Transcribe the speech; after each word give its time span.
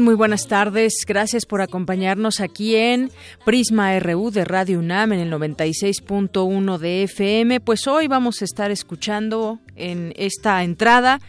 Muy 0.00 0.14
buenas 0.14 0.46
tardes. 0.46 0.92
Gracias 1.06 1.46
por 1.46 1.62
acompañarnos 1.62 2.40
aquí 2.40 2.76
en 2.76 3.10
Prisma 3.46 3.98
RU 3.98 4.30
de 4.30 4.44
Radio 4.44 4.78
UNAM 4.78 5.14
en 5.14 5.20
el 5.20 5.32
96.1 5.32 6.78
de 6.78 7.02
FM. 7.04 7.60
Pues 7.60 7.86
hoy 7.86 8.06
vamos 8.06 8.42
a 8.42 8.44
estar 8.44 8.70
escuchando 8.70 9.58
en 9.74 10.12
esta 10.16 10.62
entrada 10.64 11.20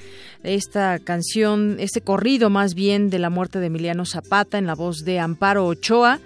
esta 0.44 1.00
canción, 1.00 1.78
este 1.80 2.02
corrido 2.02 2.50
más 2.50 2.74
bien 2.74 3.10
de 3.10 3.20
la 3.20 3.30
muerte 3.30 3.60
de 3.60 3.68
Emiliano 3.68 4.06
Zapata 4.06 4.58
en 4.58 4.68
la 4.68 4.76
voz 4.76 5.06
de 5.06 5.20
Amparo 5.20 5.66
Ochoa 5.66 6.20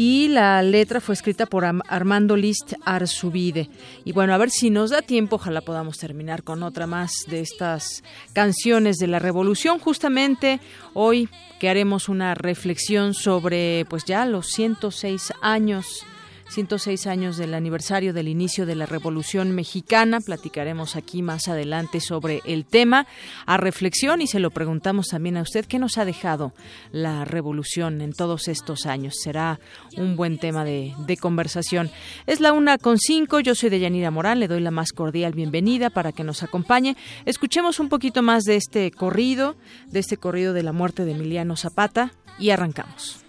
y 0.00 0.28
la 0.28 0.62
letra 0.62 1.00
fue 1.00 1.12
escrita 1.12 1.46
por 1.46 1.64
Armando 1.64 2.36
List 2.36 2.74
Arzubide. 2.84 3.68
Y 4.04 4.12
bueno, 4.12 4.32
a 4.32 4.38
ver 4.38 4.48
si 4.48 4.70
nos 4.70 4.90
da 4.90 5.02
tiempo, 5.02 5.34
ojalá 5.34 5.60
podamos 5.60 5.98
terminar 5.98 6.44
con 6.44 6.62
otra 6.62 6.86
más 6.86 7.24
de 7.26 7.40
estas 7.40 8.04
canciones 8.32 8.98
de 8.98 9.08
la 9.08 9.18
revolución. 9.18 9.80
Justamente 9.80 10.60
hoy 10.94 11.28
que 11.58 11.68
haremos 11.68 12.08
una 12.08 12.36
reflexión 12.36 13.12
sobre 13.12 13.86
pues 13.90 14.04
ya 14.04 14.24
los 14.24 14.46
106 14.46 15.32
años 15.42 16.06
106 16.48 17.06
años 17.06 17.36
del 17.36 17.54
aniversario 17.54 18.12
del 18.12 18.26
inicio 18.26 18.64
de 18.64 18.74
la 18.74 18.86
Revolución 18.86 19.52
Mexicana. 19.52 20.20
Platicaremos 20.20 20.96
aquí 20.96 21.22
más 21.22 21.48
adelante 21.48 22.00
sobre 22.00 22.40
el 22.44 22.64
tema 22.64 23.06
a 23.46 23.58
reflexión 23.58 24.22
y 24.22 24.26
se 24.26 24.40
lo 24.40 24.50
preguntamos 24.50 25.08
también 25.08 25.36
a 25.36 25.42
usted 25.42 25.66
qué 25.66 25.78
nos 25.78 25.98
ha 25.98 26.04
dejado 26.04 26.54
la 26.90 27.24
revolución 27.24 28.00
en 28.00 28.12
todos 28.12 28.48
estos 28.48 28.86
años. 28.86 29.16
Será 29.22 29.60
un 29.96 30.16
buen 30.16 30.38
tema 30.38 30.64
de, 30.64 30.94
conversación. 31.20 31.90
Es 32.26 32.40
la 32.40 32.52
una 32.52 32.78
con 32.78 32.98
cinco. 32.98 33.40
Yo 33.40 33.54
soy 33.54 33.70
Deyanira 33.70 34.10
Morán. 34.10 34.40
Le 34.40 34.48
doy 34.48 34.60
la 34.60 34.70
más 34.70 34.92
cordial 34.92 35.32
bienvenida 35.32 35.90
para 35.90 36.12
que 36.12 36.24
nos 36.24 36.42
acompañe. 36.42 36.96
Escuchemos 37.26 37.80
un 37.80 37.88
poquito 37.88 38.22
más 38.22 38.44
de 38.44 38.56
este 38.56 38.90
corrido, 38.90 39.56
de 39.88 40.00
este 40.00 40.16
corrido 40.16 40.52
de 40.54 40.62
la 40.62 40.72
muerte 40.72 41.04
de 41.04 41.12
Emiliano 41.12 41.56
Zapata 41.56 42.12
y 42.38 42.50
arrancamos. 42.50 43.24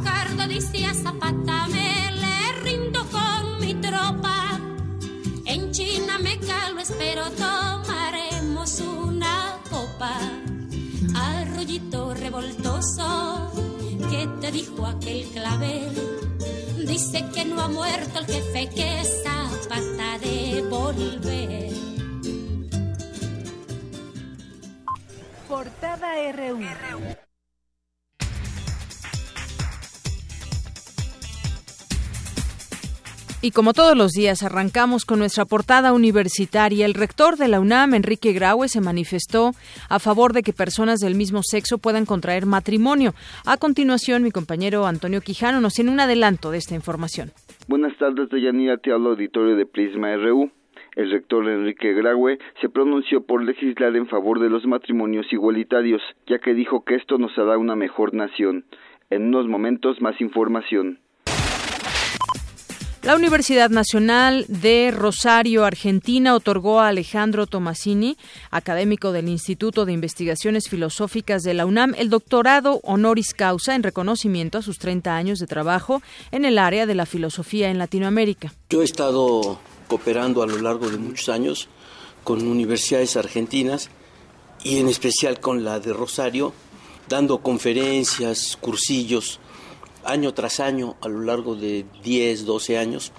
Guajardo 0.00 0.46
dice 0.46 0.86
a 0.86 0.94
Zapata, 0.94 1.66
me 1.66 2.12
le 2.12 2.52
rindo 2.62 3.04
con 3.10 3.58
mi 3.60 3.74
tropa. 3.74 4.60
En 5.44 5.72
Chinameca 5.72 6.70
lo 6.70 6.80
espero, 6.80 7.24
tomaremos 7.32 8.80
una 8.80 9.58
copa. 9.68 10.16
Arroyito 11.16 12.14
revoltoso, 12.14 13.50
¿qué 14.08 14.28
te 14.40 14.52
dijo 14.52 14.86
aquel 14.86 15.26
clavel? 15.30 15.92
Dice 16.86 17.24
que 17.34 17.44
no 17.44 17.60
ha 17.60 17.68
muerto 17.68 18.20
el 18.20 18.26
jefe, 18.26 18.68
que 18.70 19.02
Zapata 19.04 20.18
de 20.20 20.62
volver. 20.70 21.72
Portada 25.48 26.32
RU. 26.32 27.27
Y 33.40 33.52
como 33.52 33.72
todos 33.72 33.96
los 33.96 34.10
días 34.10 34.42
arrancamos 34.42 35.04
con 35.04 35.20
nuestra 35.20 35.44
portada 35.44 35.92
universitaria, 35.92 36.84
el 36.84 36.94
rector 36.94 37.36
de 37.36 37.46
la 37.46 37.60
UNAM, 37.60 37.94
Enrique 37.94 38.32
Graue, 38.32 38.66
se 38.66 38.80
manifestó 38.80 39.52
a 39.88 40.00
favor 40.00 40.32
de 40.32 40.42
que 40.42 40.52
personas 40.52 40.98
del 40.98 41.14
mismo 41.14 41.42
sexo 41.44 41.78
puedan 41.78 42.04
contraer 42.04 42.46
matrimonio. 42.46 43.12
A 43.46 43.56
continuación, 43.56 44.24
mi 44.24 44.32
compañero 44.32 44.86
Antonio 44.86 45.20
Quijano 45.20 45.60
nos 45.60 45.74
tiene 45.74 45.92
un 45.92 46.00
adelanto 46.00 46.50
de 46.50 46.58
esta 46.58 46.74
información. 46.74 47.30
Buenas 47.68 47.96
tardes, 47.96 48.28
Deyanira, 48.28 48.76
te 48.78 48.90
hablo 48.90 49.10
auditorio 49.10 49.54
de 49.54 49.66
Prisma 49.66 50.16
RU. 50.16 50.50
El 50.96 51.12
rector 51.12 51.48
Enrique 51.48 51.92
Graue 51.92 52.40
se 52.60 52.68
pronunció 52.68 53.24
por 53.24 53.44
legislar 53.44 53.94
en 53.94 54.08
favor 54.08 54.40
de 54.40 54.50
los 54.50 54.66
matrimonios 54.66 55.32
igualitarios, 55.32 56.02
ya 56.26 56.40
que 56.40 56.54
dijo 56.54 56.82
que 56.84 56.96
esto 56.96 57.18
nos 57.18 57.38
hará 57.38 57.56
una 57.56 57.76
mejor 57.76 58.14
nación. 58.14 58.64
En 59.10 59.28
unos 59.28 59.46
momentos 59.46 60.00
más 60.00 60.20
información. 60.20 60.98
La 63.08 63.16
Universidad 63.16 63.70
Nacional 63.70 64.44
de 64.48 64.90
Rosario, 64.94 65.64
Argentina, 65.64 66.34
otorgó 66.34 66.78
a 66.78 66.88
Alejandro 66.88 67.46
Tomasini, 67.46 68.18
académico 68.50 69.12
del 69.12 69.30
Instituto 69.30 69.86
de 69.86 69.94
Investigaciones 69.94 70.68
Filosóficas 70.68 71.42
de 71.42 71.54
la 71.54 71.64
UNAM, 71.64 71.94
el 71.96 72.10
doctorado 72.10 72.80
honoris 72.82 73.32
causa 73.32 73.74
en 73.74 73.82
reconocimiento 73.82 74.58
a 74.58 74.62
sus 74.62 74.76
30 74.76 75.16
años 75.16 75.38
de 75.38 75.46
trabajo 75.46 76.02
en 76.32 76.44
el 76.44 76.58
área 76.58 76.84
de 76.84 76.94
la 76.94 77.06
filosofía 77.06 77.70
en 77.70 77.78
Latinoamérica. 77.78 78.52
Yo 78.68 78.82
he 78.82 78.84
estado 78.84 79.58
cooperando 79.86 80.42
a 80.42 80.46
lo 80.46 80.60
largo 80.60 80.90
de 80.90 80.98
muchos 80.98 81.30
años 81.30 81.70
con 82.24 82.46
universidades 82.46 83.16
argentinas 83.16 83.88
y 84.62 84.80
en 84.80 84.88
especial 84.88 85.40
con 85.40 85.64
la 85.64 85.80
de 85.80 85.94
Rosario, 85.94 86.52
dando 87.08 87.38
conferencias, 87.38 88.58
cursillos, 88.60 89.40
año 90.08 90.34
tras 90.34 90.60
año 90.60 90.96
a 91.00 91.08
lo 91.08 91.20
largo 91.20 91.54
de 91.54 91.84
10, 92.02 92.44
12 92.44 92.78
años. 92.78 93.12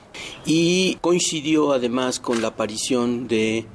Y 0.46 0.96
coincidió 1.02 1.72
además 1.72 2.20
con 2.20 2.42
la 2.42 2.50
aparición 2.50 3.28
de 3.28 3.66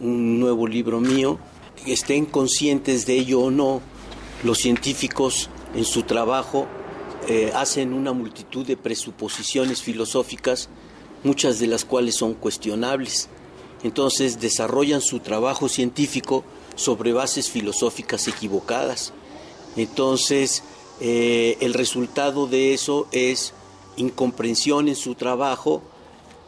un 0.00 0.40
nuevo 0.40 0.66
libro 0.66 1.00
mío. 1.00 1.38
Estén 1.86 2.26
conscientes 2.26 3.06
de 3.06 3.18
ello 3.18 3.40
o 3.40 3.50
no, 3.50 3.80
los 4.44 4.58
científicos 4.58 5.50
en 5.74 5.84
su 5.84 6.02
trabajo 6.02 6.66
eh, 7.28 7.52
hacen 7.54 7.92
una 7.92 8.12
multitud 8.12 8.66
de 8.66 8.76
presuposiciones 8.76 9.82
filosóficas 9.82 10.68
muchas 11.22 11.58
de 11.58 11.66
las 11.66 11.84
cuales 11.84 12.16
son 12.16 12.34
cuestionables. 12.34 13.28
Entonces 13.82 14.40
desarrollan 14.40 15.00
su 15.00 15.20
trabajo 15.20 15.68
científico 15.68 16.44
sobre 16.76 17.12
bases 17.12 17.50
filosóficas 17.50 18.28
equivocadas. 18.28 19.12
Entonces 19.76 20.62
eh, 21.00 21.56
el 21.60 21.74
resultado 21.74 22.46
de 22.46 22.74
eso 22.74 23.08
es 23.10 23.54
incomprensión 23.96 24.88
en 24.88 24.96
su 24.96 25.14
trabajo, 25.14 25.82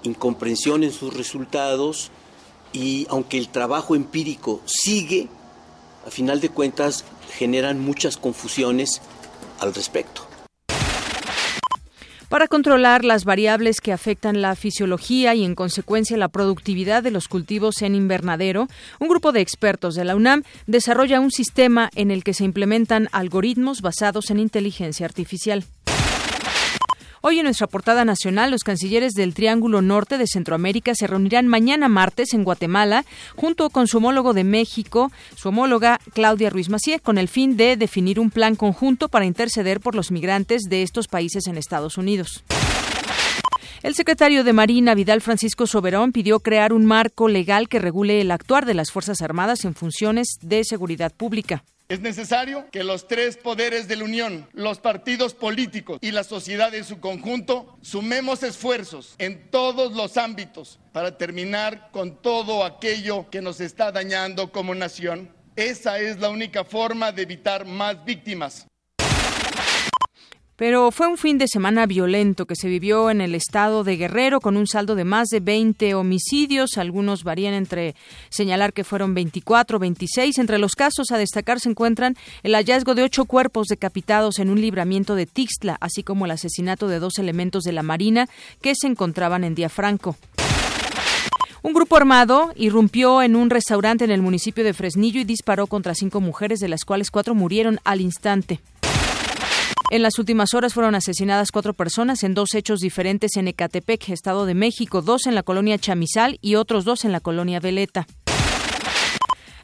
incomprensión 0.03 0.85
en 0.85 0.93
sus 0.93 1.15
resultados 1.15 2.11
y 2.73 3.07
aunque 3.11 3.39
el 3.39 3.49
trabajo 3.49 3.95
empírico 3.95 4.61
sigue, 4.65 5.29
a 6.07 6.11
final 6.11 6.41
de 6.41 6.49
cuentas 6.49 7.05
generan 7.37 7.81
muchas 7.81 8.17
confusiones 8.17 9.01
al 9.61 9.75
respecto. 9.75 10.32
Para 12.33 12.49
controlar 12.49 13.05
las 13.05 13.27
variables 13.27 13.83
que 13.83 13.93
afectan 13.93 14.41
la 14.41 14.57
fisiología 14.57 15.35
y 15.35 15.45
en 15.45 15.55
consecuencia 15.55 16.17
la 16.17 16.29
productividad 16.29 17.03
de 17.03 17.11
los 17.11 17.29
cultivos 17.29 17.83
en 17.83 17.95
invernadero, 17.95 18.69
un 19.01 19.09
grupo 19.09 19.33
de 19.33 19.43
expertos 19.43 19.95
de 19.97 20.07
la 20.07 20.17
UNAM 20.17 20.43
desarrolla 20.67 21.21
un 21.21 21.31
sistema 21.31 21.91
en 21.95 22.11
el 22.11 22.25
que 22.25 22.33
se 22.33 22.45
implementan 22.45 23.11
algoritmos 23.13 23.83
basados 23.83 24.31
en 24.31 24.39
inteligencia 24.39 25.05
artificial. 25.05 25.67
Hoy 27.25 27.39
en 27.39 27.45
nuestra 27.45 27.69
portada 27.69 28.05
nacional, 28.05 28.51
los 28.51 28.65
cancilleres 28.65 29.13
del 29.13 29.33
Triángulo 29.33 29.81
Norte 29.81 30.19
de 30.19 30.27
Centroamérica 30.27 30.93
se 30.97 31.07
reunirán 31.07 31.47
mañana 31.47 31.87
martes 31.87 32.35
en 32.35 32.43
Guatemala 32.43 33.05
junto 33.37 33.71
con 33.71 33.87
su 33.87 33.99
homólogo 33.99 34.33
de 34.35 34.43
México, 34.43 35.13
su 35.37 35.51
homóloga 35.51 36.01
Claudia 36.15 36.51
Ruiz 36.51 36.69
Macié, 36.69 36.99
con 36.99 37.19
el 37.19 37.29
fin 37.29 37.57
de 37.57 37.77
definir 37.77 38.19
un 38.19 38.31
plan 38.31 38.57
conjunto 38.57 39.09
para 39.09 39.25
interceder 39.25 39.79
por 39.79 39.95
los 39.95 40.11
migrantes 40.11 40.63
de 40.63 40.83
estos 40.83 41.07
países 41.07 41.47
en 41.47 41.59
Estados 41.59 41.97
Unidos. 41.97 42.43
El 43.85 43.95
secretario 43.95 44.43
de 44.43 44.53
Marina, 44.53 44.97
Vidal 44.97 45.21
Francisco 45.21 45.69
Soberón, 45.69 46.11
pidió 46.11 46.41
crear 46.41 46.73
un 46.73 46.85
marco 46.85 47.29
legal 47.29 47.69
que 47.69 47.79
regule 47.79 48.21
el 48.21 48.33
actuar 48.33 48.67
de 48.67 48.75
las 48.75 48.91
Fuerzas 48.91 49.23
Armadas 49.23 49.65
en 49.65 49.77
funciones 49.77 50.39
de 50.43 50.65
seguridad 50.65 51.13
pública. 51.13 51.63
Es 51.93 52.01
necesario 52.01 52.71
que 52.71 52.85
los 52.85 53.07
tres 53.07 53.37
poderes 53.37 53.87
de 53.87 53.97
la 53.97 54.05
Unión, 54.05 54.49
los 54.55 54.79
partidos 54.79 55.35
políticos 55.35 55.99
y 56.01 56.11
la 56.11 56.25
sociedad 56.25 56.75
en 56.75 56.85
su 56.85 57.01
conjunto, 57.01 57.77
sumemos 57.83 58.43
esfuerzos 58.43 59.15
en 59.19 59.51
todos 59.51 59.93
los 59.93 60.17
ámbitos 60.17 60.79
para 60.93 61.19
terminar 61.19 61.91
con 61.93 62.17
todo 62.17 62.65
aquello 62.65 63.29
que 63.29 63.43
nos 63.43 63.61
está 63.61 63.93
dañando 63.93 64.53
como 64.53 64.75
nación. 64.75 65.29
Esa 65.55 65.99
es 65.99 66.19
la 66.19 66.31
única 66.31 66.65
forma 66.65 67.13
de 67.13 67.25
evitar 67.25 67.67
más 67.67 68.03
víctimas. 68.07 68.67
Pero 70.57 70.91
fue 70.91 71.09
un 71.09 71.17
fin 71.17 71.39
de 71.39 71.49
semana 71.49 71.87
violento 71.87 72.47
que 72.47 72.57
se 72.57 72.69
vivió 72.69 73.11
en 73.11 73.21
el 73.21 73.35
estado 73.35 73.85
de 73.85 73.97
Guerrero 73.97 74.41
con 74.41 74.57
un 74.57 74.67
saldo 74.67 74.95
de 74.95 75.05
más 75.05 75.29
de 75.29 75.41
20 75.41 75.95
homicidios. 75.95 76.77
Algunos 76.77 77.25
varían 77.25 77.55
entre 77.55 77.95
señalar 78.29 78.73
que 78.73 78.85
fueron 78.85 79.15
24 79.15 79.79
o 79.79 79.81
26. 79.81 80.39
Entre 80.39 80.59
los 80.59 80.75
casos 80.75 81.11
a 81.11 81.19
destacar 81.19 81.59
se 81.59 81.71
encuentran 81.71 82.17
el 82.43 82.55
hallazgo 82.55 82.95
de 82.95 83.03
ocho 83.03 83.25
cuerpos 83.25 83.69
decapitados 83.69 84.39
en 84.39 84.51
un 84.51 84.61
libramiento 84.61 85.15
de 85.15 85.27
Tixtla, 85.27 85.79
así 85.81 86.03
como 86.03 86.27
el 86.27 86.33
asesinato 86.33 86.87
de 86.87 86.99
dos 86.99 87.19
elementos 87.19 87.65
de 87.65 87.73
la 87.73 87.83
Marina 87.83 88.29
que 88.61 88.75
se 88.75 88.87
encontraban 88.87 89.45
en 89.45 89.55
Diafranco. 89.55 90.17
Un 91.63 91.73
grupo 91.73 91.97
armado 91.97 92.53
irrumpió 92.57 93.23
en 93.23 93.37
un 93.37 93.49
restaurante 93.49 94.05
en 94.05 94.11
el 94.11 94.21
municipio 94.21 94.65
de 94.65 94.75
Fresnillo 94.75 95.21
y 95.21 95.25
disparó 95.25 95.69
contra 95.69 95.95
cinco 95.95 96.21
mujeres, 96.21 96.59
de 96.59 96.69
las 96.69 96.85
cuales 96.85 97.11
cuatro 97.11 97.35
murieron 97.37 97.79
al 97.85 98.01
instante. 98.01 98.61
En 99.93 100.01
las 100.01 100.19
últimas 100.19 100.55
horas 100.55 100.73
fueron 100.73 100.95
asesinadas 100.95 101.51
cuatro 101.53 101.75
personas 101.75 102.23
en 102.23 102.33
dos 102.33 102.55
hechos 102.55 102.81
diferentes 102.81 103.37
en 103.37 103.47
Ecatepec, 103.47 104.09
Estado 104.09 104.47
de 104.47 104.55
México, 104.55 105.03
dos 105.03 105.27
en 105.27 105.35
la 105.35 105.43
colonia 105.43 105.77
Chamizal 105.77 106.39
y 106.41 106.55
otros 106.55 106.87
dos 106.87 107.05
en 107.05 107.13
la 107.13 107.21
colonia 107.21 107.61
Veleta. 107.61 108.07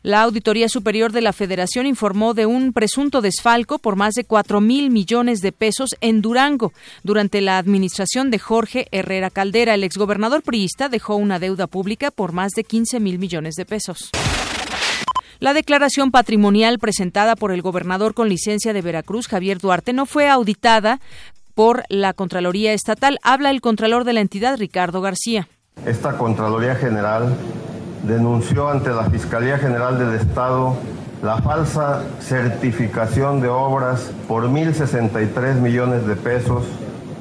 La 0.03 0.21
Auditoría 0.21 0.69
Superior 0.69 1.13
de 1.13 1.23
la 1.23 1.33
Federación 1.33 1.87
informó 1.87 2.35
de 2.35 2.45
un 2.45 2.75
presunto 2.75 3.23
desfalco 3.23 3.79
por 3.79 3.97
más 3.97 4.13
de 4.13 4.25
cuatro 4.25 4.61
mil 4.61 4.91
millones 4.91 5.41
de 5.41 5.51
pesos 5.51 5.97
en 6.03 6.21
Durango. 6.21 6.75
Durante 7.03 7.41
la 7.41 7.57
administración 7.57 8.31
de 8.31 8.39
Jorge 8.39 8.87
Herrera 8.93 9.31
Caldera, 9.31 9.73
el 9.73 9.83
exgobernador 9.83 10.43
priista 10.43 10.91
dejó 10.91 11.17
una 11.17 11.39
deuda 11.39 11.67
pública 11.69 12.11
por 12.11 12.33
más 12.33 12.53
de 12.53 12.65
15 12.65 13.01
mil 13.01 13.19
millones 13.19 13.55
de 13.55 13.65
pesos. 13.65 14.11
La 15.41 15.55
declaración 15.55 16.11
patrimonial 16.11 16.81
presentada 16.81 17.37
por 17.37 17.53
el 17.53 17.63
gobernador 17.63 18.13
con 18.13 18.29
licencia 18.29 18.73
de 18.73 18.83
Veracruz, 18.83 19.29
Javier 19.29 19.59
Duarte, 19.61 19.93
no 19.93 20.05
fue 20.05 20.29
auditada 20.29 20.99
por 21.55 21.85
la 21.89 22.13
Contraloría 22.13 22.73
Estatal. 22.73 23.21
Habla 23.23 23.51
el 23.51 23.61
Contralor 23.61 24.03
de 24.03 24.15
la 24.15 24.21
entidad, 24.21 24.59
Ricardo 24.59 25.01
García. 25.01 25.47
Esta 25.87 26.19
Contraloría 26.19 26.75
General 26.75 27.37
denunció 28.03 28.69
ante 28.69 28.91
la 28.91 29.11
Fiscalía 29.11 29.59
General 29.59 29.97
del 29.97 30.15
Estado 30.15 30.77
la 31.23 31.41
falsa 31.41 32.03
certificación 32.21 33.41
de 33.41 33.49
obras 33.49 34.11
por 34.27 34.45
1.063 34.49 35.55
millones 35.61 36.05
de 36.05 36.17
pesos, 36.17 36.65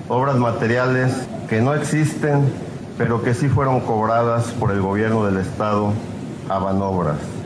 obras 0.08 0.38
materiales 0.38 1.14
que 1.50 1.62
no 1.62 1.76
existen, 1.76 2.52
pero 2.98 3.22
que 3.22 3.36
sí 3.36 3.48
fueron 3.48 3.82
cobradas 3.82 4.46
por 4.54 4.72
el 4.72 4.82
gobierno 4.82 5.24
del 5.24 5.38
Estado 5.38 5.94
a 6.50 6.58
Banobras. 6.58 7.37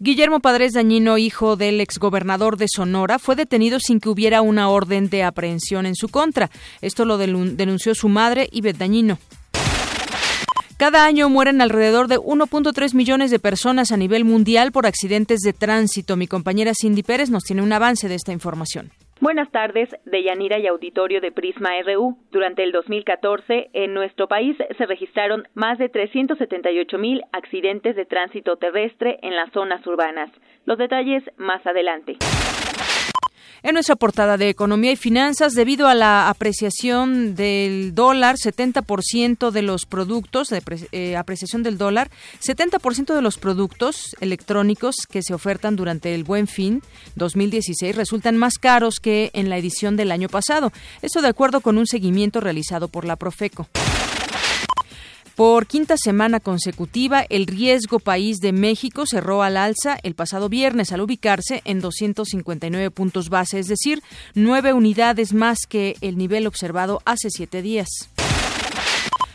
Guillermo 0.00 0.38
Padres 0.38 0.74
Dañino, 0.74 1.18
hijo 1.18 1.56
del 1.56 1.80
exgobernador 1.80 2.56
de 2.56 2.66
Sonora, 2.68 3.18
fue 3.18 3.34
detenido 3.34 3.80
sin 3.80 3.98
que 3.98 4.08
hubiera 4.08 4.42
una 4.42 4.68
orden 4.68 5.10
de 5.10 5.24
aprehensión 5.24 5.86
en 5.86 5.96
su 5.96 6.08
contra. 6.08 6.50
Esto 6.80 7.04
lo 7.04 7.18
denunció 7.18 7.96
su 7.96 8.08
madre, 8.08 8.48
Ivette 8.52 8.78
Dañino. 8.78 9.18
Cada 10.76 11.04
año 11.04 11.28
mueren 11.28 11.60
alrededor 11.60 12.06
de 12.06 12.18
1.3 12.18 12.94
millones 12.94 13.32
de 13.32 13.40
personas 13.40 13.90
a 13.90 13.96
nivel 13.96 14.24
mundial 14.24 14.70
por 14.70 14.86
accidentes 14.86 15.40
de 15.40 15.52
tránsito. 15.52 16.16
Mi 16.16 16.28
compañera 16.28 16.74
Cindy 16.80 17.02
Pérez 17.02 17.30
nos 17.30 17.42
tiene 17.42 17.62
un 17.62 17.72
avance 17.72 18.08
de 18.08 18.14
esta 18.14 18.30
información. 18.30 18.92
Buenas 19.20 19.50
tardes, 19.50 19.88
Deyanira 20.04 20.60
y 20.60 20.68
auditorio 20.68 21.20
de 21.20 21.32
Prisma 21.32 21.70
RU. 21.82 22.16
Durante 22.30 22.62
el 22.62 22.70
2014, 22.70 23.70
en 23.72 23.92
nuestro 23.92 24.28
país 24.28 24.56
se 24.76 24.86
registraron 24.86 25.48
más 25.54 25.76
de 25.78 25.88
378 25.88 26.98
mil 26.98 27.22
accidentes 27.32 27.96
de 27.96 28.04
tránsito 28.04 28.58
terrestre 28.58 29.18
en 29.22 29.34
las 29.34 29.50
zonas 29.50 29.84
urbanas. 29.88 30.30
Los 30.66 30.78
detalles 30.78 31.24
más 31.36 31.66
adelante. 31.66 32.16
En 33.62 33.74
nuestra 33.74 33.96
portada 33.96 34.36
de 34.36 34.48
Economía 34.48 34.92
y 34.92 34.96
Finanzas, 34.96 35.52
debido 35.52 35.88
a 35.88 35.94
la 35.94 36.28
apreciación 36.28 37.34
del 37.34 37.92
dólar, 37.92 38.36
70% 38.36 39.50
de 39.50 39.62
los 39.62 39.84
productos, 39.84 40.48
de 40.48 40.62
eh, 40.92 41.16
apreciación 41.16 41.64
del 41.64 41.76
dólar, 41.76 42.08
70% 42.40 43.14
de 43.14 43.22
los 43.22 43.36
productos 43.36 44.14
electrónicos 44.20 44.94
que 45.10 45.22
se 45.22 45.34
ofertan 45.34 45.74
durante 45.74 46.14
el 46.14 46.22
Buen 46.22 46.46
Fin 46.46 46.82
2016 47.16 47.96
resultan 47.96 48.36
más 48.36 48.58
caros 48.58 49.00
que 49.00 49.30
en 49.32 49.48
la 49.48 49.58
edición 49.58 49.96
del 49.96 50.12
año 50.12 50.28
pasado. 50.28 50.72
Esto 51.02 51.20
de 51.20 51.28
acuerdo 51.28 51.60
con 51.60 51.78
un 51.78 51.86
seguimiento 51.86 52.40
realizado 52.40 52.88
por 52.88 53.04
la 53.04 53.16
Profeco. 53.16 53.66
Por 55.38 55.68
quinta 55.68 55.96
semana 55.96 56.40
consecutiva, 56.40 57.24
el 57.28 57.46
riesgo 57.46 58.00
país 58.00 58.38
de 58.38 58.50
México 58.50 59.06
cerró 59.06 59.44
al 59.44 59.56
alza 59.56 59.96
el 60.02 60.16
pasado 60.16 60.48
viernes 60.48 60.90
al 60.90 61.00
ubicarse 61.00 61.62
en 61.64 61.80
259 61.80 62.90
puntos 62.90 63.28
base, 63.28 63.60
es 63.60 63.68
decir, 63.68 64.02
nueve 64.34 64.72
unidades 64.72 65.32
más 65.32 65.58
que 65.68 65.94
el 66.00 66.18
nivel 66.18 66.48
observado 66.48 67.02
hace 67.04 67.30
siete 67.30 67.62
días. 67.62 67.86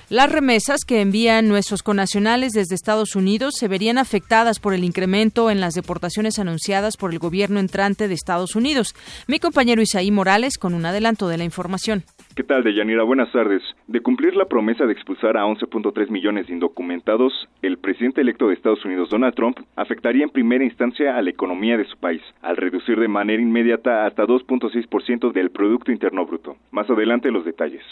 Las 0.09 0.29
remesas 0.29 0.81
que 0.85 0.99
envían 0.99 1.47
nuestros 1.47 1.83
conacionales 1.83 2.51
desde 2.51 2.75
Estados 2.75 3.15
Unidos 3.15 3.55
se 3.57 3.69
verían 3.69 3.97
afectadas 3.97 4.59
por 4.59 4.73
el 4.73 4.83
incremento 4.83 5.49
en 5.49 5.61
las 5.61 5.73
deportaciones 5.73 6.37
anunciadas 6.37 6.97
por 6.97 7.13
el 7.13 7.19
gobierno 7.19 7.61
entrante 7.61 8.09
de 8.09 8.13
Estados 8.13 8.57
Unidos. 8.57 8.93
Mi 9.27 9.39
compañero 9.39 9.81
Isaí 9.81 10.11
Morales 10.11 10.57
con 10.57 10.73
un 10.73 10.85
adelanto 10.85 11.29
de 11.29 11.37
la 11.37 11.45
información. 11.45 12.03
¿Qué 12.35 12.43
tal, 12.43 12.63
Deyanira? 12.63 13.03
Buenas 13.03 13.31
tardes. 13.31 13.61
De 13.85 14.01
cumplir 14.01 14.35
la 14.35 14.45
promesa 14.45 14.87
de 14.87 14.93
expulsar 14.93 15.37
a 15.37 15.45
11.3 15.45 16.09
millones 16.09 16.47
de 16.47 16.53
indocumentados, 16.53 17.31
el 17.61 17.77
presidente 17.77 18.21
electo 18.21 18.47
de 18.47 18.55
Estados 18.55 18.83
Unidos, 18.85 19.11
Donald 19.11 19.35
Trump, 19.35 19.59
afectaría 19.75 20.23
en 20.23 20.31
primera 20.31 20.63
instancia 20.63 21.15
a 21.15 21.21
la 21.21 21.29
economía 21.29 21.77
de 21.77 21.85
su 21.85 21.95
país, 21.97 22.23
al 22.41 22.57
reducir 22.57 22.99
de 22.99 23.07
manera 23.07 23.39
inmediata 23.39 24.07
hasta 24.07 24.23
2.6% 24.23 25.31
del 25.31 25.51
Producto 25.51 25.91
Interno 25.91 26.25
Bruto. 26.25 26.55
Más 26.71 26.89
adelante 26.89 27.29
los 27.29 27.45
detalles. 27.45 27.83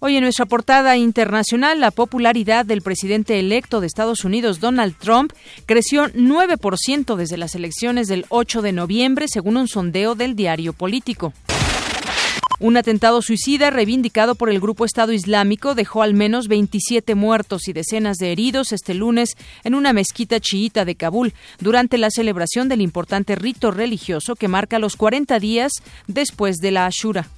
Hoy 0.00 0.16
en 0.16 0.22
nuestra 0.24 0.46
portada 0.46 0.96
internacional, 0.96 1.78
la 1.78 1.92
popularidad 1.92 2.66
del 2.66 2.82
presidente 2.82 3.38
electo 3.38 3.80
de 3.80 3.86
Estados 3.86 4.24
Unidos, 4.24 4.58
Donald 4.58 4.96
Trump, 4.96 5.32
creció 5.66 6.06
9% 6.06 7.14
desde 7.14 7.36
las 7.36 7.54
elecciones 7.54 8.08
del 8.08 8.24
8 8.30 8.60
de 8.60 8.72
noviembre, 8.72 9.26
según 9.28 9.56
un 9.56 9.68
sondeo 9.68 10.16
del 10.16 10.34
diario 10.34 10.72
político. 10.72 11.32
Un 12.60 12.76
atentado 12.76 13.22
suicida 13.22 13.70
reivindicado 13.70 14.34
por 14.34 14.50
el 14.50 14.60
grupo 14.60 14.84
Estado 14.84 15.12
Islámico 15.12 15.74
dejó 15.74 16.02
al 16.02 16.12
menos 16.12 16.46
27 16.46 17.14
muertos 17.14 17.68
y 17.68 17.72
decenas 17.72 18.18
de 18.18 18.32
heridos 18.32 18.72
este 18.72 18.92
lunes 18.92 19.38
en 19.64 19.74
una 19.74 19.94
mezquita 19.94 20.40
chiita 20.40 20.84
de 20.84 20.94
Kabul 20.94 21.32
durante 21.58 21.96
la 21.96 22.10
celebración 22.10 22.68
del 22.68 22.82
importante 22.82 23.34
rito 23.34 23.70
religioso 23.70 24.36
que 24.36 24.46
marca 24.46 24.78
los 24.78 24.96
40 24.96 25.38
días 25.38 25.72
después 26.06 26.58
de 26.58 26.70
la 26.70 26.84
Ashura. 26.84 27.30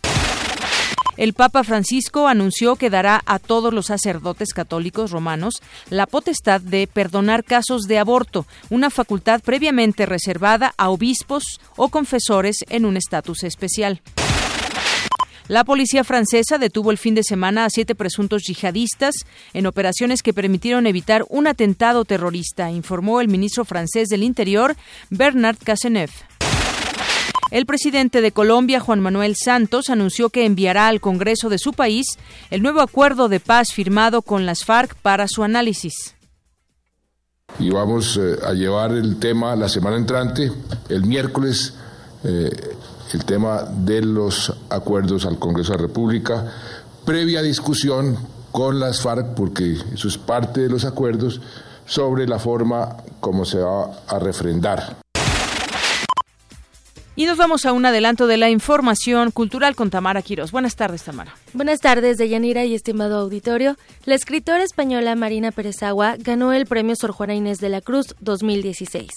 El 1.16 1.34
Papa 1.34 1.62
Francisco 1.62 2.26
anunció 2.26 2.74
que 2.74 2.90
dará 2.90 3.22
a 3.24 3.38
todos 3.38 3.72
los 3.72 3.86
sacerdotes 3.86 4.52
católicos 4.52 5.12
romanos 5.12 5.62
la 5.88 6.06
potestad 6.06 6.60
de 6.60 6.88
perdonar 6.88 7.44
casos 7.44 7.82
de 7.82 8.00
aborto, 8.00 8.44
una 8.70 8.90
facultad 8.90 9.40
previamente 9.40 10.04
reservada 10.04 10.74
a 10.76 10.88
obispos 10.88 11.60
o 11.76 11.90
confesores 11.90 12.56
en 12.70 12.86
un 12.86 12.96
estatus 12.96 13.44
especial. 13.44 14.00
La 15.48 15.64
policía 15.64 16.04
francesa 16.04 16.58
detuvo 16.58 16.90
el 16.90 16.98
fin 16.98 17.14
de 17.14 17.24
semana 17.24 17.64
a 17.64 17.70
siete 17.70 17.94
presuntos 17.94 18.42
yihadistas 18.42 19.14
en 19.52 19.66
operaciones 19.66 20.22
que 20.22 20.32
permitieron 20.32 20.86
evitar 20.86 21.24
un 21.28 21.46
atentado 21.46 22.04
terrorista, 22.04 22.70
informó 22.70 23.20
el 23.20 23.28
ministro 23.28 23.64
francés 23.64 24.08
del 24.08 24.22
Interior, 24.22 24.76
Bernard 25.10 25.58
Cazeneuve. 25.62 26.12
El 27.50 27.66
presidente 27.66 28.22
de 28.22 28.32
Colombia, 28.32 28.80
Juan 28.80 29.00
Manuel 29.00 29.36
Santos, 29.36 29.90
anunció 29.90 30.30
que 30.30 30.46
enviará 30.46 30.88
al 30.88 31.02
Congreso 31.02 31.50
de 31.50 31.58
su 31.58 31.74
país 31.74 32.06
el 32.50 32.62
nuevo 32.62 32.80
acuerdo 32.80 33.28
de 33.28 33.40
paz 33.40 33.74
firmado 33.74 34.22
con 34.22 34.46
las 34.46 34.64
FARC 34.64 34.94
para 34.94 35.28
su 35.28 35.42
análisis. 35.42 36.14
Y 37.58 37.68
vamos 37.68 38.18
eh, 38.18 38.36
a 38.42 38.54
llevar 38.54 38.92
el 38.92 39.18
tema 39.18 39.54
la 39.54 39.68
semana 39.68 39.98
entrante, 39.98 40.50
el 40.88 41.02
miércoles, 41.02 41.74
eh, 42.24 42.50
el 43.14 43.24
tema 43.24 43.62
de 43.62 44.02
los 44.02 44.52
acuerdos 44.70 45.26
al 45.26 45.38
Congreso 45.38 45.72
de 45.72 45.78
la 45.78 45.86
República, 45.86 46.52
previa 47.04 47.42
discusión 47.42 48.16
con 48.50 48.78
las 48.78 49.00
FARC, 49.00 49.34
porque 49.34 49.76
eso 49.92 50.08
es 50.08 50.18
parte 50.18 50.60
de 50.60 50.68
los 50.68 50.84
acuerdos, 50.84 51.40
sobre 51.86 52.26
la 52.26 52.38
forma 52.38 52.96
como 53.20 53.44
se 53.44 53.58
va 53.58 53.90
a 54.06 54.18
refrendar. 54.18 54.96
Y 57.14 57.26
nos 57.26 57.36
vamos 57.36 57.66
a 57.66 57.72
un 57.72 57.84
adelanto 57.84 58.26
de 58.26 58.38
la 58.38 58.48
información 58.48 59.30
cultural 59.32 59.76
con 59.76 59.90
Tamara 59.90 60.22
Quiros. 60.22 60.50
Buenas 60.50 60.76
tardes, 60.76 61.02
Tamara. 61.02 61.34
Buenas 61.52 61.80
tardes, 61.80 62.16
Deyanira 62.16 62.64
y 62.64 62.74
estimado 62.74 63.18
auditorio. 63.18 63.76
La 64.06 64.14
escritora 64.14 64.62
española 64.62 65.14
Marina 65.14 65.50
Pérez 65.50 65.82
Agua 65.82 66.16
ganó 66.18 66.54
el 66.54 66.64
premio 66.64 66.96
Sor 66.96 67.12
Juana 67.12 67.34
Inés 67.34 67.58
de 67.58 67.68
la 67.68 67.82
Cruz 67.82 68.14
2016. 68.20 69.10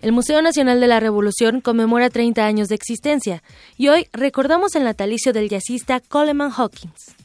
El 0.00 0.12
Museo 0.12 0.40
Nacional 0.42 0.80
de 0.80 0.86
la 0.86 1.00
Revolución 1.00 1.60
conmemora 1.60 2.08
30 2.08 2.46
años 2.46 2.68
de 2.68 2.76
existencia 2.76 3.42
y 3.76 3.88
hoy 3.88 4.06
recordamos 4.12 4.76
el 4.76 4.84
natalicio 4.84 5.32
del 5.32 5.48
jazzista 5.48 6.00
Coleman 6.00 6.52
Hawkins. 6.56 7.16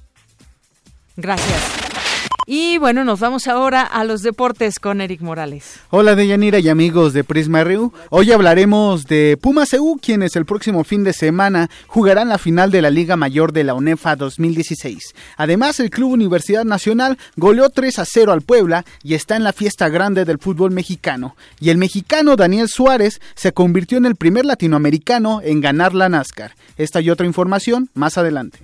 Gracias. 1.15 2.02
Y 2.45 2.77
bueno, 2.77 3.05
nos 3.05 3.19
vamos 3.21 3.47
ahora 3.47 3.83
a 3.83 4.03
los 4.03 4.21
deportes 4.21 4.79
con 4.79 4.99
Eric 4.99 5.21
Morales. 5.21 5.79
Hola 5.89 6.15
Deyanira 6.15 6.59
y 6.59 6.67
amigos 6.67 7.13
de 7.13 7.23
Prisma 7.23 7.63
RU. 7.63 7.93
Hoy 8.09 8.31
hablaremos 8.31 9.05
de 9.05 9.37
Pumas 9.41 9.73
EU, 9.73 9.97
quienes 10.01 10.35
el 10.35 10.45
próximo 10.45 10.83
fin 10.83 11.03
de 11.03 11.13
semana 11.13 11.69
jugarán 11.87 12.29
la 12.29 12.37
final 12.37 12.69
de 12.69 12.81
la 12.81 12.89
Liga 12.89 13.15
Mayor 13.15 13.53
de 13.53 13.63
la 13.63 13.73
UNEFA 13.73 14.17
2016. 14.17 15.15
Además, 15.37 15.79
el 15.79 15.89
Club 15.89 16.11
Universidad 16.11 16.65
Nacional 16.65 17.17
goleó 17.37 17.69
3 17.69 17.99
a 17.99 18.05
0 18.05 18.33
al 18.33 18.41
Puebla 18.41 18.83
y 19.03 19.13
está 19.13 19.37
en 19.37 19.43
la 19.43 19.53
fiesta 19.53 19.87
grande 19.87 20.25
del 20.25 20.39
fútbol 20.39 20.71
mexicano. 20.71 21.35
Y 21.61 21.69
el 21.69 21.77
mexicano 21.77 22.35
Daniel 22.35 22.67
Suárez 22.67 23.21
se 23.35 23.53
convirtió 23.53 23.97
en 23.97 24.05
el 24.05 24.15
primer 24.15 24.45
latinoamericano 24.45 25.41
en 25.41 25.61
ganar 25.61 25.93
la 25.93 26.09
NASCAR. 26.09 26.55
Esta 26.77 26.99
y 26.99 27.09
otra 27.09 27.25
información 27.25 27.89
más 27.93 28.17
adelante. 28.17 28.59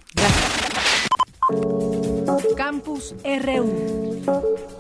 Campus 2.56 3.14
RU. 3.24 4.79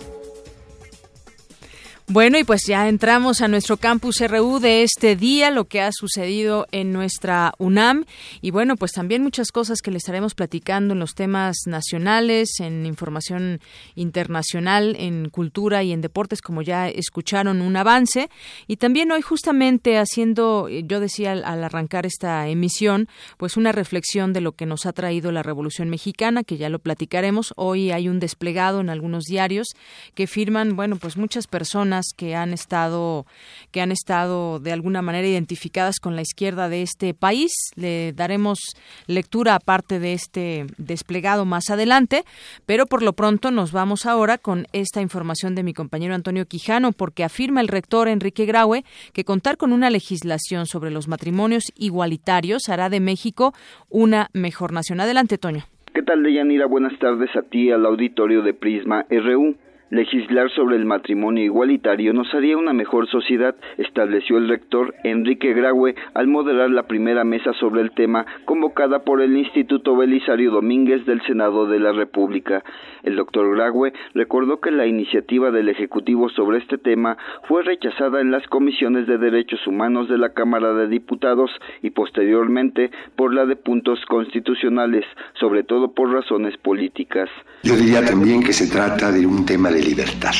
Bueno, 2.11 2.39
y 2.39 2.43
pues 2.43 2.63
ya 2.65 2.89
entramos 2.89 3.39
a 3.41 3.47
nuestro 3.47 3.77
campus 3.77 4.19
RU 4.19 4.59
de 4.59 4.81
este 4.81 5.15
día, 5.15 5.51
lo 5.51 5.65
que 5.65 5.79
ha 5.79 5.91
sucedido 5.91 6.65
en 6.71 6.91
nuestra 6.91 7.53
UNAM 7.59 8.05
y 8.41 8.49
bueno, 8.49 8.77
pues 8.77 8.93
también 8.93 9.21
muchas 9.21 9.51
cosas 9.51 9.83
que 9.83 9.91
le 9.91 9.99
estaremos 9.99 10.33
platicando 10.33 10.95
en 10.95 10.99
los 11.01 11.13
temas 11.13 11.55
nacionales, 11.67 12.59
en 12.61 12.87
información 12.87 13.61
internacional, 13.93 14.95
en 14.97 15.29
cultura 15.29 15.83
y 15.83 15.91
en 15.91 16.01
deportes, 16.01 16.41
como 16.41 16.63
ya 16.63 16.89
escucharon 16.89 17.61
un 17.61 17.75
avance. 17.77 18.31
Y 18.65 18.77
también 18.77 19.11
hoy 19.11 19.21
justamente 19.21 19.99
haciendo, 19.99 20.67
yo 20.67 20.99
decía 20.99 21.33
al, 21.33 21.43
al 21.43 21.63
arrancar 21.63 22.07
esta 22.07 22.47
emisión, 22.47 23.07
pues 23.37 23.55
una 23.55 23.71
reflexión 23.71 24.33
de 24.33 24.41
lo 24.41 24.53
que 24.53 24.65
nos 24.65 24.87
ha 24.87 24.93
traído 24.93 25.31
la 25.31 25.43
Revolución 25.43 25.91
Mexicana, 25.91 26.43
que 26.43 26.57
ya 26.57 26.69
lo 26.69 26.79
platicaremos. 26.79 27.53
Hoy 27.55 27.91
hay 27.91 28.09
un 28.09 28.19
desplegado 28.19 28.79
en 28.79 28.89
algunos 28.89 29.25
diarios 29.25 29.67
que 30.15 30.25
firman, 30.25 30.75
bueno, 30.75 30.95
pues 30.95 31.15
muchas 31.15 31.45
personas 31.45 31.98
que 32.15 32.35
han 32.35 32.53
estado 32.53 33.25
que 33.71 33.81
han 33.81 33.91
estado 33.91 34.59
de 34.59 34.71
alguna 34.71 35.01
manera 35.01 35.27
identificadas 35.27 35.99
con 35.99 36.15
la 36.15 36.21
izquierda 36.21 36.69
de 36.69 36.81
este 36.81 37.13
país. 37.13 37.51
Le 37.75 38.13
daremos 38.13 38.59
lectura 39.07 39.55
aparte 39.55 39.99
de 39.99 40.13
este 40.13 40.65
desplegado 40.77 41.45
más 41.45 41.69
adelante, 41.69 42.23
pero 42.65 42.85
por 42.85 43.01
lo 43.01 43.13
pronto 43.13 43.51
nos 43.51 43.71
vamos 43.71 44.05
ahora 44.05 44.37
con 44.37 44.65
esta 44.73 45.01
información 45.01 45.55
de 45.55 45.63
mi 45.63 45.73
compañero 45.73 46.15
Antonio 46.15 46.45
Quijano 46.45 46.91
porque 46.91 47.23
afirma 47.23 47.61
el 47.61 47.67
rector 47.67 48.07
Enrique 48.07 48.45
Graue 48.45 48.83
que 49.13 49.23
contar 49.23 49.57
con 49.57 49.73
una 49.73 49.89
legislación 49.89 50.65
sobre 50.65 50.91
los 50.91 51.07
matrimonios 51.07 51.63
igualitarios 51.75 52.69
hará 52.69 52.89
de 52.89 52.99
México 52.99 53.53
una 53.89 54.29
mejor 54.33 54.73
nación. 54.73 54.99
Adelante, 54.99 55.37
Toño. 55.37 55.63
¿Qué 55.93 56.03
tal, 56.03 56.23
Deyanira? 56.23 56.65
Buenas 56.65 56.97
tardes 56.99 57.29
a 57.35 57.41
ti, 57.41 57.71
al 57.71 57.85
auditorio 57.85 58.41
de 58.41 58.53
Prisma 58.53 59.05
RU. 59.09 59.55
Legislar 59.91 60.51
sobre 60.51 60.75
el 60.75 60.86
matrimonio 60.86 61.43
igualitario 61.43 62.13
nos 62.13 62.31
haría 62.36 62.58
una 62.58 62.74
mejor 62.74 63.08
sociedad, 63.08 63.55
estableció 63.79 64.38
el 64.38 64.48
rector 64.48 64.93
Enrique 65.03 65.53
Graue 65.53 65.96
al 66.13 66.27
moderar 66.27 66.69
la 66.69 66.84
primera 66.84 67.24
mesa 67.24 67.53
sobre 67.53 67.81
el 67.81 67.91
tema 67.91 68.25
convocada 68.46 69.00
por 69.00 69.19
el 69.19 69.36
Instituto 69.36 69.96
Belisario 69.96 70.51
Domínguez 70.51 71.08
del 71.08 71.24
Senado 71.24 71.65
de 71.65 71.79
la 71.79 71.91
República. 71.91 72.63
El 73.01 73.15
doctor 73.15 73.55
Graue 73.55 73.93
recordó 74.13 74.62
que 74.62 74.69
la 74.69 74.86
iniciativa 74.86 75.50
del 75.50 75.69
Ejecutivo 75.69 76.29
sobre 76.29 76.60
este 76.60 76.77
tema 76.77 77.17
fue 77.48 77.63
rechazada 77.63 78.22
en 78.22 78.29
las 78.29 78.46
comisiones 78.48 79.08
de 79.08 79.17
derechos 79.17 79.65
humanos 79.65 80.08
de 80.08 80.19
la 80.19 80.34
Cámara 80.34 80.74
de 80.74 80.88
Diputados 80.88 81.50
y 81.81 81.89
posteriormente 81.89 82.91
por 83.15 83.34
la 83.34 83.48
de 83.48 83.55
puntos 83.55 84.00
constitucionales, 84.08 85.05
sobre 85.39 85.63
todo 85.63 85.93
por 85.93 86.12
razones 86.12 86.55
políticas. 86.58 87.27
Yo 87.63 87.75
diría 87.75 88.05
también 88.05 88.43
que 88.43 88.53
se 88.53 88.72
trata 88.72 89.12
de 89.12 89.25
un 89.25 89.46
tema 89.46 89.69
de 89.69 89.78
libertad 89.81 90.33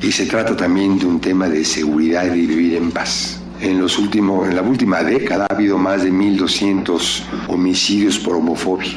y 0.00 0.12
se 0.12 0.26
trata 0.26 0.56
también 0.56 0.98
de 0.98 1.06
un 1.06 1.20
tema 1.20 1.48
de 1.48 1.64
seguridad 1.64 2.26
y 2.26 2.28
de 2.28 2.46
vivir 2.46 2.74
en 2.76 2.90
paz. 2.90 3.40
En, 3.60 3.80
los 3.80 3.98
últimos, 3.98 4.48
en 4.48 4.54
la 4.54 4.62
última 4.62 5.02
década 5.02 5.48
ha 5.50 5.52
habido 5.52 5.78
más 5.78 6.04
de 6.04 6.12
1.200 6.12 7.22
homicidios 7.48 8.16
por 8.16 8.36
homofobia 8.36 8.92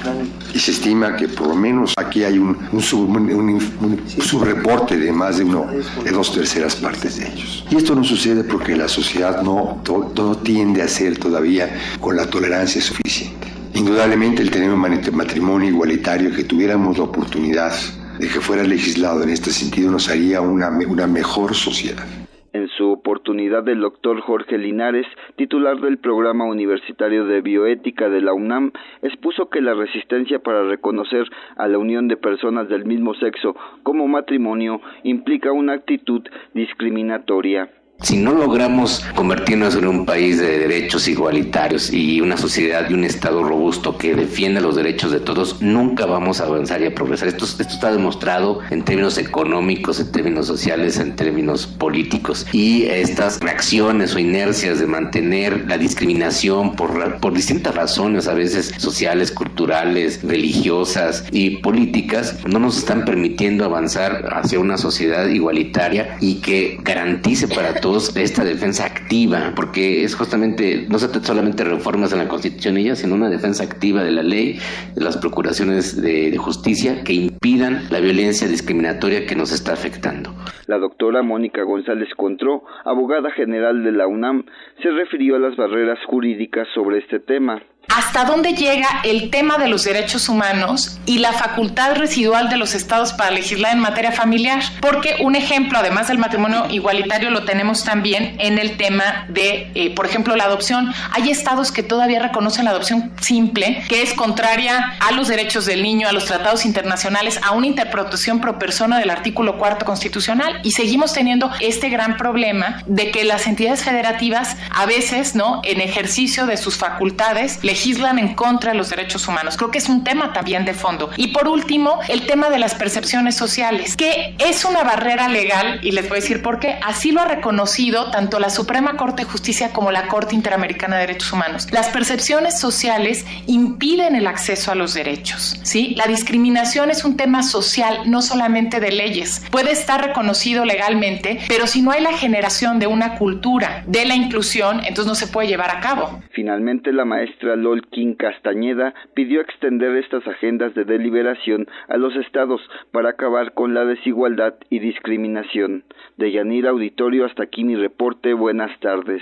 y 0.53 0.59
se 0.59 0.69
estima 0.69 1.15
que 1.15 1.27
por 1.27 1.47
lo 1.47 1.55
menos 1.55 1.95
aquí 1.97 2.23
hay 2.23 2.37
un, 2.37 2.55
un, 2.71 2.79
sub, 2.79 3.09
un, 3.09 3.31
un 3.31 4.21
subreporte 4.21 4.97
de 4.97 5.11
más 5.11 5.39
de, 5.39 5.45
uno, 5.45 5.65
de 6.03 6.11
dos 6.11 6.31
terceras 6.31 6.75
partes 6.75 7.17
de 7.17 7.27
ellos. 7.27 7.65
Y 7.71 7.77
esto 7.77 7.95
no 7.95 8.03
sucede 8.03 8.43
porque 8.43 8.75
la 8.75 8.87
sociedad 8.87 9.41
no, 9.41 9.81
no 10.15 10.37
tiende 10.37 10.83
a 10.83 10.87
ser 10.87 11.17
todavía 11.17 11.97
con 11.99 12.15
la 12.15 12.27
tolerancia 12.27 12.83
suficiente. 12.83 13.47
Indudablemente 13.73 14.43
el 14.43 14.51
tener 14.51 14.69
un 14.69 14.79
matrimonio 15.13 15.69
igualitario, 15.69 16.35
que 16.35 16.43
tuviéramos 16.43 16.99
la 16.99 17.05
oportunidad 17.05 17.73
de 18.21 18.27
que 18.27 18.39
fuera 18.39 18.63
legislado 18.63 19.23
en 19.23 19.29
este 19.29 19.49
sentido, 19.49 19.89
nos 19.89 20.07
haría 20.07 20.41
una, 20.41 20.69
una 20.69 21.07
mejor 21.07 21.55
sociedad. 21.55 22.05
En 22.53 22.67
su 22.67 22.91
oportunidad, 22.91 23.67
el 23.67 23.79
doctor 23.79 24.21
Jorge 24.21 24.59
Linares, 24.59 25.07
titular 25.37 25.79
del 25.81 25.97
Programa 25.97 26.45
Universitario 26.45 27.25
de 27.25 27.41
Bioética 27.41 28.09
de 28.09 28.21
la 28.21 28.33
UNAM, 28.33 28.73
expuso 29.01 29.49
que 29.49 29.61
la 29.61 29.73
resistencia 29.73 30.37
para 30.37 30.63
reconocer 30.63 31.25
a 31.57 31.67
la 31.67 31.79
unión 31.79 32.07
de 32.07 32.17
personas 32.17 32.69
del 32.69 32.85
mismo 32.85 33.15
sexo 33.15 33.55
como 33.81 34.07
matrimonio 34.07 34.81
implica 35.03 35.51
una 35.51 35.73
actitud 35.73 36.21
discriminatoria. 36.53 37.71
Si 38.03 38.17
no 38.17 38.33
logramos 38.33 39.05
convertirnos 39.13 39.75
en 39.75 39.85
un 39.85 40.05
país 40.07 40.39
de 40.39 40.57
derechos 40.57 41.07
igualitarios 41.07 41.93
y 41.93 42.19
una 42.19 42.35
sociedad 42.35 42.89
y 42.89 42.95
un 42.95 43.03
Estado 43.03 43.43
robusto 43.43 43.95
que 43.95 44.15
defienda 44.15 44.59
los 44.59 44.75
derechos 44.75 45.11
de 45.11 45.19
todos, 45.19 45.61
nunca 45.61 46.07
vamos 46.07 46.41
a 46.41 46.45
avanzar 46.45 46.81
y 46.81 46.87
a 46.87 46.95
progresar. 46.95 47.27
Esto, 47.27 47.45
esto 47.45 47.61
está 47.61 47.91
demostrado 47.91 48.59
en 48.71 48.83
términos 48.83 49.19
económicos, 49.19 49.99
en 49.99 50.11
términos 50.11 50.47
sociales, 50.47 50.97
en 50.97 51.15
términos 51.15 51.67
políticos. 51.67 52.47
Y 52.51 52.85
estas 52.85 53.39
reacciones 53.39 54.15
o 54.15 54.19
inercias 54.19 54.79
de 54.79 54.87
mantener 54.87 55.65
la 55.67 55.77
discriminación 55.77 56.75
por, 56.75 57.19
por 57.19 57.33
distintas 57.33 57.75
razones, 57.75 58.27
a 58.27 58.33
veces 58.33 58.73
sociales, 58.77 59.31
culturales, 59.31 60.23
religiosas 60.23 61.25
y 61.31 61.57
políticas, 61.57 62.39
no 62.47 62.57
nos 62.57 62.79
están 62.79 63.05
permitiendo 63.05 63.63
avanzar 63.63 64.27
hacia 64.31 64.59
una 64.59 64.79
sociedad 64.79 65.27
igualitaria 65.27 66.17
y 66.19 66.35
que 66.41 66.79
garantice 66.81 67.47
para 67.47 67.75
todos 67.75 67.90
esta 67.97 68.43
defensa 68.43 68.85
activa, 68.85 69.53
porque 69.55 70.03
es 70.03 70.15
justamente, 70.15 70.85
no 70.89 70.99
se 70.99 71.07
trata 71.07 71.27
solamente 71.27 71.63
reformas 71.63 72.11
en 72.13 72.19
la 72.19 72.27
Constitución 72.27 72.77
ella, 72.77 72.95
sino 72.95 73.15
una 73.15 73.29
defensa 73.29 73.63
activa 73.63 74.03
de 74.03 74.11
la 74.11 74.23
ley, 74.23 74.59
de 74.95 75.01
las 75.01 75.17
procuraciones 75.17 76.01
de, 76.01 76.31
de 76.31 76.37
justicia 76.37 77.03
que 77.03 77.13
impidan 77.13 77.83
la 77.89 77.99
violencia 77.99 78.47
discriminatoria 78.47 79.25
que 79.25 79.35
nos 79.35 79.51
está 79.51 79.73
afectando. 79.73 80.33
La 80.67 80.77
doctora 80.77 81.21
Mónica 81.21 81.63
González 81.63 82.09
Contró, 82.15 82.63
abogada 82.85 83.31
general 83.31 83.83
de 83.83 83.91
la 83.91 84.07
UNAM, 84.07 84.45
se 84.81 84.89
refirió 84.89 85.35
a 85.35 85.39
las 85.39 85.55
barreras 85.55 85.99
jurídicas 86.05 86.67
sobre 86.73 86.99
este 86.99 87.19
tema 87.19 87.61
hasta 87.95 88.23
dónde 88.23 88.53
llega 88.53 89.01
el 89.03 89.29
tema 89.29 89.57
de 89.57 89.67
los 89.67 89.83
derechos 89.83 90.29
humanos 90.29 90.97
y 91.05 91.19
la 91.19 91.33
facultad 91.33 91.95
residual 91.95 92.49
de 92.49 92.55
los 92.55 92.73
estados 92.73 93.11
para 93.11 93.31
legislar 93.31 93.73
en 93.73 93.79
materia 93.79 94.13
familiar. 94.13 94.61
Porque 94.79 95.17
un 95.19 95.35
ejemplo, 95.35 95.79
además 95.79 96.07
del 96.07 96.17
matrimonio 96.17 96.67
igualitario, 96.69 97.29
lo 97.31 97.43
tenemos 97.43 97.83
también 97.83 98.35
en 98.39 98.59
el 98.59 98.77
tema 98.77 99.25
de, 99.27 99.71
eh, 99.75 99.93
por 99.93 100.05
ejemplo, 100.05 100.35
la 100.37 100.45
adopción. 100.45 100.93
Hay 101.11 101.29
estados 101.29 101.71
que 101.71 101.83
todavía 101.83 102.21
reconocen 102.21 102.65
la 102.65 102.71
adopción 102.71 103.11
simple, 103.19 103.83
que 103.89 104.01
es 104.01 104.13
contraria 104.13 104.93
a 105.01 105.11
los 105.11 105.27
derechos 105.27 105.65
del 105.65 105.83
niño, 105.83 106.07
a 106.07 106.13
los 106.13 106.25
tratados 106.25 106.65
internacionales, 106.65 107.39
a 107.43 107.51
una 107.51 107.67
interpretación 107.67 108.39
pro 108.39 108.57
persona 108.57 108.99
del 108.99 109.09
artículo 109.09 109.57
cuarto 109.57 109.85
constitucional. 109.85 110.61
Y 110.63 110.71
seguimos 110.71 111.13
teniendo 111.13 111.51
este 111.59 111.89
gran 111.89 112.15
problema 112.15 112.83
de 112.85 113.11
que 113.11 113.25
las 113.25 113.47
entidades 113.47 113.83
federativas, 113.83 114.55
a 114.73 114.85
veces, 114.85 115.35
¿no? 115.35 115.61
En 115.65 115.81
ejercicio 115.81 116.45
de 116.45 116.55
sus 116.55 116.77
facultades, 116.77 117.59
legislan 117.63 117.80
legislan 117.81 118.19
en 118.19 118.35
contra 118.35 118.73
de 118.73 118.77
los 118.77 118.91
derechos 118.91 119.27
humanos. 119.27 119.57
Creo 119.57 119.71
que 119.71 119.79
es 119.79 119.89
un 119.89 120.03
tema 120.03 120.33
también 120.33 120.65
de 120.65 120.75
fondo. 120.75 121.09
Y 121.17 121.29
por 121.29 121.47
último, 121.47 121.99
el 122.09 122.27
tema 122.27 122.51
de 122.51 122.59
las 122.59 122.75
percepciones 122.75 123.35
sociales, 123.35 123.97
que 123.97 124.35
es 124.37 124.65
una 124.65 124.83
barrera 124.83 125.27
legal, 125.27 125.79
y 125.81 125.91
les 125.91 126.07
voy 126.07 126.19
a 126.19 126.21
decir 126.21 126.43
por 126.43 126.59
qué. 126.59 126.77
Así 126.85 127.11
lo 127.11 127.21
ha 127.21 127.25
reconocido 127.25 128.11
tanto 128.11 128.39
la 128.39 128.51
Suprema 128.51 128.97
Corte 128.97 129.23
de 129.23 129.29
Justicia 129.31 129.73
como 129.73 129.91
la 129.91 130.07
Corte 130.07 130.35
Interamericana 130.35 130.97
de 130.97 131.07
Derechos 131.07 131.33
Humanos. 131.33 131.67
Las 131.71 131.89
percepciones 131.89 132.59
sociales 132.59 133.25
impiden 133.47 134.15
el 134.15 134.27
acceso 134.27 134.71
a 134.71 134.75
los 134.75 134.93
derechos. 134.93 135.59
¿sí? 135.63 135.95
La 135.97 136.05
discriminación 136.05 136.91
es 136.91 137.03
un 137.03 137.17
tema 137.17 137.41
social, 137.41 138.11
no 138.11 138.21
solamente 138.21 138.79
de 138.79 138.91
leyes. 138.91 139.43
Puede 139.49 139.71
estar 139.71 140.05
reconocido 140.05 140.65
legalmente, 140.65 141.39
pero 141.47 141.65
si 141.65 141.81
no 141.81 141.89
hay 141.89 142.01
la 142.03 142.13
generación 142.13 142.77
de 142.77 142.85
una 142.85 143.17
cultura 143.17 143.83
de 143.87 144.05
la 144.05 144.13
inclusión, 144.13 144.81
entonces 144.81 145.07
no 145.07 145.15
se 145.15 145.25
puede 145.25 145.47
llevar 145.47 145.75
a 145.75 145.79
cabo. 145.79 146.21
Finalmente, 146.31 146.93
la 146.93 147.05
maestra 147.05 147.55
Lolkin 147.61 148.15
Castañeda 148.15 148.93
pidió 149.13 149.41
extender 149.41 149.95
estas 149.97 150.27
agendas 150.27 150.73
de 150.75 150.85
deliberación 150.85 151.67
a 151.87 151.97
los 151.97 152.15
estados 152.15 152.61
para 152.91 153.09
acabar 153.09 153.53
con 153.53 153.73
la 153.73 153.85
desigualdad 153.85 154.55
y 154.69 154.79
discriminación. 154.79 155.83
De 156.17 156.31
Yanira 156.31 156.71
Auditorio, 156.71 157.25
hasta 157.25 157.43
aquí 157.43 157.63
mi 157.63 157.75
reporte. 157.75 158.33
Buenas 158.33 158.77
tardes. 158.79 159.21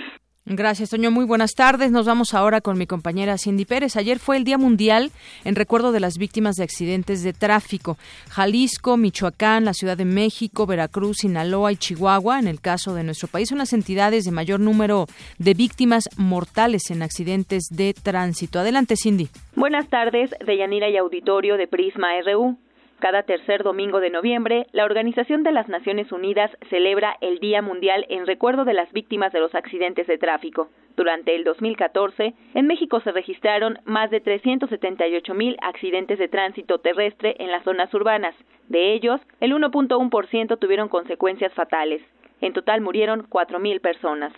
Gracias, 0.52 0.90
Toño. 0.90 1.12
Muy 1.12 1.24
buenas 1.26 1.54
tardes. 1.54 1.92
Nos 1.92 2.06
vamos 2.06 2.34
ahora 2.34 2.60
con 2.60 2.76
mi 2.76 2.84
compañera 2.84 3.38
Cindy 3.38 3.64
Pérez. 3.64 3.94
Ayer 3.94 4.18
fue 4.18 4.36
el 4.36 4.42
Día 4.42 4.58
Mundial 4.58 5.12
en 5.44 5.54
recuerdo 5.54 5.92
de 5.92 6.00
las 6.00 6.18
víctimas 6.18 6.56
de 6.56 6.64
accidentes 6.64 7.22
de 7.22 7.32
tráfico. 7.32 7.96
Jalisco, 8.30 8.96
Michoacán, 8.96 9.64
la 9.64 9.74
Ciudad 9.74 9.96
de 9.96 10.04
México, 10.04 10.66
Veracruz, 10.66 11.18
Sinaloa 11.18 11.70
y 11.70 11.76
Chihuahua, 11.76 12.40
en 12.40 12.48
el 12.48 12.60
caso 12.60 12.94
de 12.94 13.04
nuestro 13.04 13.28
país, 13.28 13.48
son 13.48 13.58
las 13.58 13.72
entidades 13.72 14.24
de 14.24 14.32
mayor 14.32 14.58
número 14.58 15.06
de 15.38 15.54
víctimas 15.54 16.08
mortales 16.16 16.90
en 16.90 17.02
accidentes 17.02 17.68
de 17.70 17.94
tránsito. 17.94 18.58
Adelante, 18.58 18.96
Cindy. 18.96 19.28
Buenas 19.54 19.88
tardes, 19.88 20.30
Deyanira 20.44 20.88
y 20.88 20.96
Auditorio 20.96 21.58
de 21.58 21.68
Prisma 21.68 22.08
RU. 22.26 22.58
Cada 23.00 23.22
tercer 23.22 23.62
domingo 23.62 23.98
de 24.00 24.10
noviembre, 24.10 24.66
la 24.72 24.84
Organización 24.84 25.42
de 25.42 25.52
las 25.52 25.68
Naciones 25.68 26.12
Unidas 26.12 26.50
celebra 26.68 27.16
el 27.22 27.38
Día 27.38 27.62
Mundial 27.62 28.04
en 28.10 28.26
recuerdo 28.26 28.66
de 28.66 28.74
las 28.74 28.92
víctimas 28.92 29.32
de 29.32 29.40
los 29.40 29.54
accidentes 29.54 30.06
de 30.06 30.18
tráfico. 30.18 30.68
Durante 30.98 31.34
el 31.34 31.42
2014, 31.44 32.34
en 32.52 32.66
México 32.66 33.00
se 33.00 33.12
registraron 33.12 33.78
más 33.86 34.10
de 34.10 34.20
378 34.20 35.32
mil 35.32 35.56
accidentes 35.62 36.18
de 36.18 36.28
tránsito 36.28 36.80
terrestre 36.80 37.36
en 37.38 37.50
las 37.50 37.64
zonas 37.64 37.92
urbanas. 37.94 38.34
De 38.68 38.92
ellos, 38.92 39.18
el 39.40 39.54
1.1% 39.54 40.58
tuvieron 40.58 40.90
consecuencias 40.90 41.54
fatales. 41.54 42.02
En 42.42 42.52
total 42.52 42.82
murieron 42.82 43.24
4 43.30 43.58
mil 43.60 43.80
personas. 43.80 44.34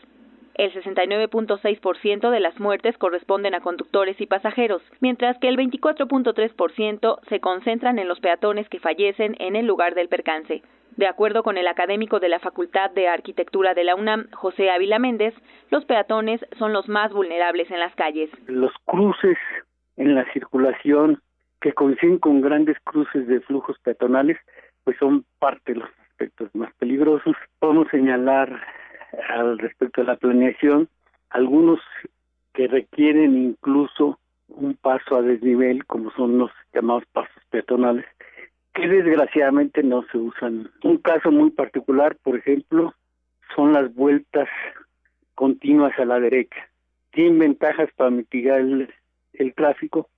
El 0.54 0.72
69.6% 0.72 2.30
de 2.30 2.40
las 2.40 2.58
muertes 2.60 2.96
corresponden 2.98 3.54
a 3.54 3.60
conductores 3.60 4.20
y 4.20 4.26
pasajeros, 4.26 4.82
mientras 5.00 5.38
que 5.38 5.48
el 5.48 5.56
24.3% 5.56 7.20
se 7.28 7.40
concentran 7.40 7.98
en 7.98 8.08
los 8.08 8.20
peatones 8.20 8.68
que 8.68 8.80
fallecen 8.80 9.34
en 9.38 9.56
el 9.56 9.66
lugar 9.66 9.94
del 9.94 10.08
percance. 10.08 10.62
De 10.96 11.06
acuerdo 11.06 11.42
con 11.42 11.56
el 11.56 11.68
académico 11.68 12.20
de 12.20 12.28
la 12.28 12.38
Facultad 12.38 12.90
de 12.90 13.08
Arquitectura 13.08 13.72
de 13.72 13.84
la 13.84 13.94
UNAM, 13.94 14.30
José 14.32 14.70
Ávila 14.70 14.98
Méndez, 14.98 15.34
los 15.70 15.86
peatones 15.86 16.44
son 16.58 16.74
los 16.74 16.86
más 16.88 17.12
vulnerables 17.12 17.70
en 17.70 17.80
las 17.80 17.94
calles. 17.94 18.28
Los 18.46 18.72
cruces 18.84 19.38
en 19.96 20.14
la 20.14 20.30
circulación 20.32 21.22
que 21.62 21.72
coinciden 21.72 22.18
con 22.18 22.42
grandes 22.42 22.76
cruces 22.84 23.26
de 23.26 23.40
flujos 23.40 23.76
peatonales, 23.82 24.36
pues 24.84 24.98
son 24.98 25.24
parte 25.38 25.72
de 25.72 25.78
los 25.78 25.88
aspectos 26.10 26.54
más 26.54 26.74
peligrosos. 26.74 27.36
Podemos 27.58 27.88
señalar 27.88 28.60
al 29.28 29.58
respecto 29.58 30.00
de 30.00 30.06
la 30.06 30.16
planeación, 30.16 30.88
algunos 31.30 31.80
que 32.54 32.68
requieren 32.68 33.36
incluso 33.36 34.18
un 34.48 34.74
paso 34.74 35.16
a 35.16 35.22
desnivel, 35.22 35.84
como 35.86 36.10
son 36.12 36.38
los 36.38 36.50
llamados 36.74 37.04
pasos 37.12 37.42
peatonales, 37.50 38.04
que 38.74 38.86
desgraciadamente 38.88 39.82
no 39.82 40.04
se 40.10 40.18
usan. 40.18 40.70
Un 40.82 40.98
caso 40.98 41.30
muy 41.30 41.50
particular, 41.50 42.16
por 42.22 42.36
ejemplo, 42.36 42.94
son 43.54 43.72
las 43.72 43.94
vueltas 43.94 44.48
continuas 45.34 45.98
a 45.98 46.04
la 46.04 46.20
derecha. 46.20 46.68
Tienen 47.10 47.38
ventajas 47.38 47.90
para 47.96 48.10
mitigar 48.10 48.60
el, 48.60 48.92
el 49.34 49.54
tráfico, 49.54 50.08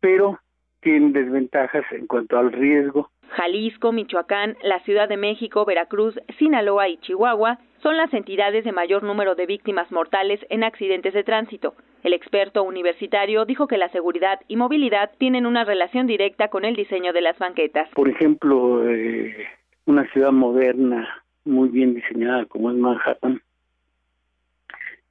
pero 0.00 0.38
tienen 0.80 1.12
desventajas 1.12 1.84
en 1.92 2.06
cuanto 2.06 2.38
al 2.38 2.52
riesgo. 2.52 3.10
Jalisco, 3.30 3.92
Michoacán, 3.92 4.56
la 4.62 4.80
Ciudad 4.80 5.08
de 5.08 5.16
México, 5.16 5.64
Veracruz, 5.64 6.18
Sinaloa 6.38 6.88
y 6.88 6.98
Chihuahua 6.98 7.58
son 7.82 7.96
las 7.96 8.12
entidades 8.14 8.64
de 8.64 8.72
mayor 8.72 9.02
número 9.02 9.34
de 9.34 9.46
víctimas 9.46 9.90
mortales 9.90 10.40
en 10.48 10.64
accidentes 10.64 11.14
de 11.14 11.24
tránsito. 11.24 11.74
El 12.02 12.12
experto 12.12 12.62
universitario 12.62 13.44
dijo 13.44 13.66
que 13.66 13.78
la 13.78 13.88
seguridad 13.90 14.40
y 14.48 14.56
movilidad 14.56 15.10
tienen 15.18 15.46
una 15.46 15.64
relación 15.64 16.06
directa 16.06 16.48
con 16.48 16.64
el 16.64 16.76
diseño 16.76 17.12
de 17.12 17.20
las 17.20 17.38
banquetas. 17.38 17.88
Por 17.90 18.08
ejemplo, 18.08 18.88
eh, 18.88 19.46
una 19.86 20.08
ciudad 20.12 20.32
moderna, 20.32 21.24
muy 21.44 21.68
bien 21.68 21.94
diseñada 21.94 22.44
como 22.46 22.70
es 22.70 22.76
Manhattan, 22.76 23.42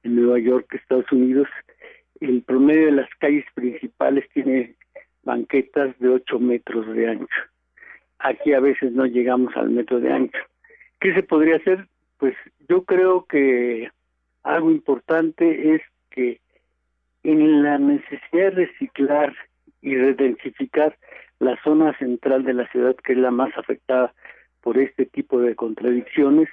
en 0.02 0.16
Nueva 0.16 0.38
York, 0.38 0.66
Estados 0.72 1.10
Unidos, 1.12 1.48
el 2.20 2.42
promedio 2.42 2.86
de 2.86 2.92
las 2.92 3.10
calles 3.18 3.44
principales 3.54 4.28
tiene 4.32 4.74
banquetas 5.24 5.98
de 5.98 6.08
8 6.08 6.38
metros 6.38 6.86
de 6.94 7.08
ancho. 7.08 7.42
Aquí 8.18 8.52
a 8.52 8.60
veces 8.60 8.92
no 8.92 9.06
llegamos 9.06 9.54
al 9.56 9.70
metro 9.70 10.00
de 10.00 10.12
ancho. 10.12 10.38
¿Qué 11.00 11.14
se 11.14 11.22
podría 11.22 11.56
hacer? 11.56 11.86
Pues 12.18 12.34
yo 12.72 12.84
creo 12.84 13.26
que 13.26 13.90
algo 14.44 14.70
importante 14.70 15.74
es 15.74 15.82
que 16.08 16.40
en 17.22 17.62
la 17.62 17.76
necesidad 17.76 18.22
de 18.32 18.50
reciclar 18.50 19.34
y 19.82 19.94
redensificar 19.94 20.96
la 21.38 21.62
zona 21.64 21.94
central 21.98 22.44
de 22.44 22.54
la 22.54 22.66
ciudad, 22.68 22.96
que 22.96 23.12
es 23.12 23.18
la 23.18 23.30
más 23.30 23.50
afectada 23.58 24.14
por 24.62 24.78
este 24.78 25.04
tipo 25.04 25.38
de 25.38 25.54
contradicciones, 25.54 26.48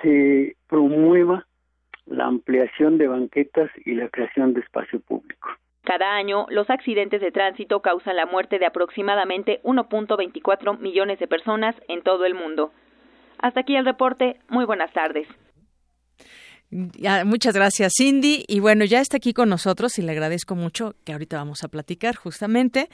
se 0.00 0.56
promueva 0.68 1.46
la 2.06 2.24
ampliación 2.24 2.96
de 2.96 3.08
banquetas 3.08 3.70
y 3.84 3.92
la 3.92 4.08
creación 4.08 4.54
de 4.54 4.60
espacio 4.60 5.00
público. 5.00 5.50
Cada 5.84 6.14
año, 6.14 6.46
los 6.48 6.70
accidentes 6.70 7.20
de 7.20 7.30
tránsito 7.30 7.82
causan 7.82 8.16
la 8.16 8.24
muerte 8.24 8.58
de 8.58 8.64
aproximadamente 8.64 9.60
1.24 9.64 10.78
millones 10.78 11.18
de 11.18 11.28
personas 11.28 11.76
en 11.88 12.00
todo 12.00 12.24
el 12.24 12.34
mundo. 12.34 12.72
Hasta 13.38 13.60
aquí 13.60 13.76
el 13.76 13.84
reporte. 13.84 14.40
Muy 14.48 14.64
buenas 14.64 14.92
tardes. 14.92 15.28
muchas 17.24 17.54
gracias, 17.54 17.92
Cindy. 17.96 18.44
Y 18.48 18.60
bueno, 18.60 18.84
ya 18.84 19.00
está 19.00 19.16
aquí 19.18 19.32
con 19.32 19.48
nosotros 19.48 19.98
y 19.98 20.02
le 20.02 20.12
agradezco 20.12 20.54
mucho 20.54 20.94
que 21.04 21.12
ahorita 21.12 21.36
vamos 21.36 21.64
a 21.64 21.68
platicar 21.68 22.16
justamente 22.16 22.88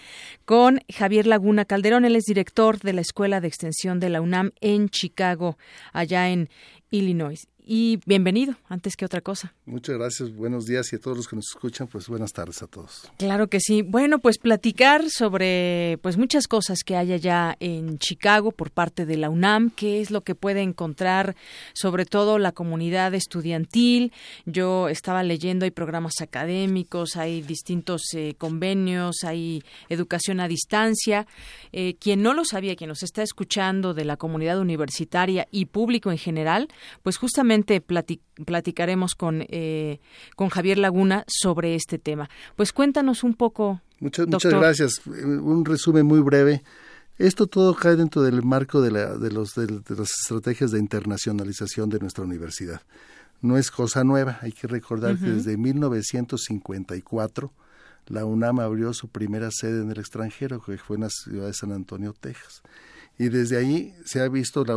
con 0.45 0.81
Javier 0.93 1.27
Laguna 1.27 1.65
Calderón. 1.65 2.05
Él 2.05 2.17
es 2.17 2.25
director 2.25 2.79
de 2.79 2.93
la 2.93 3.01
Escuela 3.01 3.41
de 3.41 3.49
Extensión 3.49 4.01
de 4.01 4.11
la 4.11 4.21
UNAM 4.21 4.53
en 4.61 4.89
Chicago, 4.89 5.57
allá 5.93 6.29
en 6.29 6.49
Illinois 6.91 7.49
y 7.67 8.01
bienvenido, 8.05 8.55
antes 8.69 8.95
que 8.97 9.07
otra 9.07 9.23
cosa. 9.23 9.55
Muchas 9.65 9.97
gracias, 9.97 10.35
buenos 10.35 10.67
días 10.67 10.93
y 10.93 10.97
a 10.97 10.99
todos 10.99 11.17
los 11.17 11.29
que 11.29 11.37
nos 11.37 11.47
escuchan, 11.55 11.87
pues 11.87 12.09
buenas 12.09 12.33
tardes 12.33 12.63
a 12.63 12.67
todos. 12.67 13.11
Claro 13.17 13.49
que 13.49 13.59
sí. 13.61 13.81
Bueno, 13.81 14.19
pues 14.19 14.39
platicar 14.39 15.09
sobre 15.09 15.99
pues 16.03 16.19
muchas 16.19 16.47
cosas 16.47 16.81
que 16.85 16.97
hay 16.97 17.13
allá 17.13 17.57
en 17.61 17.99
Chicago 17.99 18.53
por 18.53 18.71
parte 18.71 19.07
de 19.07 19.17
la 19.17 19.31
UNAM, 19.31 19.71
qué 19.71 20.03
es 20.03 20.11
lo 20.11 20.23
que 20.23 20.35
puede 20.35 20.61
encontrar 20.61 21.37
sobre 21.73 22.05
todo 22.05 22.39
la 22.39 22.53
comunidad 22.53 23.15
estudiantil. 23.15 24.13
Yo 24.45 24.89
estaba 24.89 25.23
leyendo, 25.23 25.65
hay 25.65 25.71
programas 25.71 26.21
académicos, 26.21 27.17
hay 27.17 27.41
distintos 27.41 28.03
eh, 28.13 28.35
convenios, 28.37 29.25
hay 29.25 29.63
educación 29.89 30.41
a 30.41 30.49
distancia. 30.49 31.27
Eh, 31.73 31.97
quien 31.99 32.23
no 32.23 32.35
lo 32.35 32.45
sabía, 32.45 32.77
quien 32.77 32.89
nos 32.89 33.03
está 33.03 33.23
escuchando 33.23 33.95
de 33.95 34.05
la 34.05 34.19
comunidad 34.19 34.59
universitaria 34.59 35.49
y 35.51 35.67
público 35.67 36.11
en 36.11 36.19
general, 36.19 36.69
pues 37.03 37.17
justamente 37.17 37.54
platicaremos 37.63 39.15
con, 39.15 39.45
eh, 39.49 40.01
con 40.37 40.49
Javier 40.49 40.79
Laguna 40.79 41.25
sobre 41.29 41.75
este 41.75 41.99
tema. 41.99 42.29
Pues 42.57 42.73
cuéntanos 42.73 43.23
un 43.25 43.35
poco. 43.35 43.81
Muchas, 44.01 44.27
muchas 44.27 44.53
gracias. 44.53 45.07
Un 45.07 45.65
resumen 45.65 46.07
muy 46.07 46.21
breve. 46.21 46.63
Esto 47.19 47.47
todo 47.47 47.75
cae 47.75 47.95
dentro 47.97 48.23
del 48.23 48.43
marco 48.43 48.83
de, 48.83 48.91
la, 48.91 49.17
de, 49.17 49.31
los, 49.31 49.55
de, 49.55 49.67
las 49.89 50.11
estrategias 50.23 50.73
de 50.73 50.81
internacionalización 50.81 51.89
de 51.89 52.01
nuestra 52.01 52.25
universidad. 52.25 52.83
No 53.41 53.57
es 53.57 53.71
cosa 53.71 54.03
nueva, 54.03 54.39
hay 54.43 54.53
que 54.53 54.67
recordar 54.67 55.19
que 55.19 55.27
desde 55.27 55.57
1954 55.57 57.53
la 58.07 58.25
UNAM 58.25 58.61
abrió 58.61 58.93
su 58.93 59.09
primera 59.09 59.51
sede 59.51 59.83
en 59.83 59.91
el 59.91 59.99
extranjero, 59.99 60.61
que 60.61 60.77
fue 60.79 60.97
en 60.97 61.03
la 61.03 61.11
ciudad 61.11 61.47
de 61.47 61.55
San 61.55 61.73
Antonio, 61.73 62.15
Texas. 62.19 62.63
Y 63.19 63.29
desde 63.29 63.57
ahí 63.59 63.95
se 64.05 64.21
ha 64.21 64.29
visto 64.29 64.65
la 64.65 64.77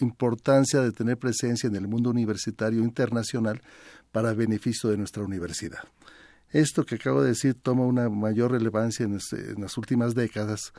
importancia 0.00 0.80
de 0.80 0.92
tener 0.92 1.18
presencia 1.18 1.66
en 1.66 1.76
el 1.76 1.88
mundo 1.88 2.10
universitario 2.10 2.82
internacional 2.82 3.62
para 4.10 4.34
beneficio 4.34 4.90
de 4.90 4.98
nuestra 4.98 5.22
universidad. 5.22 5.80
Esto 6.50 6.84
que 6.84 6.96
acabo 6.96 7.22
de 7.22 7.28
decir 7.28 7.54
toma 7.54 7.86
una 7.86 8.08
mayor 8.10 8.52
relevancia 8.52 9.04
en, 9.04 9.16
este, 9.16 9.54
las 9.58 9.78
últimas 9.78 10.14
décadas, 10.14 10.72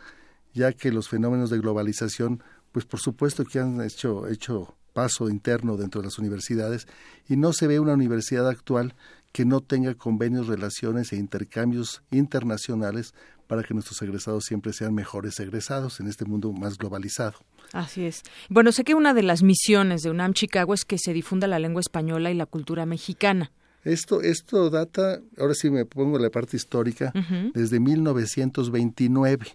ya 0.54 0.72
que 0.72 0.92
los 0.92 1.10
fenómenos 1.10 1.50
de 1.50 1.58
globalización, 1.60 2.44
pues 2.72 2.86
por 2.86 3.00
supuesto 3.00 3.44
que 3.44 3.60
han 3.60 3.82
hecho, 3.82 4.28
hecho 4.28 4.76
paso 4.94 5.30
interno 5.30 5.76
dentro 5.76 6.02
de 6.02 6.08
las 6.08 6.20
universidades 6.20 6.88
y 7.28 7.36
no 7.36 7.52
se 7.54 7.68
ve 7.68 7.80
una 7.80 7.94
universidad 7.94 8.48
actual 8.48 8.94
que 9.32 9.46
no 9.46 9.62
tenga 9.62 9.96
convenios, 9.96 10.48
relaciones 10.48 11.12
e 11.12 11.18
intercambios 11.18 12.04
internacionales 12.12 13.16
para 13.54 13.68
que 13.68 13.76
nuestros 13.76 14.02
egresados 14.02 14.46
siempre 14.46 14.74
sean 14.74 14.96
mejores 14.96 15.40
egresados 15.40 16.00
en 16.00 16.08
este 16.08 16.26
mundo 16.26 16.52
más 16.52 16.76
globalizado. 16.76 17.36
Así 17.72 18.04
es. 18.04 18.24
Bueno, 18.50 18.72
sé 18.72 18.84
que 18.84 18.96
una 18.96 19.14
de 19.14 19.22
las 19.22 19.44
misiones 19.44 20.02
de 20.02 20.10
UNAM 20.10 20.34
Chicago 20.34 20.74
es 20.74 20.86
que 20.86 20.98
se 20.98 21.14
difunda 21.14 21.46
la 21.46 21.60
lengua 21.60 21.80
española 21.80 22.32
y 22.32 22.34
la 22.34 22.48
cultura 22.48 22.88
mexicana. 22.88 23.52
Esto, 23.84 24.22
esto 24.22 24.72
data, 24.72 25.22
ahora 25.38 25.54
sí 25.54 25.70
me 25.70 25.86
pongo 25.86 26.18
la 26.18 26.32
parte 26.32 26.58
histórica, 26.58 27.14
desde 27.54 27.80
1929. 27.80 29.46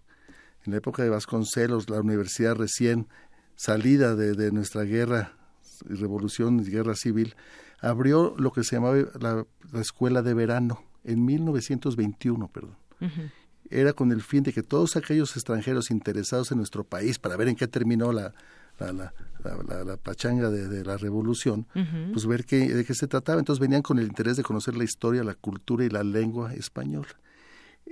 En 0.65 0.71
la 0.71 0.79
época 0.79 1.03
de 1.03 1.09
Vasconcelos, 1.09 1.91
la 1.91 1.99
universidad 2.01 2.55
recién 2.55 3.09
salida 3.57 4.15
de, 4.15 4.35
de 4.35 4.53
nuestra 4.53 4.85
guerra, 4.85 5.33
revolución 5.89 6.61
y 6.61 6.71
guerra 6.71 6.95
civil, 6.95 7.35
abrió 7.81 8.37
lo 8.39 8.53
que 8.53 8.63
se 8.63 8.77
llamaba 8.77 8.99
la, 9.19 9.45
escuela 9.81 10.23
de 10.23 10.35
verano 10.35 10.85
en 11.03 11.25
1921, 11.25 12.47
perdón. 12.47 12.77
Era 13.71 13.93
con 13.93 14.13
el 14.13 14.23
fin 14.23 14.43
de 14.43 14.53
que 14.53 14.63
todos 14.63 14.97
aquellos 14.97 15.37
extranjeros 15.37 15.91
interesados 15.91 16.51
en 16.53 16.59
nuestro 16.59 16.85
país 16.85 17.19
para 17.19 17.37
ver 17.37 17.49
en 17.49 17.57
qué 17.57 17.69
terminó 17.69 18.13
la, 18.13 18.35
la, 18.79 18.93
la, 18.93 19.85
la, 19.85 19.97
pachanga 19.97 20.51
de, 20.51 20.85
la 20.85 20.97
revolución, 20.97 21.67
pues 22.13 22.27
ver 22.27 22.45
qué, 22.45 22.75
de 22.75 22.85
qué 22.85 22.95
se 22.95 23.07
trataba. 23.07 23.39
Entonces 23.39 23.61
venían 23.61 23.83
con 23.83 23.99
el 23.99 24.07
interés 24.07 24.37
de 24.37 24.43
conocer 24.43 24.77
la 24.77 24.85
historia, 24.85 25.23
la 25.25 25.35
cultura 25.35 25.85
y 25.85 25.91
la 25.91 26.03
lengua 26.03 26.55
española. 26.55 27.09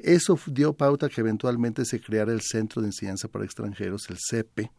Eso 0.02 0.38
dio 0.46 0.74
pauta 0.74 1.08
que 1.08 1.20
eventualmente 1.20 1.84
se 1.84 2.00
creara 2.00 2.32
el 2.32 2.42
Centro 2.42 2.82
de 2.82 2.88
Enseñanza 2.88 3.28
para 3.28 3.44
Extranjeros, 3.44 4.10
el 4.10 4.18
CEPE, 4.18 4.70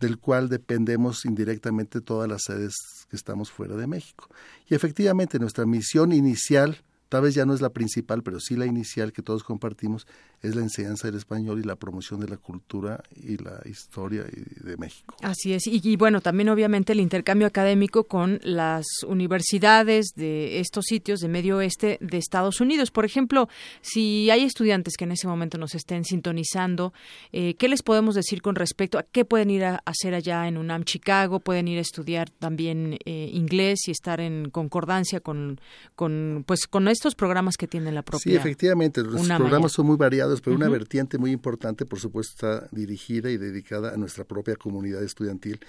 del 0.00 0.18
cual 0.18 0.48
dependemos 0.48 1.24
indirectamente 1.24 2.00
todas 2.00 2.28
las 2.28 2.42
sedes 2.42 2.74
que 3.08 3.16
estamos 3.16 3.50
fuera 3.50 3.76
de 3.76 3.86
México. 3.86 4.28
Y 4.68 4.74
efectivamente 4.74 5.38
nuestra 5.38 5.64
misión 5.64 6.12
inicial 6.12 6.82
tal 7.08 7.22
vez 7.22 7.34
ya 7.34 7.46
no 7.46 7.54
es 7.54 7.60
la 7.60 7.70
principal, 7.70 8.22
pero 8.22 8.40
sí 8.40 8.56
la 8.56 8.66
inicial 8.66 9.12
que 9.12 9.22
todos 9.22 9.44
compartimos, 9.44 10.06
es 10.42 10.54
la 10.54 10.62
enseñanza 10.62 11.08
del 11.08 11.16
español 11.16 11.60
y 11.60 11.64
la 11.64 11.76
promoción 11.76 12.20
de 12.20 12.28
la 12.28 12.36
cultura 12.36 13.02
y 13.16 13.36
la 13.38 13.60
historia 13.64 14.24
de 14.24 14.76
México. 14.76 15.16
Así 15.22 15.52
es, 15.52 15.66
y, 15.66 15.96
bueno, 15.96 16.20
también 16.20 16.48
obviamente 16.48 16.92
el 16.92 17.00
intercambio 17.00 17.46
académico 17.46 18.04
con 18.04 18.38
las 18.42 18.86
universidades 19.06 20.08
de 20.14 20.60
estos 20.60 20.84
sitios 20.86 21.20
de 21.20 21.28
medio 21.28 21.56
oeste 21.56 21.98
de 22.00 22.18
Estados 22.18 22.60
Unidos. 22.60 22.90
Por 22.90 23.04
ejemplo, 23.04 23.48
si 23.80 24.30
hay 24.30 24.44
estudiantes 24.44 24.94
que 24.96 25.04
en 25.04 25.12
ese 25.12 25.26
momento 25.26 25.58
nos 25.58 25.74
estén 25.74 26.04
sintonizando, 26.04 26.92
eh, 27.32 27.54
¿qué 27.54 27.68
les 27.68 27.82
podemos 27.82 28.14
decir 28.14 28.42
con 28.42 28.54
respecto 28.54 28.98
a 28.98 29.02
qué 29.02 29.24
pueden 29.24 29.50
ir 29.50 29.64
a 29.64 29.82
hacer 29.84 30.14
allá 30.14 30.46
en 30.46 30.56
UNAM 30.56 30.84
Chicago? 30.84 31.40
Pueden 31.40 31.68
ir 31.68 31.78
a 31.78 31.82
estudiar 31.82 32.30
también 32.30 32.98
eh, 33.04 33.30
inglés 33.32 33.88
y 33.88 33.90
estar 33.90 34.20
en 34.20 34.50
concordancia 34.50 35.20
con, 35.20 35.60
con 35.96 36.44
pues 36.46 36.66
con 36.66 36.88
estos 36.88 37.14
programas 37.14 37.56
que 37.56 37.66
tiene 37.66 37.92
la 37.92 38.02
propia. 38.02 38.32
Sí, 38.32 38.36
efectivamente, 38.36 39.02
los 39.02 39.26
programas 39.26 39.72
son 39.72 39.86
muy 39.86 39.96
variados, 39.96 40.27
pero 40.42 40.56
una 40.56 40.68
vertiente 40.68 41.18
muy 41.18 41.32
importante, 41.32 41.86
por 41.86 41.98
supuesto, 41.98 42.32
está 42.34 42.68
dirigida 42.72 43.30
y 43.30 43.36
dedicada 43.36 43.92
a 43.92 43.96
nuestra 43.96 44.24
propia 44.24 44.56
comunidad 44.56 45.02
estudiantil 45.02 45.60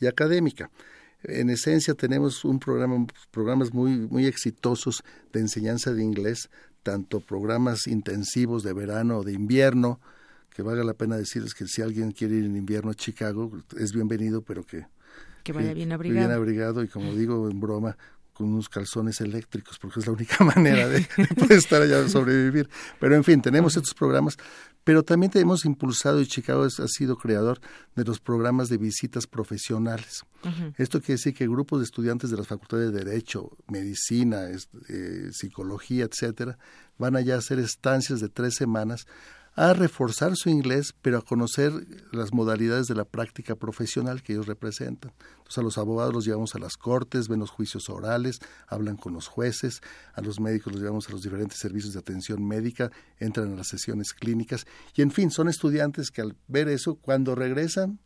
y 0.00 0.06
académica. 0.06 0.70
En 1.24 1.50
esencia 1.50 1.94
tenemos 1.94 2.44
un 2.44 2.60
programa, 2.60 3.06
programas 3.30 3.72
muy, 3.72 4.06
muy 4.08 4.26
exitosos 4.26 5.02
de 5.32 5.40
enseñanza 5.40 5.92
de 5.92 6.02
inglés, 6.02 6.48
tanto 6.82 7.20
programas 7.20 7.86
intensivos 7.86 8.62
de 8.62 8.72
verano 8.72 9.18
o 9.18 9.24
de 9.24 9.32
invierno, 9.32 10.00
que 10.54 10.62
valga 10.62 10.84
la 10.84 10.94
pena 10.94 11.16
decirles 11.16 11.54
que 11.54 11.66
si 11.66 11.82
alguien 11.82 12.12
quiere 12.12 12.36
ir 12.36 12.44
en 12.44 12.56
invierno 12.56 12.90
a 12.90 12.94
Chicago, 12.94 13.50
es 13.76 13.92
bienvenido, 13.92 14.42
pero 14.42 14.64
que, 14.64 14.86
que 15.42 15.52
vaya 15.52 15.74
bien 15.74 15.92
abrigado. 15.92 16.26
Bien 16.26 16.36
abrigado 16.36 16.84
y 16.84 16.88
como 16.88 17.14
digo 17.14 17.48
en 17.50 17.60
broma, 17.60 17.96
con 18.38 18.52
unos 18.52 18.68
calzones 18.68 19.20
eléctricos, 19.20 19.78
porque 19.80 19.98
es 19.98 20.06
la 20.06 20.12
única 20.12 20.44
manera 20.44 20.88
de, 20.88 21.06
poder 21.36 21.58
estar 21.58 21.82
allá 21.82 22.08
sobrevivir. 22.08 22.70
Pero 23.00 23.16
en 23.16 23.24
fin, 23.24 23.42
tenemos 23.42 23.76
estos 23.76 23.94
programas, 23.94 24.38
pero 24.84 25.02
también 25.02 25.32
hemos 25.34 25.64
impulsado, 25.64 26.20
y 26.20 26.26
Chicago 26.26 26.64
ha 26.64 26.88
sido 26.88 27.16
creador 27.16 27.60
de 27.96 28.04
los 28.04 28.20
programas 28.20 28.68
de 28.68 28.78
visitas 28.78 29.26
profesionales. 29.26 30.22
Esto 30.76 31.00
quiere 31.00 31.14
decir 31.14 31.34
que 31.34 31.48
grupos 31.48 31.80
de 31.80 31.84
estudiantes 31.84 32.30
de 32.30 32.36
las 32.36 32.46
facultades 32.46 32.92
de 32.92 33.04
Derecho, 33.04 33.50
Medicina, 33.66 34.46
eh, 34.88 35.28
Psicología, 35.32 36.04
etcétera, 36.04 36.58
van 36.96 37.16
allá 37.16 37.34
a 37.34 37.38
hacer 37.38 37.58
estancias 37.58 38.20
de 38.20 38.28
tres 38.28 38.54
semanas 38.54 39.06
a 39.58 39.72
reforzar 39.72 40.36
su 40.36 40.50
inglés, 40.50 40.94
pero 41.02 41.18
a 41.18 41.22
conocer 41.22 41.72
las 42.12 42.32
modalidades 42.32 42.86
de 42.86 42.94
la 42.94 43.04
práctica 43.04 43.56
profesional 43.56 44.22
que 44.22 44.32
ellos 44.34 44.46
representan. 44.46 45.12
Entonces 45.38 45.58
a 45.58 45.62
los 45.62 45.78
abogados 45.78 46.14
los 46.14 46.24
llevamos 46.24 46.54
a 46.54 46.60
las 46.60 46.76
cortes, 46.76 47.26
ven 47.26 47.40
los 47.40 47.50
juicios 47.50 47.90
orales, 47.90 48.38
hablan 48.68 48.96
con 48.96 49.14
los 49.14 49.26
jueces, 49.26 49.80
a 50.14 50.20
los 50.20 50.38
médicos 50.38 50.72
los 50.72 50.80
llevamos 50.80 51.08
a 51.08 51.12
los 51.12 51.22
diferentes 51.22 51.58
servicios 51.58 51.92
de 51.94 51.98
atención 51.98 52.46
médica, 52.46 52.92
entran 53.18 53.52
a 53.52 53.56
las 53.56 53.66
sesiones 53.66 54.12
clínicas 54.12 54.64
y 54.94 55.02
en 55.02 55.10
fin, 55.10 55.32
son 55.32 55.48
estudiantes 55.48 56.12
que 56.12 56.20
al 56.20 56.36
ver 56.46 56.68
eso, 56.68 56.94
cuando 56.94 57.34
regresan, 57.34 57.98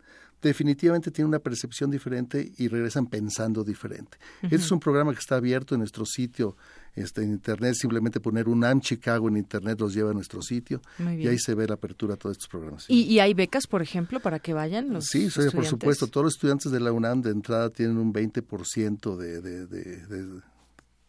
definitivamente 0.48 1.10
tienen 1.10 1.28
una 1.28 1.38
percepción 1.38 1.90
diferente 1.90 2.52
y 2.58 2.68
regresan 2.68 3.06
pensando 3.06 3.64
diferente. 3.64 4.18
Este 4.42 4.56
es 4.56 4.70
un 4.70 4.80
programa 4.80 5.12
que 5.12 5.20
está 5.20 5.36
abierto 5.36 5.74
en 5.74 5.80
nuestro 5.80 6.04
sitio 6.04 6.56
este, 6.94 7.22
en 7.22 7.30
Internet, 7.30 7.74
simplemente 7.74 8.20
poner 8.20 8.48
UNAM 8.48 8.80
Chicago 8.80 9.28
en 9.28 9.36
Internet 9.36 9.80
los 9.80 9.94
lleva 9.94 10.10
a 10.10 10.14
nuestro 10.14 10.42
sitio 10.42 10.82
y 10.98 11.26
ahí 11.26 11.38
se 11.38 11.54
ve 11.54 11.66
la 11.66 11.74
apertura 11.74 12.14
a 12.14 12.16
todos 12.16 12.36
estos 12.36 12.48
programas. 12.48 12.84
¿Y, 12.88 13.18
hay 13.20 13.34
becas, 13.34 13.66
por 13.66 13.82
ejemplo, 13.82 14.20
para 14.20 14.40
que 14.40 14.52
vayan 14.52 14.92
los 14.92 15.06
Sí, 15.06 15.28
por 15.54 15.64
supuesto. 15.64 16.06
Todos 16.08 16.24
los 16.24 16.34
estudiantes 16.34 16.70
de 16.70 16.80
la 16.80 16.92
UNAM 16.92 17.22
de 17.22 17.30
entrada 17.30 17.70
tienen 17.70 17.96
un 17.96 18.12
20% 18.12 19.16
de, 19.16 19.40
de, 19.40 19.66
de, 19.66 20.06
de 20.06 20.42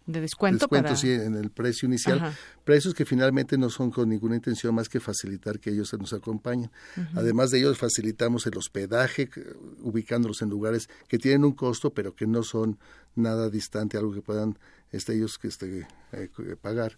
descuento, 0.06 0.66
descuento 0.66 0.96
sí, 0.96 1.12
en 1.12 1.36
el 1.36 1.50
precio 1.50 1.88
inicial. 1.88 2.36
Precios 2.64 2.94
que 2.94 3.06
finalmente 3.06 3.58
no 3.58 3.70
son 3.70 3.92
con 3.92 4.10
ninguna 4.10 4.36
intención 4.36 4.76
más 4.76 4.90
que 4.90 5.00
facilitar 5.00 5.60
que 5.60 5.70
ellos 5.70 5.94
nos 6.00 6.14
acompañen. 6.14 6.72
Además 7.16 7.52
de 7.52 7.60
ello, 7.60 7.74
facilitamos 7.76 8.46
el 8.46 8.58
hospedaje, 8.58 9.30
ubicándolos 9.82 10.42
en 10.42 10.50
lugares 10.50 10.90
que 11.08 11.18
tienen 11.18 11.46
un 11.46 11.54
costo, 11.54 11.94
pero 11.94 12.16
que 12.16 12.28
no 12.28 12.44
son 12.44 12.78
nada 13.16 13.50
distante, 13.50 13.98
algo 13.98 14.14
que 14.14 14.22
puedan 14.22 14.58
este, 14.92 15.16
ellos 15.16 15.38
que 15.38 15.48
este, 15.48 15.88
eh, 16.12 16.30
pagar 16.62 16.98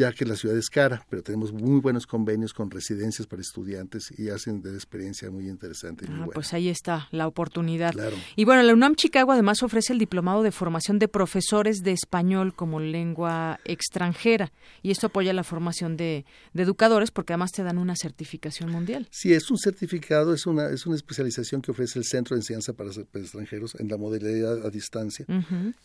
ya 0.00 0.12
que 0.12 0.24
la 0.24 0.34
ciudad 0.34 0.56
es 0.56 0.70
cara, 0.70 1.04
pero 1.10 1.22
tenemos 1.22 1.52
muy 1.52 1.78
buenos 1.78 2.06
convenios 2.06 2.54
con 2.54 2.70
residencias 2.70 3.28
para 3.28 3.42
estudiantes 3.42 4.10
y 4.18 4.30
hacen 4.30 4.62
de 4.62 4.72
experiencia 4.72 5.30
muy 5.30 5.46
interesante. 5.46 6.06
ah, 6.08 6.26
pues 6.32 6.54
ahí 6.54 6.70
está 6.70 7.06
la 7.10 7.26
oportunidad. 7.26 7.94
Y 8.34 8.46
bueno, 8.46 8.62
la 8.62 8.72
UNAM 8.72 8.94
Chicago 8.94 9.32
además 9.32 9.62
ofrece 9.62 9.92
el 9.92 9.98
diplomado 9.98 10.42
de 10.42 10.52
formación 10.52 10.98
de 10.98 11.08
profesores 11.08 11.82
de 11.82 11.92
español 11.92 12.54
como 12.54 12.80
lengua 12.80 13.60
extranjera 13.66 14.52
y 14.82 14.90
esto 14.90 15.08
apoya 15.08 15.34
la 15.34 15.44
formación 15.44 15.98
de, 15.98 16.24
educadores 16.54 17.10
porque 17.10 17.34
además 17.34 17.52
te 17.52 17.62
dan 17.62 17.76
una 17.76 17.94
certificación 17.94 18.70
mundial. 18.70 19.06
Sí, 19.10 19.34
es 19.34 19.50
un 19.50 19.58
certificado, 19.58 20.32
es 20.32 20.46
una, 20.46 20.70
es 20.70 20.86
una 20.86 20.96
especialización 20.96 21.60
que 21.60 21.72
ofrece 21.72 21.98
el 21.98 22.06
Centro 22.06 22.36
de 22.36 22.40
Enseñanza 22.40 22.72
para, 22.72 22.90
Extranjeros 22.90 23.74
en 23.78 23.88
la 23.88 23.98
modalidad 23.98 24.64
a 24.64 24.70
distancia 24.70 25.26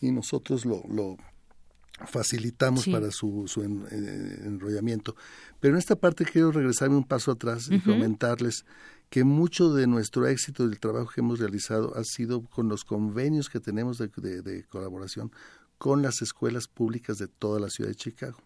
y 0.00 0.10
nosotros 0.10 0.64
lo, 0.64 0.82
lo 0.88 1.18
facilitamos 2.04 2.86
para 2.86 3.10
su, 3.10 3.44
su 3.46 3.62
enrollamiento. 3.62 5.16
Pero 5.60 5.74
en 5.74 5.78
esta 5.78 5.96
parte 5.96 6.24
quiero 6.24 6.52
regresarme 6.52 6.96
un 6.96 7.04
paso 7.04 7.32
atrás 7.32 7.68
y 7.70 7.80
comentarles 7.80 8.64
que 9.08 9.24
mucho 9.24 9.72
de 9.72 9.86
nuestro 9.86 10.26
éxito 10.26 10.68
del 10.68 10.80
trabajo 10.80 11.10
que 11.14 11.20
hemos 11.20 11.38
realizado 11.38 11.96
ha 11.96 12.04
sido 12.04 12.42
con 12.42 12.68
los 12.68 12.84
convenios 12.84 13.48
que 13.48 13.60
tenemos 13.60 13.98
de, 13.98 14.08
de, 14.42 14.64
colaboración 14.64 15.32
con 15.78 16.02
las 16.02 16.22
escuelas 16.22 16.68
públicas 16.68 17.18
de 17.18 17.28
toda 17.28 17.60
la 17.60 17.68
ciudad 17.68 17.90
de 17.90 17.96
Chicago, 17.96 18.38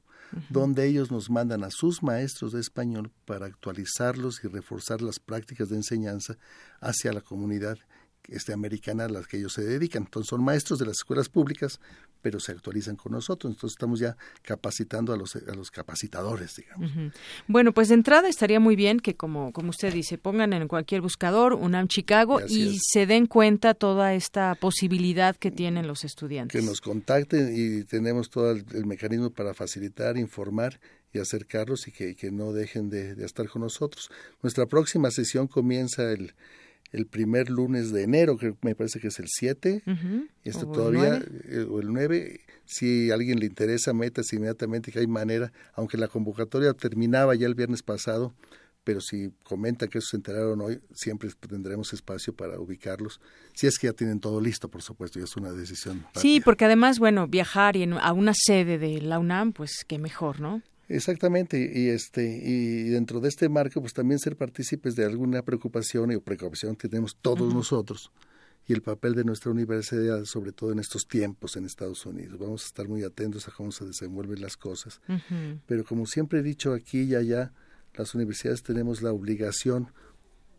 donde 0.48 0.86
ellos 0.86 1.10
nos 1.10 1.30
mandan 1.30 1.64
a 1.64 1.70
sus 1.70 2.02
maestros 2.02 2.52
de 2.52 2.60
español 2.60 3.10
para 3.24 3.46
actualizarlos 3.46 4.44
y 4.44 4.48
reforzar 4.48 5.00
las 5.00 5.18
prácticas 5.18 5.68
de 5.68 5.76
enseñanza 5.76 6.36
hacia 6.80 7.12
la 7.12 7.20
comunidad 7.20 7.78
este, 8.28 8.52
americana 8.52 9.06
a 9.06 9.08
la 9.08 9.22
que 9.22 9.38
ellos 9.38 9.54
se 9.54 9.64
dedican. 9.64 10.04
Entonces 10.04 10.28
son 10.28 10.44
maestros 10.44 10.78
de 10.78 10.86
las 10.86 10.98
escuelas 10.98 11.28
públicas, 11.28 11.80
pero 12.22 12.40
se 12.40 12.52
actualizan 12.52 12.96
con 12.96 13.12
nosotros. 13.12 13.52
Entonces 13.52 13.76
estamos 13.76 14.00
ya 14.00 14.16
capacitando 14.42 15.12
a 15.12 15.16
los, 15.16 15.36
a 15.36 15.54
los 15.54 15.70
capacitadores, 15.70 16.56
digamos. 16.56 16.90
Bueno, 17.46 17.72
pues 17.72 17.88
de 17.88 17.94
entrada 17.94 18.28
estaría 18.28 18.60
muy 18.60 18.76
bien 18.76 19.00
que, 19.00 19.14
como, 19.14 19.52
como 19.52 19.70
usted 19.70 19.92
dice, 19.92 20.18
pongan 20.18 20.52
en 20.52 20.68
cualquier 20.68 21.00
buscador 21.00 21.54
UNAM 21.54 21.88
Chicago 21.88 22.40
y, 22.46 22.78
se 22.80 23.06
den 23.06 23.26
cuenta 23.26 23.74
toda 23.74 24.14
esta 24.14 24.54
posibilidad 24.54 25.36
que 25.36 25.50
tienen 25.50 25.86
los 25.86 26.04
estudiantes. 26.04 26.60
Que 26.60 26.66
nos 26.66 26.80
contacten 26.80 27.52
y 27.54 27.84
tenemos 27.84 28.30
todo 28.30 28.50
el, 28.52 28.86
mecanismo 28.86 29.30
para 29.30 29.54
facilitar, 29.54 30.16
informar 30.16 30.80
y 31.12 31.18
acercarlos 31.18 31.88
y 31.88 31.92
que, 31.92 32.14
que 32.14 32.30
no 32.30 32.52
dejen 32.52 32.88
de, 32.88 33.14
de 33.14 33.24
estar 33.24 33.48
con 33.48 33.62
nosotros. 33.62 34.10
Nuestra 34.42 34.66
próxima 34.66 35.10
sesión 35.10 35.46
comienza 35.46 36.10
el 36.12 36.34
el 36.92 37.06
primer 37.06 37.50
lunes 37.50 37.92
de 37.92 38.02
enero, 38.02 38.36
que 38.36 38.54
me 38.62 38.74
parece 38.74 39.00
que 39.00 39.08
es 39.08 39.18
el 39.18 39.28
7, 39.28 39.82
esto 40.44 40.66
todavía, 40.66 41.22
el 41.48 41.68
o 41.70 41.80
el 41.80 41.88
9, 41.88 42.16
eh, 42.16 42.40
si 42.64 43.10
a 43.10 43.14
alguien 43.14 43.38
le 43.38 43.46
interesa, 43.46 43.92
métase 43.92 44.36
inmediatamente 44.36 44.90
que 44.90 44.98
hay 44.98 45.06
manera, 45.06 45.52
aunque 45.74 45.96
la 45.96 46.08
convocatoria 46.08 46.72
terminaba 46.72 47.34
ya 47.34 47.46
el 47.46 47.54
viernes 47.54 47.82
pasado, 47.82 48.34
pero 48.82 49.00
si 49.00 49.30
comentan 49.44 49.88
que 49.88 49.98
eso 49.98 50.08
se 50.10 50.16
enteraron 50.16 50.60
hoy, 50.60 50.80
siempre 50.92 51.28
tendremos 51.48 51.92
espacio 51.92 52.32
para 52.32 52.58
ubicarlos. 52.58 53.20
Si 53.54 53.66
es 53.66 53.78
que 53.78 53.86
ya 53.86 53.92
tienen 53.92 54.20
todo 54.20 54.40
listo, 54.40 54.68
por 54.68 54.82
supuesto, 54.82 55.18
ya 55.18 55.26
es 55.26 55.36
una 55.36 55.52
decisión. 55.52 56.04
Sí, 56.16 56.40
porque 56.40 56.64
además, 56.64 56.98
bueno, 56.98 57.28
viajar 57.28 57.76
y 57.76 57.84
a 57.84 58.12
una 58.12 58.32
sede 58.34 58.78
de 58.78 59.00
la 59.02 59.18
UNAM, 59.18 59.52
pues 59.52 59.84
qué 59.86 59.98
mejor, 59.98 60.40
¿no? 60.40 60.62
Exactamente, 60.90 61.70
y 61.72 61.88
este 61.88 62.24
y 62.26 62.88
dentro 62.88 63.20
de 63.20 63.28
este 63.28 63.48
marco, 63.48 63.80
pues 63.80 63.92
también 63.92 64.18
ser 64.18 64.36
partícipes 64.36 64.96
de 64.96 65.04
alguna 65.04 65.42
preocupación 65.42 66.10
y 66.10 66.18
preocupación 66.18 66.74
que 66.74 66.88
tenemos 66.88 67.16
todos 67.22 67.54
nosotros 67.54 68.10
y 68.66 68.72
el 68.72 68.82
papel 68.82 69.14
de 69.14 69.22
nuestra 69.22 69.52
universidad, 69.52 70.24
sobre 70.24 70.50
todo 70.50 70.72
en 70.72 70.80
estos 70.80 71.06
tiempos 71.06 71.56
en 71.56 71.64
Estados 71.64 72.04
Unidos. 72.06 72.40
Vamos 72.40 72.64
a 72.64 72.66
estar 72.66 72.88
muy 72.88 73.04
atentos 73.04 73.46
a 73.46 73.52
cómo 73.52 73.70
se 73.70 73.84
desenvuelven 73.84 74.40
las 74.40 74.56
cosas. 74.56 75.00
Pero 75.66 75.84
como 75.84 76.06
siempre 76.06 76.40
he 76.40 76.42
dicho 76.42 76.72
aquí 76.72 77.02
y 77.02 77.14
allá, 77.14 77.52
las 77.94 78.16
universidades 78.16 78.64
tenemos 78.64 79.00
la 79.00 79.12
obligación, 79.12 79.92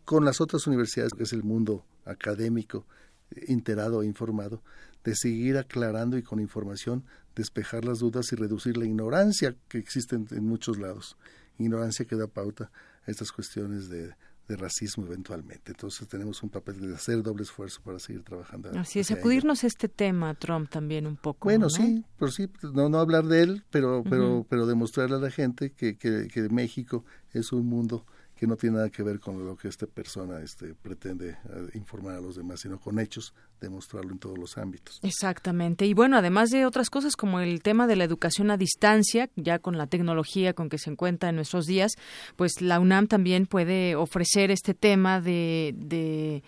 con 0.06 0.24
las 0.24 0.40
otras 0.40 0.66
universidades, 0.66 1.12
que 1.12 1.24
es 1.24 1.34
el 1.34 1.42
mundo 1.42 1.84
académico, 2.06 2.86
enterado 3.30 4.02
e 4.02 4.06
informado, 4.06 4.62
de 5.04 5.14
seguir 5.14 5.58
aclarando 5.58 6.16
y 6.16 6.22
con 6.22 6.40
información 6.40 7.04
despejar 7.34 7.84
las 7.84 7.98
dudas 7.98 8.32
y 8.32 8.36
reducir 8.36 8.76
la 8.76 8.84
ignorancia 8.84 9.56
que 9.68 9.78
existe 9.78 10.16
en, 10.16 10.44
muchos 10.44 10.78
lados. 10.78 11.16
Ignorancia 11.58 12.04
que 12.04 12.16
da 12.16 12.26
pauta 12.26 12.70
a 13.06 13.10
estas 13.10 13.32
cuestiones 13.32 13.88
de, 13.88 14.14
racismo 14.48 15.06
eventualmente. 15.06 15.72
Entonces 15.72 16.06
tenemos 16.08 16.42
un 16.42 16.50
papel 16.50 16.78
de 16.78 16.94
hacer 16.94 17.22
doble 17.22 17.42
esfuerzo 17.42 17.80
para 17.82 17.98
seguir 17.98 18.22
trabajando. 18.22 18.68
Así 18.78 18.98
es, 18.98 19.10
acudirnos 19.10 19.64
a 19.64 19.66
este 19.66 19.88
tema, 19.88 20.34
Trump, 20.34 20.68
también 20.68 21.06
un 21.06 21.16
poco. 21.16 21.44
Bueno, 21.44 21.70
sí, 21.70 22.04
pero 22.18 22.30
sí, 22.30 22.50
no, 22.74 22.90
no 22.90 22.98
hablar 22.98 23.24
de 23.24 23.44
él, 23.44 23.64
pero, 23.70 24.04
pero, 24.04 24.44
pero 24.46 24.66
demostrarle 24.66 25.16
a 25.16 25.20
la 25.20 25.30
gente 25.30 25.72
que, 25.72 25.96
que, 25.96 26.28
que 26.28 26.50
México 26.50 27.02
es 27.32 27.50
un 27.50 27.64
mundo 27.64 28.04
que 28.42 28.48
no 28.48 28.56
tiene 28.56 28.78
nada 28.78 28.90
que 28.90 29.04
ver 29.04 29.20
con 29.20 29.46
lo 29.46 29.56
que 29.56 29.68
esta 29.68 29.86
persona 29.86 30.40
este, 30.40 30.74
pretende 30.74 31.30
eh, 31.30 31.68
informar 31.74 32.16
a 32.16 32.20
los 32.20 32.34
demás, 32.34 32.58
sino 32.58 32.80
con 32.80 32.98
hechos, 32.98 33.32
demostrarlo 33.60 34.10
en 34.10 34.18
todos 34.18 34.36
los 34.36 34.58
ámbitos. 34.58 34.98
Exactamente. 35.04 35.86
Y 35.86 35.94
bueno, 35.94 36.16
además 36.16 36.50
de 36.50 36.66
otras 36.66 36.90
cosas 36.90 37.14
como 37.14 37.38
el 37.38 37.62
tema 37.62 37.86
de 37.86 37.94
la 37.94 38.02
educación 38.02 38.50
a 38.50 38.56
distancia, 38.56 39.30
ya 39.36 39.60
con 39.60 39.78
la 39.78 39.86
tecnología 39.86 40.54
con 40.54 40.68
que 40.68 40.78
se 40.78 40.90
encuentra 40.90 41.28
en 41.28 41.36
nuestros 41.36 41.66
días, 41.66 41.92
pues 42.34 42.60
la 42.60 42.80
UNAM 42.80 43.06
también 43.06 43.46
puede 43.46 43.94
ofrecer 43.94 44.50
este 44.50 44.74
tema 44.74 45.20
de, 45.20 45.72
de, 45.76 46.42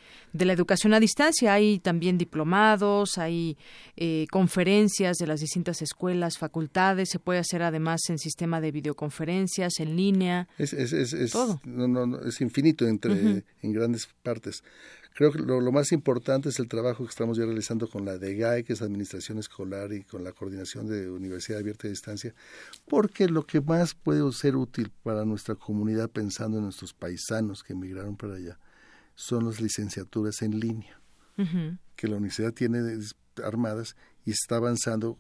la 0.45 0.53
educación 0.53 0.95
a 0.95 0.99
distancia. 0.99 1.55
Hay 1.55 1.79
también 1.79 2.19
diplomados, 2.19 3.19
hay 3.19 3.57
eh, 3.97 4.27
conferencias 4.33 5.19
de 5.19 5.29
las 5.29 5.39
distintas 5.39 5.81
escuelas, 5.81 6.39
facultades, 6.39 7.09
se 7.09 7.21
puede 7.21 7.39
hacer 7.39 7.63
además 7.63 8.01
en 8.09 8.19
sistema 8.19 8.61
de 8.61 8.73
videoconferencias, 8.73 9.79
en 9.79 9.95
línea. 9.95 10.49
Es, 10.59 10.73
es, 10.73 10.93
es, 10.93 11.31
todo 11.31 11.61
no, 11.65 11.84
es 12.27 12.41
infinito 12.41 12.87
entre, 12.87 13.45
en 13.63 13.73
grandes 13.73 14.09
partes. 14.23 14.63
Creo 15.15 15.31
que 15.31 15.39
lo, 15.39 15.71
más 15.71 15.93
importante 15.93 16.49
es 16.49 16.59
el 16.59 16.67
trabajo 16.67 17.05
que 17.05 17.11
estamos 17.11 17.39
ya 17.39 17.45
realizando 17.45 17.89
con 17.89 18.05
la 18.05 18.19
DEGAE, 18.19 18.65
que 18.65 18.73
es 18.73 18.83
Administración 18.83 19.39
Escolar, 19.39 19.93
y 19.93 20.03
con 20.03 20.25
la 20.25 20.33
Coordinación 20.33 20.89
de 20.89 21.09
Universidad 21.09 21.61
Abierta 21.61 21.87
a 21.87 21.91
Distancia, 21.91 22.35
porque 22.89 23.29
lo 23.29 23.47
que 23.47 23.61
más 23.61 23.95
puede 23.95 24.31
ser 24.33 24.57
útil 24.57 24.91
para 25.05 25.25
nuestra 25.25 25.55
comunidad, 25.55 26.11
pensando 26.11 26.59
en 26.59 26.65
nuestros 26.65 26.95
paisanos 26.95 27.63
que 27.63 27.75
emigraron 27.75 28.17
para 28.17 28.35
allá, 28.35 28.59
son 29.15 29.47
las 29.47 29.61
licenciaturas 29.61 30.43
en 30.43 30.59
línea, 30.59 31.01
que 31.95 32.09
la 32.09 32.17
universidad 32.17 32.53
tiene 32.53 32.81
armadas 33.45 33.95
y 34.25 34.33
está 34.33 34.57
avanzando 34.57 35.17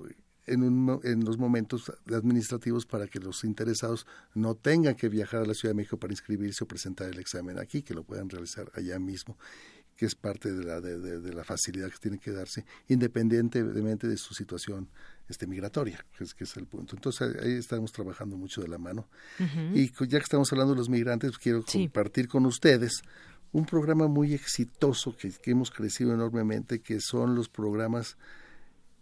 en, 0.46 0.62
un, 0.62 1.00
en 1.04 1.24
los 1.24 1.38
momentos 1.38 1.92
administrativos 2.12 2.86
para 2.86 3.06
que 3.06 3.18
los 3.18 3.44
interesados 3.44 4.06
no 4.34 4.54
tengan 4.54 4.94
que 4.94 5.08
viajar 5.08 5.42
a 5.42 5.46
la 5.46 5.54
Ciudad 5.54 5.70
de 5.70 5.76
México 5.76 5.98
para 5.98 6.12
inscribirse 6.12 6.64
o 6.64 6.68
presentar 6.68 7.08
el 7.08 7.18
examen 7.18 7.58
aquí, 7.58 7.82
que 7.82 7.94
lo 7.94 8.04
puedan 8.04 8.28
realizar 8.28 8.70
allá 8.74 8.98
mismo 8.98 9.36
que 9.96 10.06
es 10.06 10.14
parte 10.14 10.52
de 10.52 10.64
la, 10.64 10.80
de, 10.80 11.32
la 11.32 11.44
facilidad 11.44 11.90
que 11.90 11.98
tiene 11.98 12.18
que 12.18 12.32
darse, 12.32 12.64
independientemente 12.88 14.08
de 14.08 14.16
su 14.16 14.34
situación 14.34 14.88
este, 15.28 15.46
migratoria, 15.46 16.04
que 16.16 16.24
es, 16.24 16.34
que 16.34 16.44
es 16.44 16.56
el 16.56 16.66
punto. 16.66 16.96
Entonces 16.96 17.36
ahí 17.42 17.52
estamos 17.52 17.92
trabajando 17.92 18.36
mucho 18.36 18.60
de 18.60 18.68
la 18.68 18.78
mano. 18.78 19.08
Y 19.72 19.90
ya 19.90 20.18
que 20.18 20.24
estamos 20.24 20.52
hablando 20.52 20.74
de 20.74 20.78
los 20.78 20.88
migrantes, 20.88 21.38
quiero 21.38 21.64
compartir 21.64 22.28
con 22.28 22.46
ustedes 22.46 23.02
un 23.52 23.66
programa 23.66 24.08
muy 24.08 24.34
exitoso 24.34 25.16
que, 25.16 25.30
que 25.30 25.52
hemos 25.52 25.70
crecido 25.70 26.12
enormemente, 26.12 26.80
que 26.80 27.00
son 27.00 27.36
los 27.36 27.48
programas 27.48 28.16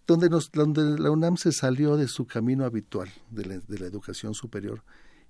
donde, 0.07 0.29
nos, 0.29 0.51
donde 0.51 0.99
la 0.99 1.11
UNAM 1.11 1.37
se 1.37 1.53
salió 1.53 1.97
de 1.97 2.09
su 2.09 2.27
camino 2.27 2.65
habitual 2.65 3.11
de 3.31 3.45
la, 3.45 3.87
educación 3.87 4.35
superior 4.35 4.83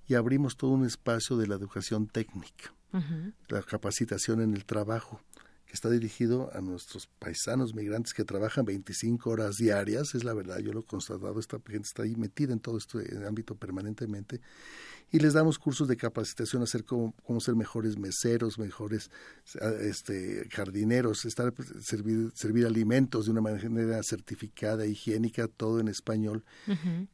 y 0.07 0.15
abrimos 0.15 0.57
todo 0.57 0.71
un 0.71 0.85
espacio 0.85 1.37
de 1.37 1.47
la 1.47 1.55
educación 1.55 2.07
técnica, 2.07 2.73
la 3.47 3.61
capacitación 3.61 4.41
en 4.41 4.53
el 4.53 4.65
trabajo, 4.65 5.21
que 5.65 5.73
está 5.73 5.89
dirigido 5.89 6.51
a 6.53 6.61
nuestros 6.61 7.07
paisanos 7.07 7.73
migrantes 7.73 8.13
que 8.13 8.25
trabajan 8.25 8.65
25 8.65 9.29
horas 9.29 9.55
diarias, 9.55 10.13
es 10.13 10.23
la 10.23 10.33
verdad, 10.33 10.59
yo 10.59 10.73
lo 10.73 10.81
he 10.81 10.85
constatado, 10.85 11.39
esta 11.39 11.57
gente 11.65 11.87
está 11.87 12.03
ahí 12.03 12.15
metida 12.15 12.53
en 12.53 12.59
todo 12.59 12.77
este 12.77 12.99
ámbito 13.25 13.55
permanentemente, 13.55 14.41
y 15.13 15.19
les 15.19 15.33
damos 15.33 15.59
cursos 15.59 15.87
de 15.87 15.95
capacitación 15.95 16.63
a 16.63 16.65
hacer 16.65 16.85
cómo, 16.85 17.13
ser 17.39 17.55
mejores 17.55 17.99
meseros, 17.99 18.57
mejores 18.57 19.11
este, 19.81 20.49
jardineros, 20.49 21.25
estar 21.25 21.53
servir, 21.81 22.31
servir 22.33 22.65
alimentos 22.65 23.25
de 23.25 23.31
una 23.31 23.41
manera 23.41 24.01
certificada, 24.01 24.87
higiénica, 24.87 25.47
todo 25.47 25.79
en 25.79 25.87
español. 25.87 26.43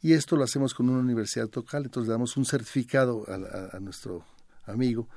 Y 0.01 0.13
esto 0.13 0.37
lo 0.37 0.45
hacemos 0.45 0.73
con 0.73 0.89
una 0.89 0.99
universidad 0.99 1.49
local, 1.53 1.83
entonces 1.83 2.07
le 2.07 2.13
damos 2.13 2.37
un 2.37 2.45
certificado 2.45 3.25
a, 3.27 3.75
a 3.75 3.79
nuestro 3.81 4.23
amigo 4.65 5.09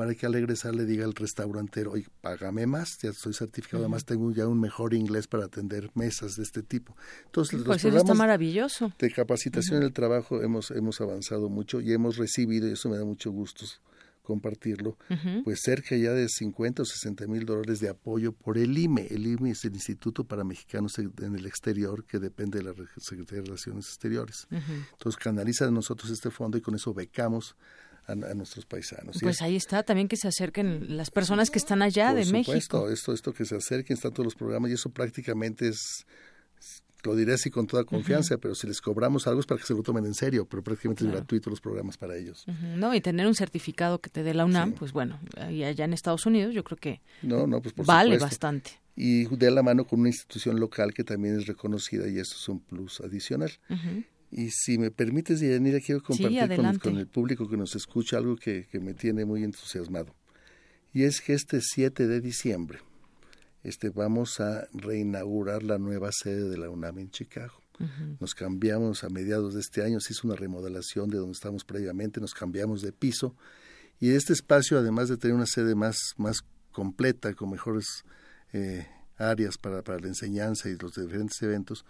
para 0.00 0.14
que 0.14 0.24
al 0.24 0.32
regresar 0.32 0.74
le 0.74 0.86
diga 0.86 1.04
al 1.04 1.14
restaurantero, 1.14 1.90
oye, 1.90 2.06
págame 2.22 2.66
más, 2.66 2.96
ya 3.02 3.10
estoy 3.10 3.34
certificado, 3.34 3.82
además 3.82 4.06
tengo 4.06 4.32
ya 4.32 4.48
un 4.48 4.58
mejor 4.58 4.94
inglés 4.94 5.26
para 5.26 5.44
atender 5.44 5.90
mesas 5.92 6.36
de 6.36 6.42
este 6.42 6.62
tipo. 6.62 6.96
Entonces, 7.26 7.62
pues 7.62 7.84
eso 7.84 7.98
está 7.98 8.14
maravilloso. 8.14 8.94
De 8.98 9.10
capacitación 9.10 9.76
en 9.76 9.82
el 9.82 9.92
trabajo 9.92 10.40
hemos, 10.40 10.70
hemos 10.70 11.02
avanzado 11.02 11.50
mucho 11.50 11.82
y 11.82 11.92
hemos 11.92 12.16
recibido, 12.16 12.66
y 12.66 12.72
eso 12.72 12.88
me 12.88 12.96
da 12.96 13.04
mucho 13.04 13.30
gusto 13.30 13.66
compartirlo, 14.22 14.96
pues 15.44 15.60
cerca 15.62 15.94
ya 15.96 16.12
de 16.12 16.30
50 16.30 16.80
o 16.80 16.84
60 16.86 17.26
mil 17.26 17.44
dólares 17.44 17.80
de 17.80 17.90
apoyo 17.90 18.32
por 18.32 18.56
el 18.56 18.78
IME. 18.78 19.06
El 19.10 19.26
IME 19.26 19.50
es 19.50 19.66
el 19.66 19.74
Instituto 19.74 20.24
para 20.24 20.44
Mexicanos 20.44 20.98
en 20.98 21.34
el 21.36 21.44
Exterior, 21.44 22.06
que 22.06 22.18
depende 22.18 22.60
de 22.60 22.64
la 22.64 22.72
Secretaría 22.96 23.42
de 23.42 23.48
Relaciones 23.48 23.86
Exteriores. 23.88 24.48
Entonces 24.50 25.20
canaliza 25.22 25.66
de 25.66 25.72
nosotros 25.72 26.10
este 26.10 26.30
fondo 26.30 26.56
y 26.56 26.62
con 26.62 26.74
eso 26.74 26.94
becamos 26.94 27.54
a, 28.10 28.34
nuestros 28.34 28.66
paisanos. 28.66 29.18
Pues 29.20 29.42
ahí 29.42 29.56
está, 29.56 29.82
también 29.82 30.08
que 30.08 30.16
se 30.16 30.28
acerquen 30.28 30.96
las 30.96 31.10
personas 31.10 31.50
que 31.50 31.58
están 31.58 31.82
allá 31.82 32.14
de 32.14 32.26
México. 32.26 32.88
Esto, 32.88 33.14
esto 33.14 33.32
que 33.32 33.44
se 33.44 33.56
acerquen, 33.56 33.94
están 33.94 34.12
todos 34.12 34.26
los 34.26 34.34
programas 34.34 34.70
y 34.70 34.74
eso 34.74 34.90
prácticamente 34.90 35.68
es 35.68 36.06
lo 37.04 37.16
diré 37.16 37.34
así 37.34 37.50
con 37.50 37.66
toda 37.66 37.84
confianza, 37.84 38.38
pero 38.38 38.54
si 38.54 38.66
les 38.66 38.80
cobramos 38.80 39.26
algo 39.26 39.40
es 39.40 39.46
para 39.46 39.60
que 39.60 39.66
se 39.66 39.74
lo 39.74 39.82
tomen 39.82 40.04
en 40.04 40.14
serio, 40.14 40.46
pero 40.46 40.62
prácticamente 40.62 41.04
es 41.04 41.10
gratuito 41.10 41.50
los 41.50 41.60
programas 41.60 41.96
para 41.96 42.16
ellos. 42.16 42.44
No, 42.76 42.94
y 42.94 43.00
tener 43.00 43.26
un 43.26 43.34
certificado 43.34 44.00
que 44.00 44.10
te 44.10 44.22
dé 44.22 44.34
la 44.34 44.44
UNAM, 44.44 44.72
pues 44.72 44.92
bueno, 44.92 45.18
y 45.50 45.62
allá 45.64 45.84
en 45.84 45.92
Estados 45.92 46.26
Unidos 46.26 46.54
yo 46.54 46.64
creo 46.64 46.78
que 46.78 47.00
no, 47.22 47.46
no, 47.46 47.60
pues 47.62 47.74
vale 47.86 48.18
bastante. 48.18 48.72
Y 48.96 49.24
de 49.24 49.50
la 49.50 49.62
mano 49.62 49.86
con 49.86 50.00
una 50.00 50.10
institución 50.10 50.60
local 50.60 50.92
que 50.92 51.04
también 51.04 51.36
es 51.38 51.46
reconocida 51.46 52.08
y 52.08 52.18
eso 52.18 52.34
es 52.36 52.48
un 52.48 52.60
plus 52.60 53.00
adicional. 53.00 53.50
Y 54.30 54.50
si 54.50 54.78
me 54.78 54.90
permites, 54.90 55.40
Yanira, 55.40 55.80
quiero 55.80 56.02
compartir 56.02 56.78
con, 56.80 56.98
el 56.98 57.08
público 57.08 57.48
que 57.48 57.56
nos 57.56 57.74
escucha 57.74 58.18
algo 58.18 58.36
que, 58.36 58.66
me 58.80 58.94
tiene 58.94 59.24
muy 59.24 59.42
entusiasmado. 59.42 60.14
Y 60.92 61.02
es 61.02 61.20
que 61.20 61.34
este 61.34 61.60
7 61.60 62.06
de 62.06 62.20
diciembre 62.20 62.80
este, 63.62 63.90
vamos 63.90 64.40
a 64.40 64.68
reinaugurar 64.72 65.62
la 65.62 65.78
nueva 65.78 66.10
sede 66.12 66.48
de 66.48 66.58
la 66.58 66.70
UNAM 66.70 66.98
en 66.98 67.10
Chicago. 67.10 67.54
Nos 68.20 68.34
cambiamos 68.34 69.04
a 69.04 69.08
mediados 69.08 69.54
de 69.54 69.60
este 69.60 69.82
año, 69.82 70.00
se 70.00 70.12
hizo 70.12 70.28
una 70.28 70.36
remodelación 70.36 71.08
de 71.08 71.16
donde 71.16 71.32
estamos 71.32 71.64
previamente, 71.64 72.20
nos 72.20 72.34
cambiamos 72.34 72.82
de 72.82 72.92
piso. 72.92 73.34
Y 73.98 74.10
este 74.10 74.34
espacio, 74.34 74.78
además 74.78 75.08
de 75.08 75.16
tener 75.16 75.34
una 75.34 75.46
sede 75.46 75.74
más, 75.74 75.96
más 76.18 76.44
completa, 76.72 77.32
con 77.32 77.50
mejores 77.50 77.86
eh, 78.52 78.86
áreas 79.16 79.56
para, 79.56 79.82
para 79.82 79.98
la 79.98 80.08
enseñanza 80.08 80.68
y 80.68 80.76
los 80.76 80.92
diferentes 80.92 81.40
eventos, 81.40 81.86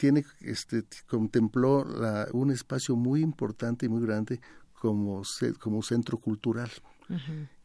tiene, 0.00 0.24
este, 0.40 0.82
contempló 1.06 1.84
un 2.32 2.50
espacio 2.50 2.96
muy 2.96 3.20
importante 3.20 3.84
y 3.84 3.90
muy 3.90 4.00
grande 4.00 4.40
como, 4.72 5.22
como 5.58 5.82
centro 5.82 6.16
cultural. 6.16 6.70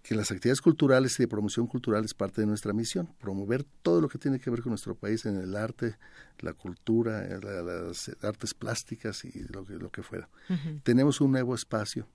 Que 0.03 0.15
las 0.15 0.31
actividades 0.31 0.59
culturales 0.59 1.17
y 1.17 1.23
de 1.23 1.27
promoción 1.29 1.65
cultural 1.65 2.03
es 2.03 2.13
parte 2.13 2.41
de 2.41 2.47
nuestra 2.47 2.73
misión, 2.73 3.07
promover 3.19 3.63
todo 3.63 4.01
lo 4.01 4.09
que 4.09 4.17
tiene 4.17 4.39
que 4.39 4.49
ver 4.49 4.61
con 4.61 4.71
nuestro 4.71 4.95
país 4.95 5.25
en 5.25 5.37
el 5.37 5.55
arte, 5.55 5.97
la 6.39 6.51
cultura, 6.51 7.25
las 7.39 8.11
artes 8.21 8.53
plásticas 8.53 9.23
y 9.23 9.45
lo 9.53 9.65
que, 9.65 9.75
lo 9.75 9.89
que 9.89 10.03
fuera. 10.03 10.27
Tenemos 10.83 11.21
un 11.21 11.31
nuevo 11.31 11.55
espacio 11.55 12.05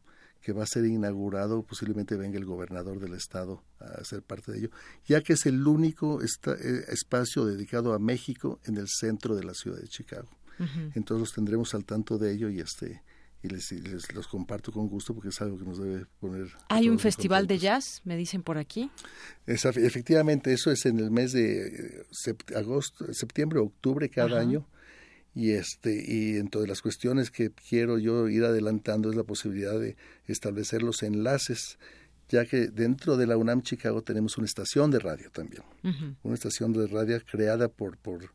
que 0.40 0.52
va 0.52 0.64
a 0.64 0.66
ser 0.66 0.84
inaugurado, 0.86 1.62
posiblemente 1.62 2.16
venga 2.16 2.38
el 2.38 2.44
gobernador 2.44 2.98
del 2.98 3.14
estado 3.14 3.62
a 3.78 4.02
ser 4.04 4.22
parte 4.22 4.52
de 4.52 4.58
ello, 4.58 4.70
ya 5.06 5.20
que 5.20 5.34
es 5.34 5.46
el 5.46 5.66
único 5.66 6.20
eh, 6.22 6.84
espacio 6.88 7.44
dedicado 7.44 7.92
a 7.92 7.98
México 7.98 8.60
en 8.64 8.76
el 8.76 8.88
centro 8.88 9.36
de 9.36 9.44
la 9.44 9.54
ciudad 9.54 9.78
de 9.78 9.88
Chicago. 9.88 10.28
Entonces 10.94 11.20
los 11.20 11.32
tendremos 11.32 11.74
al 11.74 11.86
tanto 11.86 12.18
de 12.18 12.34
ello 12.34 12.50
y 12.50 12.60
este 12.60 13.02
y 13.42 13.48
les, 13.48 13.72
los 14.12 14.28
comparto 14.28 14.70
con 14.72 14.88
gusto 14.88 15.14
porque 15.14 15.30
es 15.30 15.40
algo 15.40 15.58
que 15.58 15.64
nos 15.64 15.78
debe 15.78 16.04
poner. 16.20 16.48
Hay 16.68 16.88
un 16.90 16.98
festival 16.98 17.46
de 17.46 17.58
jazz, 17.58 18.02
me 18.04 18.16
dicen 18.16 18.42
por 18.42 18.58
aquí. 18.58 18.90
efectivamente, 19.46 20.52
eso 20.52 20.70
es 20.70 20.84
en 20.84 20.98
el 20.98 21.10
mes 21.10 21.32
de 21.32 22.04
agosto, 22.54 23.12
septiembre, 23.14 23.58
octubre 23.58 24.10
cada 24.10 24.38
año. 24.38 24.66
Y 25.34 25.52
este 25.52 26.04
y 26.06 26.36
entre 26.38 26.66
las 26.66 26.82
cuestiones 26.82 27.30
que 27.30 27.50
quiero 27.50 27.98
yo 27.98 28.28
ir 28.28 28.44
adelantando 28.44 29.10
es 29.10 29.16
la 29.16 29.22
posibilidad 29.22 29.78
de 29.78 29.96
establecer 30.26 30.82
los 30.82 31.02
enlaces 31.02 31.78
ya 32.30 32.46
que 32.46 32.68
dentro 32.68 33.16
de 33.16 33.26
la 33.26 33.36
UNAM 33.36 33.62
Chicago 33.62 34.02
tenemos 34.02 34.38
una 34.38 34.46
estación 34.46 34.90
de 34.90 35.00
radio 35.00 35.30
también, 35.30 35.64
una 36.22 36.34
estación 36.34 36.72
de 36.72 36.86
radio 36.86 37.20
creada 37.28 37.68
por, 37.68 37.98
por, 37.98 38.32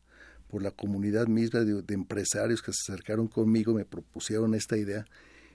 por 0.48 0.62
la 0.62 0.70
comunidad 0.70 1.26
misma 1.26 1.60
de, 1.60 1.82
empresarios 1.94 2.62
que 2.62 2.72
se 2.72 2.92
acercaron 2.92 3.26
conmigo, 3.26 3.72
me 3.72 3.86
propusieron 3.86 4.54
esta 4.54 4.76
idea 4.76 5.06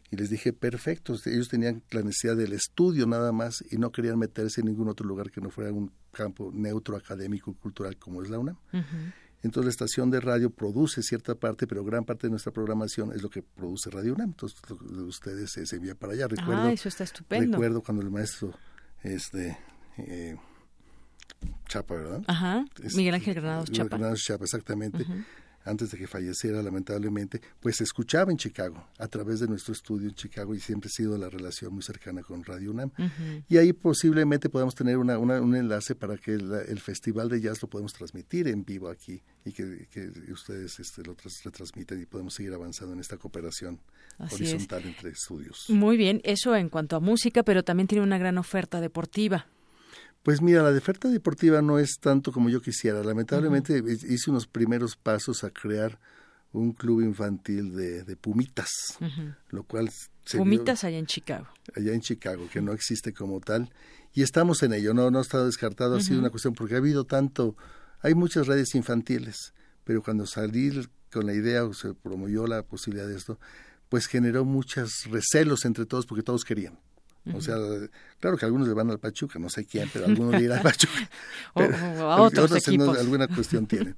y 0.09 0.15
les 0.17 0.29
dije, 0.29 0.51
perfecto, 0.53 1.15
ellos 1.25 1.49
tenían 1.49 1.83
la 1.91 2.01
necesidad 2.01 2.35
del 2.35 2.53
estudio 2.53 3.05
nada 3.05 3.31
más 3.31 3.63
y 3.69 3.77
no 3.77 3.91
querían 3.91 4.17
meterse 4.17 4.61
en 4.61 4.67
ningún 4.67 4.89
otro 4.89 5.07
lugar 5.07 5.29
que 5.29 5.39
no 5.39 5.51
fuera 5.51 5.71
un 5.71 5.91
campo 6.11 6.51
neutro, 6.53 6.97
académico, 6.97 7.53
cultural 7.53 7.95
como 7.97 8.23
es 8.23 8.29
la 8.29 8.39
UNAM. 8.39 8.57
Entonces 9.43 9.65
la 9.65 9.71
estación 9.71 10.11
de 10.11 10.19
radio 10.19 10.49
produce 10.49 11.01
cierta 11.01 11.35
parte, 11.35 11.67
pero 11.67 11.83
gran 11.83 12.05
parte 12.05 12.27
de 12.27 12.31
nuestra 12.31 12.51
programación 12.51 13.11
es 13.13 13.21
lo 13.21 13.29
que 13.29 13.41
produce 13.41 13.89
Radio 13.89 14.13
UNAM. 14.13 14.29
Entonces 14.29 14.59
ustedes 15.07 15.51
se 15.51 15.75
envía 15.75 15.95
para 15.95 16.13
allá. 16.13 16.27
Recuerdo, 16.27 16.63
ah, 16.63 16.71
eso 16.71 16.89
está 16.89 17.03
estupendo. 17.03 17.57
Recuerdo 17.57 17.81
cuando 17.81 18.03
el 18.03 18.11
maestro 18.11 18.53
este, 19.03 19.57
eh, 19.97 20.37
Chapa, 21.67 21.95
¿verdad? 21.95 22.23
Ajá, 22.27 22.65
Miguel 22.95 23.15
Ángel 23.15 23.33
Granados 23.35 23.71
Chapa. 23.71 23.97
Granados 23.97 24.21
Chapa, 24.21 24.43
exactamente 24.43 25.05
antes 25.65 25.91
de 25.91 25.97
que 25.97 26.07
falleciera 26.07 26.61
lamentablemente, 26.61 27.41
pues 27.59 27.77
se 27.77 27.83
escuchaba 27.83 28.31
en 28.31 28.37
Chicago, 28.37 28.87
a 28.97 29.07
través 29.07 29.39
de 29.39 29.47
nuestro 29.47 29.73
estudio 29.73 30.09
en 30.09 30.15
Chicago 30.15 30.55
y 30.55 30.59
siempre 30.59 30.87
ha 30.87 30.91
sido 30.91 31.17
la 31.17 31.29
relación 31.29 31.73
muy 31.73 31.83
cercana 31.83 32.23
con 32.23 32.43
Radio 32.43 32.71
UNAM. 32.71 32.91
Y 33.47 33.57
ahí 33.57 33.73
posiblemente 33.73 34.49
podamos 34.49 34.75
tener 34.75 34.97
una, 34.97 35.17
un 35.19 35.55
enlace 35.55 35.95
para 35.95 36.17
que 36.17 36.33
el, 36.33 36.79
festival 36.79 37.29
de 37.29 37.41
jazz 37.41 37.61
lo 37.61 37.67
podemos 37.67 37.93
transmitir 37.93 38.47
en 38.47 38.65
vivo 38.65 38.89
aquí 38.89 39.21
y 39.45 39.51
que, 39.51 39.87
ustedes 40.31 40.79
este, 40.79 41.03
lo 41.03 41.15
retransmiten 41.43 42.01
y 42.01 42.05
podemos 42.05 42.33
seguir 42.33 42.53
avanzando 42.53 42.93
en 42.93 42.99
esta 42.99 43.17
cooperación 43.17 43.79
horizontal 44.17 44.83
entre 44.85 45.09
estudios. 45.09 45.65
Muy 45.69 45.97
bien, 45.97 46.21
eso 46.23 46.55
en 46.55 46.69
cuanto 46.69 46.95
a 46.95 46.99
música, 46.99 47.43
pero 47.43 47.63
también 47.63 47.87
tiene 47.87 48.03
una 48.03 48.17
gran 48.17 48.37
oferta 48.37 48.81
deportiva. 48.81 49.47
Pues 50.23 50.41
mira, 50.41 50.61
la 50.61 50.77
oferta 50.77 51.07
deportiva 51.07 51.61
no 51.61 51.79
es 51.79 51.97
tanto 51.99 52.31
como 52.31 52.49
yo 52.49 52.61
quisiera. 52.61 53.03
Lamentablemente 53.03 53.83
hice 53.87 54.29
unos 54.29 54.45
primeros 54.45 54.95
pasos 54.95 55.43
a 55.43 55.49
crear 55.49 55.99
un 56.53 56.73
club 56.73 57.01
infantil 57.01 57.73
de, 57.73 58.03
de 58.03 58.15
pumitas, 58.15 58.69
lo 59.49 59.63
cual... 59.63 59.89
pumitas 60.37 60.83
allá 60.83 60.97
en 60.97 61.05
Chicago. 61.05 61.47
Allá 61.75 61.93
en 61.93 62.01
Chicago, 62.01 62.47
que 62.51 62.61
no 62.61 62.73
existe 62.73 63.13
como 63.13 63.39
tal. 63.39 63.71
Y 64.13 64.21
estamos 64.21 64.61
en 64.61 64.73
ello, 64.73 64.93
no, 64.93 65.09
no 65.09 65.19
ha 65.19 65.21
estado 65.21 65.45
descartado, 65.45 65.95
ha 65.95 66.01
sido 66.01 66.19
una 66.19 66.29
cuestión, 66.29 66.53
porque 66.53 66.75
ha 66.75 66.79
habido 66.79 67.05
tanto... 67.05 67.55
Hay 68.01 68.15
muchas 68.15 68.47
redes 68.47 68.75
infantiles, 68.75 69.53
pero 69.83 70.03
cuando 70.03 70.25
salí 70.25 70.87
con 71.11 71.25
la 71.25 71.33
idea 71.33 71.63
o 71.63 71.73
se 71.73 71.93
promovió 71.93 72.47
la 72.47 72.63
posibilidad 72.63 73.07
de 73.07 73.15
esto, 73.15 73.39
pues 73.89 74.07
generó 74.07 74.43
muchos 74.43 75.05
recelos 75.09 75.65
entre 75.65 75.85
todos 75.85 76.05
porque 76.05 76.23
todos 76.23 76.43
querían. 76.43 76.79
O 77.33 77.41
sea, 77.41 77.55
claro 78.19 78.37
que 78.37 78.45
algunos 78.45 78.67
le 78.67 78.73
van 78.73 78.89
al 78.89 78.99
Pachuca, 78.99 79.37
no 79.37 79.49
sé 79.49 79.65
quién, 79.65 79.89
pero 79.93 80.05
algunos 80.05 80.33
le 80.33 80.41
irán 80.41 80.57
al 80.57 80.63
Pachuca. 80.71 81.09
o, 81.53 81.61
a 81.61 82.21
otros, 82.21 82.55
equipos. 82.55 82.97
alguna 82.97 83.27
cuestión 83.27 83.65
tienen. 83.67 83.95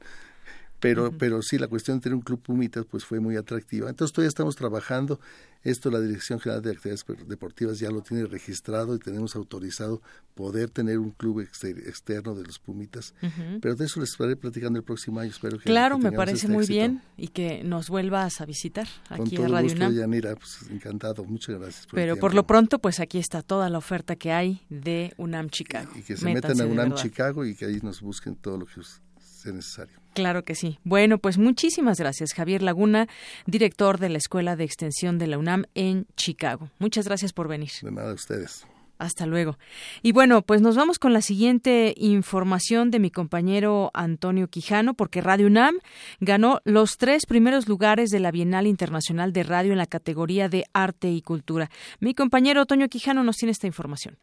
Pero, 0.84 1.18
pero 1.18 1.42
sí, 1.42 1.58
la 1.58 1.70
cuestión 1.70 1.98
de 1.98 2.04
tener 2.04 2.16
un 2.16 2.22
club 2.22 2.42
Pumitas 2.42 2.86
pues 2.86 3.06
fue 3.06 3.22
muy 3.22 3.38
atractiva. 3.38 3.90
Entonces 3.90 4.14
todavía 4.14 4.28
estamos 4.28 4.58
trabajando. 4.58 5.18
Esto 5.64 5.90
la 5.90 6.02
Dirección 6.02 6.42
General 6.42 6.62
de 6.62 6.72
Actividades 6.72 7.06
Deportivas 7.26 7.80
ya 7.80 7.90
lo 7.90 8.02
tiene 8.02 8.26
registrado 8.26 8.94
y 8.94 9.00
tenemos 9.00 9.38
autorizado 9.38 10.02
poder 10.36 10.70
tener 10.70 11.00
un 11.00 11.12
club 11.12 11.40
externo 11.40 12.36
de 12.36 12.44
los 12.44 12.60
Pumitas. 12.60 13.16
Pero 13.62 13.76
de 13.76 13.86
eso 13.86 14.02
les 14.02 14.12
estaré 14.12 14.36
platicando 14.36 14.78
el 14.78 14.84
próximo 14.84 15.22
año. 15.22 15.32
Espero 15.32 15.58
que 15.58 15.64
Claro, 15.64 15.98
me 15.98 16.12
parece 16.12 16.50
muy 16.50 16.66
bien 16.66 17.02
y 17.16 17.30
que 17.30 17.64
nos 17.64 17.88
vuelvas 17.88 18.42
a 18.42 18.46
visitar 18.46 18.90
aquí 19.08 19.38
a 19.38 19.48
Radio 19.48 19.70
gusto, 19.70 19.90
Yanira, 19.90 20.36
pues 20.36 20.70
encantado. 20.70 21.24
Muchas 21.24 21.58
gracias. 21.58 21.88
Pero 21.94 22.18
por 22.18 22.34
lo 22.34 22.46
pronto, 22.46 22.80
pues 22.80 23.00
aquí 23.00 23.20
está 23.20 23.42
toda 23.42 23.70
la 23.70 23.78
oferta 23.78 24.18
que 24.18 24.34
hay 24.34 24.66
de 24.70 25.14
UNAM 25.16 25.50
Chicago. 25.50 25.94
Y, 25.96 26.02
que 26.02 26.18
se 26.18 26.26
metan 26.26 26.60
a 26.60 26.66
UNAM 26.66 26.96
Chicago 26.96 27.46
y 27.46 27.56
que 27.56 27.68
ahí 27.68 27.80
nos 27.82 28.02
busquen 28.02 28.36
todo 28.36 28.58
lo 28.58 28.66
que 28.66 28.82
sea 29.18 29.54
necesario. 29.54 30.03
Claro 30.14 30.44
que 30.44 30.56
sí. 30.56 30.80
Bueno, 30.84 31.18
pues 31.18 31.38
muchísimas 31.38 32.00
gracias, 32.00 32.34
Javier 32.34 32.62
Laguna, 32.62 33.08
director 33.46 34.00
de 34.00 34.10
la 34.10 34.18
Escuela 34.18 34.56
de 34.56 34.64
Extensión 34.64 35.18
de 35.18 35.28
la 35.28 35.38
UNAM 35.38 35.66
en 35.76 36.06
Chicago. 36.16 36.70
Muchas 36.80 37.08
gracias 37.08 37.34
por 37.34 37.48
venir. 37.48 37.72
De 37.82 37.92
nada, 37.92 38.14
ustedes. 38.14 38.68
Hasta 39.00 39.26
luego. 39.26 39.58
Y 40.02 40.12
bueno, 40.14 40.44
pues 40.44 40.62
nos 40.62 40.78
vamos 40.78 41.00
con 41.00 41.14
la 41.14 41.22
siguiente 41.22 41.94
información 41.98 42.92
de 42.92 43.00
mi 43.00 43.10
compañero 43.10 43.92
Antonio 43.94 44.48
Quijano, 44.48 44.94
porque 44.94 45.20
Radio 45.20 45.48
UNAM 45.48 45.76
ganó 46.22 46.62
los 46.64 46.98
tres 46.98 47.26
primeros 47.26 47.68
lugares 47.68 48.12
de 48.12 48.20
la 48.20 48.32
Bienal 48.32 48.68
Internacional 48.68 49.34
de 49.34 49.44
Radio 49.44 49.72
en 49.72 49.80
la 49.80 49.88
categoría 49.88 50.48
de 50.48 50.66
Arte 50.74 51.10
y 51.10 51.22
Cultura. 51.22 51.70
Mi 52.00 52.14
compañero 52.14 52.62
Antonio 52.62 52.88
Quijano 52.88 53.24
nos 53.24 53.38
tiene 53.38 53.52
esta 53.52 53.68
información. 53.68 54.16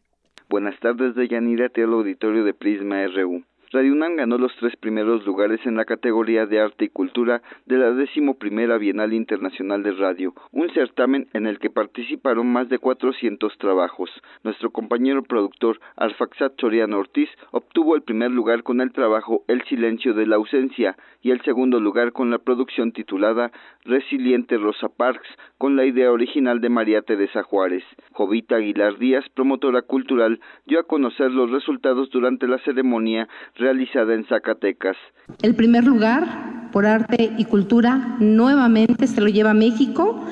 Buenas 0.49 0.79
tardes, 0.79 1.15
Deyanira, 1.15 1.69
te 1.69 1.83
auditorio 1.83 2.43
de 2.43 2.53
Prisma 2.53 3.05
RU. 3.07 3.43
Radio 3.73 3.95
ganó 4.17 4.37
los 4.37 4.53
tres 4.57 4.75
primeros 4.75 5.25
lugares 5.25 5.65
en 5.65 5.77
la 5.77 5.85
categoría 5.85 6.45
de 6.45 6.59
Arte 6.59 6.85
y 6.85 6.89
Cultura 6.89 7.41
de 7.65 7.77
la 7.77 7.91
decimoprimera 7.93 8.77
Bienal 8.77 9.13
Internacional 9.13 9.81
de 9.81 9.93
Radio, 9.93 10.33
un 10.51 10.69
certamen 10.73 11.29
en 11.31 11.47
el 11.47 11.57
que 11.57 11.69
participaron 11.69 12.51
más 12.51 12.67
de 12.67 12.79
400 12.79 13.57
trabajos. 13.57 14.09
Nuestro 14.43 14.71
compañero 14.71 15.23
productor 15.23 15.79
Alfaxat 15.95 16.59
Soriano 16.59 16.97
Ortiz 16.97 17.29
obtuvo 17.51 17.95
el 17.95 18.01
primer 18.01 18.31
lugar 18.31 18.63
con 18.63 18.81
el 18.81 18.91
trabajo 18.91 19.45
El 19.47 19.63
silencio 19.63 20.13
de 20.13 20.27
la 20.27 20.35
ausencia 20.35 20.97
y 21.21 21.31
el 21.31 21.41
segundo 21.43 21.79
lugar 21.79 22.11
con 22.11 22.29
la 22.29 22.39
producción 22.39 22.91
titulada 22.91 23.53
Resiliente 23.85 24.57
Rosa 24.57 24.89
Parks, 24.89 25.27
con 25.57 25.77
la 25.77 25.85
idea 25.85 26.11
original 26.11 26.59
de 26.59 26.69
María 26.69 27.03
Teresa 27.03 27.43
Juárez. 27.43 27.83
Jovita 28.11 28.55
Aguilar 28.55 28.97
Díaz, 28.97 29.23
promotora 29.29 29.81
cultural, 29.81 30.41
dio 30.65 30.79
a 30.79 30.83
conocer 30.83 31.31
los 31.31 31.51
resultados 31.51 32.09
durante 32.09 32.47
la 32.47 32.57
ceremonia 32.59 33.29
realizada 33.61 34.13
en 34.13 34.25
Zacatecas. 34.25 34.97
El 35.41 35.55
primer 35.55 35.85
lugar 35.85 36.69
por 36.71 36.85
arte 36.85 37.31
y 37.37 37.45
cultura 37.45 38.15
nuevamente 38.19 39.07
se 39.07 39.21
lo 39.21 39.27
lleva 39.27 39.53
México 39.53 40.25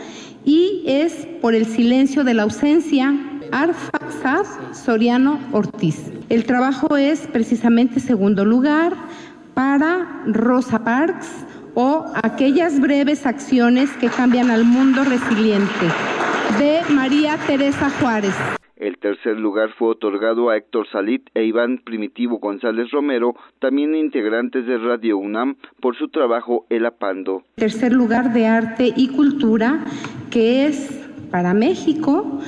y 0.46 0.84
es 0.86 1.28
por 1.42 1.54
el 1.54 1.66
silencio 1.66 2.24
de 2.24 2.34
la 2.34 2.44
ausencia 2.44 3.14
Arfaxad 3.52 4.46
Soriano 4.74 5.40
Ortiz. 5.52 6.12
El 6.30 6.46
trabajo 6.46 6.98
es 6.98 7.28
precisamente 7.28 8.00
segundo 8.00 8.46
lugar 8.46 8.94
para 9.54 10.24
Rosa 10.28 10.84
Parks 10.84 11.46
o 11.76 12.06
aquellas 12.24 12.80
breves 12.80 13.26
acciones 13.26 13.90
que 13.98 14.10
cambian 14.10 14.50
al 14.52 14.66
mundo 14.66 15.04
resiliente 15.04 15.86
de 16.60 16.82
María 16.94 17.38
Teresa 17.48 17.90
Juárez. 18.00 18.34
El 18.80 18.98
tercer 18.98 19.38
lugar 19.38 19.72
fue 19.78 19.90
otorgado 19.90 20.50
a 20.50 20.56
Héctor 20.56 20.88
Salit 20.90 21.30
e 21.34 21.44
Iván 21.44 21.82
Primitivo 21.84 22.40
González 22.40 22.90
Romero, 22.92 23.36
también 23.60 23.94
integrantes 23.94 24.66
de 24.66 24.78
Radio 24.78 25.18
UNAM, 25.18 25.58
por 25.82 25.98
su 25.98 26.08
trabajo 26.08 26.66
El 26.70 26.86
Apando. 26.86 27.44
Tercer 27.56 27.92
lugar 27.92 28.32
de 28.32 28.48
arte 28.48 28.94
y 28.96 29.10
cultura, 29.10 29.84
que 30.32 30.66
es 30.66 31.06
para 31.30 31.54
México, 31.54 32.40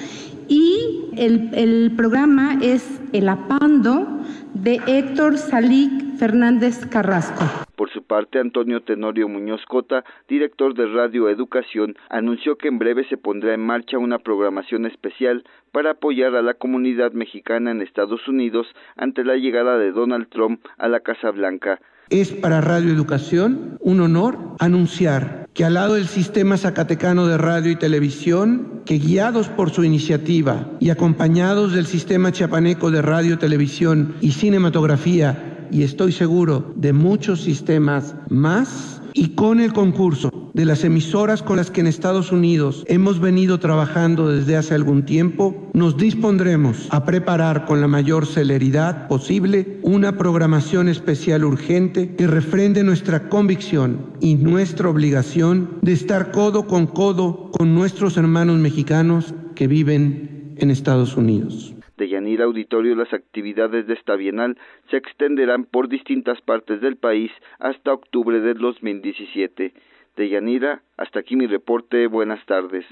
y 0.48 1.10
el, 1.18 1.50
el 1.54 1.92
programa 1.98 2.60
es 2.62 3.02
El 3.12 3.28
Apando 3.28 4.08
de 4.54 4.80
Héctor 4.88 5.38
Salit 5.38 6.11
Fernández 6.22 6.86
Carrasco. 6.86 7.44
Por 7.76 7.90
su 7.90 8.04
parte, 8.04 8.38
Antonio 8.38 8.84
Tenorio 8.84 9.28
Muñoz 9.28 9.62
Cota, 9.68 10.04
director 10.30 10.76
de 10.76 10.86
Radio 10.86 11.28
Educación, 11.30 11.96
anunció 12.12 12.60
que 12.60 12.68
en 12.68 12.78
breve 12.78 13.10
se 13.10 13.18
pondrá 13.18 13.56
en 13.56 13.66
marcha 13.66 13.98
una 13.98 14.20
programación 14.20 14.86
especial 14.86 15.44
para 15.72 15.94
apoyar 15.94 16.36
a 16.36 16.44
la 16.44 16.54
comunidad 16.54 17.14
mexicana 17.14 17.72
en 17.72 17.82
Estados 17.82 18.28
Unidos 18.28 18.68
ante 18.98 19.24
la 19.24 19.36
llegada 19.36 19.80
de 19.80 19.92
Donald 19.92 20.30
Trump 20.30 20.64
a 20.78 20.88
la 20.88 21.00
Casa 21.00 21.32
Blanca. 21.32 21.80
Es 22.12 22.32
para 22.32 22.62
Radio 22.62 22.94
Educación 22.94 23.80
un 23.80 24.02
honor 24.02 24.38
anunciar 24.60 25.48
que 25.56 25.66
al 25.66 25.74
lado 25.74 25.96
del 25.96 26.06
sistema 26.06 26.58
zacatecano 26.58 27.26
de 27.26 27.40
radio 27.40 27.72
y 27.72 27.78
televisión, 27.78 28.84
que 28.86 29.00
guiados 29.00 29.50
por 29.50 29.72
su 29.72 29.84
iniciativa 29.84 30.68
y 30.80 30.92
acompañados 30.92 31.74
del 31.74 31.88
sistema 31.88 32.32
chiapaneco 32.32 32.92
de 32.92 33.02
radio, 33.02 33.40
televisión 33.40 34.14
y 34.22 34.34
cinematografía, 34.34 35.48
y 35.72 35.84
estoy 35.84 36.12
seguro 36.12 36.74
de 36.76 36.94
muchos 36.94 37.42
sistemas 37.42 38.16
más. 38.30 39.02
Y 39.14 39.30
con 39.30 39.60
el 39.60 39.74
concurso 39.74 40.52
de 40.54 40.64
las 40.64 40.86
emisoras 40.86 41.44
con 41.44 41.58
las 41.58 41.70
que 41.70 41.82
en 41.82 41.88
Estados 41.88 42.32
Unidos 42.32 42.86
hemos 42.88 43.20
venido 43.20 43.60
trabajando 43.60 44.30
desde 44.30 44.56
hace 44.56 44.74
algún 44.74 45.04
tiempo, 45.04 45.70
nos 45.74 45.98
dispondremos 45.98 46.88
a 46.92 47.04
preparar 47.04 47.66
con 47.66 47.82
la 47.82 47.88
mayor 47.88 48.26
celeridad 48.26 49.10
posible 49.10 49.80
una 49.84 50.18
programación 50.18 50.88
especial 50.88 51.44
urgente 51.44 52.16
que 52.16 52.28
refrende 52.28 52.84
nuestra 52.84 53.28
convicción 53.28 54.14
y 54.22 54.36
nuestra 54.36 54.90
obligación 54.90 55.78
de 55.82 55.92
estar 55.92 56.32
codo 56.32 56.68
con 56.68 56.88
codo 56.88 57.52
con 57.52 57.76
nuestros 57.76 58.16
hermanos 58.16 58.60
mexicanos 58.60 59.34
que 59.56 59.68
viven 59.68 60.56
en 60.58 60.72
Estados 60.72 61.18
Unidos 61.18 61.74
de 62.02 62.10
Yanira 62.10 62.46
Auditorio 62.46 62.96
las 62.96 63.14
actividades 63.14 63.86
de 63.86 63.94
esta 63.94 64.16
bienal 64.16 64.58
se 64.90 64.98
extenderán 64.98 65.66
por 65.66 65.88
distintas 65.88 66.42
partes 66.42 66.82
del 66.82 66.96
país 66.96 67.32
hasta 67.60 67.94
octubre 67.94 68.40
del 68.40 68.58
2017. 68.58 69.72
De 70.16 70.30
Yanira, 70.30 70.82
hasta 70.98 71.20
aquí 71.20 71.36
mi 71.36 71.46
reporte. 71.46 72.08
Buenas 72.08 72.44
tardes. 72.48 72.86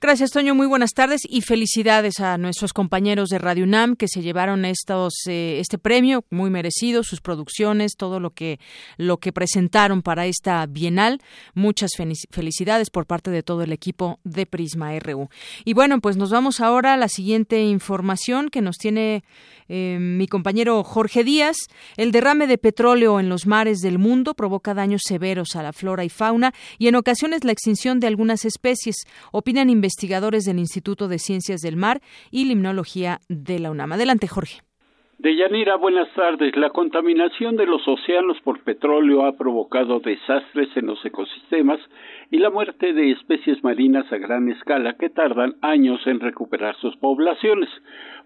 Gracias, 0.00 0.30
Toño. 0.30 0.54
Muy 0.54 0.66
buenas 0.66 0.92
tardes 0.92 1.22
y 1.28 1.42
felicidades 1.42 2.20
a 2.20 2.38
nuestros 2.38 2.72
compañeros 2.72 3.28
de 3.30 3.38
Radio 3.38 3.64
UNAM 3.64 3.96
que 3.96 4.08
se 4.08 4.22
llevaron 4.22 4.64
estos, 4.64 5.14
eh, 5.26 5.58
este 5.60 5.78
premio 5.78 6.24
muy 6.30 6.50
merecido, 6.50 7.02
sus 7.02 7.20
producciones, 7.20 7.96
todo 7.96 8.20
lo 8.20 8.30
que, 8.30 8.60
lo 8.96 9.18
que 9.18 9.32
presentaron 9.32 10.02
para 10.02 10.26
esta 10.26 10.64
bienal. 10.66 11.20
Muchas 11.54 11.90
felicidades 12.30 12.90
por 12.90 13.06
parte 13.06 13.30
de 13.30 13.42
todo 13.42 13.62
el 13.62 13.72
equipo 13.72 14.20
de 14.24 14.46
Prisma 14.46 14.98
RU. 14.98 15.28
Y 15.64 15.74
bueno, 15.74 16.00
pues 16.00 16.16
nos 16.16 16.30
vamos 16.30 16.60
ahora 16.60 16.94
a 16.94 16.96
la 16.96 17.08
siguiente 17.08 17.62
información 17.62 18.50
que 18.50 18.62
nos 18.62 18.76
tiene 18.76 19.24
eh, 19.68 19.98
mi 20.00 20.26
compañero 20.26 20.82
Jorge 20.82 21.24
Díaz. 21.24 21.56
El 21.96 22.12
derrame 22.12 22.46
de 22.46 22.58
petróleo 22.58 23.20
en 23.20 23.28
los 23.28 23.46
mares 23.46 23.80
del 23.80 23.98
mundo 23.98 24.34
provoca 24.34 24.74
daños 24.74 25.02
severos 25.04 25.56
a 25.56 25.62
la 25.62 25.72
flora 25.72 26.04
y 26.04 26.08
fauna 26.08 26.54
y 26.78 26.88
en 26.88 26.94
ocasiones 26.94 27.44
la 27.44 27.52
extinción 27.52 28.00
de 28.00 28.06
algunas 28.06 28.44
especies. 28.44 28.96
Opinan 29.32 29.67
investigadores 29.70 30.44
del 30.44 30.58
Instituto 30.58 31.08
de 31.08 31.18
Ciencias 31.18 31.60
del 31.60 31.76
Mar 31.76 32.00
y 32.30 32.44
Limnología 32.44 33.20
de 33.28 33.58
la 33.58 33.70
UNAM. 33.70 33.92
Adelante, 33.92 34.28
Jorge. 34.28 34.60
Deyanira, 35.20 35.74
buenas 35.74 36.08
tardes. 36.14 36.54
La 36.56 36.70
contaminación 36.70 37.56
de 37.56 37.66
los 37.66 37.82
océanos 37.88 38.40
por 38.42 38.62
petróleo 38.62 39.26
ha 39.26 39.36
provocado 39.36 39.98
desastres 39.98 40.68
en 40.76 40.86
los 40.86 41.04
ecosistemas 41.04 41.80
y 42.30 42.38
la 42.38 42.50
muerte 42.50 42.92
de 42.92 43.10
especies 43.10 43.64
marinas 43.64 44.06
a 44.12 44.18
gran 44.18 44.48
escala 44.48 44.94
que 44.96 45.10
tardan 45.10 45.56
años 45.60 46.06
en 46.06 46.20
recuperar 46.20 46.76
sus 46.76 46.96
poblaciones. 46.98 47.68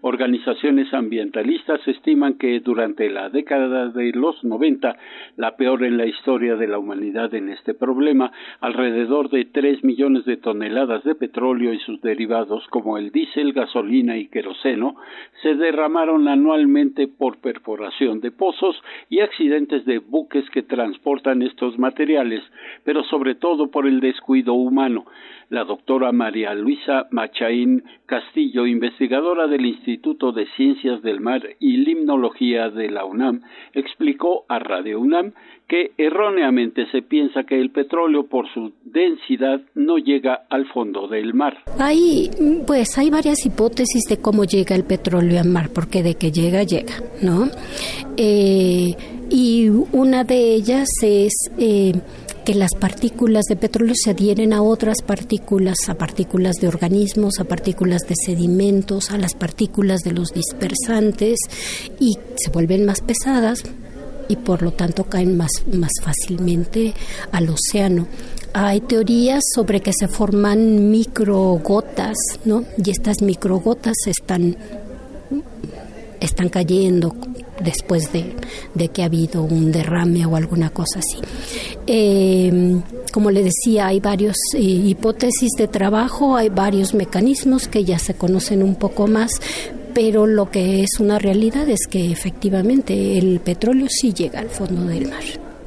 Organizaciones 0.05 0.93
ambientalistas 0.93 1.79
estiman 1.87 2.33
que 2.33 2.59
durante 2.59 3.09
la 3.09 3.29
década 3.29 3.87
de 3.87 4.11
los 4.11 4.43
90, 4.43 4.97
la 5.37 5.55
peor 5.55 5.81
en 5.85 5.95
la 5.95 6.05
historia 6.05 6.57
de 6.57 6.67
la 6.67 6.77
humanidad 6.77 7.33
en 7.33 7.47
este 7.47 7.73
problema, 7.73 8.29
alrededor 8.59 9.29
de 9.29 9.45
3 9.45 9.81
millones 9.85 10.25
de 10.25 10.35
toneladas 10.35 11.05
de 11.05 11.15
petróleo 11.15 11.73
y 11.73 11.79
sus 11.79 12.01
derivados 12.01 12.67
como 12.67 12.97
el 12.97 13.11
diésel, 13.11 13.53
gasolina 13.53 14.17
y 14.17 14.27
queroseno 14.27 14.97
se 15.41 15.55
derramaron 15.55 16.27
anualmente 16.27 17.07
por 17.07 17.37
perforación 17.37 18.19
de 18.19 18.31
pozos 18.31 18.75
y 19.09 19.21
accidentes 19.21 19.85
de 19.85 19.99
buques 19.99 20.49
que 20.49 20.63
transportan 20.63 21.41
estos 21.43 21.79
materiales, 21.79 22.43
pero 22.83 23.05
sobre 23.05 23.35
todo 23.35 23.71
por 23.71 23.87
el 23.87 24.01
descuido 24.01 24.53
humano. 24.53 25.05
La 25.49 25.63
doctora 25.65 26.11
María 26.11 26.55
Luisa 26.55 27.07
Machaín 27.11 27.83
Castillo, 28.05 28.65
investigadora 28.65 29.47
del 29.47 29.65
Instituto 29.65 29.92
de 30.31 30.47
Ciencias 30.55 31.01
del 31.01 31.19
Mar 31.19 31.41
y 31.59 31.77
Limnología 31.77 32.69
de 32.69 32.89
la 32.89 33.05
UNAM, 33.05 33.41
explicó 33.73 34.45
a 34.47 34.59
Radio 34.59 34.99
UNAM 34.99 35.33
que 35.67 35.91
erróneamente 35.97 36.85
se 36.91 37.01
piensa 37.01 37.43
que 37.43 37.59
el 37.59 37.71
petróleo 37.71 38.27
por 38.27 38.51
su 38.53 38.73
densidad 38.83 39.61
no 39.75 39.97
llega 39.97 40.45
al 40.49 40.65
fondo 40.67 41.07
del 41.07 41.33
mar. 41.33 41.57
Hay, 41.79 42.29
pues, 42.67 42.97
hay 42.97 43.09
varias 43.09 43.45
hipótesis 43.45 44.03
de 44.09 44.17
cómo 44.17 44.43
llega 44.43 44.75
el 44.75 44.83
petróleo 44.83 45.39
al 45.39 45.47
mar, 45.47 45.69
porque 45.73 46.03
de 46.03 46.15
que 46.15 46.31
llega, 46.31 46.63
llega, 46.63 46.95
¿no? 47.21 47.47
Eh, 48.17 48.95
y 49.29 49.69
una 49.93 50.23
de 50.23 50.53
ellas 50.53 50.89
es 51.01 51.33
eh, 51.57 51.93
que 52.43 52.53
las 52.55 52.71
partículas 52.79 53.45
de 53.45 53.55
petróleo 53.55 53.93
se 53.95 54.11
adhieren 54.11 54.53
a 54.53 54.61
otras 54.61 55.01
partículas, 55.01 55.77
a 55.87 55.95
partículas 55.95 56.55
de 56.57 56.67
organismos, 56.67 57.39
a 57.39 57.45
partículas 57.45 58.01
de 58.07 58.15
sedimentos, 58.15 59.11
a 59.11 59.17
las 59.17 59.33
partículas 59.33 60.01
de 60.01 60.11
los 60.11 60.29
dispersantes 60.29 61.39
y 61.99 62.17
se 62.35 62.49
vuelven 62.51 62.85
más 62.85 63.01
pesadas 63.01 63.63
y 64.27 64.35
por 64.37 64.61
lo 64.61 64.71
tanto 64.71 65.05
caen 65.05 65.37
más, 65.37 65.51
más 65.71 65.91
fácilmente 66.01 66.93
al 67.31 67.49
océano. 67.49 68.07
Hay 68.53 68.81
teorías 68.81 69.43
sobre 69.53 69.81
que 69.81 69.93
se 69.93 70.07
forman 70.07 70.91
microgotas, 70.91 72.15
¿no? 72.45 72.63
Y 72.83 72.91
estas 72.91 73.21
microgotas 73.21 73.95
están, 74.05 74.55
están 76.19 76.49
cayendo 76.49 77.15
después 77.63 78.11
de, 78.11 78.35
que 78.89 79.01
ha 79.01 79.05
habido 79.05 79.43
un 79.43 79.71
derrame 79.71 80.25
o 80.25 80.35
alguna 80.35 80.69
cosa 80.69 80.99
así. 80.99 81.19
Eh, 81.87 82.51
como 83.13 83.31
le 83.31 83.43
decía, 83.43 83.87
hay 83.87 83.99
varias 83.99 84.37
eh, 84.55 84.61
hipótesis 84.61 85.51
de 85.57 85.67
trabajo, 85.67 86.37
hay 86.37 86.49
varios 86.49 86.93
mecanismos 86.93 87.67
que 87.67 87.83
ya 87.83 87.99
se 87.99 88.17
conocen 88.17 88.63
un 88.63 88.77
poco 88.77 89.07
más, 89.07 89.41
pero 89.93 90.25
lo 90.25 90.49
que 90.49 90.81
es 90.81 90.99
una 90.99 91.19
realidad 91.19 91.67
es 91.69 91.87
que 91.87 92.11
efectivamente 92.11 93.17
el 93.17 93.39
petróleo 93.39 93.87
sí 93.89 94.13
llega 94.13 94.39
al 94.39 94.49
fondo 94.49 94.83
del 94.85 95.09
mar. 95.09 95.23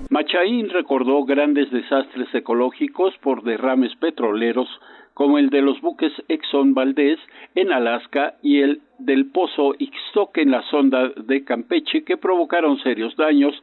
Machaín 0.09 0.71
recordó 0.71 1.25
grandes 1.25 1.71
desastres 1.71 2.29
ecológicos 2.35 3.15
por 3.23 3.43
derrames 3.43 3.95
petroleros 3.97 4.69
como 5.17 5.39
el 5.39 5.49
de 5.49 5.63
los 5.63 5.81
buques 5.81 6.13
Exxon 6.29 6.75
Valdez 6.75 7.19
en 7.55 7.73
Alaska 7.73 8.35
y 8.43 8.61
el 8.61 8.83
del 8.99 9.27
pozo 9.31 9.75
Ixtoc 9.79 10.37
en 10.37 10.51
la 10.51 10.63
sonda 10.71 11.09
de 11.09 11.43
Campeche 11.43 12.05
que 12.05 12.19
provocaron 12.19 12.79
serios 12.81 13.17
daños 13.17 13.55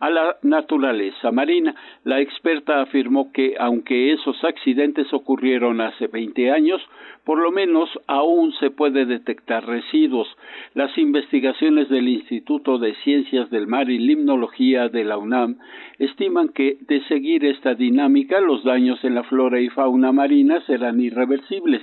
a 0.00 0.10
la 0.10 0.36
naturaleza 0.42 1.30
marina. 1.32 1.74
La 2.04 2.20
experta 2.20 2.80
afirmó 2.80 3.32
que 3.32 3.56
aunque 3.58 4.12
esos 4.12 4.42
accidentes 4.44 5.12
ocurrieron 5.12 5.80
hace 5.80 6.06
20 6.06 6.50
años, 6.50 6.80
por 7.24 7.38
lo 7.38 7.50
menos 7.50 7.90
aún 8.06 8.52
se 8.54 8.70
puede 8.70 9.04
detectar 9.04 9.66
residuos. 9.66 10.28
Las 10.74 10.96
investigaciones 10.96 11.88
del 11.88 12.08
Instituto 12.08 12.78
de 12.78 12.94
Ciencias 13.04 13.50
del 13.50 13.66
Mar 13.66 13.90
y 13.90 13.98
Limnología 13.98 14.88
de 14.88 15.04
la 15.04 15.18
UNAM 15.18 15.58
estiman 15.98 16.48
que 16.48 16.78
de 16.80 17.02
seguir 17.04 17.44
esta 17.44 17.74
dinámica 17.74 18.40
los 18.40 18.64
daños 18.64 19.02
en 19.04 19.14
la 19.14 19.24
flora 19.24 19.60
y 19.60 19.68
fauna 19.68 20.12
marina 20.12 20.60
serán 20.66 21.00
irreversibles 21.00 21.82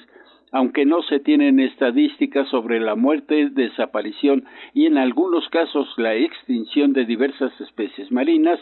aunque 0.56 0.86
no 0.86 1.02
se 1.04 1.20
tienen 1.20 1.60
estadísticas 1.60 2.48
sobre 2.48 2.80
la 2.80 2.96
muerte, 2.96 3.50
desaparición 3.50 4.46
y 4.74 4.86
en 4.86 4.98
algunos 4.98 5.50
casos 5.50 5.94
la 5.98 6.16
extinción 6.16 6.94
de 6.94 7.04
diversas 7.04 7.52
especies 7.60 8.10
marinas, 8.10 8.58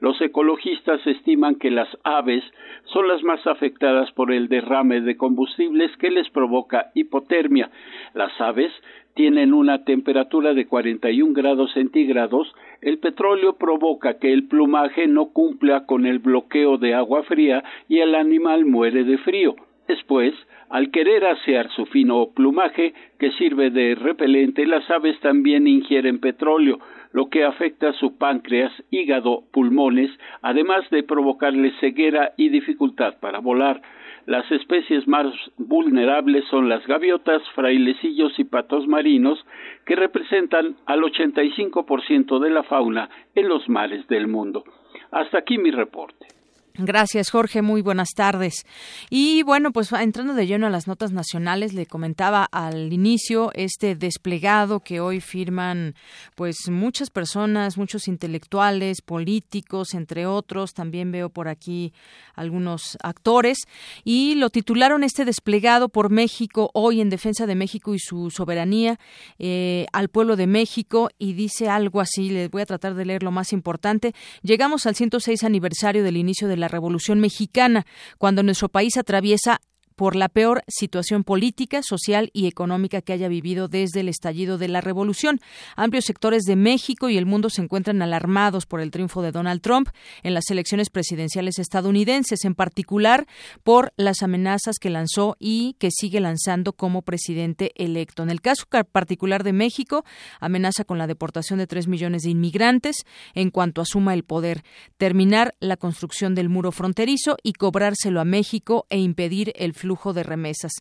los 0.00 0.20
ecologistas 0.20 1.06
estiman 1.06 1.54
que 1.54 1.70
las 1.70 1.86
aves 2.02 2.42
son 2.86 3.06
las 3.06 3.22
más 3.22 3.46
afectadas 3.46 4.10
por 4.10 4.32
el 4.32 4.48
derrame 4.48 5.02
de 5.02 5.16
combustibles 5.16 5.96
que 5.98 6.10
les 6.10 6.28
provoca 6.30 6.90
hipotermia. 6.94 7.70
Las 8.12 8.32
aves 8.40 8.72
tienen 9.14 9.54
una 9.54 9.84
temperatura 9.84 10.52
de 10.52 10.66
41 10.66 11.32
grados 11.32 11.72
centígrados, 11.74 12.52
el 12.80 12.98
petróleo 12.98 13.52
provoca 13.52 14.18
que 14.18 14.32
el 14.32 14.48
plumaje 14.48 15.06
no 15.06 15.26
cumpla 15.26 15.86
con 15.86 16.06
el 16.06 16.18
bloqueo 16.18 16.76
de 16.76 16.94
agua 16.94 17.22
fría 17.22 17.62
y 17.88 18.00
el 18.00 18.16
animal 18.16 18.66
muere 18.66 19.04
de 19.04 19.18
frío. 19.18 19.54
Después, 19.88 20.34
al 20.68 20.90
querer 20.90 21.24
asear 21.24 21.70
su 21.70 21.86
fino 21.86 22.26
plumaje, 22.34 22.92
que 23.18 23.30
sirve 23.32 23.70
de 23.70 23.94
repelente, 23.94 24.66
las 24.66 24.90
aves 24.90 25.18
también 25.20 25.66
ingieren 25.66 26.18
petróleo, 26.18 26.80
lo 27.12 27.30
que 27.30 27.44
afecta 27.44 27.92
su 27.94 28.18
páncreas, 28.18 28.72
hígado, 28.90 29.44
pulmones, 29.52 30.10
además 30.42 30.88
de 30.90 31.02
provocarles 31.02 31.72
ceguera 31.80 32.32
y 32.36 32.48
dificultad 32.48 33.14
para 33.20 33.38
volar. 33.38 33.80
Las 34.26 34.50
especies 34.50 35.06
más 35.06 35.32
vulnerables 35.56 36.44
son 36.50 36.68
las 36.68 36.84
gaviotas, 36.86 37.40
frailecillos 37.54 38.36
y 38.40 38.44
patos 38.44 38.88
marinos, 38.88 39.38
que 39.86 39.94
representan 39.94 40.76
al 40.84 41.02
85% 41.02 42.40
de 42.40 42.50
la 42.50 42.64
fauna 42.64 43.08
en 43.36 43.48
los 43.48 43.68
mares 43.68 44.06
del 44.08 44.26
mundo. 44.26 44.64
Hasta 45.12 45.38
aquí 45.38 45.58
mi 45.58 45.70
reporte. 45.70 46.35
Gracias, 46.78 47.30
Jorge. 47.30 47.62
Muy 47.62 47.80
buenas 47.80 48.10
tardes. 48.14 48.66
Y 49.08 49.42
bueno, 49.44 49.72
pues 49.72 49.90
entrando 49.92 50.34
de 50.34 50.46
lleno 50.46 50.66
a 50.66 50.70
las 50.70 50.86
notas 50.86 51.10
nacionales, 51.10 51.72
le 51.72 51.86
comentaba 51.86 52.44
al 52.44 52.92
inicio 52.92 53.50
este 53.54 53.94
desplegado 53.94 54.80
que 54.80 55.00
hoy 55.00 55.20
firman 55.20 55.94
pues 56.34 56.68
muchas 56.68 57.08
personas, 57.08 57.78
muchos 57.78 58.08
intelectuales, 58.08 59.00
políticos, 59.00 59.94
entre 59.94 60.26
otros. 60.26 60.74
También 60.74 61.10
veo 61.12 61.30
por 61.30 61.48
aquí 61.48 61.94
algunos 62.34 62.98
actores 63.02 63.60
y 64.04 64.34
lo 64.34 64.50
titularon 64.50 65.02
este 65.02 65.24
desplegado 65.24 65.88
por 65.88 66.10
México 66.10 66.70
hoy 66.74 67.00
en 67.00 67.08
defensa 67.08 67.46
de 67.46 67.54
México 67.54 67.94
y 67.94 67.98
su 67.98 68.30
soberanía 68.30 68.98
eh, 69.38 69.86
al 69.92 70.08
pueblo 70.08 70.36
de 70.36 70.46
México 70.46 71.08
y 71.18 71.32
dice 71.32 71.70
algo 71.70 72.02
así. 72.02 72.28
Les 72.28 72.50
voy 72.50 72.60
a 72.60 72.66
tratar 72.66 72.94
de 72.94 73.06
leer 73.06 73.22
lo 73.22 73.30
más 73.30 73.54
importante. 73.54 74.14
Llegamos 74.42 74.84
al 74.84 74.94
106 74.94 75.42
aniversario 75.42 76.04
del 76.04 76.18
inicio 76.18 76.48
de 76.48 76.56
la 76.58 76.65
la 76.66 76.68
Revolución 76.68 77.20
Mexicana, 77.20 77.86
cuando 78.18 78.42
nuestro 78.42 78.68
país 78.68 78.96
atraviesa 78.96 79.60
por 79.96 80.14
la 80.14 80.28
peor 80.28 80.62
situación 80.68 81.24
política, 81.24 81.82
social 81.82 82.30
y 82.32 82.46
económica 82.46 83.00
que 83.00 83.12
haya 83.12 83.28
vivido 83.28 83.66
desde 83.68 84.00
el 84.00 84.08
estallido 84.08 84.58
de 84.58 84.68
la 84.68 84.80
revolución. 84.80 85.40
Amplios 85.74 86.04
sectores 86.04 86.42
de 86.44 86.54
México 86.54 87.08
y 87.08 87.16
el 87.16 87.26
mundo 87.26 87.50
se 87.50 87.62
encuentran 87.62 88.02
alarmados 88.02 88.66
por 88.66 88.80
el 88.80 88.90
triunfo 88.90 89.22
de 89.22 89.32
Donald 89.32 89.62
Trump 89.62 89.88
en 90.22 90.34
las 90.34 90.50
elecciones 90.50 90.90
presidenciales 90.90 91.58
estadounidenses, 91.58 92.44
en 92.44 92.54
particular 92.54 93.26
por 93.64 93.92
las 93.96 94.22
amenazas 94.22 94.76
que 94.78 94.90
lanzó 94.90 95.36
y 95.38 95.76
que 95.78 95.90
sigue 95.90 96.20
lanzando 96.20 96.74
como 96.74 97.02
presidente 97.02 97.72
electo. 97.74 98.22
En 98.22 98.30
el 98.30 98.42
caso 98.42 98.66
particular 98.92 99.42
de 99.44 99.52
México, 99.52 100.04
amenaza 100.40 100.84
con 100.84 100.98
la 100.98 101.06
deportación 101.06 101.58
de 101.58 101.66
tres 101.66 101.88
millones 101.88 102.22
de 102.22 102.30
inmigrantes 102.30 103.04
en 103.34 103.50
cuanto 103.50 103.80
asuma 103.80 104.12
el 104.12 104.24
poder, 104.24 104.62
terminar 104.98 105.54
la 105.60 105.76
construcción 105.76 106.34
del 106.34 106.50
muro 106.50 106.70
fronterizo 106.72 107.36
y 107.42 107.54
cobrárselo 107.54 108.20
a 108.20 108.24
México 108.24 108.86
e 108.90 108.98
impedir 108.98 109.52
el 109.56 109.72
flujo 109.86 110.12
de 110.12 110.24
remesas. 110.24 110.72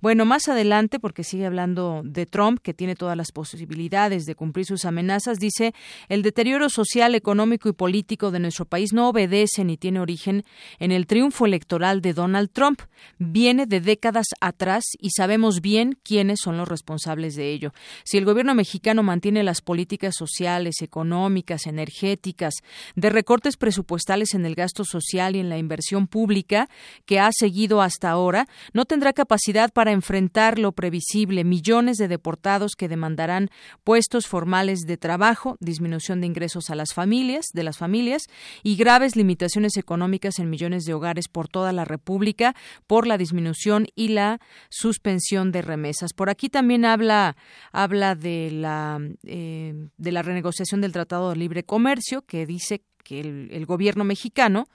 Bueno, 0.00 0.24
más 0.24 0.46
adelante, 0.46 1.00
porque 1.00 1.24
sigue 1.24 1.46
hablando 1.46 2.02
de 2.04 2.26
Trump, 2.26 2.60
que 2.62 2.72
tiene 2.72 2.94
todas 2.94 3.16
las 3.16 3.32
posibilidades 3.32 4.24
de 4.24 4.36
cumplir 4.36 4.66
sus 4.66 4.84
amenazas, 4.84 5.40
dice, 5.40 5.74
el 6.08 6.22
deterioro 6.22 6.68
social, 6.68 7.16
económico 7.16 7.68
y 7.68 7.72
político 7.72 8.30
de 8.30 8.38
nuestro 8.38 8.64
país 8.64 8.92
no 8.92 9.08
obedece 9.08 9.64
ni 9.64 9.76
tiene 9.76 9.98
origen 9.98 10.44
en 10.78 10.92
el 10.92 11.08
triunfo 11.08 11.44
electoral 11.44 12.00
de 12.02 12.12
Donald 12.12 12.50
Trump. 12.52 12.82
Viene 13.18 13.66
de 13.66 13.80
décadas 13.80 14.26
atrás 14.40 14.84
y 15.00 15.10
sabemos 15.10 15.60
bien 15.60 15.98
quiénes 16.04 16.38
son 16.40 16.56
los 16.56 16.68
responsables 16.68 17.34
de 17.34 17.50
ello. 17.50 17.72
Si 18.04 18.16
el 18.16 18.24
gobierno 18.24 18.54
mexicano 18.54 19.02
mantiene 19.02 19.42
las 19.42 19.60
políticas 19.60 20.14
sociales, 20.16 20.82
económicas, 20.82 21.66
energéticas, 21.66 22.54
de 22.94 23.10
recortes 23.10 23.56
presupuestales 23.56 24.34
en 24.34 24.46
el 24.46 24.54
gasto 24.54 24.84
social 24.84 25.34
y 25.34 25.40
en 25.40 25.48
la 25.48 25.58
inversión 25.58 26.06
pública 26.06 26.68
que 27.06 27.18
ha 27.18 27.30
seguido 27.32 27.82
hasta 27.82 28.10
ahora, 28.10 28.46
no 28.72 28.84
tendrá 28.84 29.12
capacidad 29.12 29.72
para 29.72 29.92
enfrentar 29.92 30.58
lo 30.58 30.72
previsible, 30.72 31.44
millones 31.44 31.96
de 31.96 32.08
deportados 32.08 32.72
que 32.76 32.88
demandarán 32.88 33.50
puestos 33.84 34.26
formales 34.26 34.80
de 34.80 34.96
trabajo, 34.96 35.56
disminución 35.60 36.20
de 36.20 36.26
ingresos 36.26 36.70
a 36.70 36.74
las 36.74 36.94
familias, 36.94 37.46
de 37.52 37.62
las 37.62 37.78
familias 37.78 38.22
y 38.62 38.76
graves 38.76 39.16
limitaciones 39.16 39.76
económicas 39.76 40.38
en 40.38 40.50
millones 40.50 40.84
de 40.84 40.94
hogares 40.94 41.28
por 41.28 41.48
toda 41.48 41.72
la 41.72 41.84
República 41.84 42.54
por 42.86 43.06
la 43.06 43.18
disminución 43.18 43.86
y 43.94 44.08
la 44.08 44.40
suspensión 44.68 45.52
de 45.52 45.62
remesas. 45.62 46.12
Por 46.12 46.30
aquí 46.30 46.48
también 46.48 46.84
habla 46.84 47.36
habla 47.72 48.14
de 48.14 48.50
la 48.52 49.00
eh, 49.24 49.88
de 49.96 50.12
la 50.12 50.22
renegociación 50.22 50.80
del 50.80 50.92
Tratado 50.92 51.30
de 51.30 51.36
Libre 51.36 51.64
Comercio 51.64 52.22
que 52.22 52.46
dice 52.46 52.82
que 53.02 53.20
el, 53.20 53.66
gobierno 53.66 54.04
mexicano 54.04 54.66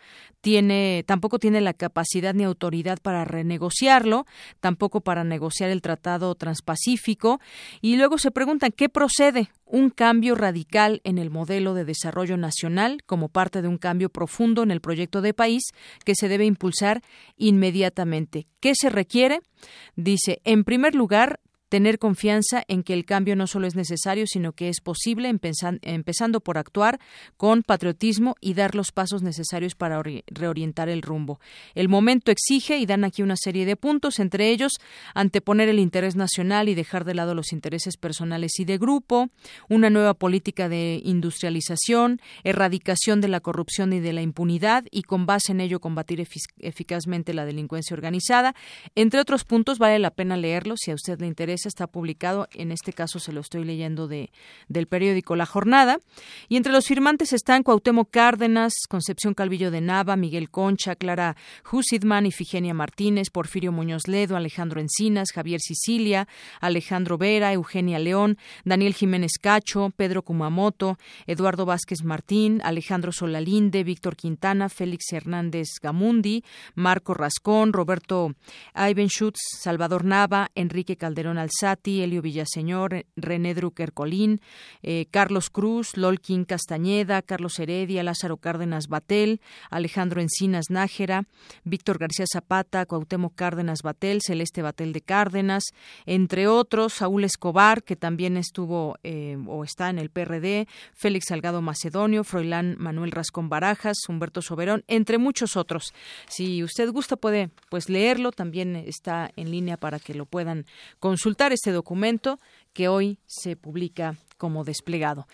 tiene 0.41 1.03
tampoco 1.05 1.39
tiene 1.39 1.61
la 1.61 1.73
capacidad 1.73 2.33
ni 2.33 2.43
autoridad 2.43 2.99
para 3.01 3.25
renegociarlo, 3.25 4.25
tampoco 4.59 5.01
para 5.01 5.23
negociar 5.23 5.69
el 5.69 5.81
Tratado 5.81 6.33
Transpacífico 6.35 7.39
y 7.81 7.97
luego 7.97 8.17
se 8.17 8.31
preguntan 8.31 8.71
qué 8.71 8.89
procede 8.89 9.49
un 9.65 9.89
cambio 9.89 10.35
radical 10.35 11.01
en 11.03 11.17
el 11.17 11.29
modelo 11.29 11.73
de 11.73 11.85
desarrollo 11.85 12.37
nacional 12.37 13.03
como 13.05 13.29
parte 13.29 13.61
de 13.61 13.67
un 13.67 13.77
cambio 13.77 14.09
profundo 14.09 14.63
en 14.63 14.71
el 14.71 14.81
proyecto 14.81 15.21
de 15.21 15.33
país 15.33 15.63
que 16.05 16.15
se 16.15 16.27
debe 16.29 16.45
impulsar 16.45 17.01
inmediatamente. 17.35 18.47
¿Qué 18.59 18.73
se 18.75 18.89
requiere? 18.89 19.41
Dice, 19.95 20.41
en 20.45 20.63
primer 20.63 20.95
lugar, 20.95 21.39
tener 21.69 21.99
confianza 21.99 22.63
en 22.67 22.83
que 22.83 22.93
el 22.93 23.05
cambio 23.05 23.35
no 23.35 23.47
solo 23.47 23.67
es 23.67 23.75
necesario, 23.75 24.25
sino 24.27 24.53
que 24.53 24.69
es 24.69 24.81
posible, 24.81 25.29
empezando 25.29 26.39
por 26.39 26.57
actuar 26.57 26.99
con 27.35 27.63
patriotismo 27.63 28.35
y 28.39 28.53
dar 28.53 28.75
los 28.75 28.91
pasos 28.91 29.21
necesarios 29.21 29.75
para 29.75 30.01
reorientar 30.27 30.89
el 30.89 31.01
rumbo. 31.01 31.39
El 31.75 31.89
momento 31.89 32.31
exige, 32.31 32.77
y 32.77 32.85
dan 32.85 33.03
aquí 33.03 33.21
una 33.21 33.35
serie 33.35 33.65
de 33.65 33.75
puntos, 33.75 34.19
entre 34.19 34.49
ellos 34.49 34.73
anteponer 35.13 35.69
el 35.69 35.79
interés 35.79 36.15
nacional 36.15 36.69
y 36.69 36.75
dejar 36.75 37.05
de 37.05 37.15
lado 37.15 37.35
los 37.35 37.51
intereses 37.51 37.97
personales 37.97 38.59
y 38.59 38.65
de 38.65 38.77
grupo, 38.77 39.29
una 39.69 39.89
nueva 39.89 40.13
política 40.13 40.69
de 40.69 41.01
industrialización, 41.03 42.21
erradicación 42.43 43.21
de 43.21 43.27
la 43.27 43.39
corrupción 43.39 43.93
y 43.93 43.99
de 43.99 44.13
la 44.13 44.21
impunidad 44.21 44.85
y 44.91 45.03
con 45.03 45.25
base 45.25 45.51
en 45.51 45.61
ello 45.61 45.79
combatir 45.79 46.25
eficazmente 46.59 47.33
la 47.33 47.45
delincuencia 47.45 47.93
organizada. 47.93 48.55
Entre 48.95 49.19
otros 49.19 49.43
puntos, 49.43 49.79
vale 49.79 49.99
la 49.99 50.11
pena 50.11 50.37
leerlo 50.37 50.75
si 50.77 50.91
a 50.91 50.95
usted 50.95 51.19
le 51.19 51.27
interesa 51.27 51.56
está 51.65 51.87
publicado, 51.87 52.47
en 52.53 52.71
este 52.71 52.93
caso 52.93 53.19
se 53.19 53.31
lo 53.31 53.41
estoy 53.41 53.63
leyendo 53.63 54.07
de, 54.07 54.31
del 54.67 54.87
periódico 54.87 55.35
La 55.35 55.45
Jornada, 55.45 55.99
y 56.49 56.57
entre 56.57 56.71
los 56.71 56.85
firmantes 56.85 57.33
están 57.33 57.63
Cuauhtémoc 57.63 58.09
Cárdenas, 58.11 58.73
Concepción 58.89 59.33
Calvillo 59.33 59.71
de 59.71 59.81
Nava, 59.81 60.15
Miguel 60.15 60.49
Concha, 60.49 60.95
Clara 60.95 61.35
Husidman, 61.71 62.25
Ifigenia 62.25 62.73
Martínez, 62.73 63.29
Porfirio 63.29 63.71
Muñoz 63.71 64.07
Ledo, 64.07 64.35
Alejandro 64.35 64.79
Encinas, 64.81 65.31
Javier 65.33 65.59
Sicilia, 65.61 66.27
Alejandro 66.61 67.17
Vera, 67.17 67.53
Eugenia 67.53 67.99
León, 67.99 68.37
Daniel 68.65 68.93
Jiménez 68.93 69.33
Cacho, 69.41 69.91
Pedro 69.95 70.23
Kumamoto, 70.23 70.97
Eduardo 71.25 71.65
Vázquez 71.65 72.03
Martín, 72.03 72.61
Alejandro 72.63 73.11
Solalinde, 73.11 73.83
Víctor 73.83 74.15
Quintana, 74.15 74.69
Félix 74.69 75.11
Hernández 75.11 75.67
Gamundi, 75.81 76.43
Marco 76.75 77.13
Rascón, 77.13 77.73
Roberto 77.73 78.35
Ivenschutz, 78.75 79.39
Salvador 79.59 80.05
Nava, 80.05 80.49
Enrique 80.55 80.95
Calderón 80.97 81.37
Alzati, 81.47 82.01
Elio 82.01 82.21
Villaseñor, 82.21 83.05
René 83.15 83.53
Drucker 83.53 83.93
Colín, 83.93 84.41
eh, 84.83 85.05
Carlos 85.11 85.49
Cruz, 85.49 85.95
Lolkin 85.95 86.43
Castañeda, 86.43 87.21
Carlos 87.21 87.57
Heredia, 87.59 88.03
Lázaro 88.03 88.37
Cárdenas 88.37 88.87
Batel, 88.87 89.39
Alejandro 89.69 90.21
Encinas 90.21 90.65
Nájera, 90.69 91.23
Víctor 91.63 91.99
García 91.99 92.25
Zapata, 92.31 92.85
Cuauhtémoc 92.85 93.33
Cárdenas 93.35 93.79
Batel, 93.81 94.21
Celeste 94.21 94.61
Batel 94.61 94.91
de 94.91 95.01
Cárdenas, 95.01 95.63
entre 96.05 96.47
otros, 96.47 96.93
Saúl 96.93 97.23
Escobar, 97.23 97.83
que 97.83 97.95
también 97.95 98.35
estuvo 98.35 98.97
eh, 99.03 99.37
o 99.47 99.63
está 99.63 99.89
en 99.89 99.99
el 99.99 100.09
PRD, 100.09 100.67
Félix 100.93 101.27
Salgado 101.29 101.61
Macedonio, 101.61 102.23
Froilán 102.23 102.75
Manuel 102.77 103.11
Rascón 103.11 103.47
Barajas, 103.47 103.97
Humberto 104.09 104.41
Soberón, 104.41 104.83
entre 104.87 105.17
muchos 105.17 105.55
otros. 105.55 105.93
Si 106.27 106.63
usted 106.63 106.91
gusta 106.91 107.15
puede 107.15 107.51
pues 107.69 107.89
leerlo, 107.89 108.31
también 108.31 108.75
está 108.75 109.31
en 109.37 109.51
línea 109.51 109.77
para 109.77 109.99
que 109.99 110.13
lo 110.13 110.25
puedan 110.25 110.65
consultar 110.99 111.36
este 111.53 111.71
documento 111.71 112.39
que 112.73 112.87
hoy 112.87 113.17
se 113.25 113.55
publica 113.55 114.15
como 114.37 114.63
desplegado. 114.63 115.27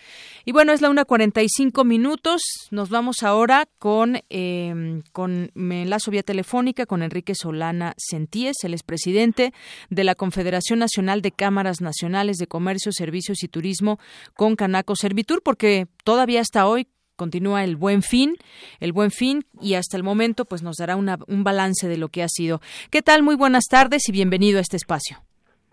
Y 0.45 0.53
bueno, 0.53 0.71
es 0.71 0.81
la 0.81 0.89
1.45 0.89 1.85
minutos. 1.85 2.41
Nos 2.71 2.89
vamos 2.89 3.21
ahora 3.21 3.67
con, 3.79 4.21
eh, 4.29 5.01
con 5.11 5.51
me 5.53 5.83
enlazo 5.83 6.09
vía 6.11 6.23
telefónica 6.23 6.85
con 6.85 7.03
Enrique 7.03 7.35
Solana 7.35 7.95
Sentíes, 7.97 8.57
el 8.63 8.73
expresidente 8.73 9.53
de 9.89 10.03
la 10.03 10.15
Confederación 10.15 10.79
Nacional 10.79 11.21
de 11.21 11.31
Cámaras 11.31 11.81
Nacionales 11.81 12.37
de 12.37 12.47
Comercio, 12.47 12.91
Servicios 12.93 13.43
y 13.43 13.47
Turismo 13.47 13.99
con 14.35 14.55
Canaco 14.55 14.95
Servitur, 14.95 15.41
porque 15.43 15.87
todavía 16.03 16.41
hasta 16.41 16.65
hoy 16.65 16.87
continúa 17.15 17.63
el 17.63 17.75
buen 17.75 18.01
fin, 18.01 18.37
el 18.79 18.91
buen 18.91 19.11
fin 19.11 19.45
y 19.61 19.75
hasta 19.75 19.97
el 19.97 20.03
momento 20.03 20.45
pues 20.45 20.63
nos 20.63 20.77
dará 20.77 20.95
un 20.95 21.43
balance 21.43 21.87
de 21.87 21.97
lo 21.97 22.09
que 22.09 22.23
ha 22.23 22.29
sido. 22.29 22.61
¿Qué 22.89 23.01
tal? 23.01 23.21
Muy 23.21 23.35
buenas 23.35 23.65
tardes 23.65 24.07
y 24.07 24.11
bienvenido 24.11 24.57
a 24.57 24.61
este 24.61 24.77
espacio. 24.77 25.23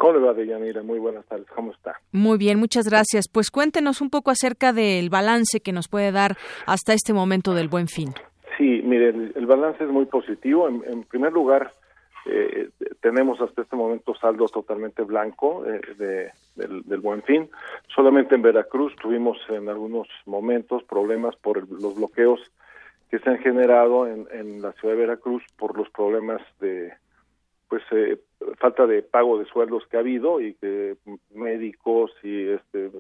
¿Cómo 0.01 0.15
le 0.15 0.21
va, 0.21 0.33
Deyanira? 0.33 0.83
Muy 0.83 0.99
buenas 0.99 1.27
tardes. 1.27 1.47
¿Cómo 1.55 1.73
está? 1.73 2.01
Muy 2.11 2.39
bien, 2.39 2.59
muchas 2.59 2.89
gracias. 2.89 3.29
Pues 3.29 3.51
cuéntenos 3.51 4.01
un 4.01 4.09
poco 4.09 4.31
acerca 4.31 4.73
del 4.73 5.11
balance 5.11 5.61
que 5.61 5.73
nos 5.73 5.89
puede 5.89 6.11
dar 6.11 6.39
hasta 6.67 6.95
este 6.95 7.13
momento 7.13 7.53
del 7.53 7.69
buen 7.69 7.87
fin. 7.87 8.15
Sí, 8.57 8.81
mire, 8.83 9.11
el, 9.11 9.45
balance 9.47 9.85
es 9.85 9.91
muy 9.91 10.07
positivo. 10.07 10.67
En, 10.69 11.03
primer 11.03 11.35
lugar, 11.35 11.75
eh, 12.25 12.71
tenemos 13.03 13.43
hasta 13.43 13.61
este 13.61 13.77
momento 13.77 14.15
saldo 14.15 14.47
totalmente 14.47 15.03
blanco 15.03 15.67
eh, 15.67 15.83
de, 15.99 16.31
del, 16.57 17.01
buen 17.01 17.23
fin. 17.25 17.51
Solamente 17.95 18.35
en 18.35 18.41
Veracruz 18.41 18.97
tuvimos 18.97 19.37
en 19.51 19.69
algunos 19.69 20.09
momentos 20.25 20.83
problemas 20.85 21.37
por 21.37 21.71
los 21.71 21.95
bloqueos 21.95 22.41
que 23.11 23.19
se 23.19 23.29
han 23.29 23.39
generado 23.41 24.07
en, 24.07 24.27
en 24.33 24.63
la 24.63 24.73
ciudad 24.73 24.95
de 24.95 25.01
Veracruz 25.01 25.43
por 25.59 25.77
los 25.77 25.91
problemas 25.91 26.41
de 26.59 26.91
pues 27.71 27.85
eh, 27.93 28.19
falta 28.59 28.85
de 28.87 29.03
pago 29.03 29.39
de 29.39 29.47
sueldos 29.47 29.87
que 29.87 29.97
ha 29.97 30.01
habido 30.01 30.41
y 30.41 30.55
que 30.55 30.97
médicos 31.33 32.11
y 32.23 32.49
este 32.49 32.91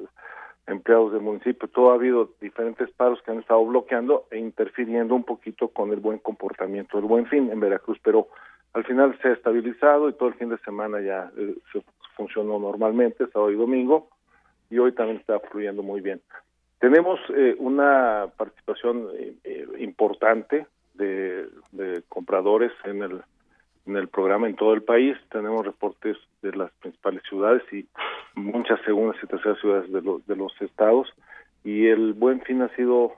empleados 0.68 1.12
del 1.12 1.22
municipio, 1.22 1.68
todo 1.68 1.90
ha 1.90 1.94
habido 1.94 2.30
diferentes 2.40 2.88
paros 2.92 3.20
que 3.22 3.32
han 3.32 3.40
estado 3.40 3.64
bloqueando 3.66 4.26
e 4.30 4.38
interfiriendo 4.38 5.16
un 5.16 5.24
poquito 5.24 5.68
con 5.68 5.90
el 5.90 5.98
buen 5.98 6.18
comportamiento 6.18 6.96
del 6.96 7.06
buen 7.08 7.26
fin 7.26 7.50
en 7.50 7.58
Veracruz, 7.58 7.98
pero 8.04 8.28
al 8.74 8.84
final 8.84 9.18
se 9.20 9.28
ha 9.28 9.32
estabilizado 9.32 10.08
y 10.08 10.12
todo 10.12 10.28
el 10.28 10.36
fin 10.36 10.48
de 10.48 10.58
semana 10.58 11.00
ya 11.00 11.32
eh, 11.36 11.56
se 11.72 11.82
funcionó 12.14 12.60
normalmente, 12.60 13.26
sábado 13.32 13.50
y 13.50 13.56
domingo, 13.56 14.10
y 14.70 14.78
hoy 14.78 14.92
también 14.92 15.18
está 15.18 15.40
fluyendo 15.40 15.82
muy 15.82 16.00
bien. 16.00 16.20
Tenemos 16.78 17.18
eh, 17.34 17.56
una 17.58 18.28
participación 18.36 19.08
importante 19.78 20.66
de 20.94 22.02
compradores 22.08 22.70
en 22.84 23.02
el 23.02 23.22
en 23.86 23.96
el 23.96 24.08
programa 24.08 24.48
en 24.48 24.56
todo 24.56 24.74
el 24.74 24.82
país. 24.82 25.16
Tenemos 25.30 25.64
reportes 25.64 26.16
de 26.42 26.52
las 26.52 26.70
principales 26.80 27.22
ciudades 27.28 27.62
y 27.72 27.86
muchas 28.34 28.80
segundas 28.82 29.16
y 29.22 29.26
terceras 29.26 29.58
ciudades 29.60 29.90
de, 29.92 30.00
de 30.00 30.36
los 30.36 30.52
estados. 30.60 31.12
Y 31.64 31.86
el 31.86 32.14
buen 32.14 32.40
fin 32.42 32.62
ha 32.62 32.74
sido 32.76 33.14